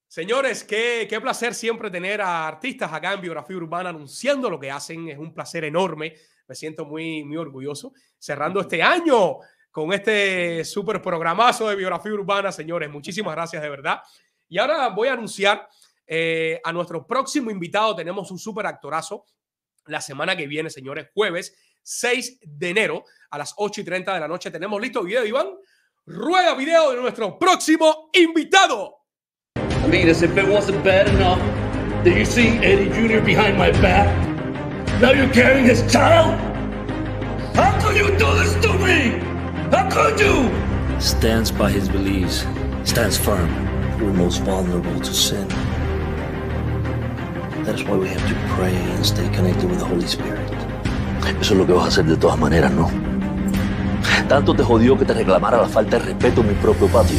Señores, 0.08 0.64
qué, 0.64 1.06
qué 1.10 1.22
placer 1.22 1.54
siempre 1.54 1.92
tener 1.92 2.22
a 2.22 2.48
artistas 2.48 2.92
acá 2.92 3.14
en 3.14 3.22
Biografía 3.22 3.56
Urbana 3.56 3.90
anunciando 3.90 4.50
lo 4.50 4.60
que 4.60 4.72
hacen. 4.72 5.08
Es 5.10 5.18
un 5.18 5.34
placer 5.34 5.64
enorme. 5.64 6.16
Me 6.48 6.56
siento 6.56 6.86
muy, 6.86 7.24
muy 7.24 7.38
orgulloso. 7.38 7.94
Cerrando 8.18 8.62
este 8.62 8.82
año 8.82 9.38
con 9.72 9.94
este 9.94 10.64
súper 10.66 11.02
programazo 11.02 11.70
de 11.70 11.76
Biografía 11.76 12.14
Urbana, 12.14 12.52
señores. 12.52 12.90
Muchísimas 12.90 13.36
gracias 13.36 13.62
de 13.62 13.70
verdad. 13.70 14.02
Y 14.50 14.58
ahora 14.58 14.90
voy 14.90 15.08
a 15.08 15.14
anunciar 15.14 15.68
eh, 16.06 16.60
a 16.64 16.72
nuestro 16.72 17.06
próximo 17.06 17.52
invitado. 17.52 17.96
Tenemos 17.96 18.32
un 18.32 18.40
súper 18.40 18.66
actorazo 18.66 19.26
la 19.86 20.02
semana 20.02 20.36
que 20.36 20.48
viene, 20.48 20.70
señores, 20.70 21.10
jueves 21.14 21.56
6 21.84 22.40
de 22.42 22.70
enero 22.70 23.06
a 23.30 23.38
las 23.38 23.54
8 23.58 23.82
y 23.82 23.84
30 23.84 24.14
de 24.14 24.20
la 24.20 24.28
noche. 24.28 24.52
Tenemos 24.52 24.82
listo 24.82 25.04
video, 25.04 25.26
Iván. 25.26 25.48
Rueda 26.06 26.54
video 26.56 26.92
de 26.92 26.98
nuestro 26.98 27.38
próximo 27.38 28.10
invitado. 28.14 28.98
I 29.56 29.90
mean, 29.90 30.10
as 30.10 30.22
if 30.22 30.36
it 30.38 30.48
wasn't 30.48 30.84
bad 30.84 31.08
enough 31.08 31.40
that 32.04 32.16
you 32.16 32.26
see 32.26 32.58
Eddie 32.58 32.90
Jr. 32.90 33.22
behind 33.22 33.58
my 33.58 33.72
back. 33.82 34.08
Now 35.02 35.12
you're 35.12 35.32
carrying 35.34 35.66
his 35.66 35.82
child? 35.92 36.40
How 37.56 37.80
could 37.82 37.96
you 37.96 38.08
do 38.18 38.34
this 38.36 38.54
to 38.66 38.74
me? 38.74 39.27
How 39.72 39.90
could 39.90 40.20
you? 40.20 40.50
stands 41.00 41.52
by 41.52 41.70
his 41.70 41.88
beliefs, 41.90 42.46
stands 42.84 43.18
firm. 43.18 43.50
We're 44.00 44.14
most 44.14 44.42
vulnerable 44.42 45.00
to 45.00 45.14
sin. 45.14 45.48
That 47.66 47.76
is 47.76 47.84
why 47.84 47.98
we 47.98 48.08
have 48.10 48.26
to 48.28 48.36
pray 48.56 48.74
and 48.74 49.06
stay 49.06 49.28
connected 49.30 49.70
with 49.70 49.80
the 49.80 49.86
Holy 49.86 50.08
Spirit. 50.08 50.40
Eso 51.40 51.54
es 51.54 51.60
lo 51.60 51.66
que 51.66 51.74
vas 51.74 51.86
a 51.86 51.88
hacer 51.90 52.06
de 52.06 52.18
todas 52.18 52.40
maneras, 52.40 52.72
¿no? 52.72 52.90
Tanto 54.28 54.54
te 54.56 54.64
jodió 54.64 54.98
que 54.98 55.06
te 55.06 55.14
reclamara 55.14 55.58
la 55.58 55.68
falta 55.68 56.00
de 56.00 56.06
respeto 56.06 56.42
en 56.42 56.48
mi 56.48 56.54
propio 56.56 56.88
patio. 56.88 57.18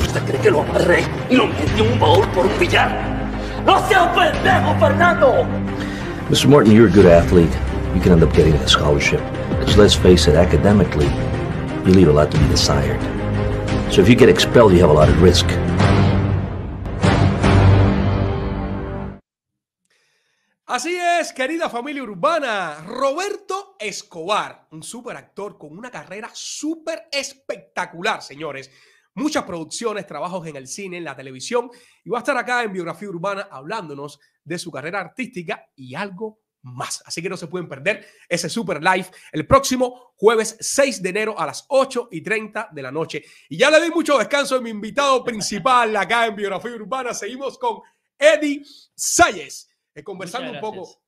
¿Usted 0.00 0.22
cree 0.24 0.40
que 0.40 0.50
lo 0.50 0.62
amarré 0.62 1.04
y 1.28 1.36
lo 1.36 1.46
metí 1.48 1.80
en 1.80 1.92
un 1.92 2.00
baúl 2.00 2.26
por 2.28 2.46
un 2.46 2.58
billar? 2.58 2.90
¡No 3.66 3.78
seas 3.88 4.08
un 4.08 4.14
pendejo, 4.14 4.74
Fernando! 4.80 5.46
Mr. 6.30 6.46
Martin, 6.48 6.72
you're 6.72 6.88
a 6.88 6.92
good 6.92 7.06
athlete. 7.06 7.52
You 7.94 8.00
can 8.00 8.12
end 8.12 8.22
up 8.22 8.32
getting 8.32 8.54
a 8.54 8.68
scholarship. 8.68 9.20
Because 9.58 9.76
let's 9.76 9.94
face 9.94 10.26
it, 10.28 10.36
academically, 10.36 11.10
So 13.90 14.00
if 14.00 14.08
you 14.08 14.14
get 14.14 14.28
expelled, 14.28 14.72
you 14.72 14.80
have 14.80 14.90
a 14.90 14.94
lot 14.94 15.08
at 15.08 15.20
risk. 15.20 15.46
Así 20.66 20.96
es, 20.96 21.32
querida 21.32 21.68
familia 21.68 22.02
urbana, 22.02 22.82
Roberto 22.86 23.76
Escobar, 23.78 24.68
un 24.70 24.82
súper 24.82 25.16
actor 25.16 25.58
con 25.58 25.76
una 25.76 25.90
carrera 25.90 26.30
súper 26.32 27.08
espectacular, 27.10 28.22
señores. 28.22 28.70
Muchas 29.14 29.42
producciones, 29.44 30.06
trabajos 30.06 30.46
en 30.46 30.56
el 30.56 30.68
cine, 30.68 30.96
en 30.98 31.04
la 31.04 31.16
televisión, 31.16 31.68
y 32.04 32.10
va 32.10 32.18
a 32.18 32.20
estar 32.20 32.36
acá 32.38 32.62
en 32.62 32.72
Biografía 32.72 33.08
Urbana 33.08 33.48
hablándonos 33.50 34.20
de 34.44 34.58
su 34.58 34.70
carrera 34.70 35.00
artística 35.00 35.66
y 35.74 35.94
algo 35.94 36.38
más. 36.62 37.02
Así 37.04 37.20
que 37.20 37.28
no 37.28 37.36
se 37.36 37.46
pueden 37.46 37.68
perder 37.68 38.06
ese 38.28 38.48
super 38.48 38.82
live 38.82 39.06
el 39.32 39.46
próximo 39.46 40.12
jueves 40.16 40.56
6 40.60 41.02
de 41.02 41.08
enero 41.08 41.38
a 41.38 41.46
las 41.46 41.64
8 41.68 42.08
y 42.12 42.20
30 42.22 42.68
de 42.72 42.82
la 42.82 42.92
noche. 42.92 43.24
Y 43.48 43.56
ya 43.56 43.70
le 43.70 43.78
doy 43.78 43.90
mucho 43.90 44.18
descanso 44.18 44.56
a 44.56 44.60
mi 44.60 44.70
invitado 44.70 45.24
principal 45.24 45.94
acá 45.96 46.26
en 46.26 46.36
Biografía 46.36 46.72
Urbana. 46.72 47.12
Seguimos 47.14 47.58
con 47.58 47.80
Eddie 48.18 48.62
Salles. 48.94 49.68
Eh, 49.94 50.02
conversando 50.02 50.52
un 50.52 50.60
poco, 50.60 51.02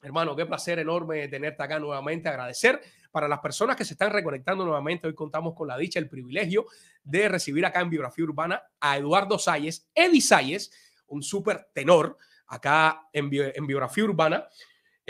hermano, 0.00 0.34
qué 0.34 0.46
placer 0.46 0.78
enorme 0.78 1.28
tenerte 1.28 1.62
acá 1.62 1.78
nuevamente. 1.78 2.28
Agradecer 2.28 2.80
para 3.10 3.26
las 3.26 3.40
personas 3.40 3.76
que 3.76 3.84
se 3.84 3.94
están 3.94 4.12
reconectando 4.12 4.64
nuevamente. 4.64 5.08
Hoy 5.08 5.14
contamos 5.14 5.54
con 5.54 5.66
la 5.66 5.76
dicha, 5.76 5.98
el 5.98 6.08
privilegio 6.08 6.66
de 7.02 7.28
recibir 7.28 7.66
acá 7.66 7.80
en 7.80 7.90
Biografía 7.90 8.24
Urbana 8.24 8.62
a 8.78 8.96
Eduardo 8.96 9.38
Salles, 9.38 9.90
Eddie 9.94 10.20
Salles, 10.20 10.72
un 11.08 11.22
súper 11.22 11.68
tenor 11.74 12.16
acá 12.46 13.08
en 13.12 13.28
Biografía 13.30 14.04
Urbana. 14.04 14.48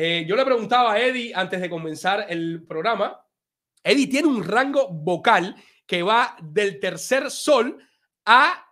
Eh, 0.03 0.25
yo 0.27 0.35
le 0.35 0.47
preguntaba 0.47 0.93
a 0.95 0.99
Eddie 0.99 1.33
antes 1.35 1.61
de 1.61 1.69
comenzar 1.69 2.25
el 2.31 2.65
programa. 2.67 3.21
Eddie 3.85 4.07
tiene 4.07 4.29
un 4.29 4.43
rango 4.43 4.89
vocal 4.89 5.55
que 5.87 6.03
va 6.03 6.37
del 6.43 6.81
tercer 6.81 7.31
sol 7.31 7.79
a 8.25 8.67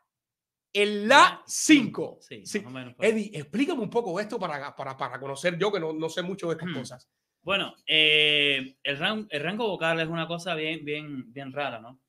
el 0.72 1.06
la 1.06 1.42
5. 1.46 2.18
Sí, 2.22 2.46
Sí. 2.46 2.60
más 2.60 2.68
o 2.68 2.70
menos 2.70 2.94
ahí. 2.98 3.10
Eddie, 3.10 3.30
explícame 3.40 3.82
un 3.82 3.90
poco 3.90 4.18
esto 4.18 4.38
para, 4.38 4.74
para, 4.74 4.96
para 4.96 5.20
conocer 5.20 5.58
yo 5.58 5.70
que 5.70 5.80
no, 5.80 5.92
no 5.92 6.08
sé 6.08 6.22
mucho 6.22 6.48
de 6.48 6.54
Hmm. 6.54 6.58
estas 6.68 6.78
cosas. 6.78 7.08
Bueno, 7.42 7.74
eh, 7.86 8.76
el, 8.82 8.98
ran- 8.98 9.26
el 9.30 9.42
rango 9.42 9.66
vocal 9.68 10.00
es 10.00 10.08
una 10.08 10.26
cosa 10.26 10.54
bien, 10.54 10.82
bien, 10.84 11.30
bien 11.32 11.52
rara, 11.52 11.78
¿no? 11.78 12.00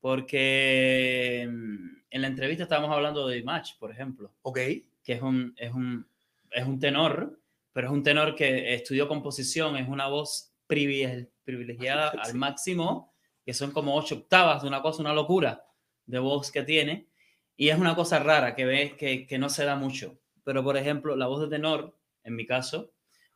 Porque 0.00 1.46
mm, 1.50 1.96
en 2.10 2.22
la 2.22 2.28
entrevista 2.28 2.62
estábamos 2.62 2.90
hablando 2.94 3.26
de 3.28 3.42
Match, 3.42 3.72
por 3.78 3.90
ejemplo. 3.90 4.32
Ok. 4.42 4.56
Que 5.02 5.12
es 5.12 5.20
un, 5.22 5.52
es 5.56 5.72
un, 5.74 6.06
es 6.50 6.64
un 6.64 6.78
tenor, 6.78 7.38
pero 7.76 7.88
es 7.88 7.92
un 7.92 8.02
tenor 8.02 8.34
que 8.34 8.72
estudió 8.72 9.06
composición, 9.06 9.76
es 9.76 9.86
una 9.86 10.06
voz 10.06 10.50
privilegi- 10.66 11.28
privilegiada 11.44 12.08
al 12.08 12.34
máximo, 12.34 13.12
que 13.44 13.52
son 13.52 13.70
como 13.70 13.94
ocho 13.94 14.14
octavas 14.14 14.62
de 14.62 14.68
una 14.68 14.80
cosa, 14.80 15.02
una 15.02 15.12
locura 15.12 15.62
de 16.06 16.18
voz 16.18 16.50
que 16.50 16.62
tiene. 16.62 17.08
Y 17.54 17.68
es 17.68 17.78
una 17.78 17.94
cosa 17.94 18.18
rara 18.18 18.54
que 18.54 18.64
ves 18.64 18.94
que, 18.94 19.26
que 19.26 19.38
no 19.38 19.50
se 19.50 19.66
da 19.66 19.76
mucho. 19.76 20.18
Pero, 20.42 20.64
por 20.64 20.78
ejemplo, 20.78 21.16
la 21.16 21.26
voz 21.26 21.42
de 21.42 21.48
tenor, 21.48 21.94
en 22.24 22.34
mi 22.34 22.46
caso, 22.46 22.94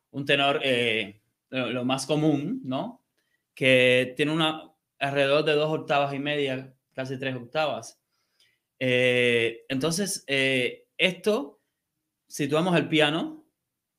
un 0.09 0.25
tenor 0.25 0.59
eh, 0.63 1.21
lo, 1.49 1.69
lo 1.69 1.85
más 1.85 2.07
común, 2.07 2.61
¿no? 2.63 3.05
Que 3.53 4.15
tiene 4.17 4.31
una 4.31 4.73
alrededor 4.97 5.45
de 5.45 5.53
dos 5.53 5.69
octavas 5.69 6.15
y 6.15 6.19
media, 6.19 6.73
casi 6.95 7.19
tres 7.19 7.35
octavas. 7.35 8.01
Eh, 8.79 9.65
entonces, 9.69 10.23
eh, 10.25 10.87
esto, 10.97 11.61
situamos 12.25 12.75
el 12.75 12.89
piano, 12.89 13.40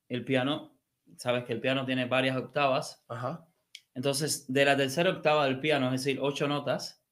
el 0.09 0.25
piano, 0.25 0.77
sabes 1.17 1.43
que 1.45 1.53
el 1.53 1.61
piano 1.61 1.85
tiene 1.85 2.05
varias 2.05 2.37
octavas. 2.37 3.03
Ajá. 3.07 3.47
Entonces, 3.95 4.51
de 4.51 4.65
la 4.65 4.75
tercera 4.75 5.09
octava 5.09 5.45
del 5.45 5.59
piano, 5.59 5.87
es 5.93 6.03
decir, 6.03 6.19
ocho 6.21 6.47
notas, 6.47 7.03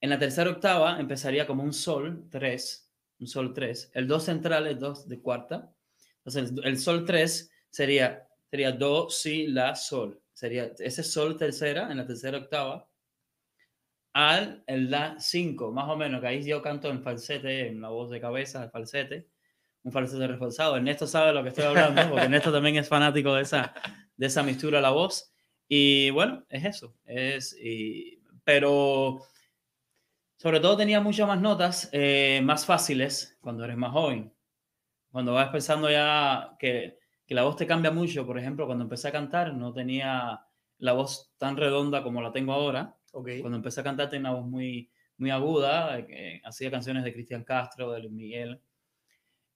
en 0.00 0.10
la 0.10 0.18
tercera 0.18 0.50
octava 0.50 1.00
empezaría 1.00 1.46
como 1.46 1.62
un 1.62 1.72
sol 1.72 2.28
3, 2.30 2.92
un 3.20 3.26
sol 3.26 3.54
3. 3.54 3.92
El 3.94 4.06
do 4.06 4.20
central 4.20 4.66
es 4.66 4.78
dos 4.78 5.08
de 5.08 5.20
cuarta. 5.20 5.72
Entonces, 6.24 6.52
el, 6.64 6.78
sol 6.78 7.04
3 7.04 7.50
sería, 7.70 8.28
sería 8.50 8.72
do, 8.72 9.08
si, 9.08 9.46
la, 9.46 9.74
sol. 9.74 10.20
Sería 10.32 10.72
ese 10.78 11.02
sol 11.02 11.36
tercera 11.36 11.90
en 11.90 11.98
la 11.98 12.06
tercera 12.06 12.38
octava 12.38 12.88
al 14.14 14.62
el 14.66 14.90
la 14.90 15.18
5, 15.18 15.72
más 15.72 15.88
o 15.88 15.96
menos, 15.96 16.20
que 16.20 16.26
ahí 16.28 16.42
yo 16.44 16.62
canto 16.62 16.88
en 16.90 17.02
falsete, 17.02 17.68
en 17.68 17.80
la 17.80 17.88
voz 17.88 18.10
de 18.10 18.20
cabeza, 18.20 18.64
el 18.64 18.70
falsete, 18.70 19.28
un 19.84 19.92
falsete 19.92 20.26
reforzado. 20.26 20.76
Ernesto 20.76 21.06
sabe 21.06 21.28
de 21.28 21.32
lo 21.34 21.42
que 21.42 21.50
estoy 21.50 21.64
hablando, 21.64 22.02
porque 22.10 22.24
Ernesto 22.24 22.52
también 22.52 22.76
es 22.76 22.88
fanático 22.88 23.32
de 23.34 23.42
esa, 23.42 23.72
de 24.16 24.26
esa 24.26 24.42
mistura 24.42 24.78
de 24.78 24.82
la 24.82 24.90
voz. 24.90 25.32
Y 25.68 26.10
bueno, 26.10 26.44
es 26.48 26.64
eso. 26.64 26.94
Es, 27.04 27.56
y- 27.58 28.18
pero 28.44 29.20
sobre 30.36 30.60
todo 30.60 30.76
tenía 30.76 31.00
muchas 31.00 31.26
más 31.26 31.40
notas, 31.40 31.88
eh, 31.92 32.40
más 32.44 32.66
fáciles 32.66 33.38
cuando 33.40 33.64
eres 33.64 33.76
más 33.76 33.92
joven. 33.92 34.32
Cuando 35.10 35.32
vas 35.34 35.48
pensando 35.50 35.88
ya 35.90 36.56
que, 36.58 36.98
que 37.26 37.34
la 37.34 37.44
voz 37.44 37.56
te 37.56 37.66
cambia 37.66 37.90
mucho, 37.90 38.26
por 38.26 38.38
ejemplo, 38.38 38.66
cuando 38.66 38.84
empecé 38.84 39.08
a 39.08 39.12
cantar 39.12 39.54
no 39.54 39.72
tenía 39.72 40.40
la 40.78 40.92
voz 40.92 41.32
tan 41.38 41.56
redonda 41.56 42.02
como 42.02 42.20
la 42.20 42.32
tengo 42.32 42.52
ahora. 42.52 42.96
Ok. 43.12 43.28
Cuando 43.40 43.56
empecé 43.56 43.80
a 43.80 43.84
cantar 43.84 44.10
tenía 44.10 44.30
una 44.30 44.40
voz 44.40 44.48
muy, 44.50 44.90
muy 45.18 45.30
aguda, 45.30 45.98
eh, 46.00 46.42
hacía 46.44 46.70
canciones 46.70 47.04
de 47.04 47.12
Cristian 47.12 47.44
Castro, 47.44 47.92
de 47.92 48.00
Luis 48.00 48.12
Miguel. 48.12 48.60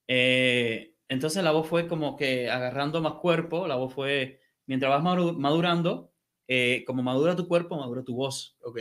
Eh, 0.09 0.95
entonces 1.07 1.43
la 1.43 1.51
voz 1.51 1.67
fue 1.67 1.87
como 1.87 2.17
que 2.17 2.49
agarrando 2.49 3.01
más 3.01 3.13
cuerpo, 3.15 3.67
la 3.67 3.75
voz 3.75 3.93
fue, 3.93 4.41
mientras 4.65 4.91
vas 4.91 5.03
madu- 5.03 5.37
madurando, 5.37 6.13
eh, 6.47 6.83
como 6.87 7.03
madura 7.03 7.35
tu 7.35 7.47
cuerpo, 7.47 7.77
madura 7.77 8.03
tu 8.03 8.15
voz. 8.15 8.57
Ok. 8.63 8.79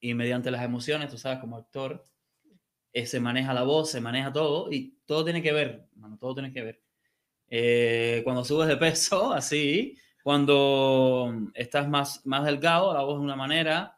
Y 0.00 0.14
mediante 0.14 0.50
las 0.52 0.62
emociones, 0.64 1.10
tú 1.10 1.18
sabes, 1.18 1.38
como 1.40 1.56
actor, 1.56 2.04
eh, 2.92 3.06
se 3.06 3.20
maneja 3.20 3.54
la 3.54 3.62
voz, 3.64 3.90
se 3.90 4.00
maneja 4.00 4.32
todo 4.32 4.70
y 4.72 4.98
todo 5.06 5.24
tiene 5.24 5.42
que 5.42 5.52
ver, 5.52 5.88
mano, 5.96 6.18
todo 6.18 6.34
tiene 6.34 6.52
que 6.52 6.62
ver. 6.62 6.82
Eh, 7.48 8.22
cuando 8.24 8.44
subes 8.44 8.68
de 8.68 8.76
peso, 8.76 9.32
así, 9.34 9.96
cuando 10.24 11.32
estás 11.54 11.88
más, 11.88 12.26
más 12.26 12.44
delgado, 12.44 12.94
la 12.94 13.02
voz 13.02 13.18
de 13.18 13.24
una 13.24 13.36
manera, 13.36 13.95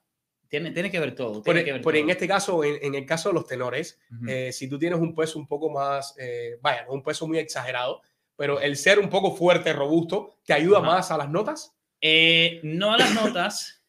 tiene, 0.48 0.70
tiene 0.72 0.90
que 0.90 0.98
ver 1.00 1.14
todo. 1.14 1.34
Por, 1.34 1.42
tiene 1.44 1.64
que 1.64 1.72
ver 1.72 1.82
por 1.82 1.94
en 1.96 2.02
todo. 2.04 2.12
este 2.12 2.26
caso, 2.28 2.64
en, 2.64 2.78
en 2.82 2.94
el 2.94 3.06
caso 3.06 3.28
de 3.28 3.34
los 3.34 3.46
tenores, 3.46 3.98
Ujú. 4.10 4.28
eh, 4.28 4.52
si 4.52 4.68
tú 4.68 4.78
tienes 4.78 4.98
un 4.98 5.14
peso 5.14 5.38
un 5.38 5.46
poco 5.46 5.70
más, 5.70 6.14
eh, 6.18 6.58
vaya, 6.60 6.84
no 6.86 6.92
un 6.94 7.02
peso 7.02 7.26
muy 7.26 7.38
exagerado, 7.38 8.00
pero 8.36 8.60
el 8.60 8.76
ser 8.76 8.98
un 8.98 9.10
poco 9.10 9.34
fuerte, 9.34 9.72
robusto, 9.72 10.36
¿te 10.44 10.52
ayuda 10.54 10.78
Ajá. 10.78 10.86
más 10.86 11.10
a 11.10 11.18
las 11.18 11.28
notas? 11.30 11.74
Eh, 12.00 12.60
no 12.62 12.92
a 12.92 12.96
las 12.98 13.12
notas, 13.14 13.82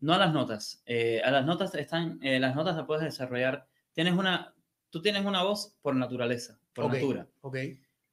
no 0.00 0.12
a 0.12 0.18
las 0.18 0.32
notas. 0.32 0.82
eh, 0.86 1.20
a 1.24 1.30
las 1.30 1.44
notas 1.46 1.74
están, 1.74 2.18
eh, 2.22 2.38
las 2.38 2.54
notas 2.54 2.76
las 2.76 2.86
puedes 2.86 3.02
desarrollar. 3.04 3.66
Tienes 3.92 4.14
una, 4.14 4.54
tú 4.90 5.00
tienes 5.02 5.24
una 5.24 5.42
voz 5.42 5.74
por 5.82 5.96
naturaleza, 5.96 6.58
por 6.74 6.84
Ok, 6.86 6.92
natura. 6.94 7.26
Ok. 7.40 7.56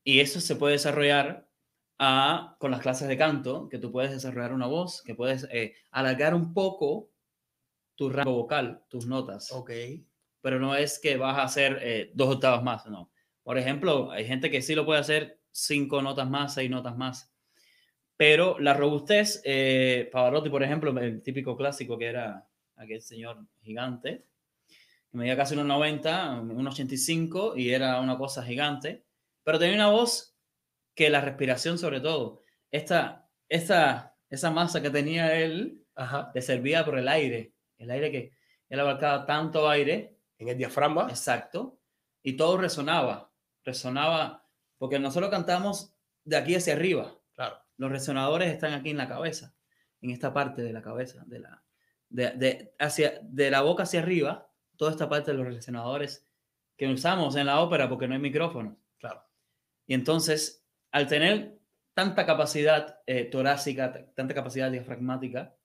Y 0.06 0.20
eso 0.22 0.40
se 0.42 0.56
puede 0.56 0.74
desarrollar 0.74 1.48
a- 2.00 2.56
con 2.60 2.72
las 2.72 2.80
clases 2.82 3.08
de 3.08 3.18
canto, 3.18 3.68
que 3.70 3.78
tú 3.80 3.92
puedes 3.92 4.12
desarrollar 4.12 4.54
una 4.54 4.68
voz, 4.68 5.02
que 5.04 5.14
puedes 5.16 5.48
eh, 5.52 5.74
alargar 5.92 6.34
un 6.34 6.54
poco 6.54 7.10
tu 7.96 8.10
rango 8.10 8.34
vocal, 8.34 8.84
tus 8.90 9.06
notas. 9.06 9.52
Ok. 9.52 9.72
Pero 10.42 10.60
no 10.60 10.76
es 10.76 11.00
que 11.00 11.18
vas 11.18 11.38
a 11.38 11.44
hacer 11.44 11.80
eh, 11.82 12.12
dos 12.14 12.36
octavas 12.36 12.64
más, 12.64 12.86
no. 12.88 13.12
Por 13.44 13.58
ejemplo, 13.58 14.12
hay 14.12 14.26
gente 14.26 14.50
que 14.50 14.62
sí 14.62 14.76
lo 14.76 14.86
puede 14.86 15.00
hacer 15.00 15.40
cinco 15.52 16.02
notas 16.02 16.30
más, 16.30 16.54
seis 16.54 16.70
notas 16.70 16.98
más. 16.98 17.34
Pero 18.18 18.60
la 18.60 18.74
robustez, 18.74 19.42
eh, 19.44 20.10
Pavarotti, 20.12 20.50
por 20.50 20.64
ejemplo, 20.64 20.98
el 21.00 21.22
típico 21.22 21.58
clásico 21.58 21.98
que 21.98 22.06
era 22.06 22.48
aquel 22.76 23.02
señor 23.02 23.46
gigante, 23.62 24.26
que 25.12 25.18
medía 25.18 25.36
casi 25.36 25.56
unos 25.56 25.66
90, 25.66 26.42
unos 26.42 26.74
85 26.74 27.58
y 27.58 27.72
era 27.72 28.00
una 28.00 28.18
cosa 28.18 28.44
gigante, 28.44 29.06
pero 29.44 29.60
tenía 29.60 29.76
una 29.76 29.90
voz 29.90 30.36
que 30.96 31.10
la 31.10 31.22
respiración 31.22 31.78
sobre 31.78 32.02
todo, 32.02 32.42
esta, 32.72 33.28
esta, 33.50 34.16
esa 34.30 34.52
masa 34.52 34.82
que 34.82 34.90
tenía 34.90 35.36
él, 35.36 35.84
Ajá. 35.96 36.32
le 36.34 36.42
servía 36.42 36.86
por 36.86 36.98
el 36.98 37.08
aire, 37.08 37.53
el 37.84 37.92
aire 37.92 38.12
que 38.12 38.34
él 38.70 38.80
abarcaba 38.80 39.26
tanto 39.26 39.70
aire. 39.70 40.18
En 40.40 40.50
el 40.50 40.58
diafragma. 40.58 41.08
Exacto. 41.10 41.78
Y 42.22 42.34
todo 42.34 42.58
resonaba, 42.58 43.32
resonaba, 43.64 44.46
porque 44.78 45.00
nosotros 45.00 45.30
cantamos 45.30 45.94
de 46.24 46.36
aquí 46.38 46.56
hacia 46.56 46.74
arriba. 46.74 47.16
Claro. 47.34 47.58
Los 47.78 47.92
resonadores 47.92 48.52
están 48.52 48.74
aquí 48.74 48.90
en 48.90 48.98
la 48.98 49.08
cabeza, 49.08 49.54
en 50.02 50.10
esta 50.10 50.34
parte 50.34 50.62
de 50.62 50.74
la 50.74 50.82
cabeza, 50.82 51.24
de 51.28 51.40
la, 51.40 51.64
de, 52.10 52.32
de- 52.32 52.76
hacia, 52.80 53.20
de 53.22 53.52
la 53.52 53.62
boca 53.62 53.84
hacia 53.84 54.02
arriba, 54.02 54.50
toda 54.76 54.92
esta 54.92 55.08
parte 55.08 55.32
de 55.32 55.38
los 55.38 55.48
resonadores 55.48 56.28
que 56.76 56.88
usamos 56.88 57.36
en 57.36 57.46
la 57.46 57.62
ópera 57.62 57.88
porque 57.88 58.08
no 58.08 58.16
hay 58.16 58.20
micrófonos. 58.22 58.76
Claro. 58.98 59.24
Y 59.86 59.94
entonces, 59.94 60.66
al 60.92 61.08
tener 61.08 61.60
tanta 61.94 62.26
capacidad 62.26 63.02
eh, 63.06 63.26
torácica, 63.26 63.94
tanta 64.16 64.34
capacidad 64.34 64.72
diafragmática, 64.72 65.56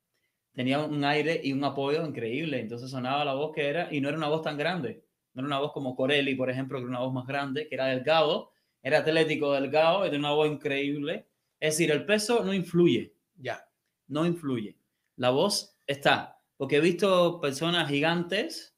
tenía 0.58 0.80
un 0.80 1.04
aire 1.04 1.40
y 1.44 1.52
un 1.52 1.62
apoyo 1.62 2.04
increíble. 2.04 2.58
Entonces 2.58 2.90
sonaba 2.90 3.24
la 3.24 3.34
voz 3.34 3.54
que 3.54 3.68
era, 3.68 3.94
y 3.94 4.00
no 4.00 4.08
era 4.08 4.18
una 4.18 4.26
voz 4.26 4.42
tan 4.42 4.58
grande. 4.58 5.04
No 5.32 5.42
era 5.42 5.46
una 5.46 5.60
voz 5.60 5.70
como 5.72 5.94
Corelli, 5.94 6.34
por 6.34 6.50
ejemplo, 6.50 6.78
que 6.78 6.82
era 6.82 6.90
una 6.90 6.98
voz 6.98 7.12
más 7.12 7.28
grande, 7.28 7.68
que 7.68 7.76
era 7.76 7.86
delgado, 7.86 8.50
era 8.82 8.98
atlético, 8.98 9.52
delgado, 9.52 10.02
tenía 10.02 10.18
una 10.18 10.32
voz 10.32 10.50
increíble. 10.50 11.28
Es 11.60 11.74
decir, 11.74 11.92
el 11.92 12.04
peso 12.04 12.42
no 12.44 12.52
influye, 12.52 13.14
Ya. 13.36 13.68
no 14.08 14.26
influye. 14.26 14.76
La 15.14 15.30
voz 15.30 15.76
está, 15.86 16.40
porque 16.56 16.78
he 16.78 16.80
visto 16.80 17.40
personas 17.40 17.88
gigantes 17.88 18.74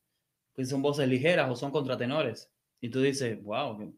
que 0.54 0.66
son 0.66 0.82
voces 0.82 1.08
ligeras 1.08 1.50
o 1.50 1.56
son 1.56 1.70
contratenores. 1.70 2.52
Y 2.82 2.90
tú 2.90 3.00
dices, 3.00 3.42
wow, 3.42 3.90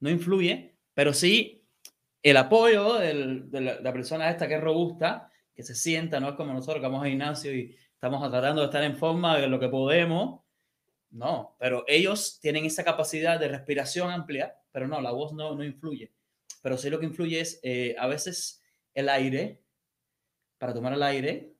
no 0.00 0.08
influye, 0.08 0.74
pero 0.94 1.12
sí 1.12 1.66
el 2.22 2.38
apoyo 2.38 2.94
del- 2.94 3.50
de 3.50 3.60
la, 3.60 3.80
la 3.80 3.92
persona 3.92 4.30
esta 4.30 4.48
que 4.48 4.54
es 4.54 4.60
robusta, 4.62 5.30
que 5.58 5.64
se 5.64 5.74
sienta, 5.74 6.20
no 6.20 6.28
es 6.28 6.34
como 6.36 6.52
nosotros 6.54 6.76
que 6.76 6.86
vamos 6.86 7.02
al 7.02 7.08
gimnasio 7.08 7.52
y 7.52 7.76
estamos 7.92 8.30
tratando 8.30 8.60
de 8.60 8.66
estar 8.66 8.84
en 8.84 8.96
forma 8.96 9.36
de 9.38 9.48
lo 9.48 9.58
que 9.58 9.68
podemos. 9.68 10.42
No, 11.10 11.56
pero 11.58 11.82
ellos 11.88 12.38
tienen 12.40 12.64
esa 12.64 12.84
capacidad 12.84 13.40
de 13.40 13.48
respiración 13.48 14.08
amplia, 14.08 14.54
pero 14.70 14.86
no, 14.86 15.00
la 15.00 15.10
voz 15.10 15.32
no, 15.32 15.56
no 15.56 15.64
influye. 15.64 16.12
Pero 16.62 16.78
sí 16.78 16.88
lo 16.90 17.00
que 17.00 17.06
influye 17.06 17.40
es 17.40 17.58
eh, 17.64 17.96
a 17.98 18.06
veces 18.06 18.62
el 18.94 19.08
aire, 19.08 19.60
para 20.58 20.72
tomar 20.72 20.92
el 20.92 21.02
aire, 21.02 21.56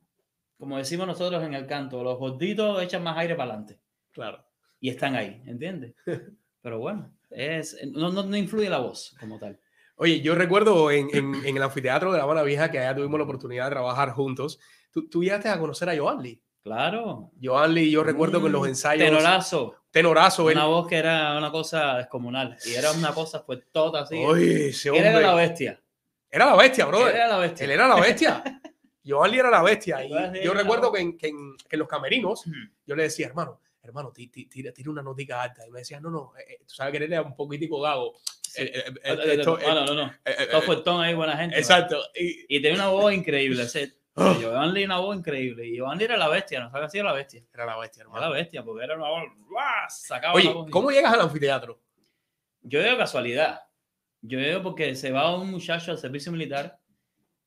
como 0.58 0.78
decimos 0.78 1.08
nosotros 1.08 1.42
en 1.42 1.54
el 1.54 1.66
canto, 1.66 2.04
los 2.04 2.18
gorditos 2.18 2.80
echan 2.80 3.02
más 3.02 3.18
aire 3.18 3.34
para 3.34 3.50
adelante 3.50 3.80
Claro. 4.12 4.44
y 4.78 4.90
están 4.90 5.16
ahí, 5.16 5.42
¿entiendes? 5.44 5.96
Pero 6.62 6.78
bueno, 6.78 7.12
es, 7.30 7.76
no, 7.90 8.12
no, 8.12 8.22
no 8.22 8.36
influye 8.36 8.70
la 8.70 8.78
voz 8.78 9.16
como 9.18 9.40
tal. 9.40 9.58
Oye, 9.98 10.20
yo 10.20 10.34
recuerdo 10.34 10.90
en, 10.90 11.08
en- 11.12 11.34
en 11.44 11.56
el 11.56 11.62
anfiteatro 11.62 12.10
de 12.12 12.18
La 12.18 12.24
Habana 12.24 12.42
Vieja 12.42 12.70
que 12.70 12.78
allá 12.78 12.94
tuvimos 12.94 13.18
la 13.18 13.24
oportunidad 13.24 13.64
de 13.64 13.70
trabajar 13.70 14.10
juntos. 14.12 14.58
Tú, 14.90 15.08
tú 15.08 15.22
llegaste 15.22 15.48
a 15.48 15.58
conocer 15.58 15.88
a 15.90 15.96
Joan 15.96 16.22
Lee. 16.22 16.40
Claro. 16.62 17.30
Joan 17.42 17.74
Lee, 17.74 17.90
yo 17.90 18.02
recuerdo 18.04 18.40
que 18.40 18.46
en 18.46 18.52
los 18.52 18.62
Un 18.62 18.68
ensayos. 18.68 19.04
Tenorazo. 19.08 19.74
Tenorazo, 19.90 20.50
él. 20.50 20.56
Una 20.56 20.66
voz 20.66 20.86
que 20.86 20.96
era 20.96 21.36
una 21.38 21.50
cosa 21.50 21.96
descomunal. 21.96 22.56
Y 22.66 22.74
era 22.74 22.92
una 22.92 23.12
cosa, 23.14 23.44
pues, 23.44 23.60
toda 23.72 24.02
así. 24.02 24.16
Oye, 24.16 24.68
ese 24.68 24.90
Él 24.90 24.96
era 24.96 25.08
hombre. 25.10 25.22
la 25.26 25.34
bestia. 25.34 25.82
Era 26.30 26.46
la 26.46 26.56
bestia, 26.56 26.84
brother. 26.86 27.08
Él 27.08 27.16
era 27.16 27.28
la 27.28 27.38
bestia. 27.38 27.64
Él 27.64 27.70
era 27.70 27.88
la 27.88 28.00
bestia. 28.00 28.42
Joan 29.06 29.30
Lee 29.30 29.38
era 29.38 29.50
la 29.50 29.62
bestia. 29.62 30.04
Y 30.04 30.44
yo 30.44 30.52
recuerdo 30.52 30.92
que 30.92 31.00
en, 31.00 31.16
que 31.16 31.30
que 31.30 31.76
en 31.76 31.78
los 31.78 31.88
camerinos 31.88 32.44
yo 32.86 32.94
le 32.94 33.04
decía, 33.04 33.26
hermano, 33.26 33.60
hermano, 33.82 34.12
ti- 34.12 34.26
ti- 34.28 34.44
tira, 34.46 34.70
tira 34.70 34.90
una 34.90 35.00
notica 35.02 35.40
alta. 35.42 35.66
Y 35.66 35.70
me 35.70 35.78
decía, 35.78 35.98
no, 35.98 36.10
no, 36.10 36.32
eh, 36.38 36.44
eh, 36.46 36.58
tú 36.66 36.74
sabes 36.74 36.92
que 36.92 37.02
él 37.02 37.10
era 37.10 37.22
un 37.22 37.34
poquitico 37.34 37.80
gago. 37.80 38.12
Eh, 38.58 38.72
eh, 38.74 38.84
eh, 39.04 39.42
Ah, 39.46 39.58
ah, 39.58 39.64
ah, 39.66 39.74
no, 39.74 39.86
no, 39.86 39.94
no. 39.94 40.12
Todo 40.50 40.62
fuertón 40.62 41.00
ahí, 41.02 41.14
buena 41.14 41.36
gente. 41.36 41.58
Exacto. 41.58 42.00
Y, 42.14 42.56
y 42.56 42.60
tenía 42.60 42.74
una 42.74 42.88
voz 42.88 43.12
increíble. 43.12 43.62
Ese, 43.62 43.98
Joan 44.14 44.74
Lee, 44.74 44.84
una 44.84 44.98
voz 44.98 45.16
increíble. 45.16 45.66
Y 45.66 45.78
Joan 45.78 45.98
Lee 45.98 46.04
era 46.04 46.16
la 46.16 46.28
bestia, 46.28 46.60
¿no 46.60 46.70
sabes 46.70 46.90
si 46.90 46.98
era 46.98 47.10
la 47.10 47.14
bestia? 47.14 47.44
Era 47.52 47.66
la 47.66 47.78
bestia, 47.78 48.04
Era 48.10 48.20
la 48.20 48.28
bestia, 48.30 48.64
porque 48.64 48.84
era 48.84 48.96
una 48.96 49.08
voz. 49.08 49.24
¡guau! 49.48 49.64
Sacaba 49.88 50.34
Oye, 50.34 50.52
voz 50.52 50.70
¿cómo 50.70 50.90
llegas 50.90 51.12
al 51.12 51.20
anfiteatro? 51.20 51.80
Yo 52.62 52.80
veo 52.80 52.96
casualidad. 52.98 53.62
Yo 54.20 54.38
veo 54.38 54.62
porque 54.62 54.94
se 54.96 55.12
va 55.12 55.36
un 55.36 55.50
muchacho 55.50 55.92
al 55.92 55.98
servicio 55.98 56.32
militar 56.32 56.80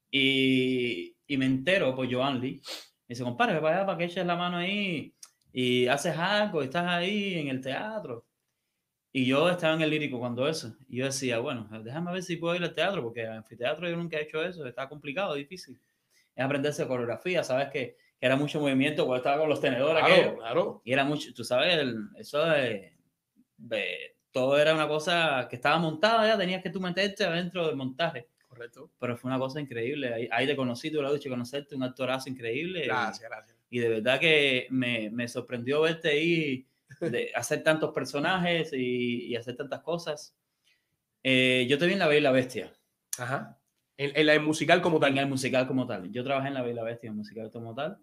y, 0.10 1.16
y 1.28 1.38
me 1.38 1.46
entero 1.46 1.94
por 1.94 2.12
Joan 2.12 2.40
Lee. 2.40 2.62
Me 3.08 3.14
dice, 3.14 3.24
compadre, 3.24 3.60
para 3.60 3.78
allá 3.78 3.86
para 3.86 3.98
que 3.98 4.06
eches 4.06 4.26
la 4.26 4.38
mano 4.38 4.58
ahí 4.58 5.14
y 5.52 5.88
haces 5.88 6.18
algo, 6.18 6.62
estás 6.62 6.88
ahí 6.88 7.40
en 7.40 7.50
el 7.50 7.60
teatro. 7.60 8.26
Y 9.14 9.26
yo 9.26 9.50
estaba 9.50 9.74
en 9.76 9.82
el 9.82 9.90
lírico 9.90 10.20
cuando 10.20 10.48
eso. 10.48 10.76
Y 10.88 10.98
yo 10.98 11.06
decía, 11.06 11.40
bueno, 11.40 11.68
déjame 11.84 12.14
ver 12.14 12.24
si 12.24 12.38
puedo 12.38 12.56
ir 12.56 12.64
al 12.64 12.74
teatro, 12.74 13.04
porque 13.04 13.26
al 13.28 13.38
anfiteatro 13.40 13.90
yo 13.90 13.98
nunca 13.98 14.18
he 14.18 14.24
hecho 14.24 14.42
eso, 14.44 14.66
está 14.66 14.88
complicado, 14.88 15.34
difícil. 15.36 15.78
Es 16.36 16.46
aprenderse 16.46 16.88
coreografía, 16.88 17.44
sabes 17.44 17.68
que, 17.70 17.98
que 18.20 18.26
era 18.26 18.38
mucho 18.38 18.62
movimiento 18.62 19.06
cuando 19.06 19.18
estaba 19.18 19.40
con 19.40 19.50
los 19.50 19.60
tenedores. 19.60 20.00
Claro, 20.04 20.14
aquello. 20.22 20.38
claro. 20.38 20.82
Y 20.86 20.94
era 20.94 21.04
mucho, 21.04 21.34
tú 21.34 21.44
sabes, 21.44 21.78
el- 21.78 22.08
eso 22.18 22.46
de, 22.46 22.94
de- 23.58 24.16
todo 24.32 24.58
era 24.58 24.74
una 24.74 24.88
cosa 24.88 25.46
que 25.50 25.58
estaba 25.58 25.78
montada 25.78 26.26
ya, 26.26 26.38
tenías 26.38 26.64
que 26.64 26.70
tú 26.70 26.80
meterte 26.80 27.26
adentro 27.26 27.68
del 27.68 27.76
montaje. 27.76 28.30
Correcto. 28.48 28.92
Pero 28.98 29.18
fue 29.18 29.30
una 29.30 29.40
cosa 29.40 29.60
increíble. 29.60 30.14
Ahí, 30.14 30.30
ahí 30.32 30.48
te 30.48 30.56
conocí, 30.56 30.90
tú 30.90 31.02
lo 31.02 31.08
has 31.10 31.14
dicho, 31.14 31.30
conocerte, 31.30 31.76
un 31.76 31.84
actorazo 31.84 32.30
increíble. 32.30 32.86
Gracias, 32.86 33.30
gracias. 33.30 33.58
Y 33.70 33.80
de 33.80 33.90
verdad 33.90 34.20
que 34.22 34.68
me, 34.70 35.10
me 35.10 35.28
sorprendió 35.28 35.82
verte 35.82 36.10
ahí, 36.10 36.66
de 37.10 37.32
hacer 37.34 37.64
tantos 37.64 37.92
personajes 37.94 38.74
y, 38.74 39.28
y 39.28 39.36
hacer 39.36 39.56
tantas 39.56 39.82
cosas. 39.82 40.36
Eh, 41.24 41.66
yo 41.70 41.78
te 41.78 41.88
vi 41.88 41.94
en 41.94 42.00
La 42.00 42.08
Bella 42.08 42.20
y 42.20 42.24
la 42.24 42.32
Bestia. 42.32 42.74
Ajá. 43.18 43.58
En, 43.98 44.12
en 44.16 44.26
la 44.26 44.40
musical 44.40 44.82
como 44.82 45.00
tal. 45.00 45.12
En 45.14 45.18
el 45.20 45.28
musical 45.28 45.68
como 45.68 45.88
tal. 45.88 46.12
Yo 46.12 46.24
trabajé 46.24 46.50
en 46.50 46.54
La 46.56 46.62
Bella 46.62 46.74
y 46.74 46.76
la 46.76 46.84
Bestia, 46.84 47.08
en 47.08 47.14
el 47.14 47.18
musical 47.18 47.50
como 47.50 47.74
tal. 47.74 47.98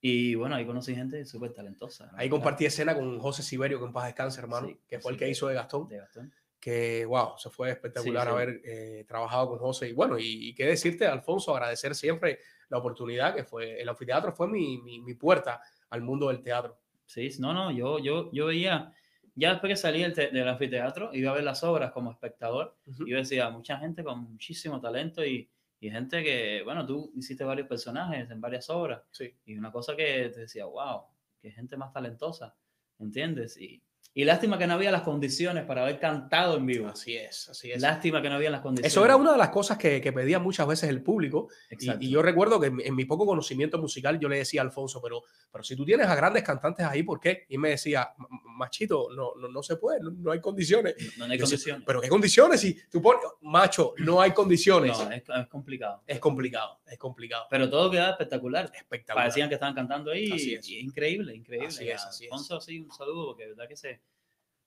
Y 0.00 0.34
bueno, 0.34 0.54
ahí 0.54 0.66
conocí 0.66 0.94
gente 0.94 1.24
súper 1.24 1.52
talentosa. 1.52 2.10
Ahí 2.14 2.28
compartí 2.28 2.66
escena 2.66 2.94
con 2.94 3.18
José 3.18 3.42
Siberio, 3.42 3.78
que 3.78 3.86
en 3.86 3.92
paz 3.92 4.04
descanse, 4.04 4.40
hermano, 4.40 4.68
Sí, 4.68 4.78
que 4.86 5.00
fue 5.00 5.12
el 5.12 5.18
sí. 5.18 5.24
que 5.24 5.30
hizo 5.30 5.48
de 5.48 5.54
Gastón. 5.54 5.88
De 5.88 5.96
Gastón. 5.96 6.32
Que, 6.60 7.04
wow, 7.06 7.38
se 7.38 7.48
fue 7.48 7.70
espectacular 7.70 8.26
sí. 8.26 8.32
haber 8.32 8.60
eh, 8.64 9.04
trabajado 9.08 9.48
con 9.48 9.58
José. 9.58 9.88
Y 9.88 9.92
bueno, 9.92 10.18
y, 10.18 10.48
y 10.48 10.54
qué 10.54 10.66
decirte, 10.66 11.06
Alfonso, 11.06 11.54
agradecer 11.54 11.94
siempre 11.94 12.40
la 12.68 12.78
oportunidad 12.78 13.34
que 13.34 13.44
fue. 13.44 13.80
El 13.80 13.88
anfiteatro 13.88 14.32
fue 14.32 14.48
mi, 14.48 14.78
mi, 14.82 15.00
mi 15.00 15.14
puerta 15.14 15.60
al 15.90 16.02
mundo 16.02 16.28
del 16.28 16.42
teatro. 16.42 16.78
Sí, 17.06 17.28
no, 17.38 17.52
no, 17.54 17.70
yo, 17.70 17.98
yo, 17.98 18.30
yo 18.32 18.46
veía, 18.46 18.92
ya 19.34 19.50
después 19.52 19.70
que 19.70 19.76
salí 19.76 20.02
del, 20.02 20.12
del 20.14 20.48
anfiteatro, 20.48 21.10
iba 21.12 21.30
a 21.30 21.34
ver 21.34 21.44
las 21.44 21.62
obras 21.64 21.92
como 21.92 22.10
espectador, 22.10 22.76
Ujú. 22.86 23.06
y 23.06 23.10
yo 23.12 23.16
decía, 23.16 23.48
mucha 23.50 23.78
gente 23.78 24.02
con 24.04 24.20
muchísimo 24.32 24.80
talento 24.80 25.24
y, 25.24 25.48
y 25.80 25.90
gente 25.90 26.22
que, 26.24 26.62
bueno, 26.64 26.84
tú 26.86 27.12
hiciste 27.16 27.44
varios 27.44 27.68
personajes 27.68 28.30
en 28.30 28.40
varias 28.40 28.68
obras, 28.70 29.02
Sí. 29.10 29.32
y 29.44 29.56
una 29.56 29.70
cosa 29.70 29.94
que 29.94 30.30
te 30.34 30.40
decía, 30.40 30.64
wow, 30.66 31.02
qué 31.40 31.50
gente 31.52 31.76
más 31.76 31.92
talentosa, 31.92 32.56
¿entiendes? 32.98 33.56
Y, 33.60 33.82
Y 34.18 34.24
lástima 34.24 34.56
que 34.56 34.66
no 34.66 34.72
había 34.72 34.90
las 34.90 35.02
condiciones 35.02 35.64
para 35.66 35.82
haber 35.82 36.00
cantado 36.00 36.56
en 36.56 36.64
vivo. 36.64 36.88
Así 36.88 37.14
es, 37.18 37.50
así 37.50 37.70
es. 37.70 37.82
Lástima 37.82 38.22
que 38.22 38.30
no 38.30 38.36
había 38.36 38.48
las 38.48 38.62
condiciones. 38.62 38.90
Eso 38.90 39.04
era 39.04 39.14
una 39.14 39.32
de 39.32 39.36
las 39.36 39.50
cosas 39.50 39.76
que, 39.76 40.00
que 40.00 40.10
pedía 40.10 40.38
muchas 40.38 40.66
veces 40.66 40.88
el 40.88 41.02
público. 41.02 41.48
Y, 41.70 41.74
Exacto. 41.74 42.02
y 42.02 42.08
yo 42.08 42.22
recuerdo 42.22 42.58
que 42.58 42.68
en, 42.68 42.80
en 42.80 42.94
mi 42.96 43.04
poco 43.04 43.26
conocimiento 43.26 43.76
musical 43.78 44.18
yo 44.18 44.30
le 44.30 44.38
decía 44.38 44.62
a 44.62 44.64
Alfonso, 44.64 45.02
pero, 45.02 45.22
pero 45.52 45.62
si 45.62 45.76
tú 45.76 45.84
tienes 45.84 46.06
a 46.06 46.14
grandes 46.14 46.42
cantantes 46.44 46.86
ahí, 46.86 47.02
¿por 47.02 47.20
qué? 47.20 47.44
Y 47.50 47.58
me 47.58 47.68
decía, 47.68 48.14
"M- 48.18 48.26
machito, 48.56 49.08
no, 49.14 49.34
no, 49.36 49.48
no 49.48 49.62
se 49.62 49.76
puede, 49.76 50.00
no, 50.00 50.10
no 50.12 50.32
hay 50.32 50.40
condiciones. 50.40 50.94
No, 51.18 51.26
no 51.26 51.32
hay 51.34 51.38
Yo 51.38 51.44
decía, 51.44 51.56
condiciones. 51.58 51.84
pero 51.86 52.00
¿qué 52.00 52.08
condiciones? 52.08 52.60
Si 52.62 52.74
tú 52.90 53.02
pones, 53.02 53.20
macho, 53.42 53.92
no 53.98 54.22
hay 54.22 54.30
condiciones. 54.30 54.98
No, 54.98 55.10
es, 55.12 55.24
es 55.28 55.46
complicado. 55.48 56.02
Es 56.06 56.18
complicado, 56.20 56.80
es 56.86 56.96
complicado. 56.98 57.46
Pero 57.50 57.68
todo 57.68 57.90
quedaba 57.90 58.12
espectacular. 58.12 58.72
Espectacular. 58.74 59.24
Parecían 59.26 59.50
que 59.50 59.56
estaban 59.56 59.74
cantando 59.74 60.10
ahí. 60.10 60.32
Así 60.32 60.52
y- 60.52 60.54
es. 60.54 60.68
y 60.70 60.78
increíble, 60.78 61.34
increíble. 61.36 61.68
Así 61.68 61.86
es, 61.90 62.02
así 62.02 62.24
es. 62.24 62.32
Alfonso, 62.32 62.62
sí, 62.62 62.80
un 62.80 62.90
saludo, 62.90 63.26
porque 63.26 63.42
de 63.42 63.50
verdad 63.50 63.68
que 63.68 63.76
se, 63.76 64.00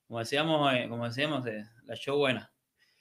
como 0.10 0.20
decíamos, 0.20 0.74
eh, 0.74 0.88
como 0.90 1.06
decíamos, 1.06 1.46
eh, 1.46 1.64
la 1.86 1.96
show 1.96 2.18
buena. 2.18 2.52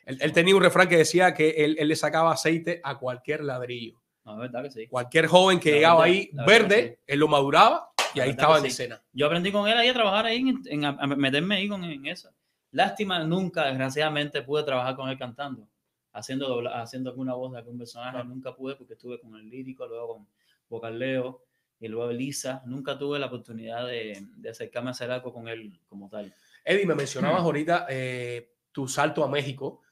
Él, 0.04 0.18
él 0.20 0.32
tenía 0.32 0.54
un 0.54 0.62
refrán 0.62 0.88
que 0.90 0.98
decía 0.98 1.32
que 1.32 1.48
él, 1.50 1.74
él 1.78 1.88
le 1.88 1.96
sacaba 1.96 2.32
aceite 2.32 2.80
a 2.84 2.98
cualquier 2.98 3.42
ladrillo. 3.42 3.98
No, 4.26 4.34
es 4.34 4.38
verdad 4.52 4.62
que 4.64 4.70
sí. 4.70 4.86
Cualquier 4.88 5.26
joven 5.26 5.58
que 5.58 5.70
La 5.70 5.76
llegaba 5.76 6.00
verdad- 6.04 6.14
ahí 6.14 6.30
verde, 6.46 6.98
él 7.06 7.18
lo 7.18 7.28
maduraba 7.28 7.90
y 8.14 8.18
La 8.18 8.24
ahí 8.24 8.30
estaba 8.30 8.56
en 8.58 8.62
sí. 8.64 8.68
escena. 8.68 9.02
Yo 9.14 9.24
aprendí 9.24 9.50
con 9.50 9.66
él 9.66 9.78
ahí 9.78 9.88
a 9.88 9.94
trabajar 9.94 10.26
ahí, 10.26 10.36
en, 10.50 10.62
en- 10.66 10.84
a, 10.84 10.90
a 11.00 11.06
meterme 11.06 11.56
ahí 11.56 11.66
con, 11.68 11.82
en 11.82 12.04
eso. 12.04 12.30
Lástima, 12.72 13.20
nunca, 13.24 13.64
desgraciadamente, 13.68 14.42
pude 14.42 14.62
trabajar 14.64 14.94
con 14.96 15.08
él 15.08 15.16
cantando, 15.18 15.66
haciendo, 16.12 16.46
dobla- 16.46 16.82
haciendo 16.82 17.08
alguna 17.08 17.32
voz 17.32 17.52
de 17.52 17.58
algún 17.58 17.78
personaje. 17.78 18.22
Nunca 18.24 18.54
pude 18.54 18.76
porque 18.76 18.92
estuve 18.92 19.18
con 19.18 19.34
el 19.34 19.48
lírico, 19.48 19.86
luego 19.86 20.08
con 20.16 20.26
Vocaleo 20.68 21.42
y 21.80 21.88
luego 21.88 22.10
Elisa. 22.10 22.62
Nunca 22.66 22.98
tuve 22.98 23.18
la 23.18 23.26
oportunidad 23.26 23.86
de, 23.86 24.22
de 24.36 24.50
acercarme 24.50 24.88
a 24.88 24.92
hacer 24.92 25.10
algo 25.10 25.32
con 25.32 25.48
él 25.48 25.80
como 25.88 26.10
tal. 26.10 26.34
Eddie, 26.68 26.86
me 26.86 26.94
mencionabas 26.94 27.40
ahorita 27.40 27.86
eh, 27.88 28.54
tu 28.72 28.86
salto 28.88 29.24
a 29.24 29.28
México. 29.28 29.82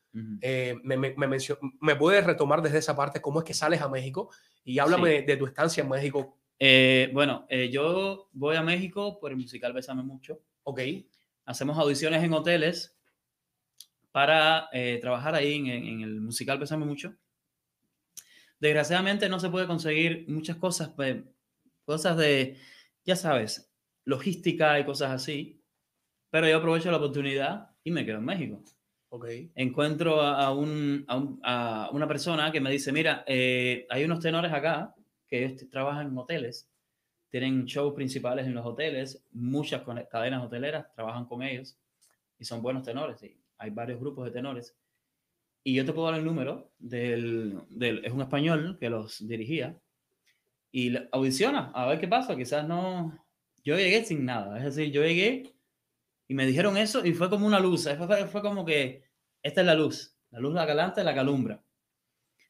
Eh, 0.40 0.74
me, 0.82 0.96
me, 0.96 1.14
me, 1.14 1.26
mencio- 1.26 1.58
¿me 1.80 1.94
puedes 1.96 2.24
retomar 2.24 2.62
desde 2.62 2.78
esa 2.78 2.96
parte 2.96 3.20
cómo 3.20 3.40
es 3.40 3.44
que 3.44 3.52
sales 3.54 3.80
a 3.82 3.88
México? 3.88 4.30
Y 4.64 4.78
háblame 4.78 5.22
de 5.22 5.36
tu 5.36 5.46
estancia 5.46 5.82
en 5.82 5.88
México. 5.90 6.38
Eh, 6.58 7.10
bueno, 7.12 7.46
yo 7.70 8.28
voy 8.32 8.56
a 8.56 8.62
México 8.62 9.18
por 9.20 9.30
el 9.30 9.36
musical 9.36 9.72
Bésame 9.72 10.02
Mucho. 10.02 10.40
Ok. 10.64 10.80
Hacemos 11.44 11.78
audiciones 11.78 12.22
en 12.24 12.32
hoteles 12.32 12.96
para 14.10 14.68
trabajar 15.00 15.34
ahí 15.34 15.54
en, 15.54 15.66
en 15.66 16.00
el 16.00 16.20
musical 16.20 16.58
Bésame 16.58 16.86
Mucho. 16.86 17.14
Desgraciadamente 18.58 19.28
no 19.28 19.38
se 19.38 19.50
puede 19.50 19.66
conseguir 19.66 20.24
muchas 20.28 20.56
cosas, 20.56 20.88
pues, 20.96 21.16
cosas 21.84 22.16
de, 22.16 22.58
ya 23.04 23.14
sabes, 23.16 23.70
logística 24.04 24.80
y 24.80 24.84
cosas 24.86 25.10
así. 25.10 25.55
Pero 26.30 26.48
yo 26.48 26.58
aprovecho 26.58 26.90
la 26.90 26.96
oportunidad 26.98 27.70
y 27.84 27.90
me 27.90 28.04
quedo 28.04 28.18
en 28.18 28.24
México. 28.24 28.62
Ok. 29.10 29.26
Encuentro 29.54 30.20
a, 30.20 30.46
a 30.46 30.52
un- 30.52 31.04
a 31.08 31.16
un- 31.16 31.40
a 31.42 31.90
una 31.92 32.06
persona 32.08 32.50
que 32.52 32.60
me 32.60 32.70
dice, 32.70 32.92
mira, 32.92 33.24
eh, 33.26 33.86
hay 33.88 34.04
unos 34.04 34.20
tenores 34.20 34.52
acá 34.52 34.94
que 35.28 35.44
ellos 35.44 35.68
trabajan 35.70 36.08
en 36.08 36.18
hoteles, 36.18 36.68
tienen 37.30 37.64
shows 37.64 37.94
principales 37.94 38.46
en 38.46 38.54
los 38.54 38.66
hoteles, 38.66 39.22
muchas 39.32 39.82
cadenas 40.10 40.44
hoteleras 40.44 40.92
trabajan 40.94 41.24
con 41.26 41.42
ellos 41.42 41.76
y 42.38 42.44
son 42.44 42.62
buenos 42.62 42.82
tenores. 42.82 43.22
Y 43.22 43.36
hay 43.58 43.70
varios 43.70 44.00
grupos 44.00 44.24
de 44.26 44.30
tenores. 44.32 44.74
Y 45.64 45.74
yo 45.74 45.84
te 45.84 45.92
puedo 45.92 46.08
dar 46.10 46.18
el 46.18 46.24
número 46.24 46.70
del, 46.78 47.58
del- 47.70 48.04
es 48.04 48.12
un 48.12 48.20
español 48.22 48.76
que 48.78 48.90
los 48.90 49.26
dirigía 49.26 49.76
y 50.70 50.94
audiciona 51.12 51.70
a 51.74 51.86
ver 51.86 51.98
qué 52.00 52.08
pasa. 52.08 52.36
Quizás 52.36 52.66
no, 52.68 53.16
yo 53.64 53.76
llegué 53.76 54.04
sin 54.04 54.24
nada. 54.24 54.58
Es 54.58 54.76
decir, 54.76 54.92
yo 54.92 55.02
llegué 55.02 55.54
y 56.28 56.34
me 56.34 56.46
dijeron 56.46 56.76
eso 56.76 57.04
y 57.04 57.12
fue 57.14 57.30
como 57.30 57.46
una 57.46 57.60
luz. 57.60 57.84
Fue, 57.96 58.26
fue- 58.26 58.42
como 58.42 58.64
que 58.64 59.04
esta 59.42 59.60
es 59.60 59.66
la 59.66 59.74
luz, 59.74 60.16
la 60.30 60.40
luz 60.40 60.54
la 60.54 60.64
galante, 60.66 61.04
la 61.04 61.14
calumbra. 61.14 61.62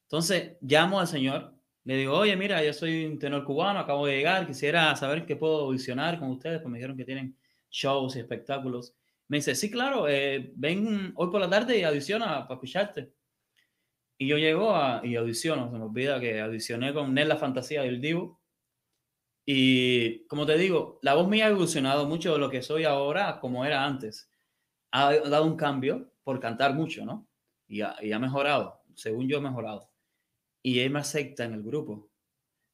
Entonces 0.02 0.56
llamo 0.60 1.00
al 1.00 1.06
señor, 1.08 1.54
le 1.84 1.96
digo, 1.96 2.14
oye, 2.16 2.36
mira, 2.36 2.62
yo 2.64 2.72
soy 2.72 3.04
un 3.06 3.18
tenor 3.18 3.44
cubano, 3.44 3.78
acabo 3.80 4.06
de 4.06 4.16
llegar, 4.16 4.46
quisiera 4.46 4.94
saber 4.96 5.26
qué 5.26 5.36
puedo 5.36 5.60
audicionar 5.66 6.18
con 6.18 6.30
ustedes, 6.30 6.60
pues 6.60 6.70
me 6.70 6.78
dijeron 6.78 6.96
que 6.96 7.04
tienen 7.04 7.36
shows 7.70 8.16
y 8.16 8.20
espectáculos. 8.20 8.94
Me 9.28 9.38
dice, 9.38 9.54
sí, 9.54 9.70
claro, 9.70 10.08
eh, 10.08 10.52
ven 10.56 11.12
hoy 11.16 11.30
por 11.30 11.40
la 11.40 11.50
tarde 11.50 11.78
y 11.78 11.82
audiciona 11.82 12.46
para 12.46 12.54
escucharte. 12.54 13.12
Y 14.18 14.28
yo 14.28 14.38
llego 14.38 14.74
a, 14.74 15.02
y 15.04 15.16
audiciono, 15.16 15.70
se 15.70 15.78
me 15.78 15.84
olvida 15.84 16.18
que 16.20 16.40
audicioné 16.40 16.94
con 16.94 17.12
Nel 17.12 17.28
La 17.28 17.36
Fantasía 17.36 17.82
del 17.82 18.00
Divo. 18.00 18.40
Y 19.48 20.26
como 20.26 20.44
te 20.44 20.58
digo, 20.58 20.98
la 21.02 21.14
voz 21.14 21.28
mía 21.28 21.46
ha 21.46 21.50
evolucionado 21.50 22.06
mucho 22.06 22.32
de 22.32 22.40
lo 22.40 22.50
que 22.50 22.62
soy 22.62 22.82
ahora 22.82 23.38
como 23.40 23.64
era 23.64 23.84
antes. 23.84 24.28
Ha 24.90 25.14
dado 25.14 25.44
un 25.44 25.56
cambio 25.56 26.10
por 26.24 26.40
cantar 26.40 26.74
mucho, 26.74 27.06
¿no? 27.06 27.28
Y 27.68 27.80
ha, 27.80 27.94
y 28.02 28.10
ha 28.10 28.18
mejorado, 28.18 28.82
según 28.94 29.28
yo 29.28 29.38
he 29.38 29.40
mejorado. 29.40 29.88
Y 30.62 30.80
él 30.80 30.90
me 30.90 30.98
acepta 30.98 31.44
en 31.44 31.54
el 31.54 31.62
grupo. 31.62 32.10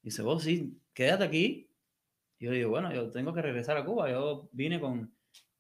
Dice, 0.00 0.22
vos 0.22 0.44
sí, 0.44 0.80
quédate 0.94 1.24
aquí. 1.24 1.68
Y 2.38 2.46
yo 2.46 2.52
digo, 2.52 2.70
bueno, 2.70 2.90
yo 2.92 3.10
tengo 3.10 3.34
que 3.34 3.42
regresar 3.42 3.76
a 3.76 3.84
Cuba. 3.84 4.10
Yo 4.10 4.48
vine 4.52 4.80
con, 4.80 5.14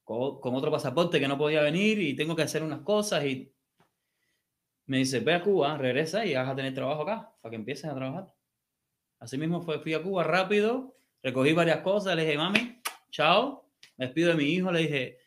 con, 0.04 0.40
con 0.40 0.54
otro 0.54 0.70
pasaporte 0.70 1.20
que 1.20 1.28
no 1.28 1.36
podía 1.36 1.60
venir 1.60 2.00
y 2.00 2.16
tengo 2.16 2.34
que 2.34 2.42
hacer 2.42 2.62
unas 2.62 2.80
cosas. 2.80 3.22
Y 3.26 3.52
me 4.86 4.96
dice, 4.96 5.20
ve 5.20 5.34
a 5.34 5.42
Cuba, 5.42 5.76
regresa 5.76 6.24
y 6.24 6.34
vas 6.34 6.48
a 6.48 6.56
tener 6.56 6.72
trabajo 6.72 7.02
acá, 7.02 7.34
para 7.42 7.50
que 7.50 7.56
empieces 7.56 7.84
a 7.84 7.94
trabajar. 7.94 8.34
Así 9.18 9.36
mismo 9.36 9.60
fui 9.60 9.92
a 9.92 10.02
Cuba 10.02 10.24
rápido, 10.24 10.94
recogí 11.22 11.52
varias 11.52 11.80
cosas, 11.80 12.16
le 12.16 12.24
dije, 12.24 12.36
mami, 12.38 12.80
chao, 13.10 13.68
me 13.96 14.06
despido 14.06 14.30
de 14.30 14.36
mi 14.36 14.44
hijo, 14.44 14.70
le 14.72 14.80
dije, 14.80 15.18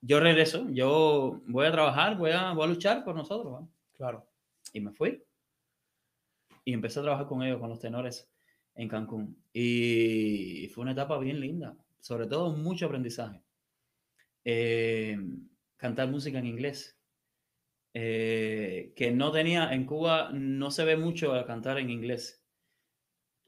yo 0.00 0.20
regreso, 0.20 0.68
yo 0.70 1.42
voy 1.46 1.66
a 1.66 1.72
trabajar, 1.72 2.16
voy 2.16 2.30
a, 2.32 2.52
voy 2.52 2.64
a 2.64 2.68
luchar 2.68 3.04
por 3.04 3.14
nosotros. 3.14 3.52
¿va?". 3.52 3.68
Claro. 3.92 4.26
Y 4.72 4.80
me 4.80 4.92
fui. 4.92 5.22
Y 6.64 6.72
empecé 6.72 7.00
a 7.00 7.02
trabajar 7.02 7.26
con 7.26 7.42
ellos, 7.42 7.58
con 7.60 7.68
los 7.70 7.80
tenores 7.80 8.30
en 8.74 8.88
Cancún. 8.88 9.42
Y 9.52 10.68
fue 10.74 10.82
una 10.82 10.92
etapa 10.92 11.18
bien 11.18 11.40
linda, 11.40 11.76
sobre 12.00 12.26
todo 12.26 12.52
mucho 12.52 12.86
aprendizaje. 12.86 13.42
Eh, 14.44 15.18
cantar 15.76 16.08
música 16.08 16.38
en 16.38 16.46
inglés. 16.46 16.96
eh, 17.94 18.92
que 18.96 19.10
no 19.10 19.32
tenía 19.32 19.72
en 19.72 19.84
Cuba, 19.86 20.30
no 20.32 20.70
se 20.70 20.84
ve 20.84 20.96
mucho 20.96 21.34
a 21.34 21.44
cantar 21.46 21.78
en 21.78 21.90
inglés. 21.90 22.39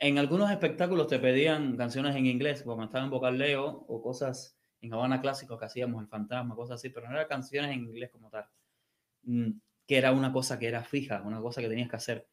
En 0.03 0.19
algunos 0.19 0.51
espectáculos 0.51 1.07
te 1.07 1.21
pedían 1.21 1.77
canciones 1.77 2.17
en 2.17 2.27
inglés, 2.27 2.65
cuando 2.65 2.83
estaba 2.83 3.05
en 3.05 3.11
Vocal 3.11 3.39
Leo 3.39 3.85
o 3.87 4.03
cosas 4.03 4.59
en 4.81 4.93
Habana 4.93 5.21
Clásico 5.21 5.57
que 5.57 5.65
hacíamos, 5.67 6.03
El 6.03 6.09
Fantasma, 6.09 6.57
cosas 6.57 6.81
así, 6.81 6.89
pero 6.89 7.07
no 7.07 7.15
eran 7.15 7.29
canciones 7.29 7.71
en 7.71 7.85
inglés 7.85 8.11
como 8.11 8.29
tal. 8.29 8.45
Mm, 9.23 9.51
Que 9.87 9.99
era 9.99 10.11
una 10.11 10.33
cosa 10.33 10.59
que 10.59 10.67
era 10.67 10.83
fija, 10.83 11.23
una 11.23 11.41
cosa 11.41 11.61
que 11.61 11.69
tenías 11.69 11.89
que 11.89 11.95
hacer. 11.95 12.27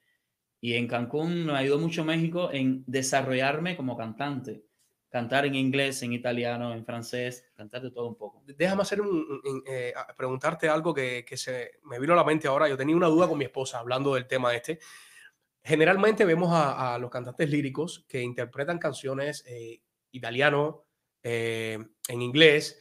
Y 0.60 0.74
en 0.74 0.88
Cancún 0.88 1.46
me 1.46 1.54
ayudó 1.54 1.78
mucho 1.78 2.04
México 2.04 2.50
en 2.52 2.84
desarrollarme 2.88 3.78
como 3.78 3.96
cantante. 3.96 4.66
Cantar 5.10 5.46
en 5.46 5.54
inglés, 5.54 6.02
en 6.02 6.14
italiano, 6.14 6.74
en 6.74 6.84
francés, 6.84 7.52
cantar 7.56 7.84
de 7.84 7.92
todo 7.92 8.08
un 8.08 8.16
poco. 8.16 8.44
Déjame 8.48 8.82
hacer 8.82 9.00
un, 9.00 9.64
eh, 9.68 9.94
preguntarte 10.18 10.68
algo 10.68 10.92
que, 10.92 11.24
que 11.24 11.38
se 11.38 11.74
me 11.84 12.00
vino 12.00 12.14
a 12.14 12.16
la 12.16 12.24
mente 12.24 12.48
ahora. 12.48 12.68
Yo 12.68 12.78
tenía 12.78 12.96
una 12.96 13.08
duda 13.10 13.28
con 13.28 13.38
mi 13.38 13.46
esposa 13.46 13.78
hablando 13.78 14.16
del 14.16 14.26
tema 14.26 14.56
este. 14.56 14.80
Generalmente 15.64 16.26
vemos 16.26 16.52
a, 16.54 16.96
a 16.96 17.00
los 17.00 17.10
cantantes 17.12 17.50
líricos 17.50 18.06
que 18.08 18.22
interpretan 18.22 18.80
canciones 18.80 19.44
eh, 19.48 19.82
italiano, 20.12 20.86
eh, 21.22 21.78
en 22.08 22.22
inglés. 22.22 22.80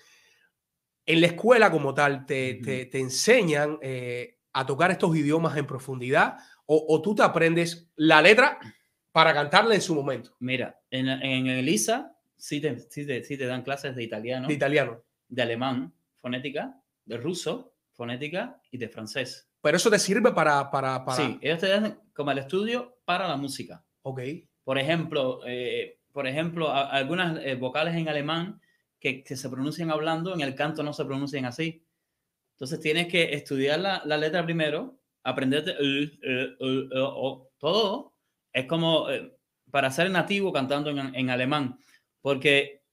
En 1.06 1.20
la 1.20 1.26
escuela 1.28 1.70
como 1.70 1.94
tal, 1.94 2.26
¿te, 2.26 2.54
te- 2.54 2.86
te 2.86 2.98
enseñan 3.00 3.78
eh, 3.82 4.38
a 4.52 4.64
tocar 4.66 4.90
estos 4.90 5.16
idiomas 5.16 5.56
en 5.56 5.66
profundidad 5.66 6.36
o, 6.66 6.84
o 6.88 7.00
tú 7.02 7.14
te 7.14 7.22
aprendes 7.22 7.88
la 7.96 8.20
letra 8.22 8.58
para 9.12 9.32
cantarla 9.34 9.74
en 9.74 9.80
su 9.80 9.94
momento? 9.94 10.36
Mira, 10.38 10.78
en, 10.90 11.08
en 11.08 11.46
Elisa 11.46 12.14
sí 12.36 12.60
te, 12.60 12.78
sí, 12.78 13.06
te, 13.06 13.24
sí 13.24 13.36
te 13.38 13.46
dan 13.46 13.62
clases 13.62 13.96
de 13.96 14.02
italiano, 14.04 14.46
De 14.48 14.54
italiano. 14.54 15.02
de 15.28 15.42
alemán, 15.42 15.92
fonética, 16.18 16.80
de 17.06 17.16
ruso, 17.16 17.74
fonética 17.92 18.60
y 18.70 18.78
de 18.78 18.88
francés. 18.88 19.47
Pero 19.68 19.76
eso 19.76 19.90
te 19.90 19.98
sirve 19.98 20.32
para... 20.32 20.70
para, 20.70 21.04
para... 21.04 21.18
Sí, 21.18 21.38
ellos 21.42 21.58
te 21.58 21.68
dan 21.68 22.00
como 22.14 22.30
el 22.30 22.38
estudio 22.38 22.96
para 23.04 23.28
la 23.28 23.36
música. 23.36 23.84
Ok. 24.00 24.22
Por 24.64 24.78
ejemplo, 24.78 25.40
eh, 25.46 25.98
por 26.10 26.26
ejemplo, 26.26 26.70
a- 26.70 26.88
algunas 26.88 27.38
eh, 27.44 27.54
vocales 27.54 27.94
en 27.94 28.08
alemán 28.08 28.62
que, 28.98 29.22
que 29.22 29.36
se 29.36 29.50
pronuncian 29.50 29.90
hablando, 29.90 30.32
en 30.32 30.40
el 30.40 30.54
canto 30.54 30.82
no 30.82 30.94
se 30.94 31.04
pronuncian 31.04 31.44
así. 31.44 31.84
Entonces 32.52 32.80
tienes 32.80 33.08
que 33.08 33.34
estudiar 33.34 33.78
la, 33.80 34.00
la 34.06 34.16
letra 34.16 34.42
primero, 34.42 35.00
aprenderte 35.22 35.72
el, 35.78 36.18
el, 36.22 36.88
o, 36.94 37.50
todo. 37.58 38.14
Es 38.50 38.64
como 38.64 39.10
eh, 39.10 39.36
para 39.70 39.90
ser 39.90 40.10
nativo 40.10 40.50
cantando 40.50 40.88
en, 40.88 41.14
en 41.14 41.28
alemán. 41.28 41.78
Porque, 42.22 42.84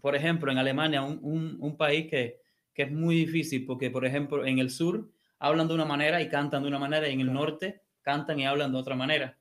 por 0.00 0.14
ejemplo, 0.14 0.52
en 0.52 0.58
Alemania, 0.58 1.02
un, 1.02 1.18
un- 1.22 1.56
un 1.58 1.76
país 1.76 2.08
que, 2.08 2.38
que 2.72 2.82
es 2.84 2.92
muy 2.92 3.16
difícil, 3.16 3.66
porque, 3.66 3.90
por 3.90 4.06
ejemplo, 4.06 4.46
en 4.46 4.60
el 4.60 4.70
sur 4.70 5.10
hablan 5.40 5.68
de 5.68 5.74
una 5.74 5.84
manera 5.86 6.22
y 6.22 6.28
cantan 6.28 6.62
de 6.62 6.68
una 6.68 6.78
manera, 6.78 7.08
y 7.08 7.14
en 7.14 7.20
el 7.22 7.32
norte 7.32 7.82
cantan 8.02 8.38
y 8.40 8.46
hablan 8.46 8.72
de 8.72 8.78
otra 8.78 8.96
manera. 8.96 9.38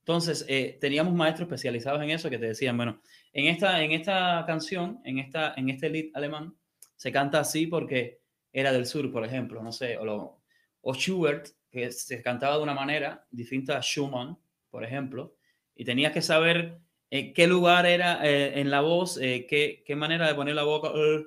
Entonces, 0.00 0.46
eh, 0.48 0.78
teníamos 0.80 1.12
maestros 1.14 1.46
especializados 1.48 2.02
en 2.02 2.10
eso 2.10 2.30
que 2.30 2.38
te 2.38 2.46
decían, 2.46 2.76
bueno, 2.76 3.00
en 3.32 3.46
esta, 3.46 3.82
en 3.82 3.92
esta 3.92 4.44
canción, 4.46 5.00
en, 5.04 5.18
esta, 5.18 5.54
en 5.56 5.68
este 5.68 5.90
lead 5.90 6.06
alemán, 6.14 6.56
se 6.96 7.12
canta 7.12 7.40
así 7.40 7.66
porque 7.66 8.20
era 8.52 8.72
del 8.72 8.86
sur, 8.86 9.10
por 9.12 9.24
ejemplo, 9.24 9.62
no 9.62 9.70
sé, 9.72 9.98
o, 9.98 10.04
lo- 10.04 10.42
o 10.80 10.94
Schubert, 10.94 11.48
que 11.70 11.92
se 11.92 12.22
cantaba 12.22 12.56
de 12.56 12.62
una 12.62 12.74
manera 12.74 13.26
distinta 13.30 13.76
a 13.76 13.82
Schumann, 13.82 14.38
por 14.70 14.84
ejemplo, 14.84 15.36
y 15.74 15.84
tenías 15.84 16.12
que 16.12 16.22
saber 16.22 16.78
en 17.10 17.34
qué 17.34 17.46
lugar 17.46 17.84
era 17.86 18.26
eh, 18.26 18.60
en 18.60 18.70
la 18.70 18.80
voz, 18.80 19.18
eh, 19.18 19.46
qué, 19.48 19.82
qué 19.86 19.94
manera 19.96 20.26
de 20.26 20.34
poner 20.34 20.54
la 20.54 20.64
boca 20.64 20.88
eh, 20.94 21.24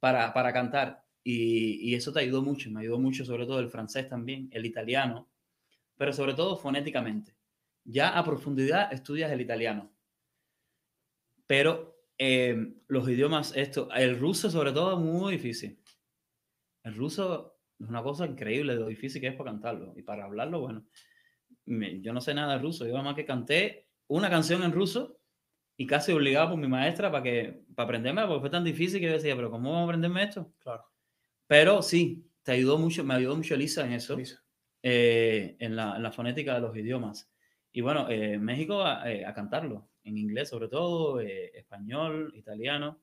para, 0.00 0.32
para 0.32 0.52
cantar. 0.52 1.01
Y, 1.24 1.90
y 1.90 1.94
eso 1.94 2.12
te 2.12 2.20
ayudó 2.20 2.42
mucho, 2.42 2.70
me 2.70 2.80
ayudó 2.80 2.98
mucho 2.98 3.24
sobre 3.24 3.46
todo 3.46 3.60
el 3.60 3.70
francés 3.70 4.08
también, 4.08 4.48
el 4.52 4.66
italiano, 4.66 5.30
pero 5.96 6.12
sobre 6.12 6.34
todo 6.34 6.56
fonéticamente. 6.56 7.36
Ya 7.84 8.18
a 8.18 8.24
profundidad 8.24 8.92
estudias 8.92 9.32
el 9.32 9.40
italiano, 9.42 9.92
pero 11.46 11.96
eh, 12.18 12.74
los 12.88 13.08
idiomas, 13.08 13.52
esto, 13.56 13.88
el 13.94 14.18
ruso 14.18 14.50
sobre 14.50 14.72
todo 14.72 14.94
es 14.94 14.98
muy 15.04 15.32
difícil. 15.32 15.78
El 16.84 16.94
ruso 16.94 17.58
es 17.78 17.88
una 17.88 18.02
cosa 18.02 18.26
increíble 18.26 18.74
lo 18.74 18.86
difícil 18.86 19.20
que 19.20 19.28
es 19.28 19.34
para 19.36 19.50
cantarlo 19.52 19.92
y 19.96 20.02
para 20.02 20.24
hablarlo, 20.24 20.60
bueno, 20.60 20.86
me- 21.66 22.00
yo 22.02 22.12
no 22.12 22.20
sé 22.22 22.34
nada 22.34 22.54
de 22.54 22.62
ruso, 22.62 22.86
yo 22.86 22.92
nada 22.92 23.04
más 23.04 23.16
que 23.16 23.26
canté 23.26 23.90
una 24.08 24.30
canción 24.30 24.62
en 24.64 24.72
ruso 24.72 25.20
y 25.78 25.86
casi 25.86 26.12
obligado 26.12 26.50
por 26.52 26.58
mi 26.60 26.68
maestra 26.68 27.10
para 27.12 27.24
que 27.24 27.64
para 27.76 27.86
aprenderme, 27.86 28.26
porque 28.26 28.42
fue 28.42 28.50
tan 28.50 28.64
difícil 28.64 29.00
que 29.00 29.06
yo 29.08 29.12
decía, 29.14 29.36
pero 29.36 29.50
¿cómo 29.52 29.70
vamos 29.72 29.82
a 29.82 29.90
aprenderme 29.90 30.24
esto? 30.24 30.54
Claro. 30.60 30.91
Pero 31.52 31.82
sí, 31.82 32.24
te 32.42 32.52
ayudó 32.52 32.78
mucho, 32.78 33.04
me 33.04 33.12
ayudó 33.12 33.36
mucho 33.36 33.54
Lisa 33.56 33.84
en 33.84 33.92
eso, 33.92 34.16
eh, 34.82 35.54
en, 35.58 35.76
la, 35.76 35.96
en 35.96 36.02
la 36.02 36.10
fonética 36.10 36.54
de 36.54 36.62
los 36.62 36.74
idiomas. 36.74 37.30
Y 37.72 37.82
bueno, 37.82 38.08
eh, 38.08 38.38
México 38.38 38.82
a, 38.82 39.12
eh, 39.12 39.26
a 39.26 39.34
cantarlo, 39.34 39.90
en 40.02 40.16
inglés 40.16 40.48
sobre 40.48 40.68
todo, 40.68 41.20
eh, 41.20 41.52
español, 41.54 42.32
italiano. 42.36 43.02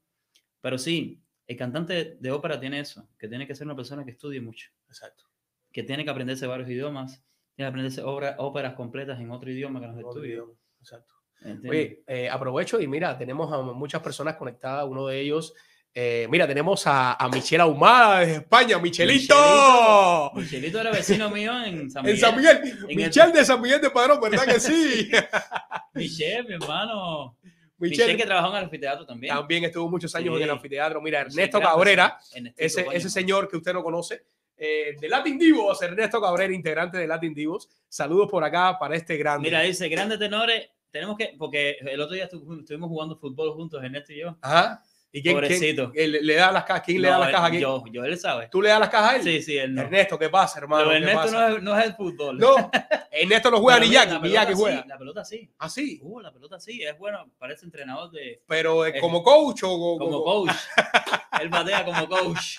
Pero 0.61 0.79
sí, 0.79 1.21
el 1.45 1.57
cantante 1.57 2.17
de 2.19 2.31
ópera 2.31 2.59
tiene 2.59 2.79
eso, 2.79 3.07
que 3.19 3.27
tiene 3.27 3.45
que 3.45 3.53
ser 3.53 3.67
una 3.67 3.75
persona 3.75 4.03
que 4.03 4.11
estudie 4.11 4.41
mucho. 4.41 4.71
Exacto. 4.87 5.25
Que 5.71 5.83
tiene 5.83 6.03
que 6.03 6.09
aprenderse 6.09 6.47
varios 6.47 6.71
idiomas, 6.71 7.23
tiene 7.53 7.67
que 7.67 7.69
aprenderse 7.69 8.01
obra- 8.01 8.35
óperas 8.39 8.73
completas 8.73 9.19
en 9.19 9.29
otro 9.29 9.51
idioma 9.51 9.79
que 9.79 9.89
no 9.89 9.99
es 9.99 10.25
idioma, 10.25 10.53
Exacto. 10.79 11.13
¿Entiendes? 11.41 11.69
Oye, 11.69 12.03
eh, 12.07 12.27
aprovecho 12.27 12.81
y 12.81 12.87
mira, 12.87 13.15
tenemos 13.15 13.53
a 13.53 13.61
muchas 13.61 14.01
personas 14.01 14.37
conectadas. 14.37 14.87
Uno 14.89 15.05
de 15.05 15.19
ellos, 15.21 15.53
eh, 16.01 16.27
mira, 16.29 16.47
tenemos 16.47 16.87
a, 16.87 17.13
a 17.15 17.27
Michelle 17.27 17.61
Ahumada 17.61 18.19
desde 18.21 18.35
España. 18.35 18.77
¡Michelito! 18.79 20.31
Michelito 20.33 20.79
era 20.79 20.91
vecino 20.91 21.29
mío 21.29 21.51
en 21.65 21.89
San 21.91 22.05
En 22.05 22.13
Miguel. 22.13 22.19
San 22.19 22.37
Miguel. 22.37 22.57
En 22.63 22.89
el- 22.89 22.95
Michelle 22.95 23.31
de 23.33 23.43
San 23.45 23.61
Miguel 23.61 23.81
de 23.81 23.89
Padrón, 23.89 24.21
¿verdad 24.21 24.45
que 24.45 24.59
sí? 24.61 25.09
Michelle, 25.93 26.43
mi 26.43 26.53
hermano. 26.53 27.35
Michelle- 27.77 27.89
Michelle, 28.05 28.17
que 28.17 28.25
trabajó 28.25 28.49
en 28.51 28.55
el 28.57 28.63
anfiteatro 28.65 29.05
también. 29.05 29.35
También 29.35 29.63
estuvo 29.65 29.89
muchos 29.89 30.13
años 30.15 30.35
en 30.35 30.41
el 30.43 30.49
Sí. 30.49 30.55
anfiteatro. 30.55 31.01
Mira, 31.01 31.21
Ernesto 31.21 31.59
Cabrera, 31.59 32.17
ese, 32.55 32.85
ese 32.93 33.09
señor 33.09 33.47
que 33.49 33.57
usted 33.57 33.73
no 33.73 33.83
conoce, 33.83 34.23
eh, 34.57 34.95
de 34.99 35.07
Latin 35.09 35.37
Divos, 35.37 35.81
Ernesto 35.81 36.21
Cabrera, 36.21 36.53
integrante 36.53 36.97
de 36.97 37.07
Latin 37.07 37.33
Divos. 37.33 37.69
Saludos 37.87 38.29
por 38.29 38.43
acá 38.43 38.77
para 38.79 38.95
este 38.95 39.15
grande. 39.17 39.47
Mira, 39.47 39.61
dice, 39.61 39.87
grandes 39.87 40.19
tenores, 40.19 40.69
tenemos 40.91 41.17
que, 41.17 41.35
porque 41.37 41.77
el 41.81 42.01
otro 42.01 42.15
día 42.15 42.29
estu- 42.29 42.59
estuvimos 42.61 42.89
jugando 42.89 43.15
fútbol 43.17 43.53
juntos, 43.53 43.81
Ernesto 43.83 44.11
y 44.13 44.19
yo. 44.21 44.37
Ajá. 44.41 44.83
¿Y 45.11 45.23
quién, 45.23 45.39
quién- 45.39 45.91
él 45.95 46.19
le, 46.21 46.35
da 46.35 46.51
las 46.51 46.65
cajas? 46.65 46.83
¿Quién 46.85 47.01
le 47.01 47.07
da 47.07 47.17
las 47.17 47.31
cajas 47.31 47.49
aquí? 47.49 47.59
Yo, 47.59 47.83
yo, 47.91 48.03
él 48.05 48.19
sabe. 48.19 48.47
¿Tú 48.51 48.61
le 48.61 48.69
das 48.69 48.79
las 48.79 48.89
cajas 48.89 49.13
a 49.13 49.15
él? 49.15 49.23
Sí, 49.23 49.41
sí, 49.41 49.57
él 49.57 49.73
no. 49.73 49.81
Ernesto, 49.81 50.19
¿qué 50.19 50.29
pasa, 50.29 50.59
hermano? 50.59 50.83
Pero 50.87 50.91
¿Qué 50.91 50.97
Ernesto 51.11 51.21
pasa? 51.33 51.49
no 51.49 51.55
es, 51.57 51.63
no 51.63 51.79
es 51.79 51.85
el 51.87 51.93
fútbol. 51.95 52.37
No, 52.37 52.71
Ernesto 53.11 53.49
no 53.49 53.57
juega 53.59 53.79
ni 53.79 53.89
Jackie, 53.89 54.09
la 54.11 54.15
ni 54.17 54.21
pelota 54.21 54.39
Jackie 54.41 54.53
sí, 54.55 54.61
juega. 54.61 54.85
La 54.87 54.97
pelota 54.99 55.25
sí. 55.25 55.51
¿Ah, 55.57 55.69
sí? 55.69 55.99
Uh, 56.03 56.19
la 56.19 56.31
pelota 56.31 56.59
sí, 56.59 56.83
es 56.83 56.95
bueno, 56.99 57.27
parece 57.39 57.65
entrenador 57.65 58.11
de... 58.11 58.43
Pero 58.47 58.85
eh, 58.85 58.91
Eh, 58.95 58.99
como 58.99 59.23
coach 59.23 59.61
o 59.63 59.97
Como 59.97 60.23
coach. 60.23 60.51
Él 61.41 61.49
batea 61.49 61.85
como 61.85 62.07
coach. 62.07 62.57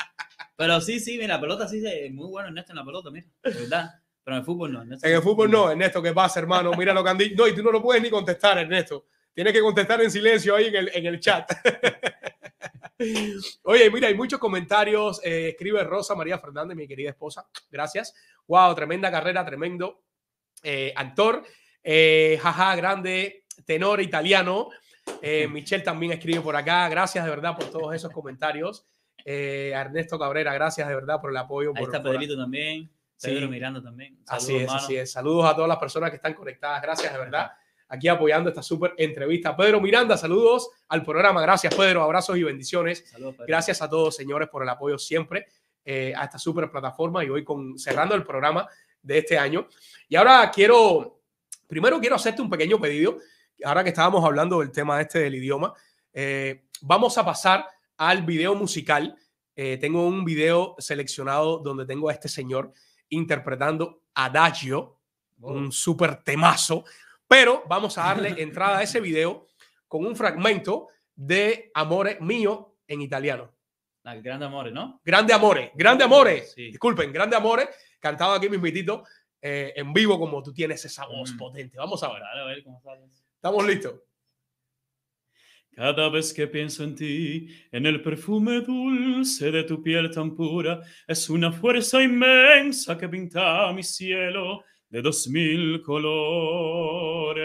Pero 0.56 0.80
sí, 0.80 0.98
sí, 0.98 1.18
mira, 1.18 1.34
la 1.36 1.40
pelota 1.40 1.68
sí 1.68 1.80
es 1.86 2.12
muy 2.12 2.26
bueno 2.28 2.48
Ernesto 2.48 2.72
en 2.72 2.76
la 2.78 2.84
pelota, 2.84 3.10
mira, 3.10 3.26
de 3.44 3.50
verdad. 3.52 3.90
Pero 4.24 4.36
en 4.36 4.40
el 4.40 4.44
fútbol 4.44 4.72
no. 4.72 4.82
Ernesto 4.82 5.06
En 5.06 5.14
el 5.14 5.22
fútbol 5.22 5.50
no, 5.50 5.70
Ernesto, 5.70 6.02
¿qué 6.02 6.12
pasa, 6.12 6.40
hermano? 6.40 6.72
Mira 6.76 6.92
lo 6.92 7.04
que 7.04 7.10
han 7.10 7.16
dicho. 7.18 7.34
No, 7.36 7.46
y 7.46 7.54
tú 7.54 7.62
no 7.62 7.70
lo 7.70 7.80
puedes 7.80 8.02
ni 8.02 8.10
contestar, 8.10 8.58
Ernesto. 8.58 9.06
Tienes 9.40 9.54
que 9.54 9.62
contestar 9.62 10.02
en 10.02 10.10
silencio 10.10 10.54
ahí 10.54 10.66
en 10.66 10.74
el, 10.74 10.90
en 10.92 11.06
el 11.06 11.18
chat. 11.18 11.50
Oye, 13.62 13.90
mira, 13.90 14.08
hay 14.08 14.14
muchos 14.14 14.38
comentarios. 14.38 15.18
Eh, 15.24 15.48
escribe 15.52 15.82
Rosa 15.82 16.14
María 16.14 16.38
Fernández, 16.38 16.76
mi 16.76 16.86
querida 16.86 17.08
esposa. 17.08 17.48
Gracias. 17.70 18.14
Wow, 18.46 18.74
tremenda 18.74 19.10
carrera, 19.10 19.42
tremendo 19.42 20.02
eh, 20.62 20.92
actor. 20.94 21.42
Eh, 21.82 22.38
jaja, 22.42 22.76
grande 22.76 23.46
tenor 23.64 24.02
italiano. 24.02 24.68
Michelle 25.48 25.84
también 25.84 26.12
escribe 26.12 26.42
por 26.42 26.54
acá. 26.54 26.86
Gracias 26.90 27.24
de 27.24 27.30
verdad 27.30 27.56
por 27.56 27.70
todos 27.70 27.94
esos 27.94 28.12
comentarios. 28.12 28.84
Ernesto 29.24 30.18
Cabrera, 30.18 30.52
gracias 30.52 30.86
de 30.86 30.94
verdad 30.94 31.18
por 31.18 31.30
el 31.30 31.38
apoyo. 31.38 31.70
Ahí 31.74 31.82
por- 31.82 31.94
está 31.94 32.02
por- 32.02 32.12
Pedrito 32.12 32.36
también. 32.36 32.90
Sí. 33.16 33.28
Pedro 33.28 33.48
Miranda 33.48 33.82
también. 33.82 34.18
Así 34.28 34.56
es, 34.56 34.62
hermano. 34.64 34.78
así 34.80 34.96
es. 34.96 35.10
Saludos 35.10 35.46
a 35.50 35.54
todas 35.54 35.68
las 35.68 35.78
personas 35.78 36.10
que 36.10 36.16
están 36.16 36.34
conectadas. 36.34 36.82
Gracias, 36.82 37.10
de 37.10 37.18
verdad. 37.18 37.52
Aquí 37.92 38.06
apoyando 38.06 38.50
esta 38.50 38.62
súper 38.62 38.94
entrevista. 38.96 39.56
Pedro 39.56 39.80
Miranda, 39.80 40.16
saludos 40.16 40.70
al 40.88 41.02
programa. 41.04 41.42
Gracias, 41.42 41.74
Pedro. 41.74 42.02
Abrazos 42.02 42.36
y 42.36 42.44
bendiciones. 42.44 43.04
Saludos. 43.10 43.34
Gracias 43.46 43.82
a 43.82 43.90
todos, 43.90 44.14
señores, 44.14 44.48
por 44.48 44.62
el 44.62 44.68
apoyo 44.68 44.96
siempre 44.96 45.48
eh, 45.84 46.12
a 46.16 46.24
esta 46.24 46.38
súper 46.38 46.70
plataforma 46.70 47.24
y 47.24 47.30
hoy 47.30 47.42
con, 47.42 47.76
cerrando 47.76 48.14
el 48.14 48.22
programa 48.22 48.68
de 49.02 49.18
este 49.18 49.36
año. 49.36 49.66
Y 50.08 50.14
ahora 50.14 50.48
quiero, 50.54 51.20
primero 51.66 51.98
quiero 51.98 52.14
hacerte 52.14 52.40
un 52.40 52.48
pequeño 52.48 52.80
pedido. 52.80 53.18
Ahora 53.64 53.82
que 53.82 53.90
estábamos 53.90 54.24
hablando 54.24 54.60
del 54.60 54.70
tema 54.70 55.00
este 55.00 55.18
del 55.18 55.34
idioma, 55.34 55.74
eh, 56.12 56.66
vamos 56.82 57.18
a 57.18 57.24
pasar 57.24 57.66
al 57.96 58.22
video 58.22 58.54
musical. 58.54 59.16
Eh, 59.56 59.78
tengo 59.80 60.06
un 60.06 60.24
video 60.24 60.76
seleccionado 60.78 61.58
donde 61.58 61.86
tengo 61.86 62.08
a 62.08 62.12
este 62.12 62.28
señor 62.28 62.72
interpretando 63.08 64.02
Adagio, 64.14 64.98
un 65.40 65.72
súper 65.72 66.22
temazo, 66.22 66.84
pero 67.30 67.62
vamos 67.68 67.96
a 67.96 68.02
darle 68.06 68.42
entrada 68.42 68.78
a 68.78 68.82
ese 68.82 68.98
video 69.00 69.46
con 69.86 70.04
un 70.04 70.16
fragmento 70.16 70.88
de 71.14 71.70
Amore 71.74 72.18
Mío 72.20 72.78
en 72.88 73.02
italiano. 73.02 73.54
Ah, 74.02 74.16
Grande 74.16 74.46
Amore, 74.46 74.72
¿no? 74.72 75.00
Grande 75.04 75.32
Amore, 75.32 75.70
Grande 75.76 76.02
Amore, 76.02 76.42
Sí. 76.42 76.72
disculpen, 76.72 77.12
Grande 77.12 77.36
Amore, 77.36 77.68
cantado 78.00 78.32
aquí 78.32 78.48
mismitito 78.48 79.04
eh, 79.40 79.72
en 79.76 79.92
vivo 79.92 80.18
como 80.18 80.42
tú 80.42 80.52
tienes 80.52 80.84
esa 80.84 81.06
voz 81.06 81.32
Mm. 81.32 81.38
potente. 81.38 81.78
Vamos 81.78 82.02
a 82.02 82.12
ver, 82.12 82.20
Dale, 82.20 82.40
a 82.40 82.44
ver 82.46 82.64
cómo 82.64 82.80
sale. 82.82 83.06
estamos 83.36 83.64
listos. 83.64 83.94
Cada 85.72 86.08
vez 86.08 86.34
que 86.34 86.48
pienso 86.48 86.82
en 86.82 86.96
ti, 86.96 87.46
en 87.70 87.86
el 87.86 88.02
perfume 88.02 88.60
dulce 88.60 89.50
de 89.52 89.62
tu 89.62 89.80
piel 89.80 90.10
tan 90.10 90.34
pura, 90.34 90.80
es 91.06 91.30
una 91.30 91.52
fuerza 91.52 92.02
inmensa 92.02 92.98
que 92.98 93.08
pinta 93.08 93.72
mi 93.72 93.82
cielo 93.84 94.64
de 94.90 95.00
dos 95.00 95.26
mil 95.28 95.80
colores. 95.82 97.40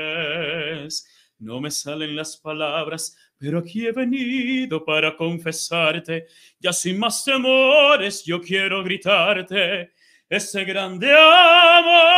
No 1.37 1.61
me 1.61 1.69
salen 1.69 2.15
las 2.15 2.37
palabras, 2.37 3.15
pero 3.37 3.59
aquí 3.59 3.85
he 3.85 3.91
venido 3.91 4.83
para 4.83 5.15
confesarte, 5.15 6.25
ya 6.59 6.73
sin 6.73 6.97
más 6.97 7.23
temores 7.23 8.23
yo 8.23 8.41
quiero 8.41 8.83
gritarte, 8.83 9.91
ese 10.27 10.63
grande 10.63 11.13
amore, 11.13 12.15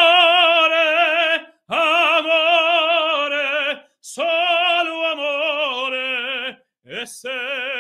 amore, 1.67 3.36
solo 3.99 5.07
amore, 5.07 6.63
es 6.84 7.25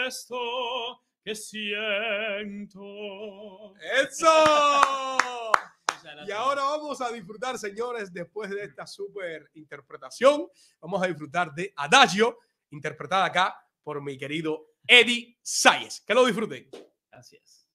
esto 0.07 1.01
que 1.23 1.35
siento. 1.35 2.83
¡Eso! 4.01 5.56
Y 6.27 6.31
ahora 6.31 6.63
vamos 6.63 6.99
a 7.01 7.11
disfrutar, 7.11 7.57
señores, 7.57 8.11
después 8.11 8.49
de 8.49 8.63
esta 8.63 8.85
súper 8.87 9.49
interpretación, 9.53 10.47
vamos 10.79 11.03
a 11.03 11.07
disfrutar 11.07 11.53
de 11.53 11.73
Adagio, 11.75 12.39
interpretada 12.71 13.25
acá 13.25 13.55
por 13.83 14.01
mi 14.01 14.17
querido 14.17 14.71
Eddie 14.85 15.37
Sayes. 15.41 16.01
Que 16.01 16.13
lo 16.13 16.25
disfruten. 16.25 16.69
Gracias. 17.11 17.66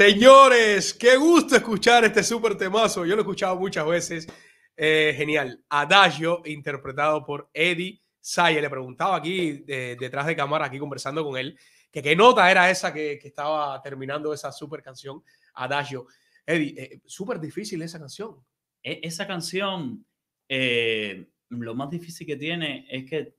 Señores, 0.00 0.94
qué 0.94 1.18
gusto 1.18 1.56
escuchar 1.56 2.06
este 2.06 2.22
súper 2.22 2.56
temazo. 2.56 3.04
Yo 3.04 3.14
lo 3.14 3.20
he 3.20 3.20
escuchado 3.20 3.56
muchas 3.56 3.86
veces. 3.86 4.26
Eh, 4.74 5.12
genial. 5.14 5.62
Adagio, 5.68 6.40
interpretado 6.46 7.22
por 7.22 7.50
Eddie 7.52 8.00
Sayer. 8.18 8.62
Le 8.62 8.70
preguntaba 8.70 9.16
aquí, 9.16 9.58
de- 9.58 9.96
detrás 10.00 10.24
de 10.26 10.34
cámara, 10.34 10.64
aquí 10.64 10.78
conversando 10.78 11.22
con 11.22 11.36
él, 11.36 11.54
que 11.92 12.00
qué 12.00 12.16
nota 12.16 12.50
era 12.50 12.70
esa 12.70 12.94
que, 12.94 13.20
estaba 13.22 13.78
terminando 13.82 14.32
esa 14.32 14.50
súper 14.52 14.80
canción, 14.82 15.22
Adagio. 15.52 16.06
Eddie, 16.46 16.74
eh, 16.82 17.00
súper 17.04 17.38
difícil 17.38 17.82
esa 17.82 17.98
canción. 17.98 18.42
E- 18.82 19.00
Esa 19.02 19.26
canción, 19.26 20.06
eh, 20.48 21.26
lo 21.50 21.74
más 21.74 21.90
difícil 21.90 22.26
que 22.26 22.36
tiene 22.36 22.86
es 22.90 23.04
que 23.04 23.34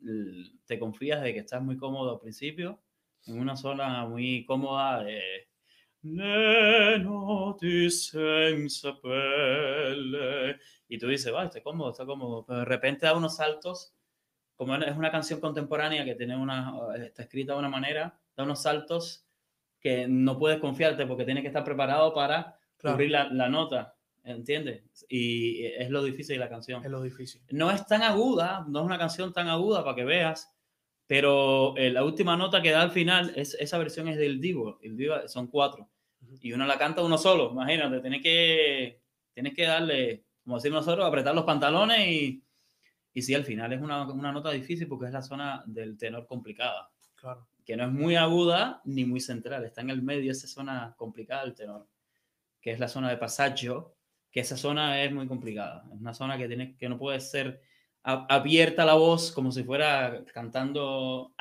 te 0.67 0.77
confías 0.77 1.23
de 1.23 1.33
que 1.33 1.39
estás 1.39 1.63
muy 1.63 1.75
cómodo 1.75 2.13
al 2.13 2.19
principio, 2.19 2.79
en 3.25 3.39
una 3.39 3.55
zona 3.55 4.05
muy 4.05 4.45
cómoda 4.45 5.03
de... 5.03 5.49
Y 10.89 10.97
tú 10.97 11.07
dices, 11.07 11.33
va, 11.33 11.45
estoy 11.45 11.61
cómodo, 11.61 11.91
está 11.91 12.05
cómodo. 12.05 12.43
Pero 12.45 12.59
de 12.59 12.65
repente 12.65 13.05
da 13.05 13.15
unos 13.15 13.35
saltos, 13.37 13.93
como 14.55 14.75
es 14.75 14.95
una 14.97 15.11
canción 15.11 15.39
contemporánea 15.39 16.03
que 16.05 16.15
tiene 16.15 16.35
una, 16.35 16.73
está 17.05 17.23
escrita 17.23 17.53
de 17.53 17.59
una 17.59 17.69
manera, 17.69 18.19
da 18.35 18.43
unos 18.43 18.61
saltos 18.61 19.25
que 19.79 20.07
no 20.07 20.37
puedes 20.37 20.59
confiarte 20.59 21.05
porque 21.07 21.25
tienes 21.25 21.41
que 21.41 21.47
estar 21.47 21.63
preparado 21.63 22.13
para 22.13 22.57
Claro. 22.77 22.95
cubrir 22.97 23.11
la, 23.11 23.29
la 23.31 23.47
nota, 23.47 23.95
¿entiendes? 24.23 25.05
Y 25.07 25.65
es 25.65 25.91
lo 25.91 26.03
difícil 26.03 26.35
de 26.35 26.39
la 26.39 26.49
canción. 26.49 26.83
Es 26.83 26.89
lo 26.89 27.03
difícil. 27.03 27.39
No 27.51 27.69
es 27.69 27.85
tan 27.85 28.01
aguda, 28.01 28.65
no 28.67 28.79
es 28.79 28.85
una 28.87 28.97
canción 28.97 29.31
tan 29.33 29.47
aguda 29.49 29.83
para 29.83 29.95
que 29.95 30.03
veas, 30.03 30.51
pero 31.11 31.75
eh, 31.75 31.89
la 31.91 32.05
última 32.05 32.37
nota 32.37 32.61
que 32.61 32.71
da 32.71 32.81
al 32.81 32.91
final, 32.91 33.33
es, 33.35 33.57
esa 33.59 33.77
versión 33.77 34.07
es 34.07 34.15
del 34.15 34.39
Divo, 34.39 34.79
el 34.81 34.95
Divo 34.95 35.27
son 35.27 35.47
cuatro, 35.47 35.89
y 36.39 36.53
uno 36.53 36.65
la 36.65 36.77
canta 36.77 37.03
uno 37.03 37.17
solo, 37.17 37.51
imagínate, 37.51 37.99
tienes 37.99 38.21
que, 38.21 39.01
tienes 39.33 39.53
que 39.53 39.63
darle, 39.65 40.23
como 40.41 40.55
decimos 40.55 40.85
nosotros, 40.85 41.05
apretar 41.05 41.35
los 41.35 41.43
pantalones 41.43 42.07
y, 42.07 42.41
y 43.13 43.21
sí, 43.23 43.35
al 43.35 43.43
final 43.43 43.73
es 43.73 43.81
una, 43.81 44.09
una 44.09 44.31
nota 44.31 44.51
difícil 44.51 44.87
porque 44.87 45.07
es 45.07 45.11
la 45.11 45.21
zona 45.21 45.61
del 45.65 45.97
tenor 45.97 46.27
complicada, 46.27 46.89
Claro. 47.15 47.45
que 47.65 47.75
no 47.75 47.83
es 47.83 47.91
muy 47.91 48.15
aguda 48.15 48.81
ni 48.85 49.03
muy 49.03 49.19
central, 49.19 49.65
está 49.65 49.81
en 49.81 49.89
el 49.89 50.01
medio 50.01 50.31
esa 50.31 50.47
zona 50.47 50.95
complicada 50.97 51.43
del 51.43 51.55
tenor, 51.55 51.89
que 52.61 52.71
es 52.71 52.79
la 52.79 52.87
zona 52.87 53.09
de 53.09 53.17
pasaggio, 53.17 53.97
que 54.31 54.39
esa 54.39 54.55
zona 54.55 55.03
es 55.03 55.11
muy 55.11 55.27
complicada, 55.27 55.83
es 55.93 55.99
una 55.99 56.13
zona 56.13 56.37
que, 56.37 56.47
tiene, 56.47 56.77
que 56.77 56.87
no 56.87 56.97
puede 56.97 57.19
ser 57.19 57.61
abierta 58.03 58.85
la 58.85 58.93
voz 58.93 59.31
como 59.31 59.51
si 59.51 59.63
fuera 59.63 60.23
cantando. 60.33 61.33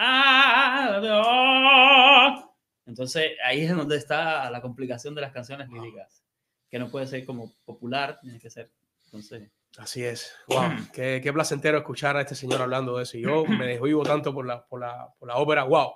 Entonces 2.87 3.33
ahí 3.45 3.63
es 3.63 3.75
donde 3.75 3.97
está 3.97 4.51
la 4.51 4.61
complicación 4.61 5.15
de 5.15 5.21
las 5.21 5.33
canciones 5.33 5.69
líricas, 5.69 6.25
que 6.69 6.79
no 6.79 6.91
puede 6.91 7.07
ser 7.07 7.25
como 7.25 7.53
popular, 7.65 8.19
tiene 8.21 8.39
que 8.39 8.51
ser 8.51 8.71
Entonces, 9.05 9.51
Así 9.79 10.05
es. 10.05 10.35
Wow, 10.49 10.63
qué, 10.93 11.21
qué 11.23 11.33
placentero 11.33 11.79
escuchar 11.79 12.17
a 12.17 12.23
este 12.23 12.35
señor 12.35 12.61
hablando 12.61 12.97
de 12.97 13.05
eso. 13.05 13.19
Yo 13.19 13.45
me 13.47 13.67
desvivo 13.67 14.03
tanto 14.03 14.35
por 14.35 14.47
la, 14.47 14.67
por 14.67 14.81
la, 14.81 15.09
por 15.19 15.29
la 15.29 15.37
ópera. 15.37 15.65
Wow. 15.65 15.93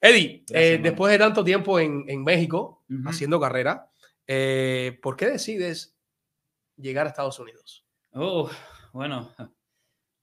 Eddie, 0.00 0.44
Gracias, 0.48 0.78
eh, 0.78 0.78
después 0.82 1.10
de 1.12 1.18
tanto 1.18 1.42
tiempo 1.42 1.80
en, 1.80 2.04
en 2.08 2.22
México 2.22 2.82
Ujú. 2.90 3.08
haciendo 3.08 3.40
carrera, 3.40 3.88
eh, 4.26 4.98
¿por 5.02 5.16
qué 5.16 5.26
decides 5.26 5.96
llegar 6.76 7.06
a 7.06 7.10
Estados 7.10 7.38
Unidos? 7.38 7.84
oh, 8.12 8.50
bueno, 8.92 9.34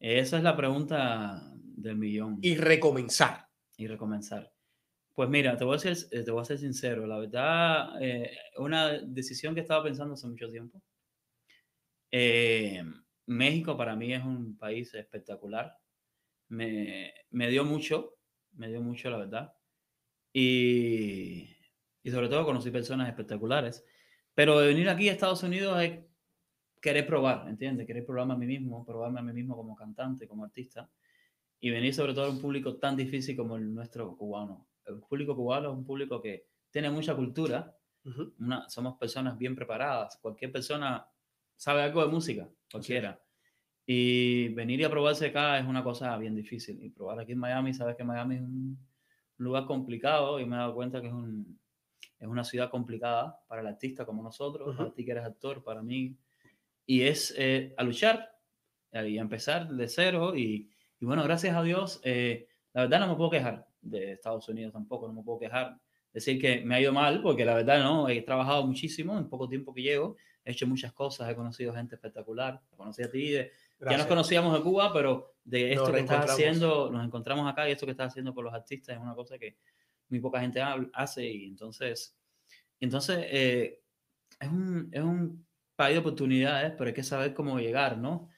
esa 0.03 0.35
es 0.37 0.43
la 0.43 0.57
pregunta 0.57 1.49
del 1.55 1.95
millón. 1.95 2.37
Y 2.41 2.55
recomenzar. 2.55 3.47
y 3.77 3.87
recomenzar. 3.87 4.51
Pues 5.13 5.29
mira, 5.29 5.55
te 5.55 5.63
voy 5.63 5.77
a 5.77 5.79
ser, 5.79 5.95
eh, 6.11 6.23
te 6.23 6.31
voy 6.31 6.41
a 6.41 6.45
ser 6.45 6.57
sincero, 6.57 7.07
la 7.07 7.19
verdad, 7.19 8.01
eh, 8.01 8.35
una 8.57 8.99
decisión 8.99 9.55
que 9.55 9.61
estaba 9.61 9.83
pensando 9.83 10.15
hace 10.15 10.27
mucho 10.27 10.49
tiempo. 10.49 10.81
Eh, 12.11 12.83
México 13.27 13.77
para 13.77 13.95
mí 13.95 14.13
es 14.13 14.23
un 14.23 14.57
país 14.57 14.93
espectacular. 14.93 15.77
Me, 16.49 17.13
me 17.31 17.49
dio 17.49 17.63
mucho, 17.63 18.17
me 18.53 18.67
dio 18.67 18.81
mucho, 18.81 19.09
la 19.09 19.17
verdad. 19.17 19.53
Y, 20.33 21.55
y 22.03 22.11
sobre 22.11 22.27
todo 22.27 22.43
conocí 22.45 22.71
personas 22.71 23.07
espectaculares. 23.07 23.85
Pero 24.33 24.59
de 24.59 24.67
venir 24.67 24.89
aquí 24.89 25.07
a 25.07 25.13
Estados 25.13 25.43
Unidos 25.43 25.81
es 25.81 25.99
querer 26.83 27.07
probar, 27.07 27.47
¿entiendes? 27.49 27.87
Querer 27.87 28.05
probarme 28.05 28.33
a 28.33 28.37
mí 28.37 28.45
mismo, 28.45 28.85
probarme 28.85 29.21
a 29.21 29.23
mí 29.23 29.33
mismo 29.33 29.55
como 29.55 29.75
cantante, 29.75 30.27
como 30.27 30.43
artista 30.43 30.91
y 31.59 31.69
venir 31.71 31.93
sobre 31.93 32.13
todo 32.13 32.25
a 32.25 32.29
un 32.29 32.41
público 32.41 32.77
tan 32.77 32.97
difícil 32.97 33.37
como 33.37 33.55
el 33.57 33.73
nuestro 33.73 34.17
cubano. 34.17 34.67
El 34.85 34.99
público 34.99 35.35
cubano 35.35 35.71
es 35.71 35.77
un 35.77 35.85
público 35.85 36.21
que 36.21 36.47
tiene 36.71 36.89
mucha 36.91 37.15
cultura, 37.15 37.77
Ujú. 38.05 38.33
una, 38.39 38.69
somos 38.69 38.97
personas 38.97 39.37
bien 39.37 39.55
preparadas, 39.55 40.17
cualquier 40.21 40.51
persona 40.51 41.07
sabe 41.55 41.83
algo 41.83 42.01
de 42.05 42.11
música, 42.11 42.49
cualquiera. 42.71 43.23
Y 43.85 44.49
venir 44.49 44.81
y 44.81 44.83
a 44.85 44.89
probarse 44.89 45.27
acá 45.27 45.59
es 45.59 45.65
una 45.67 45.83
cosa 45.83 46.17
bien 46.17 46.35
difícil. 46.35 46.81
Y 46.83 46.89
probar 46.89 47.19
aquí 47.19 47.33
en 47.33 47.39
Miami, 47.39 47.73
sabes 47.73 47.95
que 47.97 48.03
Miami 48.03 48.35
es 48.35 48.41
un 48.41 48.79
lugar 49.37 49.65
complicado 49.65 50.39
y 50.39 50.45
me 50.45 50.55
he 50.55 50.59
dado 50.59 50.75
cuenta 50.75 51.01
que 51.01 51.07
es, 51.07 51.13
un, 51.13 51.59
es 52.19 52.27
una 52.27 52.43
ciudad 52.43 52.69
complicada 52.69 53.39
para 53.47 53.61
el 53.61 53.67
artista 53.67 54.05
como 54.05 54.23
nosotros, 54.23 54.69
Ujú. 54.69 54.77
para 54.77 54.93
ti 54.93 55.05
que 55.05 55.11
eres 55.11 55.25
actor, 55.25 55.63
para 55.63 55.81
mí. 55.81 56.17
Y 56.85 57.03
es 57.03 57.33
eh, 57.37 57.73
a 57.77 57.83
luchar 57.83 58.37
eh, 58.91 59.09
y 59.09 59.17
a 59.17 59.21
empezar 59.21 59.69
de 59.69 59.87
cero. 59.87 60.35
Y, 60.35 60.69
y 60.99 61.05
bueno, 61.05 61.23
gracias 61.23 61.55
a 61.55 61.63
Dios, 61.63 62.01
eh, 62.03 62.47
la 62.73 62.81
verdad 62.83 62.99
no 63.01 63.07
me 63.09 63.15
puedo 63.15 63.29
quejar 63.29 63.67
de 63.81 64.13
Estados 64.13 64.47
Unidos 64.49 64.73
tampoco, 64.73 65.07
no 65.07 65.13
me 65.13 65.23
puedo 65.23 65.39
quejar. 65.39 65.77
Decir 66.13 66.39
que 66.39 66.61
me 66.63 66.75
ha 66.75 66.79
ido 66.81 66.93
mal, 66.93 67.23
porque 67.23 67.43
la 67.43 67.55
verdad 67.55 67.81
no, 67.81 68.07
he 68.07 68.21
trabajado 68.21 68.67
muchísimo 68.67 69.17
en 69.17 69.27
poco 69.29 69.49
tiempo 69.49 69.73
que 69.73 69.81
llego, 69.81 70.15
he 70.45 70.51
hecho 70.51 70.67
muchas 70.67 70.93
cosas, 70.93 71.27
he 71.27 71.35
conocido 71.35 71.73
gente 71.73 71.95
espectacular, 71.95 72.61
conocí 72.77 73.01
a 73.01 73.09
ti, 73.09 73.31
de- 73.31 73.51
ya 73.79 73.97
nos 73.97 74.05
conocíamos 74.07 74.53
de 74.53 74.61
Cuba, 74.61 74.93
pero 74.93 75.33
de 75.43 75.71
esto 75.71 75.85
Nos 75.87 75.91
que 75.95 75.99
estás 76.01 76.17
haciendo, 76.31 76.91
nos 76.91 77.03
encontramos 77.03 77.51
acá 77.51 77.67
y 77.67 77.71
esto 77.71 77.87
que 77.87 77.91
estás 77.93 78.09
haciendo 78.11 78.31
por 78.33 78.43
los 78.43 78.53
artistas 78.53 78.95
es 78.95 79.01
una 79.01 79.15
cosa 79.15 79.39
que 79.39 79.57
muy 80.09 80.19
poca 80.19 80.39
gente 80.39 80.61
hace 80.93 81.25
y 81.25 81.45
entonces, 81.45 82.15
entonces 82.79 83.17
eh, 83.29 83.81
es, 84.39 84.47
un, 84.49 84.89
es 84.91 85.01
un 85.01 85.45
de 85.91 85.97
oportunidades, 85.99 86.73
pero 86.77 86.87
hay 86.87 86.93
que 86.93 87.03
saber 87.03 87.33
cómo 87.33 87.59
llegar, 87.59 87.97
¿no? 87.97 88.29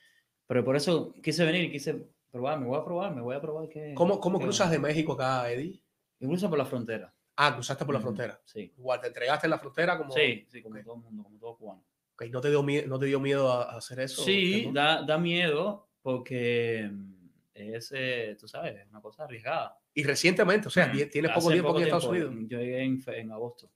Pero 0.48 0.64
por 0.66 0.76
eso 0.76 1.14
quise 1.24 1.46
venir 1.46 1.72
quise 1.72 2.08
probar, 2.32 2.60
me 2.60 2.66
voy 2.68 2.80
a 2.80 2.84
probar, 2.84 3.16
me 3.16 3.22
voy 3.22 3.36
a 3.36 3.42
probar 3.42 3.70
que... 3.70 3.94
¿Cómo, 3.94 4.20
cómo 4.20 4.40
que- 4.40 4.46
cruzas 4.46 4.72
de 4.72 4.80
México 4.80 5.14
acá, 5.14 5.50
Eddie? 5.52 5.82
Yo 6.20 6.28
cruzo 6.28 6.50
por 6.50 6.58
la 6.58 6.66
frontera. 6.66 7.14
Ah, 7.38 7.54
cruzaste 7.54 7.84
por 7.86 7.94
la 7.94 8.00
frontera. 8.02 8.40
Sí. 8.46 8.74
Igual, 8.78 9.02
te 9.02 9.08
entregaste 9.08 9.48
en 9.48 9.52
la 9.52 9.60
frontera 9.60 9.98
como... 9.98 10.12
Sí, 10.12 10.46
sí, 10.50 10.62
como 10.62 10.76
Ok. 10.76 10.84
todo 10.84 10.96
el 10.96 11.02
mundo, 11.02 11.24
como 11.24 11.38
todo 11.38 11.58
cubano. 11.58 11.84
Ok, 12.14 12.24
¿No 12.32 12.40
te 12.42 12.50
dio 12.50 12.64
no 12.88 12.98
te 13.00 13.06
dio 13.08 13.20
miedo 13.20 13.52
a, 13.52 13.76
hacer 13.76 14.00
eso? 14.00 14.24
Sí, 14.24 14.70
da, 14.74 15.04
da 15.04 15.18
miedo 15.18 15.90
porque 16.02 16.90
mm, 16.90 17.28
es, 17.56 17.92
eh, 17.94 18.38
tú 18.40 18.48
sabes, 18.48 18.78
es 18.80 18.88
una 18.90 19.02
cosa 19.02 19.26
arriesgada. 19.26 19.78
Y 19.94 20.04
recientemente, 20.04 20.68
o 20.68 20.72
sea, 20.72 20.90
ti- 20.92 21.06
tienes 21.08 21.32
poco 21.32 21.48
Hace 21.48 21.54
tiempo 21.56 21.72
aquí 21.72 21.80
en 21.80 21.84
Estados 21.86 22.06
Unidos. 22.06 22.34
Yo 22.48 22.60
llegué 22.60 22.84
en, 22.84 23.04
en 23.08 23.32
agosto. 23.32 23.70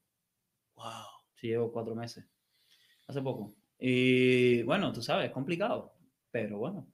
Wow. 0.76 0.86
Sí, 1.36 1.48
llevo 1.48 1.72
cuatro 1.72 1.96
meses. 1.96 2.26
Hace 3.08 3.22
poco. 3.22 3.54
Y 3.80 4.62
bueno, 4.64 4.92
tú 4.92 5.02
sabes, 5.02 5.28
es 5.28 5.32
complicado. 5.32 5.94
Pero 6.32 6.58
bueno, 6.58 6.88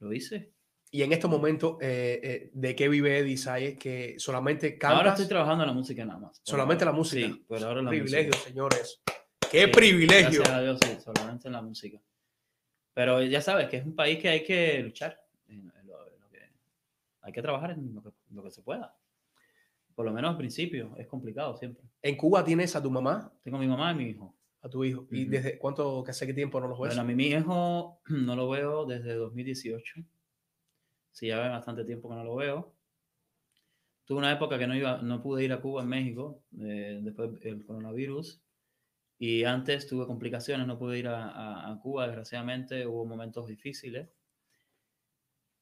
lo 0.00 0.12
hice. 0.12 0.52
Y 0.90 1.02
en 1.02 1.12
estos 1.12 1.30
momentos, 1.30 1.76
eh, 1.80 2.20
eh, 2.22 2.50
¿de 2.54 2.74
qué 2.76 2.88
vive 2.88 3.18
Eddie 3.18 3.36
Sayes? 3.36 3.78
Que 3.78 4.14
solamente 4.18 4.78
cantas. 4.78 4.98
Ahora 4.98 5.10
estoy 5.10 5.26
trabajando 5.28 5.64
en 5.64 5.68
la 5.68 5.74
música 5.74 6.04
nada 6.04 6.18
más. 6.20 6.40
Solamente 6.44 6.84
ahora. 6.84 6.92
la 6.92 6.98
música. 6.98 7.26
Sí, 7.28 7.44
por 7.46 7.62
ahora 7.62 7.82
la 7.82 7.90
privilegio, 7.90 8.28
música. 8.28 8.48
señores. 8.48 9.02
¡Qué 9.50 9.64
Sí, 9.64 9.70
privilegio! 9.70 10.40
Gracias 10.40 10.50
a 10.50 10.60
Dios, 10.62 10.78
sí, 10.82 10.98
solamente 11.02 11.48
en 11.48 11.52
la 11.52 11.62
música. 11.62 11.98
Pero 12.94 13.22
ya 13.22 13.40
sabes 13.40 13.68
que 13.68 13.78
es 13.78 13.84
un 13.84 13.94
país 13.94 14.18
que 14.18 14.28
hay 14.28 14.44
que 14.44 14.80
luchar. 14.82 15.18
en- 15.48 15.72
en 15.80 15.86
lo- 15.86 16.06
en 16.06 16.20
lo 16.20 16.28
que- 16.28 16.50
hay 17.22 17.32
que 17.32 17.40
trabajar 17.42 17.70
en 17.70 17.94
lo 17.94 18.02
que, 18.02 18.10
lo 18.30 18.42
que 18.42 18.50
se 18.50 18.60
pueda. 18.62 18.94
Por 19.94 20.04
lo 20.04 20.12
menos 20.12 20.30
al 20.32 20.36
principio, 20.36 20.94
es 20.98 21.06
complicado 21.06 21.56
siempre. 21.56 21.84
En 22.02 22.16
Cuba 22.16 22.44
tienes 22.44 22.76
a 22.76 22.82
tu 22.82 22.90
mamá, 22.90 23.32
Tengo 23.42 23.56
a 23.56 23.60
mi 23.60 23.66
mamá 23.66 23.92
y 23.92 23.94
mi 23.94 24.04
hijo. 24.10 24.34
A 24.68 24.70
tu 24.70 24.84
hijo. 24.84 25.06
¿Y 25.10 25.22
Ujú. 25.22 25.30
desde 25.32 25.58
cuánto, 25.58 26.04
hace 26.06 26.26
qué 26.26 26.34
tiempo 26.34 26.60
no 26.60 26.68
los 26.68 26.78
ves? 26.78 26.88
Bueno, 26.90 27.02
a 27.02 27.04
mí 27.04 27.14
mi 27.14 27.26
hijo 27.26 28.00
no 28.08 28.36
lo 28.36 28.48
veo 28.48 28.86
desde 28.86 29.14
2018. 29.14 30.00
Sí, 31.10 31.26
ya 31.26 31.40
ve 31.40 31.48
bastante 31.48 31.84
tiempo 31.84 32.08
que 32.08 32.14
no 32.14 32.24
lo 32.24 32.36
veo. 32.36 32.74
Tuve 34.04 34.18
una 34.18 34.32
época 34.32 34.58
que 34.58 34.66
no, 34.66 34.74
iba, 34.74 35.02
no 35.02 35.20
pude 35.20 35.44
ir 35.44 35.52
a 35.52 35.60
Cuba 35.60 35.82
en 35.82 35.88
México, 35.88 36.42
eh, 36.60 37.00
después 37.02 37.38
del 37.40 37.64
coronavirus. 37.66 38.40
Y 39.18 39.44
antes 39.44 39.86
tuve 39.86 40.06
complicaciones, 40.06 40.66
no 40.66 40.78
pude 40.78 40.98
ir 40.98 41.08
a, 41.08 41.28
a- 41.28 41.72
a 41.72 41.80
Cuba, 41.80 42.06
desgraciadamente. 42.06 42.86
Hubo 42.86 43.04
momentos 43.04 43.48
difíciles. 43.48 44.08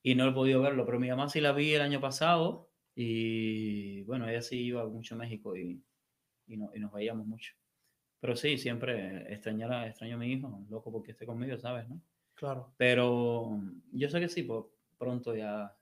Y 0.03 0.15
no 0.15 0.29
he 0.29 0.33
podido 0.33 0.61
verlo, 0.63 0.85
pero 0.87 1.01
mi 1.01 1.09
mamá 1.09 1.29
sí 1.29 1.41
la 1.41 1.53
vi 1.53 1.73
el 1.75 1.81
año 1.83 2.01
pasado. 2.01 2.71
Y 2.95 4.03
bueno, 4.03 4.29
ella 4.29 4.43
sí 4.43 4.61
iba 4.63 4.87
mucho 4.87 5.15
a 5.15 5.19
México 5.19 5.57
y, 5.57 5.83
y, 6.47 6.57
no- 6.57 6.71
y 6.75 6.79
nos 6.81 6.93
veíamos 6.93 7.27
mucho. 7.27 7.55
Pero 8.21 8.35
sí, 8.37 8.57
siempre 8.59 9.33
extrañar 9.33 9.73
a- 9.73 9.87
extraño 9.87 10.17
a 10.17 10.19
mi 10.19 10.33
hijo, 10.33 10.65
loco 10.69 10.91
porque 10.91 11.13
esté 11.13 11.27
conmigo, 11.27 11.59
¿sabes? 11.59 11.89
¿no? 11.89 12.01
Claro. 12.35 12.73
Pero 12.77 13.61
yo 13.93 14.09
sé 14.09 14.21
que 14.21 14.29
sí, 14.29 14.43
pues 14.43 14.65
pronto 14.99 15.35
ya, 15.37 15.75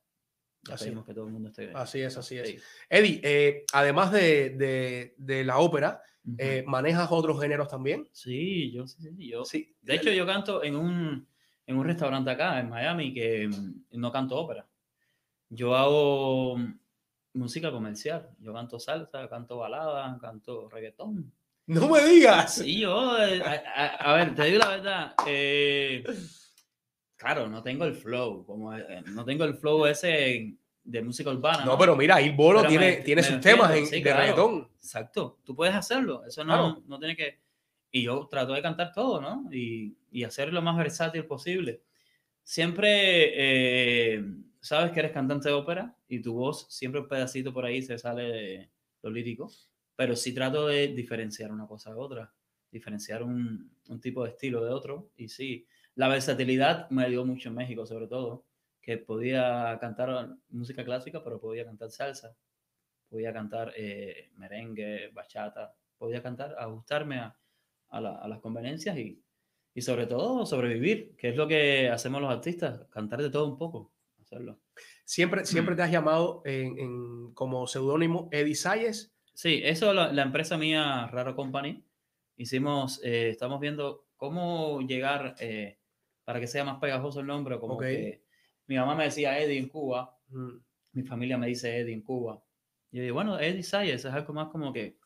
ya 0.66 0.74
Así. 0.74 0.90
que 0.90 1.14
todo 1.14 1.26
el 1.26 1.32
mundo 1.32 1.48
esté. 1.48 1.70
Así 1.74 2.00
es, 2.00 2.16
así 2.16 2.38
es. 2.38 2.48
Sí. 2.48 2.58
Eddie, 2.88 3.20
eh, 3.22 3.64
además 3.72 4.12
de, 4.12 4.50
de- 4.50 5.14
de 5.16 5.44
la 5.44 5.58
ópera, 5.58 6.00
Ujú. 6.24 6.36
eh, 6.38 6.64
¿manejas 6.66 7.08
otros 7.10 7.40
géneros 7.40 7.68
también? 7.68 8.08
Sí, 8.12 8.70
yo 8.72 8.86
sí, 8.86 9.02
sí, 9.02 9.28
yo. 9.30 9.44
Sí. 9.44 9.74
De 9.82 9.94
hecho, 9.94 10.10
yo 10.10 10.26
canto 10.26 10.62
en 10.64 10.76
un, 10.76 11.26
en 11.66 11.76
un 11.76 11.84
restaurante 11.86 12.30
acá, 12.30 12.58
en 12.60 12.68
Miami, 12.68 13.12
que 13.14 13.48
mm, 13.48 13.98
no 13.98 14.10
canto 14.12 14.36
ópera. 14.36 14.66
Yo 15.50 15.74
hago 15.76 16.56
mm, 16.56 16.78
música 17.34 17.70
comercial. 17.70 18.30
Yo 18.38 18.52
canto 18.52 18.78
salsa, 18.80 19.28
canto 19.28 19.58
balada, 19.58 20.18
canto 20.20 20.68
reggaetón. 20.68 21.32
¡No 21.66 21.88
me 21.88 22.04
digas! 22.04 22.56
Sí, 22.56 22.80
yo, 22.80 23.16
eh, 23.24 23.42
a, 23.44 24.12
ver, 24.14 24.34
te 24.34 24.44
digo 24.44 24.58
la 24.58 24.68
verdad. 24.68 25.14
eh, 25.26 26.04
claro, 27.16 27.48
no 27.48 27.62
tengo 27.62 27.84
el 27.86 27.94
flow, 27.94 28.44
como 28.44 28.74
eh, 28.76 29.02
no 29.06 29.24
tengo 29.24 29.44
el 29.44 29.54
flow 29.54 29.86
ese 29.86 30.56
de 30.82 31.02
música 31.02 31.30
urbana. 31.30 31.64
No, 31.64 31.78
pero 31.78 31.96
mira, 31.96 32.20
Il 32.20 32.32
Bolo 32.34 32.58
Pero 32.60 32.68
tiene, 32.70 32.86
me- 32.90 32.96
tiene 32.98 33.22
me 33.22 33.26
sus 33.28 33.36
defiendo, 33.36 33.62
temas 33.64 33.78
en, 33.78 33.86
sí, 33.86 33.96
de 33.96 34.02
claro. 34.02 34.20
reggaetón. 34.20 34.68
Exacto, 34.76 35.38
tú 35.42 35.56
puedes 35.56 35.74
hacerlo, 35.74 36.22
eso 36.26 36.44
no, 36.44 36.52
Claro. 36.52 36.82
no 36.86 36.98
tiene 36.98 37.16
que... 37.16 37.40
Y 37.90 38.02
yo 38.02 38.26
trato 38.30 38.52
de 38.52 38.60
cantar 38.60 38.92
todo, 38.92 39.20
¿no? 39.20 39.48
Y, 39.52 39.96
y 40.10 40.24
hacer 40.24 40.52
lo 40.52 40.60
más 40.60 40.76
versátil 40.76 41.24
posible. 41.26 41.80
Siempre 42.42 44.20
sabes 44.60 44.92
que 44.92 45.00
eres 45.00 45.12
cantante 45.12 45.48
de 45.48 45.54
ópera 45.54 45.96
y 46.08 46.20
tu 46.20 46.34
voz, 46.34 46.66
siempre 46.68 47.00
un 47.00 47.08
pedacito 47.08 47.52
por 47.52 47.64
ahí 47.64 47.80
se 47.82 47.96
sale 47.98 48.22
de 48.24 48.70
lo 49.02 49.10
lírico, 49.10 49.50
pero 49.96 50.16
sí 50.16 50.34
trato 50.34 50.66
de 50.66 50.88
diferenciar 50.88 51.52
una 51.52 51.66
cosa 51.66 51.90
de 51.90 51.96
otra, 51.96 52.34
diferenciar 52.70 53.22
un, 53.22 53.76
un 53.88 54.00
tipo 54.00 54.24
de 54.24 54.30
estilo 54.30 54.64
de 54.64 54.70
otro. 54.72 55.10
Y 55.16 55.28
sí, 55.28 55.66
la 55.94 56.08
versatilidad 56.08 56.88
me 56.90 57.04
ayudó 57.04 57.24
mucho 57.24 57.48
en 57.50 57.54
México, 57.56 57.86
sobre 57.86 58.08
todo, 58.08 58.46
que 58.80 58.98
podía 58.98 59.76
cantar 59.80 60.36
música 60.48 60.84
clásica, 60.84 61.22
pero 61.22 61.40
podía 61.40 61.64
cantar 61.64 61.90
salsa, 61.90 62.36
podía 63.08 63.32
cantar 63.32 63.72
eh, 63.76 64.30
merengue, 64.36 65.10
bachata, 65.12 65.74
podía 65.96 66.22
cantar, 66.22 66.54
ajustarme 66.58 67.18
a, 67.18 67.38
a, 67.88 68.00
la- 68.00 68.16
a 68.16 68.28
las 68.28 68.40
conveniencias 68.40 68.96
y, 68.98 69.22
y 69.72 69.80
sobre 69.82 70.06
todo 70.06 70.44
sobrevivir, 70.44 71.14
que 71.16 71.30
es 71.30 71.36
lo 71.36 71.46
que 71.48 71.88
hacemos 71.88 72.20
los 72.20 72.30
artistas, 72.30 72.86
cantar 72.90 73.22
de 73.22 73.30
todo 73.30 73.48
un 73.48 73.56
poco, 73.56 73.92
hacerlo. 74.20 74.60
Siempre, 75.04 75.44
siempre 75.44 75.76
te 75.76 75.82
has 75.82 75.90
llamado 75.92 76.42
en, 76.44 77.32
como 77.34 77.66
seudónimo 77.66 78.28
Eddie 78.32 78.54
Sayes. 78.56 79.13
Sí, 79.34 79.60
eso 79.64 79.92
la, 79.92 80.12
la 80.12 80.22
empresa 80.22 80.56
mía, 80.56 81.06
Raro 81.08 81.34
Company, 81.34 81.84
hicimos, 82.36 83.00
eh, 83.02 83.30
estamos 83.30 83.60
viendo 83.60 84.06
cómo 84.16 84.80
llegar 84.82 85.34
eh, 85.40 85.78
para 86.24 86.40
que 86.40 86.46
sea 86.46 86.64
más 86.64 86.78
pegajoso 86.78 87.20
el 87.20 87.26
nombre, 87.26 87.58
como 87.58 87.76
que 87.78 88.22
mi 88.66 88.76
mamá 88.76 88.94
me 88.94 89.04
decía 89.04 89.38
Eddie 89.38 89.58
en 89.58 89.68
Cuba, 89.68 90.10
Mm. 90.28 90.56
mi 90.92 91.02
familia 91.02 91.36
me 91.36 91.46
dice 91.48 91.76
Eddie 91.76 91.92
en 91.94 92.00
Cuba. 92.02 92.42
Y 92.90 92.96
yo 92.96 93.02
digo, 93.02 93.14
bueno, 93.14 93.38
Eddie 93.38 93.62
Sayers 93.62 94.04
es 94.06 94.12
algo 94.12 94.32
más 94.32 94.48
como 94.48 94.72
que, 94.72 94.98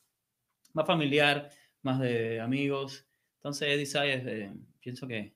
más 0.75 0.87
familiar, 0.87 1.51
más 1.83 1.99
de 1.99 2.41
amigos. 2.41 3.07
Entonces 3.37 3.69
Eddie 3.69 3.87
Sayers, 3.87 4.27
eh, 4.27 4.53
pienso 4.81 5.09
que 5.09 5.35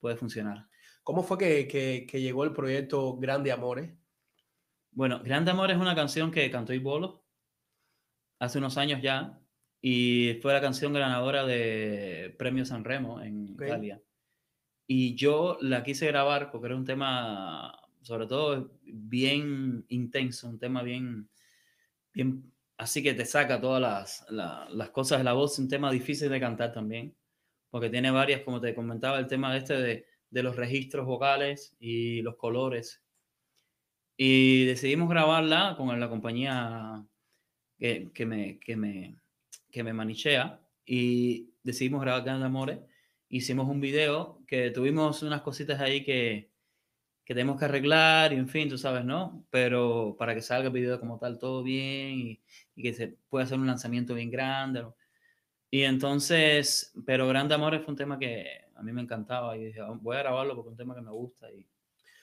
puede 0.00 0.16
funcionar. 0.16 0.66
¿Cómo 1.02 1.22
fue 1.22 1.36
que, 1.38 1.68
que- 1.68 2.06
que 2.08 2.20
llegó 2.22 2.44
el 2.44 2.52
proyecto 2.52 3.16
Grande 3.18 3.52
Amores? 3.52 3.92
Bueno, 4.92 5.20
Grande 5.22 5.50
Amor 5.50 5.70
es 5.70 5.76
una 5.76 5.94
canción 5.94 6.30
que 6.30 6.50
cantó 6.50 6.72
Ibolo 6.72 7.21
hace 8.42 8.58
unos 8.58 8.76
años 8.76 9.00
ya 9.00 9.38
y 9.80 10.38
fue 10.42 10.52
la 10.52 10.60
canción 10.60 10.92
ganadora 10.92 11.44
de 11.46 12.34
Premio 12.38 12.64
San 12.64 12.84
Remo 12.84 13.20
en. 13.20 13.54
Italia. 13.66 14.02
Y 14.86 15.14
yo 15.14 15.58
la 15.60 15.82
quise 15.84 16.06
grabar 16.08 16.50
porque 16.50 16.66
era 16.66 16.76
un 16.76 16.84
tema, 16.84 17.72
sobre 18.02 18.26
todo, 18.26 18.72
bien 18.82 19.84
intenso, 19.88 20.48
un 20.48 20.58
tema 20.58 20.82
bien, 20.82 21.28
bien 22.12 22.52
así 22.76 23.02
que 23.02 23.14
te 23.14 23.24
saca 23.24 23.60
todas 23.60 23.80
las, 23.80 24.26
la- 24.30 24.68
las 24.70 24.90
cosas 24.90 25.18
de 25.18 25.24
la 25.24 25.34
voz, 25.34 25.58
un 25.60 25.68
tema 25.68 25.90
difícil 25.90 26.28
de 26.28 26.40
cantar 26.40 26.72
también, 26.72 27.14
porque 27.70 27.90
tiene 27.90 28.10
varias, 28.10 28.42
como 28.42 28.60
te 28.60 28.74
comentaba, 28.74 29.18
el 29.20 29.28
tema 29.28 29.56
este 29.56 29.74
de, 29.74 30.06
de 30.30 30.42
los 30.42 30.56
registros 30.56 31.06
vocales 31.06 31.76
y 31.78 32.20
los 32.22 32.34
colores. 32.36 33.02
Y 34.16 34.64
decidimos 34.66 35.08
grabarla 35.08 35.74
con 35.78 35.98
la 35.98 36.08
compañía 36.08 37.04
que, 37.82 38.12
que 38.14 38.24
me, 38.26 38.60
que, 38.60 38.76
me, 38.76 39.16
que 39.72 39.82
me 39.82 39.92
manichea 39.92 40.60
y 40.86 41.50
decidimos 41.64 42.00
grabar 42.00 42.22
Grandes 42.22 42.46
Amores. 42.46 42.78
Hicimos 43.28 43.68
un 43.68 43.80
video 43.80 44.40
que 44.46 44.70
tuvimos 44.70 45.20
unas 45.24 45.42
cositas 45.42 45.80
ahí 45.80 46.04
que, 46.04 46.52
que 47.24 47.34
tenemos 47.34 47.58
que 47.58 47.64
arreglar 47.64 48.32
y 48.32 48.36
en 48.36 48.46
fin, 48.48 48.68
tú 48.68 48.78
sabes, 48.78 49.04
¿no? 49.04 49.44
Pero 49.50 50.14
para 50.16 50.32
que 50.32 50.42
salga 50.42 50.68
el 50.68 50.72
video 50.72 51.00
como 51.00 51.18
tal 51.18 51.40
todo 51.40 51.64
bien 51.64 52.20
y, 52.20 52.40
y 52.76 52.82
que 52.84 52.94
se 52.94 53.16
pueda 53.28 53.46
hacer 53.46 53.58
un 53.58 53.66
lanzamiento 53.66 54.14
bien 54.14 54.30
grande. 54.30 54.82
¿no? 54.82 54.94
Y 55.68 55.82
entonces, 55.82 56.92
pero 57.04 57.26
Grande 57.26 57.56
Amores 57.56 57.82
fue 57.82 57.90
un 57.94 57.96
tema 57.98 58.16
que 58.16 58.46
a 58.76 58.82
mí 58.84 58.92
me 58.92 59.02
encantaba 59.02 59.56
y 59.56 59.64
dije, 59.64 59.80
"Ah, 59.80 59.98
voy 60.00 60.14
a 60.14 60.20
grabarlo 60.20 60.54
porque 60.54 60.68
es 60.68 60.72
un 60.72 60.76
tema 60.76 60.94
que 60.94 61.02
me 61.02 61.10
gusta. 61.10 61.50
Y, 61.50 61.66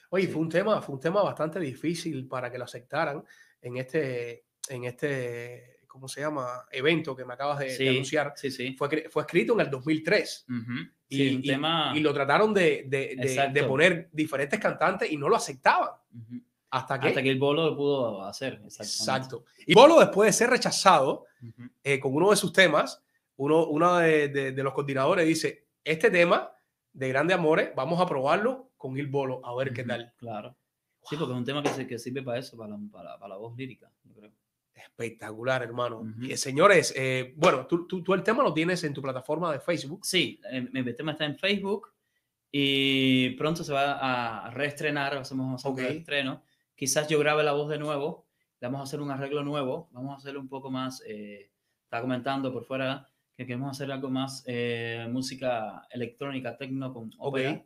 Oye, 0.08 0.24
Sí. 0.26 0.32
fue 0.32 0.40
un 0.40 0.48
tema, 0.48 0.80
fue 0.80 0.94
un 0.94 1.00
tema 1.02 1.22
bastante 1.22 1.60
difícil 1.60 2.26
para 2.26 2.50
que 2.50 2.56
lo 2.58 2.64
aceptaran 2.64 3.22
en 3.60 3.76
este, 3.76 4.46
en 4.70 4.84
este, 4.84 5.80
¿cómo 5.86 6.08
se 6.08 6.20
llama? 6.20 6.64
Evento 6.70 7.14
que 7.16 7.24
me 7.24 7.34
acabas 7.34 7.58
de, 7.58 7.66
de 7.66 7.70
Sí, 7.76 7.88
anunciar. 7.88 8.32
sí, 8.36 8.50
sí. 8.50 8.74
Fue, 8.78 9.08
fue 9.10 9.22
escrito 9.22 9.52
en 9.54 9.60
el 9.60 9.70
2003. 9.70 10.46
Ujú. 10.48 10.72
Y, 11.08 11.16
Sí, 11.16 11.34
un 11.36 11.44
y- 11.44 11.46
tema... 11.48 11.92
y 11.94 12.00
lo 12.00 12.14
trataron 12.14 12.54
de, 12.54 12.84
de- 12.86 13.16
de- 13.16 13.50
de 13.52 13.64
poner 13.64 14.08
diferentes 14.12 14.58
cantantes 14.60 15.10
y 15.10 15.16
no 15.16 15.28
lo 15.28 15.36
aceptaban. 15.36 15.90
Ujú. 16.14 16.40
Hasta 16.70 17.00
que. 17.00 17.08
Hasta 17.08 17.22
que 17.22 17.30
el 17.30 17.38
bolo 17.38 17.66
lo 17.70 17.76
pudo 17.76 18.22
hacer. 18.24 18.60
Exacto. 18.64 19.44
Y 19.66 19.74
Bolo, 19.74 19.98
después 19.98 20.28
de 20.28 20.32
ser 20.32 20.50
rechazado 20.50 21.26
Ujú. 21.42 21.68
eh, 21.82 21.98
con 21.98 22.14
uno 22.14 22.30
de 22.30 22.36
sus 22.36 22.52
temas, 22.52 23.02
uno, 23.36 23.66
uno 23.66 23.96
de, 23.96 24.28
de- 24.28 24.52
de 24.52 24.62
los 24.62 24.72
coordinadores 24.72 25.26
dice: 25.26 25.66
Este 25.82 26.10
tema 26.10 26.52
de 26.92 27.08
Grande 27.08 27.34
Amores, 27.34 27.70
vamos 27.74 28.00
a 28.00 28.06
probarlo 28.06 28.70
con 28.76 28.96
Il 28.96 29.08
Bolo, 29.08 29.44
a 29.44 29.52
ver 29.56 29.72
qué 29.72 29.80
Ujú, 29.80 29.88
tal. 29.88 30.12
Claro. 30.16 30.56
Sí, 31.08 31.16
porque 31.16 31.32
es 31.32 31.38
un 31.38 31.44
tema 31.44 31.60
que, 31.62 31.70
se- 31.70 31.86
que 31.88 31.98
sirve 31.98 32.22
para 32.22 32.38
eso, 32.38 32.56
para 32.56 32.70
la, 32.70 32.78
para, 32.92 33.18
para 33.18 33.28
la 33.30 33.36
voz 33.36 33.56
lírica. 33.56 33.90
Espectacular, 34.82 35.62
hermano. 35.62 36.00
Ujú. 36.00 36.24
Eh, 36.30 36.36
señores, 36.36 36.92
eh, 36.96 37.32
bueno, 37.36 37.66
tú, 37.66 37.86
tú- 37.86 38.02
tú 38.02 38.14
el 38.14 38.22
tema 38.22 38.42
lo 38.42 38.52
tienes 38.54 38.82
en 38.84 38.92
tu 38.94 39.02
plataforma 39.02 39.52
de 39.52 39.60
Facebook. 39.60 40.04
Sí, 40.04 40.40
eh, 40.50 40.68
mi 40.72 40.84
tema 40.94 41.12
está 41.12 41.24
en 41.24 41.36
Facebook 41.38 41.92
y 42.52 43.30
pronto 43.30 43.62
se 43.64 43.72
va 43.72 44.46
a 44.46 44.50
reestrenar, 44.50 45.14
hacemos 45.16 45.64
un 45.64 45.72
Ok. 45.72 45.78
estreno. 45.80 46.42
Quizás 46.74 47.08
yo 47.08 47.18
grabe 47.18 47.42
la 47.44 47.52
voz 47.52 47.68
de 47.68 47.78
nuevo, 47.78 48.26
le 48.60 48.66
vamos 48.68 48.80
a 48.80 48.84
hacer 48.84 49.00
un 49.00 49.10
arreglo 49.10 49.42
nuevo, 49.44 49.88
vamos 49.92 50.14
a 50.14 50.16
hacerlo 50.18 50.40
un 50.40 50.48
poco 50.48 50.70
más, 50.70 51.02
eh, 51.06 51.50
estaba 51.84 52.02
comentando 52.02 52.52
por 52.52 52.64
fuera 52.64 53.06
que 53.36 53.46
queremos 53.46 53.70
hacer 53.70 53.90
algo 53.92 54.10
más 54.10 54.44
eh, 54.46 55.06
música 55.10 55.86
electrónica, 55.90 56.56
tecno 56.56 56.92
con 56.92 57.10
ópera. 57.18 57.62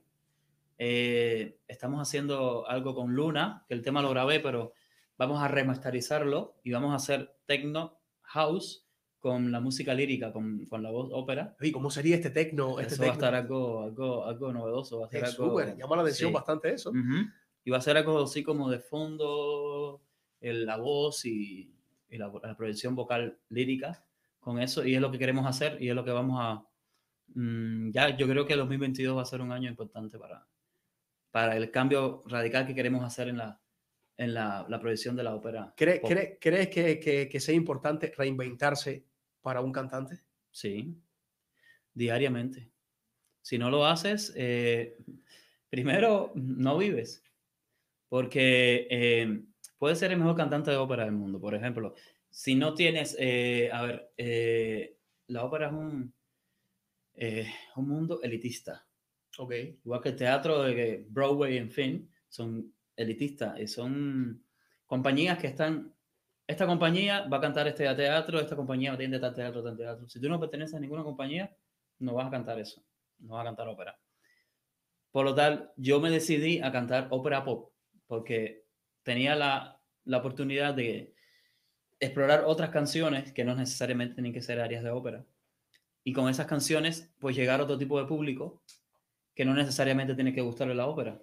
Eh, 0.79 1.59
estamos 1.69 2.01
haciendo 2.01 2.69
algo 2.69 2.95
con 2.95 3.15
Luna, 3.15 3.65
que 3.69 3.75
el 3.75 3.83
tema 3.83 4.03
lo 4.03 4.11
grabé, 4.11 4.41
pero 4.41 4.73
vamos 5.17 5.43
a 5.43 5.49
remasterizarlo 5.49 6.57
y 6.63 6.73
vamos 6.73 6.93
a 6.93 6.97
hacer 6.97 7.37
techno 7.47 7.99
house 8.23 8.87
con 9.21 9.51
la 9.53 9.61
música 9.61 9.95
lírica, 9.95 10.33
con, 10.33 10.67
con 10.67 10.83
la 10.83 10.91
voz 10.91 11.09
ópera. 11.13 11.57
¿Y 11.61 11.73
cómo 11.73 11.91
sería 11.91 12.17
este 12.17 12.31
tecno? 12.31 12.79
Este 12.79 12.95
Eso 12.95 13.05
va 13.05 13.09
a 13.11 13.13
estar 13.13 13.35
algo, 13.35 13.83
algo, 13.85 14.25
algo 14.27 14.53
novedoso. 14.53 15.01
Va 15.01 15.07
a 15.07 15.09
ser 15.11 15.25
algo, 15.25 15.49
súper, 15.51 15.77
llama 15.79 15.97
la 15.97 16.03
atención 16.03 16.29
sí. 16.29 16.35
bastante 16.35 16.75
eso. 16.75 16.91
Ujú. 16.91 17.27
Y 17.65 17.71
va 17.71 17.79
a 17.79 17.81
ser 17.81 17.97
algo 17.97 18.23
así 18.23 18.43
como 18.43 18.71
de 18.71 18.81
fondo, 18.81 20.03
el- 20.41 20.67
la 20.67 20.77
voz 20.77 21.25
y, 21.25 21.75
y 22.11 22.19
la, 22.19 22.31
la 22.43 22.55
proyección 22.55 22.95
vocal 22.95 23.39
lírica 23.49 24.05
con 24.41 24.59
eso. 24.61 24.85
Y 24.85 24.95
es 24.95 25.01
lo 25.01 25.11
que 25.11 25.19
queremos 25.19 25.47
hacer 25.47 25.81
y 25.83 25.89
es 25.89 25.95
lo 25.95 26.05
que 26.05 26.11
vamos 26.11 26.39
a... 26.43 26.63
mm, 27.35 27.93
ya, 27.93 28.15
yo 28.17 28.29
creo 28.29 28.45
que 28.45 28.53
el 28.53 28.59
2022 28.59 29.17
va 29.17 29.23
a 29.23 29.25
ser 29.25 29.41
un 29.41 29.53
año 29.53 29.71
importante 29.71 30.19
para, 30.19 30.47
para 31.31 31.57
el 31.57 31.71
cambio 31.71 32.23
radical 32.27 32.67
que 32.67 32.75
queremos 32.75 33.03
hacer 33.03 33.29
en 33.29 33.39
la, 33.39 33.59
en 34.17 34.35
la, 34.35 34.67
la 34.69 34.81
proyección 34.81 35.17
de 35.17 35.23
la 35.25 35.35
ópera. 35.35 35.75
¿Cree- 35.77 36.01
cree- 36.01 36.39
¿Crees 36.41 36.69
que, 36.69 37.01
que- 37.01 37.29
que 37.29 37.41
sea 37.41 37.55
importante 37.55 38.13
reinventarse 38.17 39.05
para 39.43 39.61
un 39.61 39.73
cantante? 39.73 40.21
Sí, 40.51 40.97
diariamente. 41.93 42.71
Si 43.43 43.59
no 43.59 43.71
lo 43.71 43.87
haces, 43.87 44.33
eh, 44.37 44.97
primero 45.71 46.33
no 46.35 46.79
vives, 46.79 47.23
porque 48.09 48.87
eh, 48.91 49.43
puedes 49.79 49.99
ser 49.99 50.13
el 50.13 50.19
mejor 50.19 50.37
cantante 50.37 50.71
de 50.71 50.77
ópera 50.77 51.05
del 51.05 51.13
mundo. 51.13 51.41
Por 51.41 51.55
ejemplo, 51.55 51.95
si 52.31 52.55
no 52.55 52.75
tienes, 52.75 53.17
eh, 53.19 53.71
a 53.73 53.83
ver, 53.83 54.13
eh, 54.17 54.97
la 55.29 55.45
ópera 55.45 55.67
es 55.69 55.73
un, 55.73 56.15
eh, 57.15 57.51
un 57.77 57.89
mundo 57.89 58.21
elitista. 58.23 58.87
Ok. 59.39 59.53
Igual 59.85 60.01
que 60.01 60.11
el 60.11 60.17
teatro 60.17 60.63
de 60.63 61.05
Broadway, 61.09 61.59
en 61.59 61.71
fin, 61.71 62.11
son 62.29 62.73
elitistas 62.97 63.59
y 63.59 63.67
son 63.67 64.45
compañías 64.87 65.39
que 65.39 65.47
están. 65.47 65.95
Esta 66.47 66.67
compañía 66.67 67.27
va 67.27 67.39
a 67.39 67.41
cantar 67.41 67.67
este 67.69 67.93
teatro, 67.95 68.39
esta 68.39 68.57
compañía 68.57 68.97
tener 68.97 69.21
tal 69.21 69.35
teatro, 69.35 69.63
tal 69.63 69.77
teatro. 69.77 70.09
Si 70.09 70.21
tú 70.21 70.29
no 70.29 70.39
perteneces 70.39 70.75
a 70.75 70.81
ninguna 70.81 71.03
compañía, 71.03 71.57
no 71.99 72.15
vas 72.15 72.27
a 72.27 72.31
cantar 72.31 72.59
eso, 72.59 72.85
no 73.19 73.35
vas 73.35 73.43
a 73.43 73.45
cantar 73.47 73.69
ópera. 73.69 73.99
Por 75.11 75.25
lo 75.25 75.35
tal, 75.35 75.73
yo 75.77 76.01
me 76.01 76.11
decidí 76.11 76.61
a 76.61 76.73
cantar 76.73 77.09
ópera 77.11 77.45
pop 77.45 77.73
porque 78.07 78.67
tenía 79.03 79.37
la, 79.37 79.81
la 80.05 80.19
oportunidad 80.19 80.75
de 80.75 81.15
explorar 82.01 82.45
otras 82.47 82.71
canciones 82.71 83.33
que 83.33 83.45
no 83.45 83.55
necesariamente 83.55 84.15
tienen 84.15 84.33
que 84.33 84.43
ser 84.43 84.61
áreas 84.61 84.83
de 84.83 84.91
ópera. 84.91 85.25
Y 86.03 86.13
con 86.13 86.29
esas 86.29 86.47
canciones, 86.47 87.13
pues 87.19 87.35
llegar 87.35 87.61
a 87.61 87.65
otro 87.65 87.79
tipo 87.79 87.99
de 87.99 88.07
público 88.07 88.63
que 89.35 89.45
no 89.45 89.55
necesariamente 89.55 90.15
tiene 90.15 90.35
que 90.35 90.43
gustarle 90.43 90.75
la 90.75 90.87
ópera. 90.87 91.21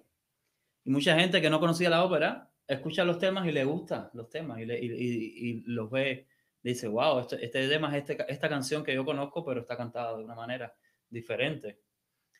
Y 0.84 0.90
mucha 0.90 1.18
gente 1.18 1.40
que 1.40 1.50
no 1.50 1.60
conocía 1.60 1.90
la 1.90 2.04
ópera 2.04 2.50
escucha 2.66 3.04
los 3.04 3.18
temas 3.18 3.46
y 3.46 3.52
le 3.52 3.64
gustan 3.64 4.10
los 4.14 4.28
temas 4.30 4.58
y, 4.60 4.66
le- 4.66 4.78
y- 4.82 4.86
y- 4.92 5.50
y 5.50 5.60
los 5.66 5.90
ve, 5.90 6.26
dice, 6.62 6.88
wow, 6.88 7.20
este, 7.20 7.44
este 7.44 7.68
tema 7.68 7.96
es 7.96 8.08
este, 8.08 8.24
esta 8.32 8.48
canción 8.48 8.82
que 8.84 8.94
yo 8.94 9.04
conozco, 9.04 9.44
pero 9.44 9.60
está 9.60 9.76
cantada 9.76 10.16
de 10.16 10.24
una 10.24 10.34
manera 10.34 10.74
diferente. 11.08 11.80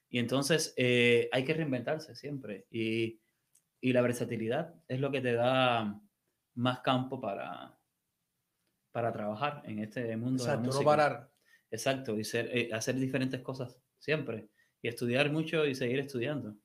Y 0.09 0.19
entonces 0.19 0.75
eh, 0.77 1.29
hay 1.33 1.45
que 1.45 1.55
reinventarse 1.55 2.15
siempre. 2.15 2.67
Y, 2.71 3.21
y 3.81 3.93
la 3.93 4.03
versatilidad 4.03 4.75
es 4.89 5.01
lo 5.01 5.11
que 5.11 5.21
te 5.21 5.33
da 5.35 6.01
más 6.55 6.81
campo 6.81 7.21
para, 7.21 7.79
para 8.91 9.13
trabajar 9.13 9.63
en 9.65 9.79
este 9.81 10.17
mundo. 10.17 10.45
de 10.45 10.49
la 10.51 10.55
Exacto, 10.57 10.79
no 10.79 10.85
parar. 10.85 11.33
Exacto, 11.71 12.19
y 12.19 12.25
ser, 12.25 12.51
eh, 12.57 12.71
hacer 12.73 12.97
diferentes 12.97 13.41
cosas 13.41 13.79
siempre. 13.99 14.49
Y 14.83 14.89
estudiar 14.89 15.31
mucho 15.31 15.65
y 15.67 15.75
seguir 15.75 16.01
estudiando. 16.01 16.57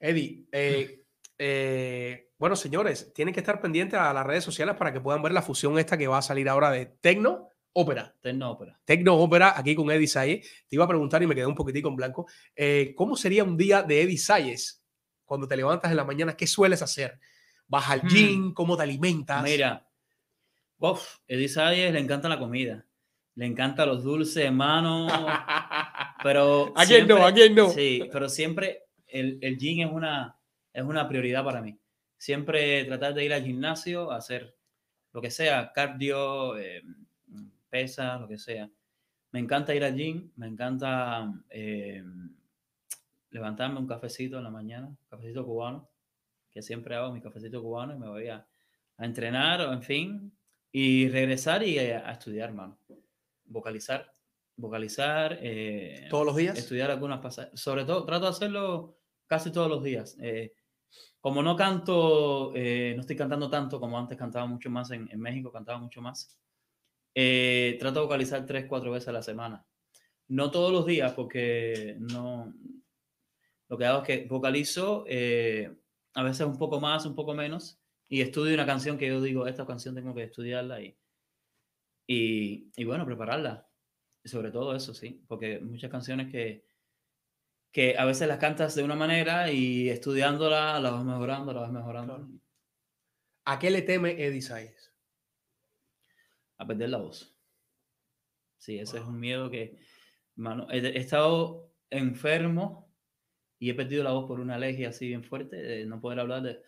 Eddie, 0.00 0.46
eh, 0.52 1.02
eh, 1.38 2.30
bueno, 2.38 2.54
señores, 2.56 3.12
tienen 3.14 3.34
que 3.34 3.40
estar 3.40 3.60
pendientes 3.60 3.98
a 3.98 4.12
las 4.12 4.26
redes 4.26 4.44
sociales 4.44 4.76
para 4.76 4.92
que 4.92 5.00
puedan 5.00 5.22
ver 5.22 5.32
la 5.32 5.42
fusión 5.42 5.78
esta 5.78 5.96
que 5.98 6.06
va 6.06 6.18
a 6.18 6.22
salir 6.22 6.48
ahora 6.48 6.70
de 6.70 6.86
Tecno 6.86 7.48
Ópera. 7.72 8.12
Tecno 8.20 8.50
ópera. 8.50 8.76
Tecno 8.84 9.14
Ópera, 9.16 9.54
aquí 9.56 9.74
con 9.76 9.88
Eddie 9.90 10.08
Sayes. 10.08 10.64
Te 10.68 10.74
iba 10.74 10.84
a 10.84 10.88
preguntar 10.88 11.22
y 11.22 11.26
me 11.28 11.34
quedé 11.34 11.46
un 11.46 11.54
poquitico 11.54 11.88
en 11.88 11.96
blanco. 11.96 12.26
eh, 12.56 12.92
¿Cómo 12.96 13.14
sería 13.14 13.44
un 13.44 13.56
día 13.56 13.82
de 13.82 14.02
Eddie 14.02 14.18
Sayes 14.18 14.82
cuando 15.24 15.46
te 15.46 15.56
levantas 15.56 15.90
en 15.90 15.96
la 15.96 16.04
mañana? 16.04 16.36
¿Qué 16.36 16.46
sueles 16.48 16.82
hacer? 16.82 17.20
¿Vas 17.68 17.88
al 17.90 18.00
Hmm. 18.02 18.08
gym? 18.08 18.52
¿Cómo 18.54 18.76
te 18.76 18.82
alimentas? 18.82 19.42
Mira, 19.44 19.86
uf, 20.78 21.18
Edith 21.28 21.50
Sayes 21.50 21.92
le 21.92 22.00
encanta 22.00 22.28
la 22.28 22.38
comida. 22.38 22.84
Le 23.36 23.46
encanta 23.46 23.86
los 23.86 24.02
dulces, 24.02 24.44
hermano. 24.46 25.06
Pero. 26.24 26.72
¿A 26.74 26.84
quién 26.84 27.06
no? 27.06 27.24
¿A 27.24 27.32
quién 27.32 27.54
no? 27.54 27.70
Sí, 27.70 28.08
pero 28.10 28.28
siempre 28.28 28.87
el, 29.08 29.38
el 29.42 29.58
gym 29.58 29.86
es 29.86 29.92
una, 29.92 30.38
es 30.72 30.82
una 30.82 31.08
prioridad 31.08 31.44
para 31.44 31.60
mí. 31.62 31.78
Siempre 32.16 32.84
tratar 32.84 33.14
de 33.14 33.24
ir 33.24 33.32
al 33.32 33.42
gimnasio 33.44 34.10
hacer 34.10 34.56
lo 35.12 35.20
que 35.20 35.30
sea, 35.30 35.72
cardio, 35.72 36.56
eh, 36.58 36.82
pesas, 37.68 38.20
lo 38.20 38.28
que 38.28 38.38
sea. 38.38 38.70
Me 39.30 39.40
encanta 39.40 39.74
ir 39.74 39.84
al 39.84 39.94
gym, 39.94 40.30
me 40.36 40.46
encanta 40.46 41.32
eh, 41.50 42.02
levantarme 43.30 43.78
un 43.78 43.86
cafecito 43.86 44.38
en 44.38 44.44
la 44.44 44.50
mañana, 44.50 44.86
un 44.88 44.98
cafecito 45.08 45.44
cubano, 45.44 45.88
que 46.50 46.62
siempre 46.62 46.94
hago 46.94 47.12
mi 47.12 47.20
cafecito 47.20 47.62
cubano 47.62 47.94
y 47.94 47.98
me 47.98 48.08
voy 48.08 48.28
a, 48.28 48.46
a 48.96 49.04
entrenar, 49.04 49.60
o 49.60 49.72
en 49.72 49.82
fin, 49.82 50.32
y 50.72 51.08
regresar 51.08 51.62
y 51.62 51.78
a, 51.78 52.08
a 52.08 52.12
estudiar, 52.12 52.52
mano. 52.52 52.78
Vocalizar. 53.44 54.10
vocalizar. 54.56 55.38
eh, 55.40 56.06
¿Todos 56.10 56.26
los 56.26 56.36
días? 56.36 56.58
Estudiar 56.58 56.90
algunas 56.90 57.20
pasajes. 57.20 57.58
Sobre 57.58 57.84
todo, 57.84 58.04
trato 58.04 58.24
de 58.24 58.30
hacerlo 58.30 58.97
casi 59.28 59.52
todos 59.52 59.68
los 59.68 59.84
días. 59.84 60.16
Eh, 60.20 60.52
como 61.20 61.42
no 61.42 61.56
canto, 61.56 62.52
eh, 62.54 62.92
no 62.94 63.02
estoy 63.02 63.16
cantando 63.16 63.50
tanto 63.50 63.80
como 63.80 63.98
antes 63.98 64.16
cantaba 64.18 64.46
mucho 64.46 64.70
más 64.70 64.90
en, 64.92 65.08
México, 65.20 65.52
cantaba 65.52 65.78
mucho 65.78 66.00
más. 66.00 66.38
eh, 67.14 67.76
trato 67.80 68.00
de 68.00 68.06
vocalizar 68.06 68.46
tres, 68.46 68.66
cuatro 68.68 68.92
veces 68.92 69.08
a 69.08 69.12
la 69.12 69.22
semana. 69.22 69.66
No 70.28 70.50
todos 70.50 70.72
los 70.72 70.86
días, 70.86 71.12
porque 71.14 71.96
no. 71.98 72.54
Lo 73.68 73.78
que 73.78 73.84
hago 73.86 74.02
es 74.02 74.06
que 74.06 74.26
vocalizo 74.28 75.04
eh, 75.08 75.76
a 76.14 76.22
veces 76.22 76.46
un 76.46 76.58
poco 76.58 76.80
más, 76.80 77.06
un 77.06 77.14
poco 77.14 77.34
menos, 77.34 77.80
y 78.08 78.20
estudio 78.22 78.54
una 78.54 78.66
canción 78.66 78.98
que 78.98 79.08
yo 79.08 79.20
digo, 79.20 79.46
esta 79.46 79.66
canción 79.66 79.94
tengo 79.94 80.14
que 80.14 80.24
estudiarla 80.24 80.80
y, 80.82 80.96
y, 82.06 82.70
y 82.76 82.84
bueno, 82.84 83.04
prepararla. 83.06 83.68
Y 84.24 84.28
sobre 84.28 84.50
todo 84.50 84.74
eso, 84.74 84.94
sí, 84.94 85.22
porque 85.28 85.60
muchas 85.60 85.90
canciones 85.90 86.30
que, 86.30 86.64
que 87.72 87.96
a 87.98 88.04
veces 88.04 88.28
las 88.28 88.38
cantas 88.38 88.74
de 88.74 88.82
una 88.82 88.96
manera 88.96 89.50
y 89.50 89.88
estudiándola 89.88 90.80
las 90.80 90.92
vas 90.92 91.04
mejorando, 91.04 91.52
las 91.52 91.62
vas 91.62 91.72
mejorando. 91.72 92.28
¿A 93.44 93.58
qué 93.58 93.70
le 93.70 93.82
teme 93.82 94.22
Eddie 94.22 94.42
Sáenz? 94.42 94.94
A 96.58 96.66
perder 96.66 96.90
la 96.90 96.98
voz. 96.98 97.36
Sí, 98.58 98.78
ese 98.78 98.98
es 98.98 99.04
un 99.04 99.20
miedo 99.20 99.50
que, 99.50 99.78
mano, 100.34 100.66
he, 100.70 100.78
he 100.78 100.98
estado 100.98 101.72
enfermo 101.90 102.92
y 103.58 103.70
he 103.70 103.74
perdido 103.74 104.04
la 104.04 104.12
voz 104.12 104.26
por 104.26 104.40
una 104.40 104.56
alergia 104.56 104.90
así 104.90 105.08
bien 105.08 105.24
fuerte, 105.24 105.56
de 105.56 105.86
no 105.86 106.00
poder 106.00 106.20
hablar 106.20 106.42
de 106.42 106.60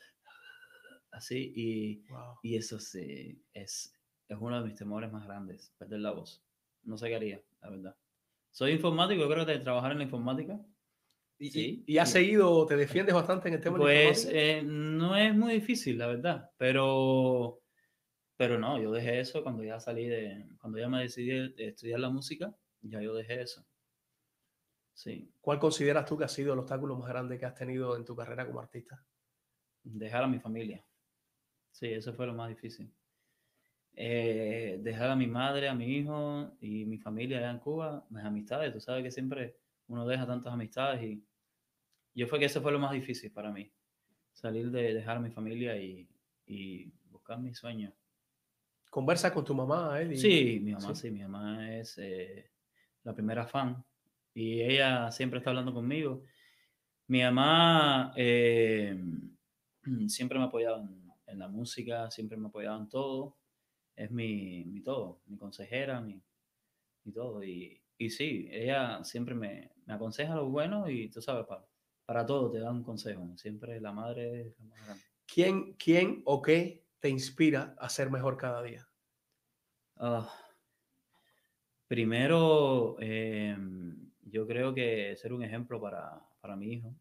así 1.12 1.52
y, 1.54 2.04
y 2.42 2.56
eso 2.56 2.78
sí, 2.78 3.42
es, 3.52 3.92
es 4.28 4.38
uno 4.38 4.60
de 4.60 4.68
mis 4.68 4.76
temores 4.76 5.10
más 5.10 5.24
grandes, 5.26 5.74
perder 5.78 6.00
la 6.00 6.12
voz. 6.12 6.44
No 6.82 6.96
sé 6.96 7.08
qué 7.08 7.16
haría, 7.16 7.42
la 7.60 7.70
verdad. 7.70 7.96
Soy 8.50 8.72
informático, 8.72 9.20
yo 9.20 9.28
creo 9.28 9.46
que 9.46 9.52
de 9.52 9.58
trabajar 9.58 9.92
en 9.92 9.98
la 9.98 10.04
informática. 10.04 10.60
¿Y, 11.42 11.50
sí, 11.50 11.82
y, 11.86 11.96
has 11.96 12.12
seguido, 12.12 12.66
te 12.66 12.76
defiendes 12.76 13.14
bastante 13.14 13.48
en 13.48 13.54
el 13.54 13.60
tema 13.62 13.78
Pues 13.78 14.28
eh, 14.30 14.62
no 14.62 15.16
es 15.16 15.34
muy 15.34 15.54
difícil, 15.54 15.96
la 15.96 16.06
verdad, 16.06 16.50
pero, 16.58 17.62
pero 18.36 18.58
no, 18.58 18.78
yo 18.78 18.92
dejé 18.92 19.20
eso 19.20 19.42
cuando 19.42 19.64
ya 19.64 19.80
salí 19.80 20.06
de, 20.06 20.46
cuando 20.60 20.78
ya 20.78 20.90
me 20.90 21.00
decidí 21.00 21.50
de 21.54 21.68
estudiar 21.68 21.98
la 22.00 22.10
música, 22.10 22.54
ya 22.82 23.00
yo 23.00 23.14
dejé 23.14 23.40
eso. 23.40 23.64
Sí, 24.92 25.32
¿Cuál 25.40 25.58
consideras 25.58 26.04
tú 26.04 26.18
que 26.18 26.24
ha 26.24 26.28
sido 26.28 26.52
el 26.52 26.58
obstáculo 26.58 26.94
más 26.94 27.08
grande 27.08 27.38
que 27.38 27.46
has 27.46 27.54
tenido 27.54 27.96
en 27.96 28.04
tu 28.04 28.14
carrera 28.14 28.46
como 28.46 28.60
artista? 28.60 29.02
dejar 29.82 30.24
a 30.24 30.28
mi 30.28 30.38
familia. 30.40 30.84
Sí, 31.70 31.86
eso 31.86 32.12
fue 32.12 32.26
lo 32.26 32.34
más 32.34 32.50
difícil. 32.50 32.92
Eh, 33.94 34.78
dejar 34.82 35.08
a 35.08 35.16
mi 35.16 35.26
madre, 35.26 35.70
a 35.70 35.74
mi 35.74 35.86
hijo 35.86 36.52
y 36.60 36.84
mi 36.84 36.98
familia 36.98 37.38
allá 37.38 37.50
en 37.50 37.60
Cuba, 37.60 38.06
mis 38.10 38.24
amistades. 38.24 38.74
Tú 38.74 38.80
sabes 38.80 39.02
que 39.02 39.10
siempre 39.10 39.56
uno 39.86 40.06
deja 40.06 40.26
tantas 40.26 40.52
amistades 40.52 41.02
y 41.02 41.24
yo 42.14 42.26
fue 42.26 42.38
que 42.38 42.46
eso 42.46 42.60
fue 42.60 42.72
lo 42.72 42.78
más 42.78 42.92
difícil 42.92 43.30
para 43.32 43.50
mí. 43.50 43.70
Salir 44.32 44.70
de 44.70 44.94
dejar 44.94 45.18
a 45.18 45.20
mi 45.20 45.30
familia 45.30 45.76
y, 45.76 46.08
y 46.46 46.90
buscar 47.10 47.38
mi 47.38 47.54
sueño. 47.54 47.92
¿Conversas 48.90 49.30
con 49.32 49.44
tu 49.44 49.54
mamá, 49.54 50.00
Eddie? 50.00 50.16
Sí, 50.16 50.60
mi 50.60 50.72
mamá 50.72 50.94
sí, 50.94 51.10
mi 51.10 51.20
mamá 51.20 51.76
es 51.76 51.96
eh, 51.98 52.50
la 53.04 53.14
primera 53.14 53.46
fan 53.46 53.84
y 54.34 54.60
ella 54.60 55.10
siempre 55.12 55.38
está 55.38 55.50
hablando 55.50 55.72
conmigo. 55.72 56.24
Mi 57.06 57.22
mamá 57.22 58.12
eh, 58.16 59.00
siempre 60.08 60.38
me 60.38 60.46
apoyaba 60.46 60.80
en, 60.80 61.12
en 61.26 61.38
la 61.38 61.48
música, 61.48 62.10
siempre 62.10 62.36
me 62.36 62.48
apoyaba 62.48 62.78
en 62.78 62.88
todo. 62.88 63.36
Es 63.94 64.10
mi, 64.10 64.64
mi 64.64 64.80
todo, 64.80 65.22
mi 65.26 65.36
consejera, 65.36 66.00
mi, 66.00 66.20
mi 67.04 67.12
todo. 67.12 67.44
Y, 67.44 67.80
y 67.96 68.10
sí, 68.10 68.48
ella 68.50 69.04
siempre 69.04 69.34
me, 69.34 69.70
me 69.86 69.94
aconseja 69.94 70.34
lo 70.34 70.48
bueno 70.48 70.88
y 70.88 71.08
tú 71.10 71.20
sabes, 71.20 71.46
para, 71.46 71.64
para 72.10 72.26
todo 72.26 72.50
te 72.50 72.58
da 72.58 72.72
un 72.72 72.82
consejo. 72.82 73.24
Siempre 73.36 73.80
la 73.80 73.92
madre 73.92 74.40
es 74.40 74.58
la 74.58 74.64
más 74.64 74.84
grande. 74.84 75.04
¿Quién, 75.32 75.74
¿Quién 75.74 76.22
o 76.24 76.42
qué 76.42 76.82
te 76.98 77.08
inspira 77.08 77.76
a 77.78 77.88
ser 77.88 78.10
mejor 78.10 78.36
cada 78.36 78.64
día? 78.64 78.88
Ah, 79.94 80.28
primero, 81.86 82.96
eh, 82.98 83.56
yo 84.22 84.44
creo 84.44 84.74
que 84.74 85.14
ser 85.14 85.32
un 85.32 85.44
ejemplo 85.44 85.80
para, 85.80 86.20
para 86.40 86.56
mi 86.56 86.72
hijo 86.72 86.92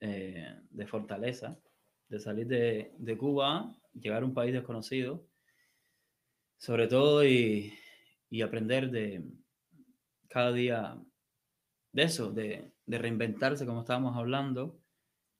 eh, 0.00 0.60
de 0.68 0.86
fortaleza, 0.86 1.58
de 2.10 2.20
salir 2.20 2.46
de, 2.46 2.92
de 2.98 3.16
Cuba, 3.16 3.74
llegar 3.94 4.22
a 4.22 4.26
un 4.26 4.34
país 4.34 4.52
desconocido, 4.52 5.24
sobre 6.58 6.88
todo 6.88 7.24
y, 7.24 7.72
y 8.28 8.42
aprender 8.42 8.90
de 8.90 9.24
cada 10.28 10.52
día 10.52 11.02
de 11.92 12.02
eso, 12.02 12.30
de, 12.30 12.70
de 12.88 12.98
reinventarse 12.98 13.66
como 13.66 13.80
estábamos 13.80 14.16
hablando 14.16 14.80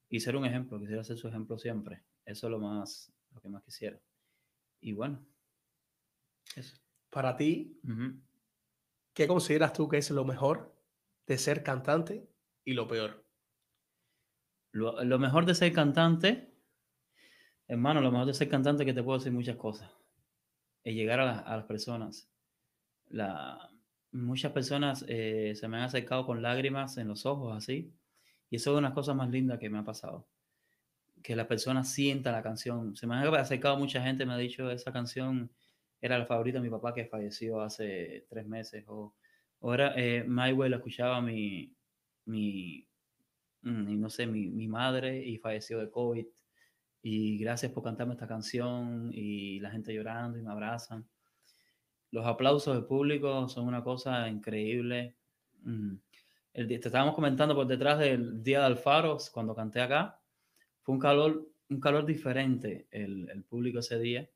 y 0.07 0.19
ser 0.19 0.35
un 0.35 0.45
ejemplo, 0.45 0.79
quisiera 0.79 1.03
ser 1.03 1.17
su 1.17 1.27
ejemplo 1.27 1.57
siempre. 1.57 2.03
Eso 2.23 2.47
es 2.47 2.51
lo 2.51 2.59
más, 2.59 3.11
lo 3.31 3.41
que 3.41 3.49
más 3.49 3.63
quisiera. 3.63 3.99
Y 4.79 4.93
bueno, 4.93 5.25
eso. 6.55 6.77
Para 7.09 7.35
ti, 7.35 7.79
Ujú. 7.83 8.21
¿qué 9.13 9.27
consideras 9.27 9.73
tú 9.73 9.89
que 9.89 9.97
es 9.97 10.11
lo 10.11 10.25
mejor 10.25 10.75
de 11.25 11.39
ser 11.39 11.63
cantante 11.63 12.29
y 12.63 12.73
lo 12.73 12.87
peor? 12.87 13.25
Lo, 14.71 15.03
lo 15.03 15.17
mejor 15.17 15.47
de 15.47 15.55
ser 15.55 15.73
cantante, 15.73 16.53
hermano, 17.67 17.99
lo 17.99 18.11
mejor 18.11 18.27
de 18.27 18.35
ser 18.35 18.47
cantante 18.47 18.83
es 18.83 18.85
que 18.85 18.93
te 18.93 19.01
puedo 19.01 19.17
decir 19.17 19.33
muchas 19.33 19.55
cosas. 19.55 19.91
Es 20.83 20.93
llegar 20.93 21.19
a 21.19 21.57
las 21.57 21.65
personas. 21.65 22.31
La, 23.07 23.71
muchas 24.11 24.51
personas 24.51 25.05
eh, 25.07 25.53
se 25.55 25.67
me 25.67 25.77
han 25.77 25.83
acercado 25.83 26.25
con 26.25 26.41
lágrimas 26.41 26.97
en 26.97 27.07
los 27.07 27.25
ojos, 27.25 27.55
así. 27.55 27.93
Y 28.49 28.57
eso 28.57 28.71
es 28.71 28.77
una 28.77 28.87
de 28.87 28.91
las 28.91 28.95
cosas 28.95 29.15
más 29.15 29.29
lindas 29.29 29.59
que 29.59 29.69
me 29.69 29.79
ha 29.79 29.83
pasado. 29.83 30.27
Que 31.23 31.35
las 31.35 31.47
personas 31.47 31.91
sientan 31.91 32.33
la 32.33 32.43
canción. 32.43 32.95
Se 32.95 33.07
me 33.07 33.15
ha 33.15 33.21
acercado 33.39 33.77
mucha 33.77 34.01
gente, 34.01 34.25
me 34.25 34.33
ha 34.33 34.37
dicho, 34.37 34.71
esa 34.71 34.91
canción 34.91 35.51
era 36.01 36.17
la 36.17 36.25
favorita 36.25 36.59
de 36.59 36.63
mi 36.63 36.69
papá 36.69 36.93
que 36.93 37.05
falleció 37.05 37.61
hace 37.61 38.25
tres 38.29 38.47
meses. 38.47 38.85
O, 38.87 39.13
era, 39.73 39.93
eh, 39.97 40.23
My 40.27 40.53
Way 40.53 40.69
la 40.69 40.77
escuchaba 40.77 41.21
mi, 41.21 41.75
mi, 42.25 42.87
mm, 43.61 43.99
no 43.99 44.09
sé, 44.09 44.25
mi, 44.27 44.47
mi 44.49 44.67
madre 44.67 45.23
y 45.25 45.37
falleció 45.37 45.79
de 45.79 45.89
COVID. 45.91 46.25
Y 47.01 47.37
gracias 47.37 47.71
por 47.71 47.83
cantarme 47.83 48.13
esta 48.13 48.27
canción 48.27 49.11
y 49.13 49.59
la 49.59 49.71
gente 49.71 49.93
llorando 49.93 50.37
y 50.37 50.41
me 50.41 50.51
abrazan. 50.51 51.07
Los 52.11 52.25
aplausos 52.25 52.75
del 52.75 52.85
público 52.85 53.47
son 53.49 53.67
una 53.67 53.83
cosa 53.83 54.27
increíble. 54.27 55.15
Mm. 55.63 55.93
El, 56.53 56.67
te 56.67 56.75
estábamos 56.75 57.13
comentando 57.15 57.55
por 57.55 57.67
detrás 57.67 57.99
del 57.99 58.43
Día 58.43 58.59
de 58.59 58.65
Alfaro, 58.65 59.17
cuando 59.31 59.55
canté 59.55 59.81
acá. 59.81 60.19
Fue 60.81 60.95
un 60.95 60.99
calor, 60.99 61.47
un 61.69 61.79
calor 61.79 62.05
diferente 62.05 62.87
el, 62.91 63.29
el 63.29 63.43
público 63.43 63.79
ese 63.79 63.99
día. 63.99 64.27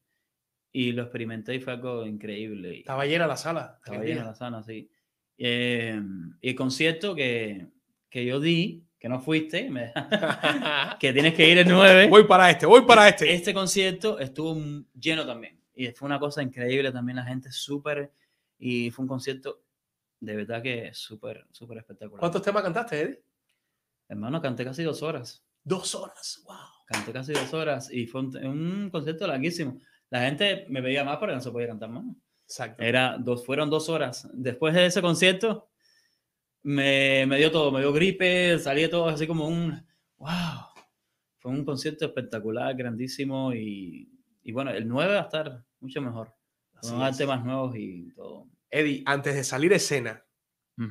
Y 0.72 0.91
lo 0.91 1.04
experimenté 1.04 1.56
y 1.56 1.60
fue 1.60 1.74
algo 1.74 2.06
increíble. 2.06 2.80
Estaba 2.80 3.06
llena 3.06 3.28
la 3.28 3.38
sala. 3.38 3.80
estaba 3.84 4.04
llena 4.04 4.24
la 4.26 4.36
sala, 4.36 4.64
sí. 4.64 4.90
Eh, 5.38 6.00
y 6.41 6.50
el 6.50 6.56
concierto 6.56 7.14
que, 7.16 7.68
que 8.10 8.26
yo 8.26 8.40
di, 8.40 8.84
que 9.00 9.10
no 9.10 9.20
fuiste, 9.20 9.70
me- 9.70 9.91
que 11.00 11.14
tienes 11.14 11.34
que 11.34 11.50
ir 11.50 11.58
el 11.60 11.68
9. 11.68 12.08
Voy 12.08 12.24
para 12.26 12.50
este, 12.50 12.66
voy 12.66 12.86
para 12.86 13.08
este. 13.10 13.34
Este 13.34 13.54
concierto 13.54 14.20
estuvo 14.20 14.56
lleno 15.00 15.26
también. 15.26 15.60
Y 15.76 15.88
fue 15.91 16.06
una 16.06 16.20
cosa 16.20 16.41
increíble 16.44 16.91
también, 16.91 17.18
la 17.18 17.26
gente 17.26 17.52
súper. 17.52 18.12
Y 18.58 18.91
fue 18.91 19.04
un 19.04 19.10
concierto 19.10 19.64
de 20.24 20.38
verdad 20.38 20.62
que 20.62 20.94
súper, 20.94 21.45
súper 21.52 21.80
espectacular. 21.80 22.20
¿Cuántos 22.20 22.41
temas 22.41 22.64
cantaste, 22.64 23.02
Eddie? 23.02 23.24
Hermano, 24.08 24.41
canté 24.41 24.64
casi 24.64 24.82
dos 24.82 25.04
horas. 25.04 25.44
Dos 25.66 25.95
horas, 25.95 26.41
wow. 26.45 26.56
Canté 26.88 27.12
casi 27.12 27.34
dos 27.34 27.54
horas 27.54 27.91
y 27.91 28.08
fue 28.08 28.22
un, 28.22 28.38
un 28.45 28.90
concierto 28.90 29.28
larguísimo. 29.28 29.80
La 30.10 30.22
gente 30.22 30.66
me 30.70 30.80
veía 30.80 31.04
más 31.04 31.18
porque 31.18 31.36
no 31.36 31.41
se 31.41 31.52
podía 31.52 31.68
cantar 31.68 31.90
más. 31.90 32.06
Exacto. 32.45 32.82
Era 32.82 33.18
dos, 33.18 33.45
fueron 33.45 33.70
dos 33.70 33.90
horas. 33.90 34.30
Después 34.34 34.74
de 34.74 34.86
ese 34.86 35.02
concierto, 35.02 35.70
me, 36.62 37.26
me 37.26 37.38
dio 37.38 37.52
todo, 37.52 37.72
me 37.72 37.82
dio 37.82 37.91
gripe, 37.91 38.60
salí 38.60 38.88
todo 38.88 39.10
así 39.10 39.28
como 39.28 39.48
un, 39.48 39.86
wow. 40.18 40.68
Fue 41.40 41.52
un 41.52 41.66
concierto 41.66 42.06
espectacular, 42.06 42.74
grandísimo 42.76 43.54
y, 43.54 44.10
y 44.44 44.52
bueno, 44.52 44.72
el 44.72 44.88
9 44.88 45.14
va 45.14 45.20
a 45.20 45.24
estar 45.24 45.64
mucho 45.80 46.02
mejor. 46.02 46.34
Así 46.74 46.91
Van 46.91 47.02
a 47.02 47.11
temas 47.15 47.44
nuevos 47.45 47.76
y 47.76 48.11
todo. 48.14 48.48
Eddie, 48.70 49.03
antes 49.06 49.36
de 49.36 49.44
salir 49.44 49.72
a 49.74 49.78
escena, 49.78 50.26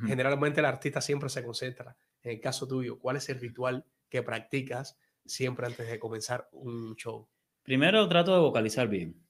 generalmente 0.05 0.61
el 0.61 0.65
artista 0.65 1.01
siempre 1.01 1.29
se 1.29 1.43
concentra. 1.43 1.95
En 2.21 2.31
el 2.31 2.39
caso 2.39 2.67
tuyo, 2.67 2.97
¿cuál 2.97 3.17
es 3.17 3.27
el 3.29 3.39
ritual 3.39 3.85
que 4.09 4.23
practicas 4.23 4.97
siempre 5.25 5.67
antes 5.67 5.87
de 5.89 5.99
comenzar 5.99 6.47
un 6.53 6.95
show? 6.95 7.27
Primero 7.61 8.07
trato 8.07 8.33
de 8.33 8.39
vocalizar 8.39 8.87
bien. 8.87 9.21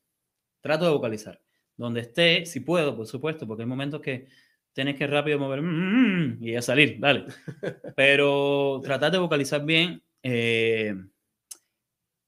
Trato 0.61 0.85
de 0.85 0.91
vocalizar. 0.91 1.41
Donde 1.75 2.01
esté, 2.01 2.45
si 2.45 2.59
puedo, 2.59 2.95
por 2.95 3.07
supuesto, 3.07 3.47
porque 3.47 3.63
hay 3.63 3.69
momentos 3.69 3.99
que 3.99 4.27
tienes 4.73 4.95
que 4.95 5.07
rápido 5.07 5.39
mover 5.39 5.61
mm, 5.61 6.43
y 6.43 6.51
ya 6.51 6.61
salir, 6.61 6.99
dale. 6.99 7.25
Pero 7.95 8.79
tratar 8.83 9.11
de 9.11 9.17
vocalizar 9.17 9.65
bien, 9.65 10.03
eh, 10.21 10.95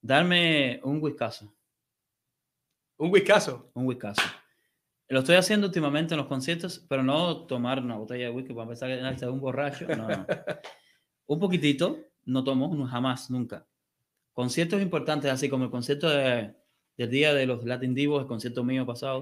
darme 0.02 0.80
un 0.84 1.02
whiskazo. 1.02 1.55
¿Un 2.98 3.12
whiskazo? 3.12 3.72
Un 3.74 3.86
whiskazo. 3.88 4.22
Lo 5.08 5.20
estoy 5.20 5.36
haciendo 5.36 5.68
últimamente 5.68 6.14
en 6.14 6.18
los 6.20 6.28
conciertos, 6.28 6.84
pero 6.90 7.04
no 7.04 7.46
tomar 7.46 7.80
una 7.80 7.96
botella 7.96 8.26
de 8.26 8.32
whisky 8.32 8.54
para 8.54 8.68
pensar 8.68 8.90
que 8.90 9.16
es 9.16 9.22
un 9.24 9.40
borracho. 9.40 9.88
No, 9.88 10.08
no. 10.08 10.26
un 11.28 11.40
poquitito, 11.40 12.00
no 12.26 12.44
tomo 12.44 12.74
no, 12.74 12.88
jamás, 12.88 13.30
nunca. 13.30 13.68
Conciertos 14.34 14.82
importantes, 14.82 15.32
así 15.32 15.48
como 15.48 15.66
el 15.66 15.72
concierto 15.72 16.10
de- 16.10 16.56
del 16.98 17.10
día 17.10 17.34
de 17.34 17.46
los 17.46 17.64
Latin 17.66 17.94
Divos, 17.94 18.22
el 18.22 18.28
concierto 18.28 18.64
mío 18.64 18.86
pasado. 18.86 19.20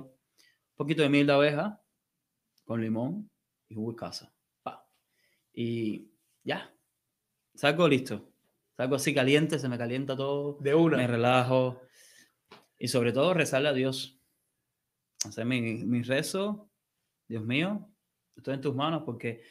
Un 0.71 0.75
poquito 0.75 1.01
de 1.01 1.09
miel 1.09 1.27
de 1.27 1.33
abeja 1.33 1.81
con 2.65 2.81
limón 2.81 3.29
y 3.67 3.75
de 3.75 3.95
casa. 3.95 4.33
Pa. 4.63 4.87
Y 5.53 6.11
ya. 6.43 6.73
Salgo 7.55 7.87
listo. 7.87 8.29
Salgo 8.77 8.95
así 8.95 9.13
caliente, 9.13 9.59
se 9.59 9.67
me 9.69 9.77
calienta 9.77 10.15
todo. 10.15 10.57
De 10.61 10.73
una. 10.73 10.97
Me 10.97 11.07
relajo. 11.07 11.81
Y 12.83 12.89
sobre 12.89 13.13
todo 13.13 13.33
rezarle 13.33 13.69
a 13.69 13.73
Dios. 13.73 14.19
Hacer 15.25 15.45
mi, 15.45 15.61
mi 15.61 16.01
rezo. 16.01 16.69
Dios 17.29 17.41
mío, 17.45 17.87
estoy 18.35 18.55
en 18.55 18.59
tus 18.59 18.75
manos 18.75 19.03
porque, 19.05 19.41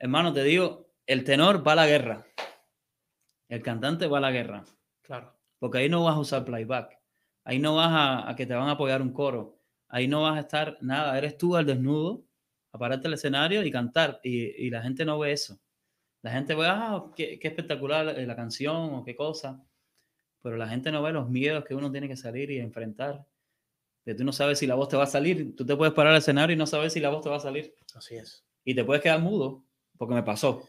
hermano, 0.00 0.32
te 0.32 0.42
digo, 0.42 0.90
el 1.06 1.22
tenor 1.22 1.64
va 1.64 1.72
a 1.72 1.76
la 1.76 1.86
guerra. 1.86 2.26
El 3.48 3.62
cantante 3.62 4.08
va 4.08 4.18
a 4.18 4.22
la 4.22 4.32
guerra. 4.32 4.64
Claro. 5.00 5.32
Porque 5.60 5.78
ahí 5.78 5.88
no 5.88 6.02
vas 6.02 6.16
a 6.16 6.18
usar 6.18 6.44
playback. 6.44 6.98
Ahí 7.44 7.60
no 7.60 7.76
vas 7.76 7.92
a, 7.92 8.28
a 8.28 8.34
que 8.34 8.46
te 8.46 8.54
van 8.54 8.68
a 8.68 8.72
apoyar 8.72 9.00
un 9.00 9.12
coro. 9.12 9.60
Ahí 9.86 10.08
no 10.08 10.22
vas 10.22 10.36
a 10.36 10.40
estar 10.40 10.76
nada. 10.80 11.16
Eres 11.16 11.38
tú 11.38 11.54
al 11.54 11.66
desnudo, 11.66 12.24
a 12.72 12.78
pararte 12.78 13.06
al 13.06 13.14
escenario 13.14 13.62
y 13.64 13.70
cantar. 13.70 14.18
Y, 14.24 14.66
y 14.66 14.70
la 14.70 14.82
gente 14.82 15.04
no 15.04 15.20
ve 15.20 15.30
eso. 15.30 15.56
La 16.22 16.32
gente 16.32 16.56
ve, 16.56 16.66
ah, 16.66 17.12
qué, 17.14 17.38
qué 17.38 17.46
espectacular 17.46 18.08
eh, 18.08 18.26
la 18.26 18.34
canción 18.34 18.92
o 18.92 19.04
qué 19.04 19.14
cosa. 19.14 19.64
Pero 20.42 20.56
la 20.56 20.68
gente 20.68 20.90
no 20.90 21.02
ve 21.02 21.12
los 21.12 21.28
miedos 21.28 21.64
que 21.64 21.74
uno 21.74 21.90
tiene 21.90 22.08
que 22.08 22.16
salir 22.16 22.50
y 22.50 22.58
enfrentar. 22.58 23.24
Que 24.04 24.14
tú 24.14 24.24
no 24.24 24.32
sabes 24.32 24.58
si 24.58 24.66
la 24.66 24.74
voz 24.74 24.88
te 24.88 24.96
va 24.96 25.04
a 25.04 25.06
salir. 25.06 25.54
Tú 25.54 25.64
te 25.64 25.76
puedes 25.76 25.94
parar 25.94 26.12
al 26.12 26.18
escenario 26.18 26.54
y 26.54 26.58
no 26.58 26.66
sabes 26.66 26.92
si 26.92 27.00
la 27.00 27.10
voz 27.10 27.22
te 27.22 27.28
va 27.30 27.36
a 27.36 27.40
salir. 27.40 27.74
Así 27.94 28.16
es. 28.16 28.44
Y 28.64 28.74
te 28.74 28.84
puedes 28.84 29.02
quedar 29.02 29.20
mudo, 29.20 29.64
porque 29.96 30.14
me 30.14 30.22
pasó. 30.22 30.68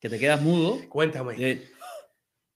Que 0.00 0.08
te 0.08 0.18
quedas 0.18 0.42
mudo. 0.42 0.78
Cuéntame. 0.88 1.34
eh, 1.38 1.68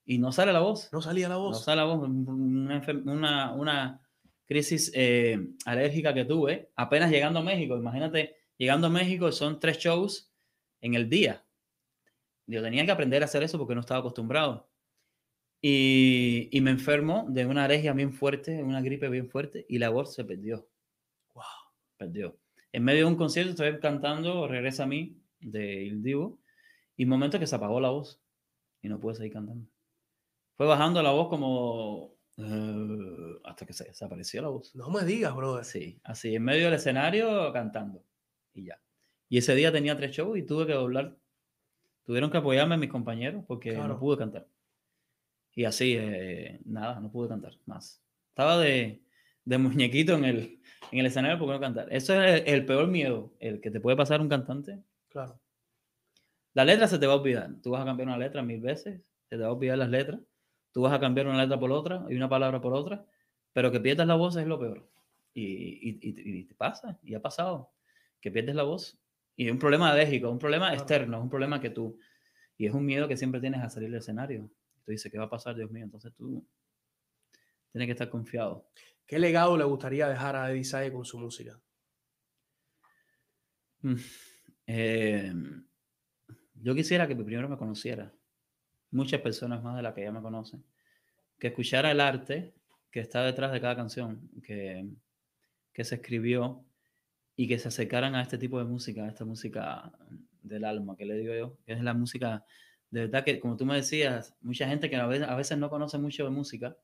y 0.05 0.19
no 0.19 0.33
sale 0.33 0.53
la 0.53 0.59
voz. 0.61 0.93
No 0.93 1.01
salía 1.01 1.29
la 1.29 1.37
No 1.37 1.41
voz. 1.43 1.65
sale 1.65 1.77
la 1.77 1.85
voz. 1.85 2.09
Una, 2.09 2.83
una, 3.07 3.53
una 3.53 4.01
crisis 4.47 4.91
eh, 4.95 5.39
alérgica 5.65 6.13
que 6.13 6.25
tuve 6.25 6.71
apenas 6.75 7.11
llegando 7.11 7.39
a 7.39 7.43
México. 7.45 7.77
Imagínate, 7.77 8.35
llegando 8.59 8.89
a 8.89 8.91
México 8.91 9.31
son 9.31 9.61
tres 9.61 9.79
shows 9.79 10.33
en 10.81 10.95
el 10.95 11.09
día. 11.09 11.45
Yo 12.47 12.61
tenía 12.61 12.85
que 12.85 12.91
aprender 12.91 13.23
a 13.23 13.27
hacer 13.27 13.45
eso 13.45 13.57
porque 13.59 13.77
no 13.77 13.81
estaba 13.83 14.01
acostumbrado. 14.01 14.69
Y, 15.63 16.49
y 16.57 16.61
me 16.63 16.71
enfermo 16.71 17.27
de 17.29 17.45
una 17.47 17.65
alergia 17.65 17.93
bien 17.93 18.13
fuerte, 18.15 18.63
una 18.63 18.81
gripe 18.81 19.09
bien 19.09 19.29
fuerte, 19.29 19.67
y 19.69 19.79
la 19.79 19.91
voz 19.91 20.15
se 20.15 20.25
perdió. 20.25 20.69
Wow. 21.35 21.45
Perdió. 21.99 22.39
En 22.73 22.85
medio 22.85 23.01
de 23.01 23.11
un 23.13 23.17
concierto 23.17 23.51
estoy 23.51 23.79
cantando 23.81 24.47
Regresa 24.49 24.85
a 24.85 24.87
mí 24.87 25.21
de 25.41 25.83
Il 25.85 26.03
Divo, 26.03 26.39
y 26.97 27.05
momento 27.05 27.39
que 27.39 27.47
se 27.47 27.57
apagó 27.57 27.81
la 27.81 27.91
voz 27.91 28.23
y 28.83 28.89
no 28.89 28.99
pude 29.01 29.15
seguir 29.17 29.33
cantando. 29.33 29.67
Fue 30.57 30.67
bajando 30.67 31.03
la 31.03 31.11
voz 31.13 31.29
como 31.29 32.15
eh, 32.37 33.39
hasta 33.45 33.67
que 33.67 33.73
se 33.73 33.85
desapareció 33.85 34.41
la 34.43 34.49
voz. 34.49 34.75
No 34.75 34.89
me 34.91 35.05
digas, 35.05 35.35
brother. 35.35 35.65
Sí, 35.65 36.01
así, 36.05 36.35
en 36.35 36.45
medio 36.45 36.65
del 36.67 36.75
escenario 36.75 37.53
cantando 37.53 38.05
y 38.55 38.65
ya. 38.67 38.81
Y 39.29 39.39
ese 39.39 39.55
día 39.55 39.73
tenía 39.73 39.97
tres 39.97 40.13
shows 40.13 40.39
y 40.39 40.43
tuve 40.43 40.67
que 40.67 40.73
doblar. 40.73 41.17
Tuvieron 42.05 42.31
que 42.31 42.39
apoyarme 42.39 42.77
mis 42.77 42.91
compañeros 42.91 43.45
porque 43.47 43.73
Claro. 43.75 43.89
no 43.89 43.99
pude 44.01 44.17
cantar. 44.19 44.47
Y 45.61 45.67
así, 45.67 45.95
eh, 45.99 46.59
nada, 46.65 46.99
no 47.01 47.13
pude 47.13 47.29
cantar 47.29 47.53
más. 47.67 48.03
Estaba 48.31 48.57
de, 48.57 49.03
de 49.45 49.59
muñequito 49.59 50.15
en 50.15 50.25
el, 50.25 50.59
en 50.91 51.01
el 51.01 51.05
escenario 51.05 51.39
porque 51.39 51.53
no 51.53 51.61
cantar. 51.61 51.87
Eso 51.93 52.15
es 52.19 52.41
el, 52.41 52.49
el 52.55 52.65
peor 52.65 52.89
miedo, 52.89 53.35
el 53.41 53.61
que 53.61 53.71
te 53.71 53.79
puede 53.79 53.95
pasar 53.95 54.21
a 54.21 54.23
un 54.23 54.31
cantante. 54.31 54.83
Claro. 55.11 55.39
La 56.55 56.65
letra 56.65 56.89
se 56.89 56.99
te 56.99 57.07
va 57.07 57.13
a 57.13 57.17
olvidar. 57.17 57.51
Tú 57.63 57.73
vas 57.73 57.83
a 57.83 57.85
cambiar 57.85 58.09
una 58.09 58.17
letra 58.17 58.43
mil 58.43 58.63
veces, 58.63 59.03
se 59.29 59.37
te 59.37 59.43
va 59.43 59.49
a 59.49 59.53
olvidar 59.53 59.77
las 59.77 59.91
letras. 59.91 60.19
Tú 60.73 60.81
vas 60.81 60.95
a 60.95 60.99
cambiar 60.99 61.27
una 61.27 61.43
letra 61.43 61.61
por 61.61 61.71
otra 61.73 62.07
y 62.09 62.15
una 62.15 62.31
palabra 62.31 62.63
por 62.63 62.73
otra, 62.73 63.05
pero 63.53 63.71
que 63.71 63.81
pierdas 63.81 64.07
la 64.07 64.15
voz 64.15 64.37
es 64.37 64.47
lo 64.47 64.59
peor. 64.59 64.89
Y, 65.35 65.43
y- 65.43 65.99
y- 66.01 66.39
y 66.39 66.45
te 66.45 66.55
pasa, 66.55 66.99
y 67.03 67.13
ha 67.15 67.21
pasado, 67.21 67.71
que 68.19 68.31
pierdes 68.31 68.55
la 68.55 68.63
voz. 68.63 68.99
Y 69.37 69.45
es 69.45 69.53
un 69.53 69.59
problema 69.59 69.91
alérgico, 69.91 70.31
un 70.31 70.39
problema 70.39 70.73
externo, 70.73 71.19
es 71.19 71.23
un 71.23 71.29
problema 71.29 71.61
que 71.61 71.69
tú, 71.69 71.99
y 72.57 72.65
es 72.65 72.73
un 72.73 72.87
miedo 72.87 73.09
que 73.09 73.19
siempre 73.19 73.43
tienes 73.43 73.61
a 73.61 73.69
salir 73.69 73.91
del 73.91 73.99
escenario. 73.99 74.51
Tú 74.85 74.93
dices, 74.93 75.11
¿qué 75.11 75.19
va 75.19 75.25
a 75.25 75.31
pasar, 75.31 75.57
Dios 75.57 75.71
mío? 75.71 75.85
Entonces 75.85 76.13
tú 76.15 76.47
tienes 77.73 77.87
que 77.87 77.93
estar 77.93 78.11
confiado. 78.11 78.69
¿Qué 79.07 79.19
legado 79.19 79.57
le 79.57 79.65
gustaría 79.65 80.09
dejar 80.09 80.37
a 80.37 80.51
Eddie 80.51 80.65
Saye 80.65 80.93
con 80.93 81.05
su 81.05 81.19
música? 81.19 81.61
Mm, 83.83 83.95
eh, 84.67 85.33
yo 86.55 86.75
quisiera 86.75 87.09
que 87.09 87.17
primero 87.17 87.49
me 87.49 87.57
conociera, 87.57 88.13
muchas 88.91 89.21
personas 89.21 89.63
más 89.63 89.77
de 89.77 89.83
las 89.83 89.95
que 89.95 90.03
ya 90.03 90.13
me 90.13 90.21
conocen, 90.21 90.65
que 91.39 91.49
escuchara 91.49 91.91
el 91.91 92.01
arte 92.01 92.55
que 92.91 93.01
está 93.01 93.25
detrás 93.25 93.53
de 93.53 93.61
cada 93.61 93.77
canción 93.77 94.31
que, 94.43 94.89
que 95.73 95.85
se 95.85 95.97
escribió 95.97 96.65
y 97.37 97.49
que 97.49 97.59
se 97.59 97.69
acercaran 97.69 98.15
a 98.15 98.23
este 98.23 98.37
tipo 98.37 98.59
de 98.59 98.65
música, 98.65 99.05
a 99.05 99.09
esta 99.09 99.25
música 99.25 99.93
del 100.43 100.65
alma, 100.65 100.97
que 100.97 101.07
le 101.07 101.15
digo 101.15 101.35
yo, 101.35 101.59
que 101.65 101.73
es 101.73 101.83
la 101.83 101.95
música, 101.95 102.45
de 102.91 103.03
verdad 103.03 103.25
que, 103.25 103.39
como 103.41 103.57
tú 103.57 103.65
me 103.67 103.77
decías, 103.77 104.37
mucha 104.41 104.69
gente 104.69 104.91
que 104.91 104.97
a 104.97 105.07
veces, 105.07 105.29
a 105.29 105.37
veces 105.37 105.59
no 105.59 105.71
conoce 105.71 105.99
mucho 105.99 106.25
de 106.25 106.31
música 106.31 106.77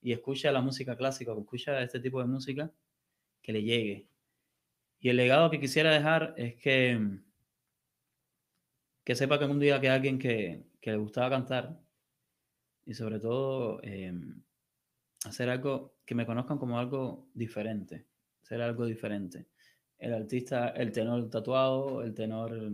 y 0.00 0.12
escucha 0.12 0.52
la 0.52 0.60
música 0.60 0.96
clásica 0.96 1.32
o 1.32 1.40
escucha 1.40 1.82
este 1.82 2.00
tipo 2.00 2.20
de 2.20 2.26
música, 2.26 2.72
que 3.42 3.52
le 3.52 3.62
llegue. 3.62 4.08
Y 5.00 5.08
el 5.10 5.16
legado 5.16 5.50
que 5.50 5.60
quisiera 5.60 5.92
dejar 5.92 6.34
es 6.36 6.56
que, 6.56 7.00
que 9.04 9.14
sepa 9.14 9.38
que 9.38 9.46
un 9.46 9.58
día 9.58 9.80
que 9.80 9.88
alguien 9.88 10.18
que, 10.18 10.64
que 10.80 10.90
le 10.90 10.96
gustaba 10.98 11.30
cantar 11.30 11.80
y 12.84 12.94
sobre 12.94 13.20
todo 13.20 13.80
eh, 13.82 14.12
hacer 15.24 15.50
algo 15.50 15.96
que 16.04 16.14
me 16.14 16.26
conozcan 16.26 16.58
como 16.58 16.78
algo 16.78 17.28
diferente, 17.34 18.06
hacer 18.42 18.62
algo 18.62 18.86
diferente. 18.86 19.48
El 19.98 20.14
artista, 20.14 20.68
el 20.68 20.92
tenor 20.92 21.28
tatuado, 21.28 22.02
el 22.02 22.14
tenor 22.14 22.72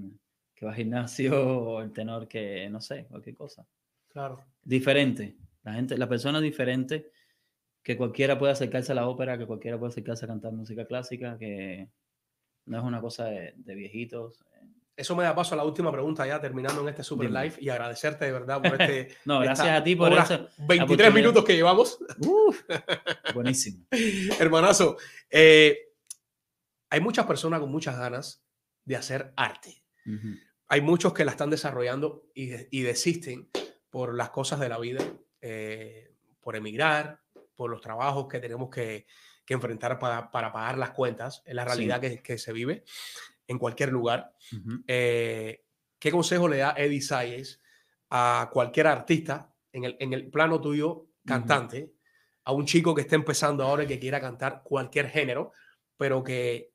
que 0.54 0.64
va 0.64 0.72
al 0.72 0.76
gimnasio, 0.76 1.58
o 1.58 1.80
el 1.82 1.92
tenor 1.92 2.28
que, 2.28 2.68
no 2.70 2.80
sé, 2.80 3.06
cualquier 3.06 3.36
cosa. 3.36 3.66
Claro. 4.08 4.44
Diferente. 4.62 5.36
La 5.62 5.74
gente, 5.74 5.96
la 5.98 6.08
persona 6.08 6.40
diferente, 6.40 7.10
que 7.82 7.96
cualquiera 7.96 8.38
puede 8.38 8.52
acercarse 8.52 8.92
a 8.92 8.94
la 8.94 9.08
ópera, 9.08 9.36
que 9.36 9.46
cualquiera 9.46 9.78
puede 9.78 9.90
acercarse 9.90 10.24
a 10.24 10.28
cantar 10.28 10.52
música 10.52 10.86
clásica, 10.86 11.36
que 11.38 11.88
no 12.66 12.78
es 12.78 12.84
una 12.84 13.00
cosa 13.00 13.26
de, 13.26 13.54
de 13.56 13.74
viejitos. 13.74 14.38
Eso 14.96 15.16
me 15.16 15.24
da 15.24 15.34
paso 15.34 15.54
a 15.54 15.56
la 15.56 15.64
última 15.64 15.90
pregunta 15.90 16.24
ya 16.24 16.40
terminando 16.40 16.80
en 16.82 16.88
este 16.88 17.02
Super 17.02 17.26
Dime. 17.26 17.42
Live 17.42 17.56
y 17.58 17.68
agradecerte 17.68 18.26
de 18.26 18.32
verdad 18.32 18.62
por 18.62 18.80
este. 18.80 19.08
No, 19.24 19.40
gracias 19.40 19.68
a 19.68 19.82
ti 19.82 19.96
por 19.96 20.12
eso, 20.12 20.48
23 20.58 20.80
oportunidad. 20.82 21.12
minutos 21.12 21.44
que 21.44 21.56
llevamos. 21.56 21.98
Buenísimo. 23.34 23.84
Hermanazo, 24.38 24.96
eh, 25.30 25.76
hay 26.90 27.00
muchas 27.00 27.26
personas 27.26 27.58
con 27.58 27.72
muchas 27.72 27.98
ganas 27.98 28.44
de 28.84 28.96
hacer 28.96 29.32
arte. 29.36 29.83
Hay 30.68 30.80
muchos 30.80 31.12
que 31.12 31.24
la 31.24 31.32
están 31.32 31.50
desarrollando 31.50 32.26
y, 32.34 32.50
y 32.76 32.82
desisten 32.82 33.50
por 33.90 34.14
las 34.14 34.30
cosas 34.30 34.60
de 34.60 34.68
la 34.68 34.78
vida, 34.78 35.04
eh, 35.40 36.14
por 36.40 36.56
emigrar, 36.56 37.20
por 37.54 37.70
los 37.70 37.80
trabajos 37.80 38.26
que 38.28 38.40
tenemos 38.40 38.68
que, 38.70 39.06
que 39.44 39.54
enfrentar 39.54 39.98
para, 39.98 40.30
para 40.30 40.52
pagar 40.52 40.78
las 40.78 40.90
cuentas. 40.90 41.42
Es 41.44 41.54
la 41.54 41.62
Sí. 41.64 41.68
realidad 41.68 42.00
que, 42.00 42.22
que 42.22 42.38
se 42.38 42.52
vive 42.52 42.84
en 43.46 43.58
cualquier 43.58 43.90
lugar. 43.92 44.34
Eh, 44.86 45.64
¿Qué 45.98 46.10
consejo 46.10 46.48
le 46.48 46.58
da 46.58 46.74
Eddie 46.76 47.00
Sayes 47.02 47.60
a 48.10 48.50
cualquier 48.52 48.86
artista 48.88 49.54
en 49.72 49.84
el, 49.84 49.96
en 50.00 50.12
el 50.12 50.30
plano 50.30 50.60
tuyo, 50.60 51.06
cantante, 51.24 51.94
a 52.44 52.52
un 52.52 52.66
chico 52.66 52.94
que 52.94 53.02
esté 53.02 53.14
empezando 53.14 53.64
ahora 53.64 53.84
y 53.84 53.86
que 53.86 53.98
quiera 53.98 54.20
cantar 54.20 54.62
cualquier 54.62 55.08
género, 55.08 55.52
pero 55.96 56.22
que 56.22 56.73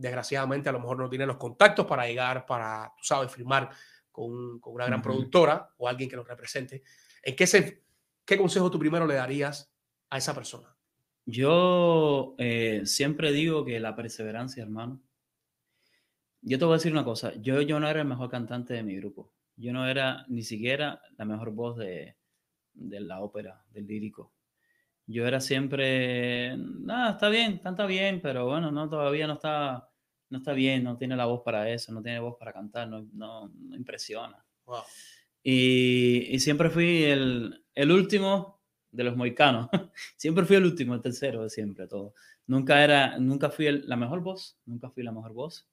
desgraciadamente 0.00 0.68
a 0.68 0.72
lo 0.72 0.80
mejor 0.80 0.98
no 0.98 1.08
tiene 1.08 1.26
los 1.26 1.36
contactos 1.36 1.86
para 1.86 2.06
llegar, 2.06 2.46
para, 2.46 2.92
tú 2.96 3.04
sabes, 3.04 3.30
firmar 3.30 3.70
con, 4.10 4.58
con 4.60 4.74
una 4.74 4.86
gran 4.86 5.00
Ujú. 5.00 5.08
productora 5.08 5.70
o 5.78 5.88
alguien 5.88 6.08
que 6.08 6.16
los 6.16 6.26
represente? 6.26 6.82
¿En 7.22 7.36
qué, 7.36 7.46
se, 7.46 7.84
qué 8.24 8.36
consejo 8.36 8.70
tú 8.70 8.78
primero 8.78 9.06
le 9.06 9.14
darías 9.14 9.72
a 10.08 10.18
esa 10.18 10.34
persona? 10.34 10.74
Yo 11.26 12.34
eh, 12.38 12.82
siempre 12.84 13.30
digo 13.32 13.64
que 13.64 13.78
la 13.78 13.94
perseverancia, 13.94 14.62
hermano. 14.62 15.00
Yo 16.42 16.58
te 16.58 16.64
voy 16.64 16.72
a 16.72 16.76
decir 16.78 16.92
una 16.92 17.04
cosa. 17.04 17.34
Yo, 17.34 17.60
yo 17.60 17.78
no 17.78 17.88
era 17.88 18.00
el 18.00 18.08
mejor 18.08 18.30
cantante 18.30 18.74
de 18.74 18.82
mi 18.82 18.96
grupo. 18.96 19.32
Yo 19.56 19.72
no 19.72 19.86
era 19.86 20.24
ni 20.28 20.42
siquiera 20.42 21.02
la 21.18 21.26
mejor 21.26 21.50
voz 21.50 21.76
de, 21.76 22.16
de 22.72 23.00
la 23.00 23.20
ópera, 23.20 23.62
del 23.70 23.86
lírico. 23.86 24.32
Yo 25.06 25.26
era 25.26 25.40
siempre, 25.40 26.56
nada, 26.56 27.12
está 27.12 27.28
bien, 27.28 27.58
canta 27.58 27.84
bien, 27.84 28.20
pero 28.22 28.46
bueno, 28.46 28.70
no, 28.70 28.88
todavía 28.88 29.26
no 29.26 29.34
está, 29.34 29.89
no 30.30 30.38
está 30.38 30.52
bien, 30.52 30.82
no 30.84 30.96
tiene 30.96 31.16
la 31.16 31.26
voz 31.26 31.42
para 31.44 31.68
eso, 31.70 31.92
no 31.92 32.02
tiene 32.02 32.20
voz 32.20 32.36
para 32.38 32.52
cantar, 32.52 32.88
no, 32.88 33.02
no, 33.12 33.48
no 33.48 33.76
impresiona. 33.76 34.44
Wow. 34.64 34.82
Y, 35.42 36.26
y 36.34 36.38
siempre 36.40 36.70
fui 36.70 37.02
el, 37.04 37.64
el 37.74 37.90
último 37.92 38.60
de 38.90 39.04
los 39.04 39.16
moicanos. 39.16 39.68
siempre 40.16 40.44
fui 40.44 40.56
el 40.56 40.64
último, 40.64 40.94
el 40.94 41.00
tercero 41.02 41.42
de 41.42 41.50
siempre, 41.50 41.86
todo. 41.86 42.14
Nunca 42.46 42.82
era, 42.82 43.18
nunca 43.18 43.50
fui 43.50 43.66
el- 43.66 43.88
la 43.88 43.96
mejor 43.96 44.20
voz, 44.20 44.58
nunca 44.66 44.90
fui 44.90 45.02
la 45.02 45.12
mejor 45.12 45.32
voz. 45.32 45.68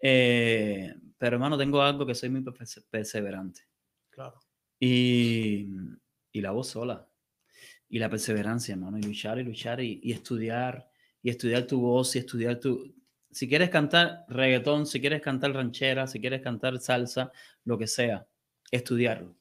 Eh, 0.00 0.94
pero 1.18 1.36
hermano, 1.36 1.56
tengo 1.56 1.80
algo 1.82 2.04
que 2.06 2.14
soy 2.14 2.28
muy 2.28 2.40
perse- 2.42 2.84
perseverante. 2.90 3.62
Claro. 4.10 4.40
Y, 4.80 5.68
y 6.32 6.40
la 6.40 6.50
voz 6.50 6.68
sola. 6.68 7.08
Y 7.88 7.98
la 7.98 8.10
perseverancia, 8.10 8.72
hermano. 8.74 8.98
Y 8.98 9.02
luchar 9.02 9.38
y 9.38 9.44
luchar 9.44 9.80
y, 9.80 10.00
y 10.02 10.12
estudiar. 10.12 10.90
Y 11.22 11.30
estudiar 11.30 11.66
tu 11.66 11.80
voz 11.80 12.16
y 12.16 12.18
estudiar 12.18 12.58
tu... 12.58 12.92
Si 13.32 13.48
quieres 13.48 13.70
cantar 13.70 14.24
reggaetón, 14.28 14.86
si 14.86 15.00
quieres 15.00 15.22
cantar 15.22 15.52
ranchera, 15.52 16.06
si 16.06 16.20
quieres 16.20 16.42
cantar 16.42 16.78
salsa, 16.78 17.32
lo 17.64 17.78
que 17.78 17.86
sea, 17.86 18.26
estudiarlo. 18.70 19.34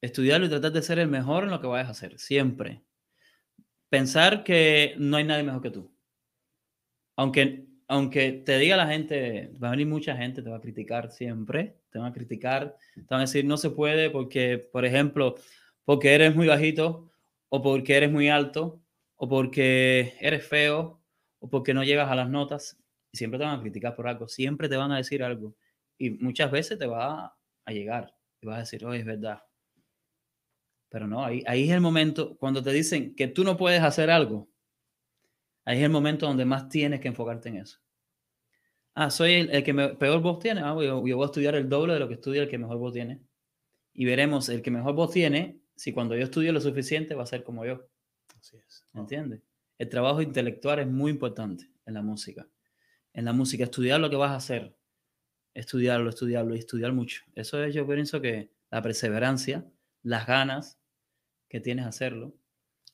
Estudiarlo 0.00 0.46
y 0.46 0.50
tratar 0.50 0.72
de 0.72 0.82
ser 0.82 0.98
el 0.98 1.08
mejor 1.08 1.44
en 1.44 1.50
lo 1.50 1.60
que 1.60 1.66
vayas 1.66 1.88
a 1.88 1.92
hacer, 1.92 2.18
siempre. 2.18 2.82
Pensar 3.88 4.44
que 4.44 4.94
no 4.98 5.16
hay 5.16 5.24
nadie 5.24 5.44
mejor 5.44 5.62
que 5.62 5.70
tú. 5.70 5.90
Aunque, 7.16 7.66
aunque 7.86 8.32
te 8.32 8.58
diga 8.58 8.76
la 8.76 8.86
gente, 8.86 9.52
va 9.62 9.68
a 9.68 9.70
venir 9.70 9.86
mucha 9.86 10.16
gente, 10.16 10.42
te 10.42 10.50
va 10.50 10.56
a 10.56 10.60
criticar 10.60 11.10
siempre, 11.10 11.78
te 11.90 11.98
van 11.98 12.08
a 12.08 12.12
criticar, 12.12 12.76
te 12.94 13.06
van 13.08 13.20
a 13.20 13.24
decir 13.24 13.44
no 13.44 13.56
se 13.56 13.70
puede 13.70 14.10
porque, 14.10 14.58
por 14.58 14.84
ejemplo, 14.84 15.36
porque 15.84 16.14
eres 16.14 16.34
muy 16.34 16.48
bajito, 16.48 17.10
o 17.48 17.62
porque 17.62 17.96
eres 17.96 18.10
muy 18.10 18.28
alto, 18.28 18.80
o 19.16 19.28
porque 19.28 20.14
eres 20.20 20.46
feo, 20.46 21.00
o 21.40 21.48
porque 21.48 21.74
no 21.74 21.84
llegas 21.84 22.10
a 22.10 22.14
las 22.14 22.28
notas. 22.28 22.78
Y 23.12 23.18
siempre 23.18 23.38
te 23.38 23.44
van 23.44 23.58
a 23.58 23.62
criticar 23.62 23.94
por 23.96 24.08
algo, 24.08 24.28
siempre 24.28 24.68
te 24.68 24.76
van 24.76 24.92
a 24.92 24.98
decir 24.98 25.22
algo. 25.22 25.56
Y 25.98 26.10
muchas 26.10 26.50
veces 26.50 26.78
te 26.78 26.86
va 26.86 27.36
a 27.64 27.72
llegar 27.72 28.14
y 28.40 28.46
vas 28.46 28.56
a 28.56 28.60
decir, 28.60 28.84
oye, 28.86 29.00
es 29.00 29.06
verdad. 29.06 29.42
Pero 30.90 31.06
no, 31.06 31.24
ahí, 31.24 31.42
ahí 31.46 31.64
es 31.64 31.70
el 31.74 31.80
momento, 31.80 32.36
cuando 32.36 32.62
te 32.62 32.72
dicen 32.72 33.14
que 33.14 33.28
tú 33.28 33.42
no 33.44 33.56
puedes 33.56 33.82
hacer 33.82 34.10
algo, 34.10 34.50
ahí 35.64 35.78
es 35.78 35.84
el 35.84 35.90
momento 35.90 36.26
donde 36.26 36.44
más 36.44 36.68
tienes 36.68 36.98
que 37.00 37.06
enfocarte 37.06 37.48
en 37.48 37.58
eso. 37.58 37.78
Ah, 38.94 39.10
soy 39.10 39.32
el, 39.34 39.50
el 39.50 39.62
que 39.64 39.72
me- 39.72 39.94
peor 39.94 40.20
voz 40.20 40.38
tiene. 40.40 40.60
Ah, 40.62 40.74
yo, 40.74 41.06
yo 41.06 41.16
voy 41.16 41.22
a 41.22 41.26
estudiar 41.26 41.54
el 41.54 41.68
doble 41.68 41.94
de 41.94 42.00
lo 42.00 42.08
que 42.08 42.14
estudia 42.14 42.42
el 42.42 42.48
que 42.48 42.58
mejor 42.58 42.78
voz 42.78 42.92
tiene. 42.92 43.22
Y 43.94 44.04
veremos 44.06 44.48
el 44.48 44.62
que 44.62 44.70
mejor 44.70 44.94
voz 44.94 45.12
tiene, 45.12 45.60
si 45.76 45.92
cuando 45.92 46.16
yo 46.16 46.24
estudie 46.24 46.52
lo 46.52 46.60
suficiente 46.60 47.14
va 47.14 47.24
a 47.24 47.26
ser 47.26 47.44
como 47.44 47.64
yo. 47.66 47.88
Así 48.38 48.56
es. 48.58 48.86
¿Entiendes? 48.94 49.42
El 49.78 49.88
trabajo 49.88 50.22
intelectual 50.22 50.80
es 50.80 50.88
muy 50.88 51.10
importante 51.12 51.70
en 51.86 51.94
la 51.94 52.02
música. 52.02 52.48
En 53.18 53.24
la 53.24 53.32
música, 53.32 53.64
estudiar 53.64 53.98
lo 53.98 54.10
que 54.10 54.14
vas 54.14 54.30
a 54.30 54.36
hacer. 54.36 54.78
Estudiarlo, 55.52 56.08
estudiarlo 56.08 56.54
y 56.54 56.60
estudiar 56.60 56.92
mucho. 56.92 57.22
Eso 57.34 57.60
es, 57.64 57.74
yo 57.74 57.84
pienso 57.84 58.20
que 58.20 58.52
la 58.70 58.80
perseverancia, 58.80 59.66
las 60.04 60.24
ganas 60.24 60.78
que 61.48 61.58
tienes 61.58 61.84
de 61.84 61.88
hacerlo, 61.88 62.36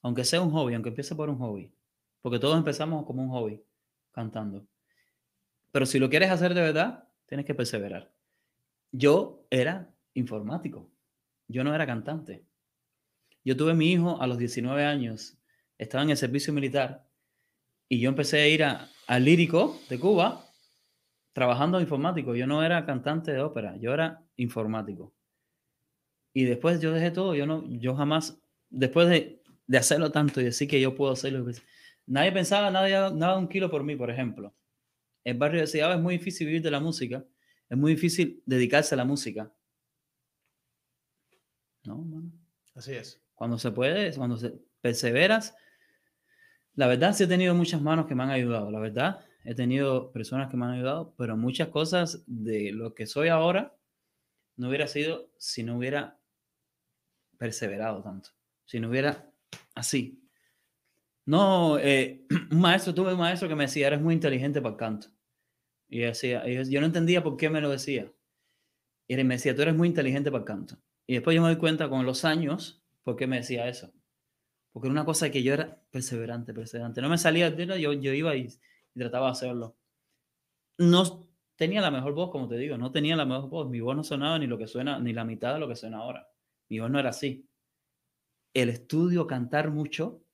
aunque 0.01 0.25
sea 0.25 0.41
un 0.41 0.51
hobby, 0.51 0.73
aunque 0.73 0.89
empiece 0.89 1.15
por 1.15 1.29
un 1.29 1.37
hobby, 1.37 1.75
porque 2.23 2.39
todos 2.39 2.57
empezamos 2.57 3.05
como 3.05 3.23
un 3.23 3.29
hobby, 3.29 3.63
cantando. 4.13 4.67
Pero 5.73 5.85
si 5.85 5.99
lo 5.99 6.09
quieres 6.09 6.31
hacer 6.31 6.55
de 6.55 6.63
verdad, 6.63 7.07
tienes 7.27 7.45
que 7.45 7.55
perseverar. 7.55 8.11
Yo 8.93 9.47
era 9.51 9.95
informático, 10.15 10.91
yo 11.49 11.65
no 11.65 11.75
era 11.75 11.85
cantante. 11.85 12.47
Yo 13.45 13.59
tuve 13.59 13.75
mi 13.75 13.93
hijo 13.93 14.23
a 14.23 14.27
los 14.27 14.39
19 14.39 14.87
años, 14.87 15.37
estaba 15.77 16.03
en 16.03 16.09
el 16.09 16.17
servicio 16.17 16.55
militar 16.55 17.07
y 17.91 18.01
yo 18.01 18.09
empecé 18.09 18.41
a 18.41 18.49
ir 18.49 18.65
a- 18.65 18.91
al 19.07 19.25
lírico 19.25 19.79
de 19.89 19.99
Cuba 19.99 20.45
trabajando 21.33 21.81
informático. 21.81 22.35
Yo 22.35 22.47
no 22.47 22.63
era 22.63 22.87
cantante 22.87 23.33
de 23.33 23.41
ópera, 23.43 23.77
yo 23.79 23.93
era 23.93 24.23
informático. 24.37 25.15
Y 26.33 26.45
después 26.45 26.81
yo 26.81 26.93
dejé 26.93 27.11
todo, 27.11 27.35
yo 27.35 27.47
no, 27.47 27.65
yo 27.69 27.95
jamás, 27.95 28.41
después 28.69 29.09
de, 29.09 29.43
de 29.67 29.79
hacerlo 29.79 30.11
tanto 30.11 30.41
y 30.41 30.45
decir 30.45 30.69
que 30.69 30.81
yo 30.81 30.95
puedo 30.95 31.13
hacerlo, 31.13 31.45
pues, 31.45 31.63
nadie 32.07 32.33
pensaba, 32.33 32.71
nadie 32.71 32.95
daba 32.95 33.39
un 33.39 33.49
kilo 33.49 33.71
por 33.71 33.85
mí, 33.85 33.95
por 33.97 34.11
ejemplo. 34.11 34.55
El 35.25 35.39
barrio 35.39 35.63
decía, 35.63 35.89
"Ah, 35.89 35.95
es 35.95 36.01
muy 36.01 36.19
difícil 36.19 36.47
vivir 36.47 36.63
de 36.63 36.71
la 36.71 36.81
música, 36.81 37.25
es 37.69 37.79
muy 37.79 37.95
difícil 37.95 38.43
dedicarse 38.47 38.95
a 38.95 38.99
la 38.99 39.05
música. 39.05 39.53
No, 41.85 41.99
mano. 41.99 42.33
Así 42.75 42.93
es. 42.93 43.23
Cuando 43.35 43.59
se 43.59 43.71
puede, 43.71 44.15
cuando 44.15 44.37
se 44.37 44.55
perseveras, 44.81 45.55
la 46.75 46.87
verdad 46.87 47.15
sí 47.15 47.25
he 47.25 47.27
tenido 47.27 47.55
muchas 47.55 47.81
manos 47.81 48.07
que 48.07 48.15
me 48.15 48.23
han 48.23 48.31
ayudado, 48.31 48.71
la 48.71 48.81
verdad. 48.81 49.21
He 49.45 49.55
tenido 49.55 50.11
personas 50.13 50.51
que 50.51 50.57
me 50.57 50.65
han 50.65 50.73
ayudado, 50.73 51.15
pero 51.17 51.37
muchas 51.37 51.69
cosas 51.69 52.25
de 52.27 52.73
lo 52.73 52.95
que 52.95 53.07
soy 53.07 53.29
ahora 53.29 53.77
no 54.57 54.69
hubiera 54.69 54.87
sido 54.87 55.31
si 55.39 55.63
no 55.63 55.77
hubiera 55.77 56.19
perseverado 57.39 58.03
tanto, 58.03 58.31
si 58.65 58.81
no 58.81 58.89
hubiera 58.89 59.31
así. 59.75 60.21
No, 61.27 61.79
eh, 61.79 62.27
un 62.51 62.61
maestro, 62.61 62.95
tuve 62.95 63.13
un 63.13 63.21
maestro 63.21 63.49
que 63.49 63.55
me 63.55 63.65
decía, 63.65 63.87
eres 63.87 64.01
muy 64.01 64.15
inteligente 64.15 64.61
para 64.61 64.73
el 64.73 64.79
canto. 64.79 65.09
Y 65.89 66.01
yo 66.01 66.07
decía, 66.07 66.45
yo 66.47 66.81
no 66.81 66.87
entendía 66.87 67.23
por 67.23 67.37
qué 67.37 67.51
me 67.51 67.61
lo 67.61 67.71
decía. 67.71 68.11
Y 69.07 69.15
él 69.15 69.25
me 69.25 69.35
decía, 69.35 69.55
tú 69.55 69.63
eres 69.63 69.75
muy 69.75 69.89
inteligente 69.89 70.31
para 70.31 70.41
el 70.41 70.47
canto. 70.47 70.77
Y 71.07 71.15
después 71.15 71.35
yo 71.37 71.43
me 71.43 71.49
doy 71.49 71.59
cuenta 71.59 71.89
con 71.89 72.07
los 72.07 72.25
años 72.25 72.83
por 73.03 73.17
qué 73.17 73.27
me 73.27 73.37
decía 73.37 73.69
eso. 73.69 73.93
Porque 74.75 74.89
era 74.89 74.93
una 74.93 75.05
cosa 75.05 75.31
que 75.31 75.45
yo 75.45 75.55
era 75.55 75.81
perseverante, 75.93 76.53
perseverante. 76.53 77.01
No 77.01 77.09
me 77.09 77.17
salía 77.17 77.45
del 77.45 77.55
tiro, 77.57 77.77
yo, 77.77 77.93
yo 77.93 78.13
iba 78.13 78.35
y, 78.35 78.49
y 78.95 78.99
trataba 78.99 79.27
de 79.27 79.33
hacerlo. 79.33 79.77
No 80.79 81.29
tenía 81.55 81.81
la 81.81 81.93
mejor 81.93 82.13
voz, 82.13 82.33
como 82.33 82.49
te 82.49 82.57
digo, 82.57 82.77
no 82.77 82.91
tenía 82.91 83.15
la 83.15 83.25
mejor 83.25 83.49
voz. 83.49 83.71
Mi 83.71 83.79
voz 83.79 83.95
no 83.95 84.03
sonaba 84.03 84.37
ni 84.37 84.49
lo 84.49 84.59
que 84.59 84.67
suena, 84.67 84.99
ni 84.99 85.13
la 85.13 85.25
mitad 85.25 85.55
de 85.55 85.61
lo 85.61 85.69
que 85.69 85.77
suena 85.77 85.99
ahora. 85.99 86.29
Mi 86.69 86.81
voz 86.81 86.91
no 86.91 86.99
era 86.99 87.11
así. 87.11 87.49
El 88.53 88.69
estudio, 88.69 89.29
cantar 89.29 89.71
mucho 89.71 90.25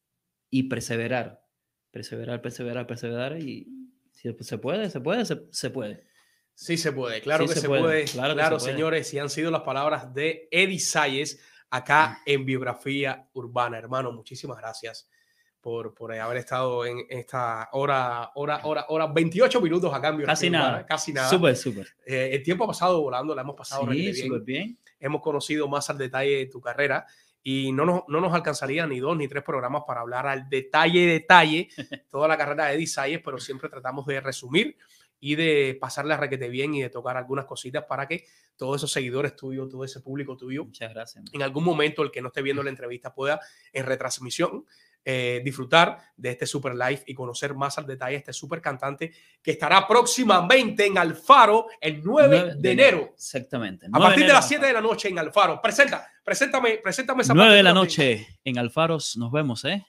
y 0.48 0.62
perseverar. 0.64 1.44
Perseverar, 1.90 2.40
perseverar, 2.40 2.86
perseverar. 2.86 3.38
Y 3.42 3.68
si 4.10 4.34
se 4.40 4.56
puede, 4.56 4.88
se 4.88 5.00
puede, 5.02 5.26
se, 5.26 5.42
se 5.50 5.68
puede. 5.68 6.06
Sí 6.54 6.78
se 6.78 6.92
puede, 6.92 7.20
claro 7.20 7.46
Sí 7.46 7.54
que 7.54 7.60
se 7.60 7.68
puede, 7.68 7.82
puede. 7.82 8.04
claro 8.04 8.34
Claro, 8.34 8.56
que 8.56 8.60
se 8.60 8.64
puede. 8.66 8.74
señores, 8.76 9.14
y 9.14 9.18
han 9.18 9.30
sido 9.30 9.50
las 9.50 9.62
palabras 9.62 10.12
de 10.14 10.48
Eddie 10.50 10.78
Sayes 10.78 11.42
acá 11.70 12.20
en 12.26 12.44
Biografía 12.44 13.28
Urbana. 13.32 13.78
Hermano, 13.78 14.12
muchísimas 14.12 14.58
gracias 14.58 15.08
por, 15.60 15.94
por 15.94 16.12
haber 16.12 16.38
estado 16.38 16.84
en 16.84 17.06
esta 17.08 17.68
hora, 17.72 18.30
hora, 18.34 18.60
hora, 18.64 18.86
hora, 18.88 19.06
28 19.06 19.60
minutos 19.60 19.92
acá 19.92 20.08
en 20.08 20.18
Biografía 20.18 20.32
Casi 20.34 20.48
Urbana. 20.48 20.68
nada. 20.70 20.86
Casi 20.86 21.12
nada. 21.12 21.28
Súper, 21.28 21.56
súper. 21.56 21.86
Eh, 22.04 22.30
el 22.32 22.42
tiempo 22.42 22.64
ha 22.64 22.68
pasado 22.68 23.00
volando, 23.00 23.34
la 23.34 23.42
hemos 23.42 23.56
pasado 23.56 23.90
Sí, 23.92 24.14
súper 24.14 24.40
bien. 24.40 24.78
Hemos 24.98 25.20
conocido 25.20 25.68
más 25.68 25.88
al 25.90 25.98
detalle 25.98 26.36
de 26.36 26.46
tu 26.46 26.60
carrera 26.60 27.06
y 27.42 27.72
no 27.72 27.86
nos, 27.86 28.02
no 28.08 28.20
nos 28.20 28.34
alcanzaría 28.34 28.86
ni 28.86 29.00
dos 29.00 29.16
ni 29.16 29.28
tres 29.28 29.42
programas 29.42 29.84
para 29.86 30.00
hablar 30.00 30.26
al 30.26 30.48
detalle, 30.48 31.06
detalle, 31.06 31.68
toda 32.10 32.28
la 32.28 32.36
carrera 32.36 32.66
de 32.66 32.74
Eddie 32.74 33.18
pero 33.20 33.38
siempre 33.38 33.68
tratamos 33.68 34.04
de 34.06 34.20
resumir 34.20 34.76
y 35.20 35.34
de 35.34 35.76
pasarle 35.80 36.14
a 36.14 36.16
requete 36.16 36.48
bien 36.48 36.74
y 36.74 36.82
de 36.82 36.90
tocar 36.90 37.16
algunas 37.16 37.44
cositas 37.44 37.84
para 37.84 38.08
que 38.08 38.24
todos 38.56 38.76
esos 38.76 38.90
seguidores 38.92 39.36
tuyos, 39.36 39.68
todo 39.68 39.84
ese 39.84 40.00
público 40.00 40.36
tuyo, 40.36 40.64
Muchas 40.64 40.92
gracias. 40.92 41.24
en 41.32 41.42
algún 41.42 41.64
momento 41.64 42.02
el 42.02 42.10
que 42.10 42.20
no 42.20 42.28
esté 42.28 42.42
viendo 42.42 42.62
la 42.62 42.70
entrevista 42.70 43.14
pueda 43.14 43.40
en 43.72 43.86
retransmisión 43.86 44.64
eh, 45.02 45.40
disfrutar 45.42 45.96
de 46.14 46.32
este 46.32 46.44
super 46.44 46.74
live 46.74 47.02
y 47.06 47.14
conocer 47.14 47.54
más 47.54 47.78
al 47.78 47.86
detalle 47.86 48.16
a 48.16 48.18
este 48.18 48.34
super 48.34 48.60
cantante 48.60 49.10
que 49.42 49.52
estará 49.52 49.88
próximamente 49.88 50.84
en 50.84 50.98
Alfaro 50.98 51.68
el 51.80 52.02
9 52.04 52.56
de 52.58 52.70
enero. 52.70 53.12
Exactamente. 53.14 53.86
A 53.86 53.88
9 53.92 54.04
partir 54.04 54.18
de 54.18 54.24
enero, 54.24 54.34
las 54.34 54.48
7 54.48 54.66
de 54.66 54.72
la 54.74 54.82
noche 54.82 55.08
en 55.08 55.18
Alfaro. 55.18 55.58
Presenta, 55.62 56.06
preséntame, 56.22 56.80
preséntame 56.82 57.22
esa 57.22 57.32
9 57.32 57.48
parte 57.48 57.56
de 57.56 57.62
la 57.62 57.72
noche 57.72 58.26
en 58.44 58.58
Alfaros, 58.58 59.16
nos 59.16 59.32
vemos, 59.32 59.64
¿eh? 59.64 59.82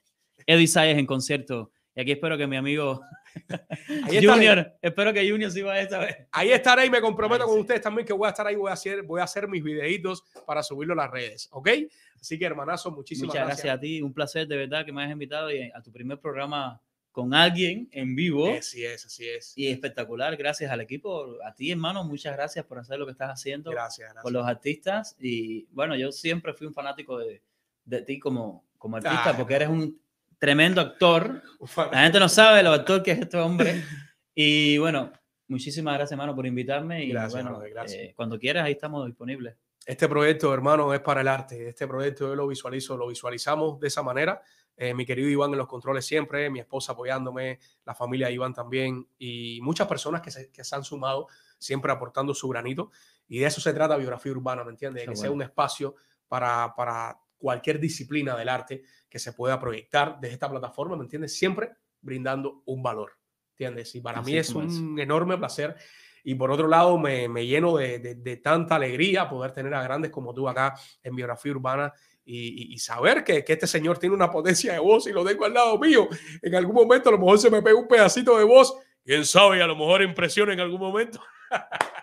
Eddie 0.45 0.67
Sayes 0.67 0.97
en 0.97 1.05
concierto. 1.05 1.71
Y 1.93 1.99
aquí 2.01 2.13
espero 2.13 2.37
que 2.37 2.47
mi 2.47 2.55
amigo. 2.55 3.01
Junior, 4.21 4.77
espero 4.81 5.13
que 5.13 5.29
Junior 5.29 5.51
sí 5.51 5.61
vaya 5.61 5.81
esta 5.81 5.99
vez. 5.99 6.17
Ahí 6.31 6.51
estaré 6.51 6.85
y 6.85 6.89
me 6.89 7.01
comprometo 7.01 7.45
con 7.45 7.59
ustedes 7.59 7.81
también 7.81 8.05
que 8.05 8.13
voy 8.13 8.27
a 8.27 8.29
estar 8.29 8.45
ahí, 8.45 8.55
voy 8.55 8.69
a 8.69 8.73
hacer, 8.73 9.03
voy 9.03 9.21
a 9.21 9.23
hacer 9.23 9.47
mis 9.47 9.63
videitos 9.63 10.23
para 10.45 10.63
subirlo 10.63 10.93
a 10.93 10.97
las 10.97 11.11
redes, 11.11 11.49
¿ok? 11.51 11.69
Así 12.19 12.37
que 12.37 12.45
hermanazo, 12.45 12.91
muchísimas 12.91 13.33
Muchas 13.33 13.47
gracias. 13.47 13.75
a 13.75 13.79
ti, 13.79 14.01
un 14.01 14.13
placer 14.13 14.47
de 14.47 14.57
verdad 14.57 14.85
que 14.85 14.91
me 14.91 15.01
hayas 15.01 15.13
invitado 15.13 15.51
y 15.51 15.71
a 15.73 15.81
tu 15.81 15.91
primer 15.91 16.19
programa 16.19 16.81
con 17.11 17.33
alguien 17.33 17.89
en 17.91 18.15
vivo. 18.15 18.53
Así 18.53 18.85
es, 18.85 19.05
así 19.05 19.27
es. 19.27 19.53
Y 19.57 19.67
espectacular, 19.67 20.37
gracias 20.37 20.71
al 20.71 20.81
equipo, 20.81 21.37
a 21.45 21.53
ti 21.53 21.71
hermano, 21.71 22.03
muchas 22.03 22.35
gracias 22.35 22.65
por 22.65 22.79
hacer 22.79 22.99
lo 22.99 23.05
que 23.05 23.11
estás 23.11 23.29
haciendo. 23.29 23.71
Gracias, 23.71 24.07
gracias. 24.07 24.23
Por 24.23 24.31
los 24.31 24.47
artistas 24.47 25.15
y 25.19 25.65
bueno, 25.71 25.95
yo 25.95 26.11
siempre 26.11 26.53
fui 26.53 26.67
un 26.67 26.73
fanático 26.73 27.17
de, 27.17 27.41
de 27.85 28.01
ti 28.01 28.19
como, 28.19 28.65
como 28.77 28.97
artista 28.97 29.29
Ah, 29.29 29.37
porque 29.37 29.55
eres 29.55 29.69
un 29.69 29.99
tremendo 30.41 30.81
actor. 30.81 31.43
La 31.91 32.01
gente 32.01 32.19
no 32.19 32.27
sabe 32.27 32.63
lo 32.63 32.72
actor 32.72 33.03
que 33.03 33.11
es 33.11 33.19
este 33.19 33.38
hombre. 33.38 33.84
Y 34.34 34.80
bueno, 34.80 35.11
muchísimas 35.47 35.93
gracias 35.93 36.13
hermano 36.13 36.35
por 36.35 36.47
invitarme 36.47 37.03
y 37.03 37.09
Gracias, 37.09 37.34
bueno, 37.34 37.49
brother, 37.51 37.69
gracias. 37.69 38.01
eh, 38.01 38.13
cuando 38.15 38.39
quieras 38.39 38.65
ahí 38.65 38.72
estamos 38.72 39.05
disponibles. 39.05 39.55
Este 39.85 40.09
proyecto, 40.09 40.51
hermano, 40.51 40.93
es 40.95 40.99
para 41.01 41.22
el 41.22 41.27
arte. 41.27 41.69
Este 41.69 41.85
proyecto 41.88 42.30
yo 42.30 42.35
lo 42.35 42.47
visualizo, 42.47 42.97
lo 42.97 43.07
visualizamos 43.07 43.80
de 43.80 43.88
esa 43.88 44.01
manera. 44.01 44.41
Eh, 44.76 44.95
mi 44.95 45.05
querido 45.05 45.30
Iván 45.30 45.51
en 45.51 45.59
los 45.59 45.68
controles 45.68 46.05
siempre, 46.05 46.49
mi 46.49 46.59
esposa 46.59 46.93
apoyándome, 46.93 47.59
la 47.85 47.93
familia 47.93 48.27
de 48.27 48.34
Iván 48.34 48.53
también 48.53 49.07
y 49.19 49.59
muchas 49.61 49.88
personas 49.88 50.22
que 50.22 50.31
se, 50.31 50.49
que 50.49 50.63
se 50.63 50.76
han 50.76 50.84
sumado 50.84 51.27
siempre 51.59 51.91
aportando 51.91 52.34
su 52.34 52.47
granito. 52.49 52.89
Y 53.27 53.39
de 53.39 53.45
eso 53.45 53.61
se 53.61 53.73
trata 53.73 53.95
Biografía 53.95 54.31
Urbana, 54.31 54.63
¿me 54.63 54.72
entiendes? 54.72 55.03
De 55.03 55.09
que 55.11 55.15
sea 55.15 55.30
bueno. 55.30 55.43
un 55.43 55.49
espacio 55.49 55.95
para, 56.27 56.73
para 56.76 57.19
cualquier 57.41 57.80
disciplina 57.80 58.38
del 58.38 58.47
arte 58.47 58.84
que 59.09 59.19
se 59.19 59.34
pueda 59.34 59.59
proyectar 59.59 60.18
desde 60.22 60.35
esta 60.35 60.49
plataforma, 60.49 60.95
¿me 60.95 61.03
entiendes? 61.03 61.35
Siempre 61.38 61.72
brindando 61.99 62.61
un 62.65 62.81
valor, 62.81 63.11
¿entiendes? 63.51 63.93
Y 63.95 64.01
para 64.01 64.19
Así 64.19 64.31
mí 64.31 64.38
es 64.38 64.53
como 64.53 64.65
es. 64.68 64.73
un 64.76 64.99
enorme 64.99 65.38
placer 65.38 65.76
y 66.23 66.35
por 66.35 66.51
otro 66.51 66.68
lado 66.68 66.97
me, 66.99 67.27
me 67.27 67.45
lleno 67.47 67.76
de, 67.77 67.97
de- 67.99 68.15
de 68.15 68.38
tanta 68.38 68.76
alegría 68.76 69.27
poder 69.27 69.51
tener 69.51 69.73
a 69.73 69.81
grandes 69.84 70.11
como 70.11 70.34
tú 70.34 70.47
acá 70.47 70.76
en 71.03 71.15
Biografía 71.15 71.51
Urbana 71.51 71.91
y, 72.23 72.38
y- 72.72 72.73
y 72.73 72.77
saber 72.77 73.23
que, 73.23 73.43
que 73.43 73.53
este 73.53 73.65
señor 73.68 73.97
tiene 73.97 74.15
una 74.15 74.30
potencia 74.30 74.72
de 74.73 74.80
voz 74.80 75.07
y 75.07 75.11
lo 75.11 75.26
tengo 75.26 75.45
al 75.45 75.53
lado 75.55 75.77
mío. 75.80 76.07
En 76.41 76.53
algún 76.55 76.76
momento 76.76 77.09
a 77.09 77.13
lo 77.13 77.18
mejor 77.18 77.39
se 77.39 77.49
me 77.49 77.61
pega 77.61 77.77
un 77.80 77.88
pedacito 77.88 78.38
de 78.38 78.43
voz, 78.45 78.76
quién 79.03 79.26
sabe, 79.26 79.61
a 79.63 79.68
lo 79.68 79.76
mejor 79.76 80.03
impresiona 80.03 80.53
en 80.53 80.59
algún 80.59 80.80
momento. 80.80 81.19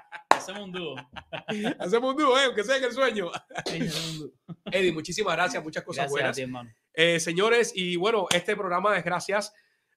Hacemos 0.48 0.64
un 0.64 0.72
dúo. 0.72 0.96
Hacemos 1.78 2.14
un 2.14 2.16
dúo, 2.16 2.38
¿eh? 2.38 2.44
aunque 2.46 2.64
sea 2.64 2.78
en 2.78 2.84
el 2.84 2.92
sueño. 2.92 3.30
Eddie, 4.72 4.92
muchísimas 4.92 5.36
gracias, 5.36 5.62
muchas 5.62 5.84
cosas 5.84 6.04
Gracias 6.04 6.10
a 6.10 6.20
buenas. 6.20 6.36
ti, 6.36 6.42
hermano. 6.42 6.74
Eh, 6.94 7.20
señores, 7.20 7.72
y 7.74 7.96
bueno, 7.96 8.26
este 8.30 8.56
programa 8.56 8.96
es 8.96 9.04
gracias 9.04 9.52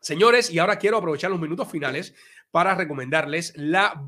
Señores, 0.03 0.51
y 0.51 0.59
ahora 0.59 0.77
quiero 0.77 0.97
aprovechar 0.97 1.31
los 1.31 1.39
minutos 1.39 1.71
finales 1.71 2.13
para 2.51 2.75
recomendarles 2.75 3.53
la 3.55 4.05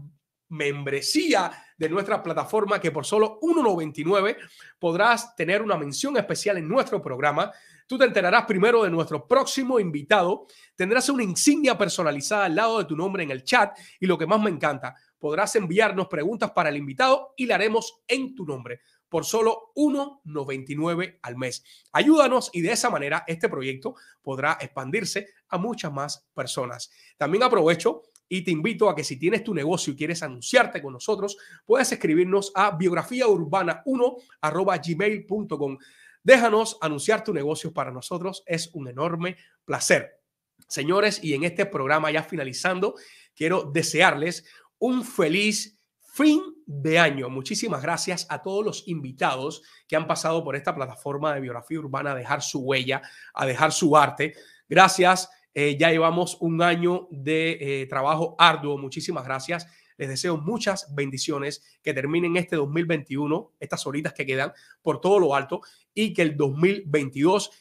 membresía 0.50 1.50
de 1.78 1.88
nuestra 1.88 2.22
plataforma 2.22 2.82
que 2.82 2.92
por 2.92 3.06
solo 3.06 3.40
1.99 3.40 4.36
podrás 4.78 5.38
tener 5.38 5.62
una 5.62 5.78
mención 5.78 6.18
especial 6.18 6.58
en 6.58 6.68
nuestro 6.68 7.02
programa. 7.02 7.50
Tú 7.88 7.98
te 7.98 8.04
enterarás 8.04 8.44
primero 8.44 8.84
de 8.84 8.90
nuestro 8.90 9.26
próximo 9.26 9.80
invitado. 9.80 10.48
Tendrás 10.76 11.08
una 11.08 11.24
insignia 11.24 11.78
personalizada 11.78 12.44
al 12.44 12.56
lado 12.56 12.80
de 12.80 12.86
tu 12.86 12.98
nombre 12.98 13.24
en 13.24 13.32
el 13.32 13.46
chat 13.46 13.78
y 13.98 14.06
lo 14.06 14.18
que 14.18 14.28
más 14.28 14.42
me 14.42 14.50
encanta, 14.50 14.96
podrás 15.18 15.56
enviarnos 15.56 16.08
preguntas 16.08 16.52
para 16.52 16.68
el 16.68 16.76
invitado 16.76 17.34
y 17.38 17.46
la 17.46 17.56
haremos 17.56 18.02
en 18.06 18.36
tu 18.36 18.46
nombre 18.46 18.82
por 19.16 19.24
solo 19.24 19.72
1.99 19.78 21.20
al 21.22 21.38
mes. 21.38 21.64
Ayúdanos 21.94 22.50
y 22.52 22.60
de 22.60 22.74
esa 22.74 22.90
manera 22.90 23.24
este 23.28 23.48
proyecto 23.48 23.96
podrá 24.22 24.58
expandirse 24.60 25.30
a 25.48 25.58
muchas 25.58 25.94
más 25.94 26.28
personas. 26.34 26.92
También 27.16 27.42
aprovecho 27.44 28.02
y 28.28 28.44
te 28.44 28.52
invito 28.52 28.90
a 28.90 28.94
que 28.94 29.06
si 29.06 29.18
tienes 29.18 29.42
tu 29.42 29.54
negocio 29.54 29.94
y 29.94 29.96
quieres 29.96 30.22
anunciarte 30.22 30.82
con 30.82 30.92
nosotros, 30.92 31.38
puedes 31.66 31.90
escribirnos 31.94 32.52
a 32.56 32.78
biografiaurbana1 32.78 34.22
arroba 34.42 34.78
gmail.com. 34.80 35.78
Déjanos 36.22 36.78
anunciar 36.82 37.24
tu 37.24 37.34
negocio 37.34 37.72
para 37.72 37.92
nosotros. 37.92 38.44
Es 38.46 38.70
un 38.74 38.90
enorme 38.90 39.38
placer. 39.64 40.20
Señores, 40.68 41.24
y 41.24 41.36
en 41.36 41.46
este 41.46 41.66
programa 41.66 42.12
ya 42.12 42.24
finalizando, 42.24 42.96
quiero 43.34 43.64
desearles 43.64 44.44
un 44.78 45.06
feliz 45.06 45.80
fin 46.02 46.55
de 46.66 47.00
año. 47.00 47.30
Muchísimas 47.30 47.82
gracias 47.82 48.26
a 48.30 48.42
todos 48.42 48.66
los 48.66 48.88
invitados 48.88 49.62
que 49.88 49.96
han 49.96 50.08
pasado 50.08 50.44
por 50.44 50.56
esta 50.56 50.76
plataforma 50.76 51.34
de 51.34 51.42
biografía 51.42 51.80
urbana 51.80 52.12
a 52.12 52.16
dejar 52.16 52.42
su 52.42 52.62
huella, 52.62 53.02
a 53.34 53.46
dejar 53.46 53.72
su 53.72 53.96
arte. 53.96 54.34
Gracias. 54.68 55.30
Eh, 55.54 55.78
ya 55.80 55.90
llevamos 55.90 56.38
un 56.42 56.62
año 56.62 57.08
de 57.12 57.58
eh, 57.82 57.86
trabajo 57.88 58.36
arduo. 58.38 58.78
Muchísimas 58.78 59.24
gracias. 59.24 59.68
Les 59.98 60.10
deseo 60.10 60.38
muchas 60.38 60.94
bendiciones, 60.94 61.64
que 61.82 61.94
terminen 61.94 62.36
este 62.36 62.58
2021, 62.58 63.54
estas 63.60 63.88
horitas 63.88 64.14
que 64.14 64.26
quedan, 64.26 64.52
por 64.82 65.00
todo 65.00 65.20
lo 65.20 65.36
alto 65.36 65.62
y 65.94 66.14
que 66.14 66.22
el 66.22 66.36
2022 66.36 67.52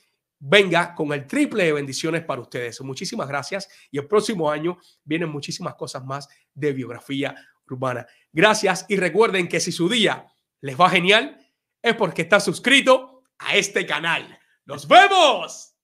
venga 0.40 0.94
con 0.94 1.12
el 1.12 1.26
triple 1.26 1.64
de 1.64 1.72
bendiciones 1.72 2.24
para 2.24 2.40
ustedes. 2.40 2.81
Muchísimas 2.82 3.28
gracias 3.28 3.68
y 3.90 3.98
el 3.98 4.06
próximo 4.06 4.51
año 4.51 4.78
vienen 5.05 5.31
muchísimas 5.31 5.74
cosas 5.74 6.05
más 6.05 6.28
de 6.52 6.72
biografía 6.72 7.35
urbana. 7.68 8.06
Gracias 8.32 8.86
y 8.88 8.96
recuerden 8.96 9.48
que 9.48 9.60
si 9.60 9.72
su 9.72 9.88
día 9.88 10.26
les 10.60 10.78
va 10.78 10.90
genial 10.90 11.38
es 11.82 11.94
porque 11.94 12.22
está 12.22 12.40
suscrito 12.40 13.24
a 13.38 13.56
este 13.56 13.86
canal. 13.86 14.38
¡Nos 14.64 14.88
vemos! 14.88 15.74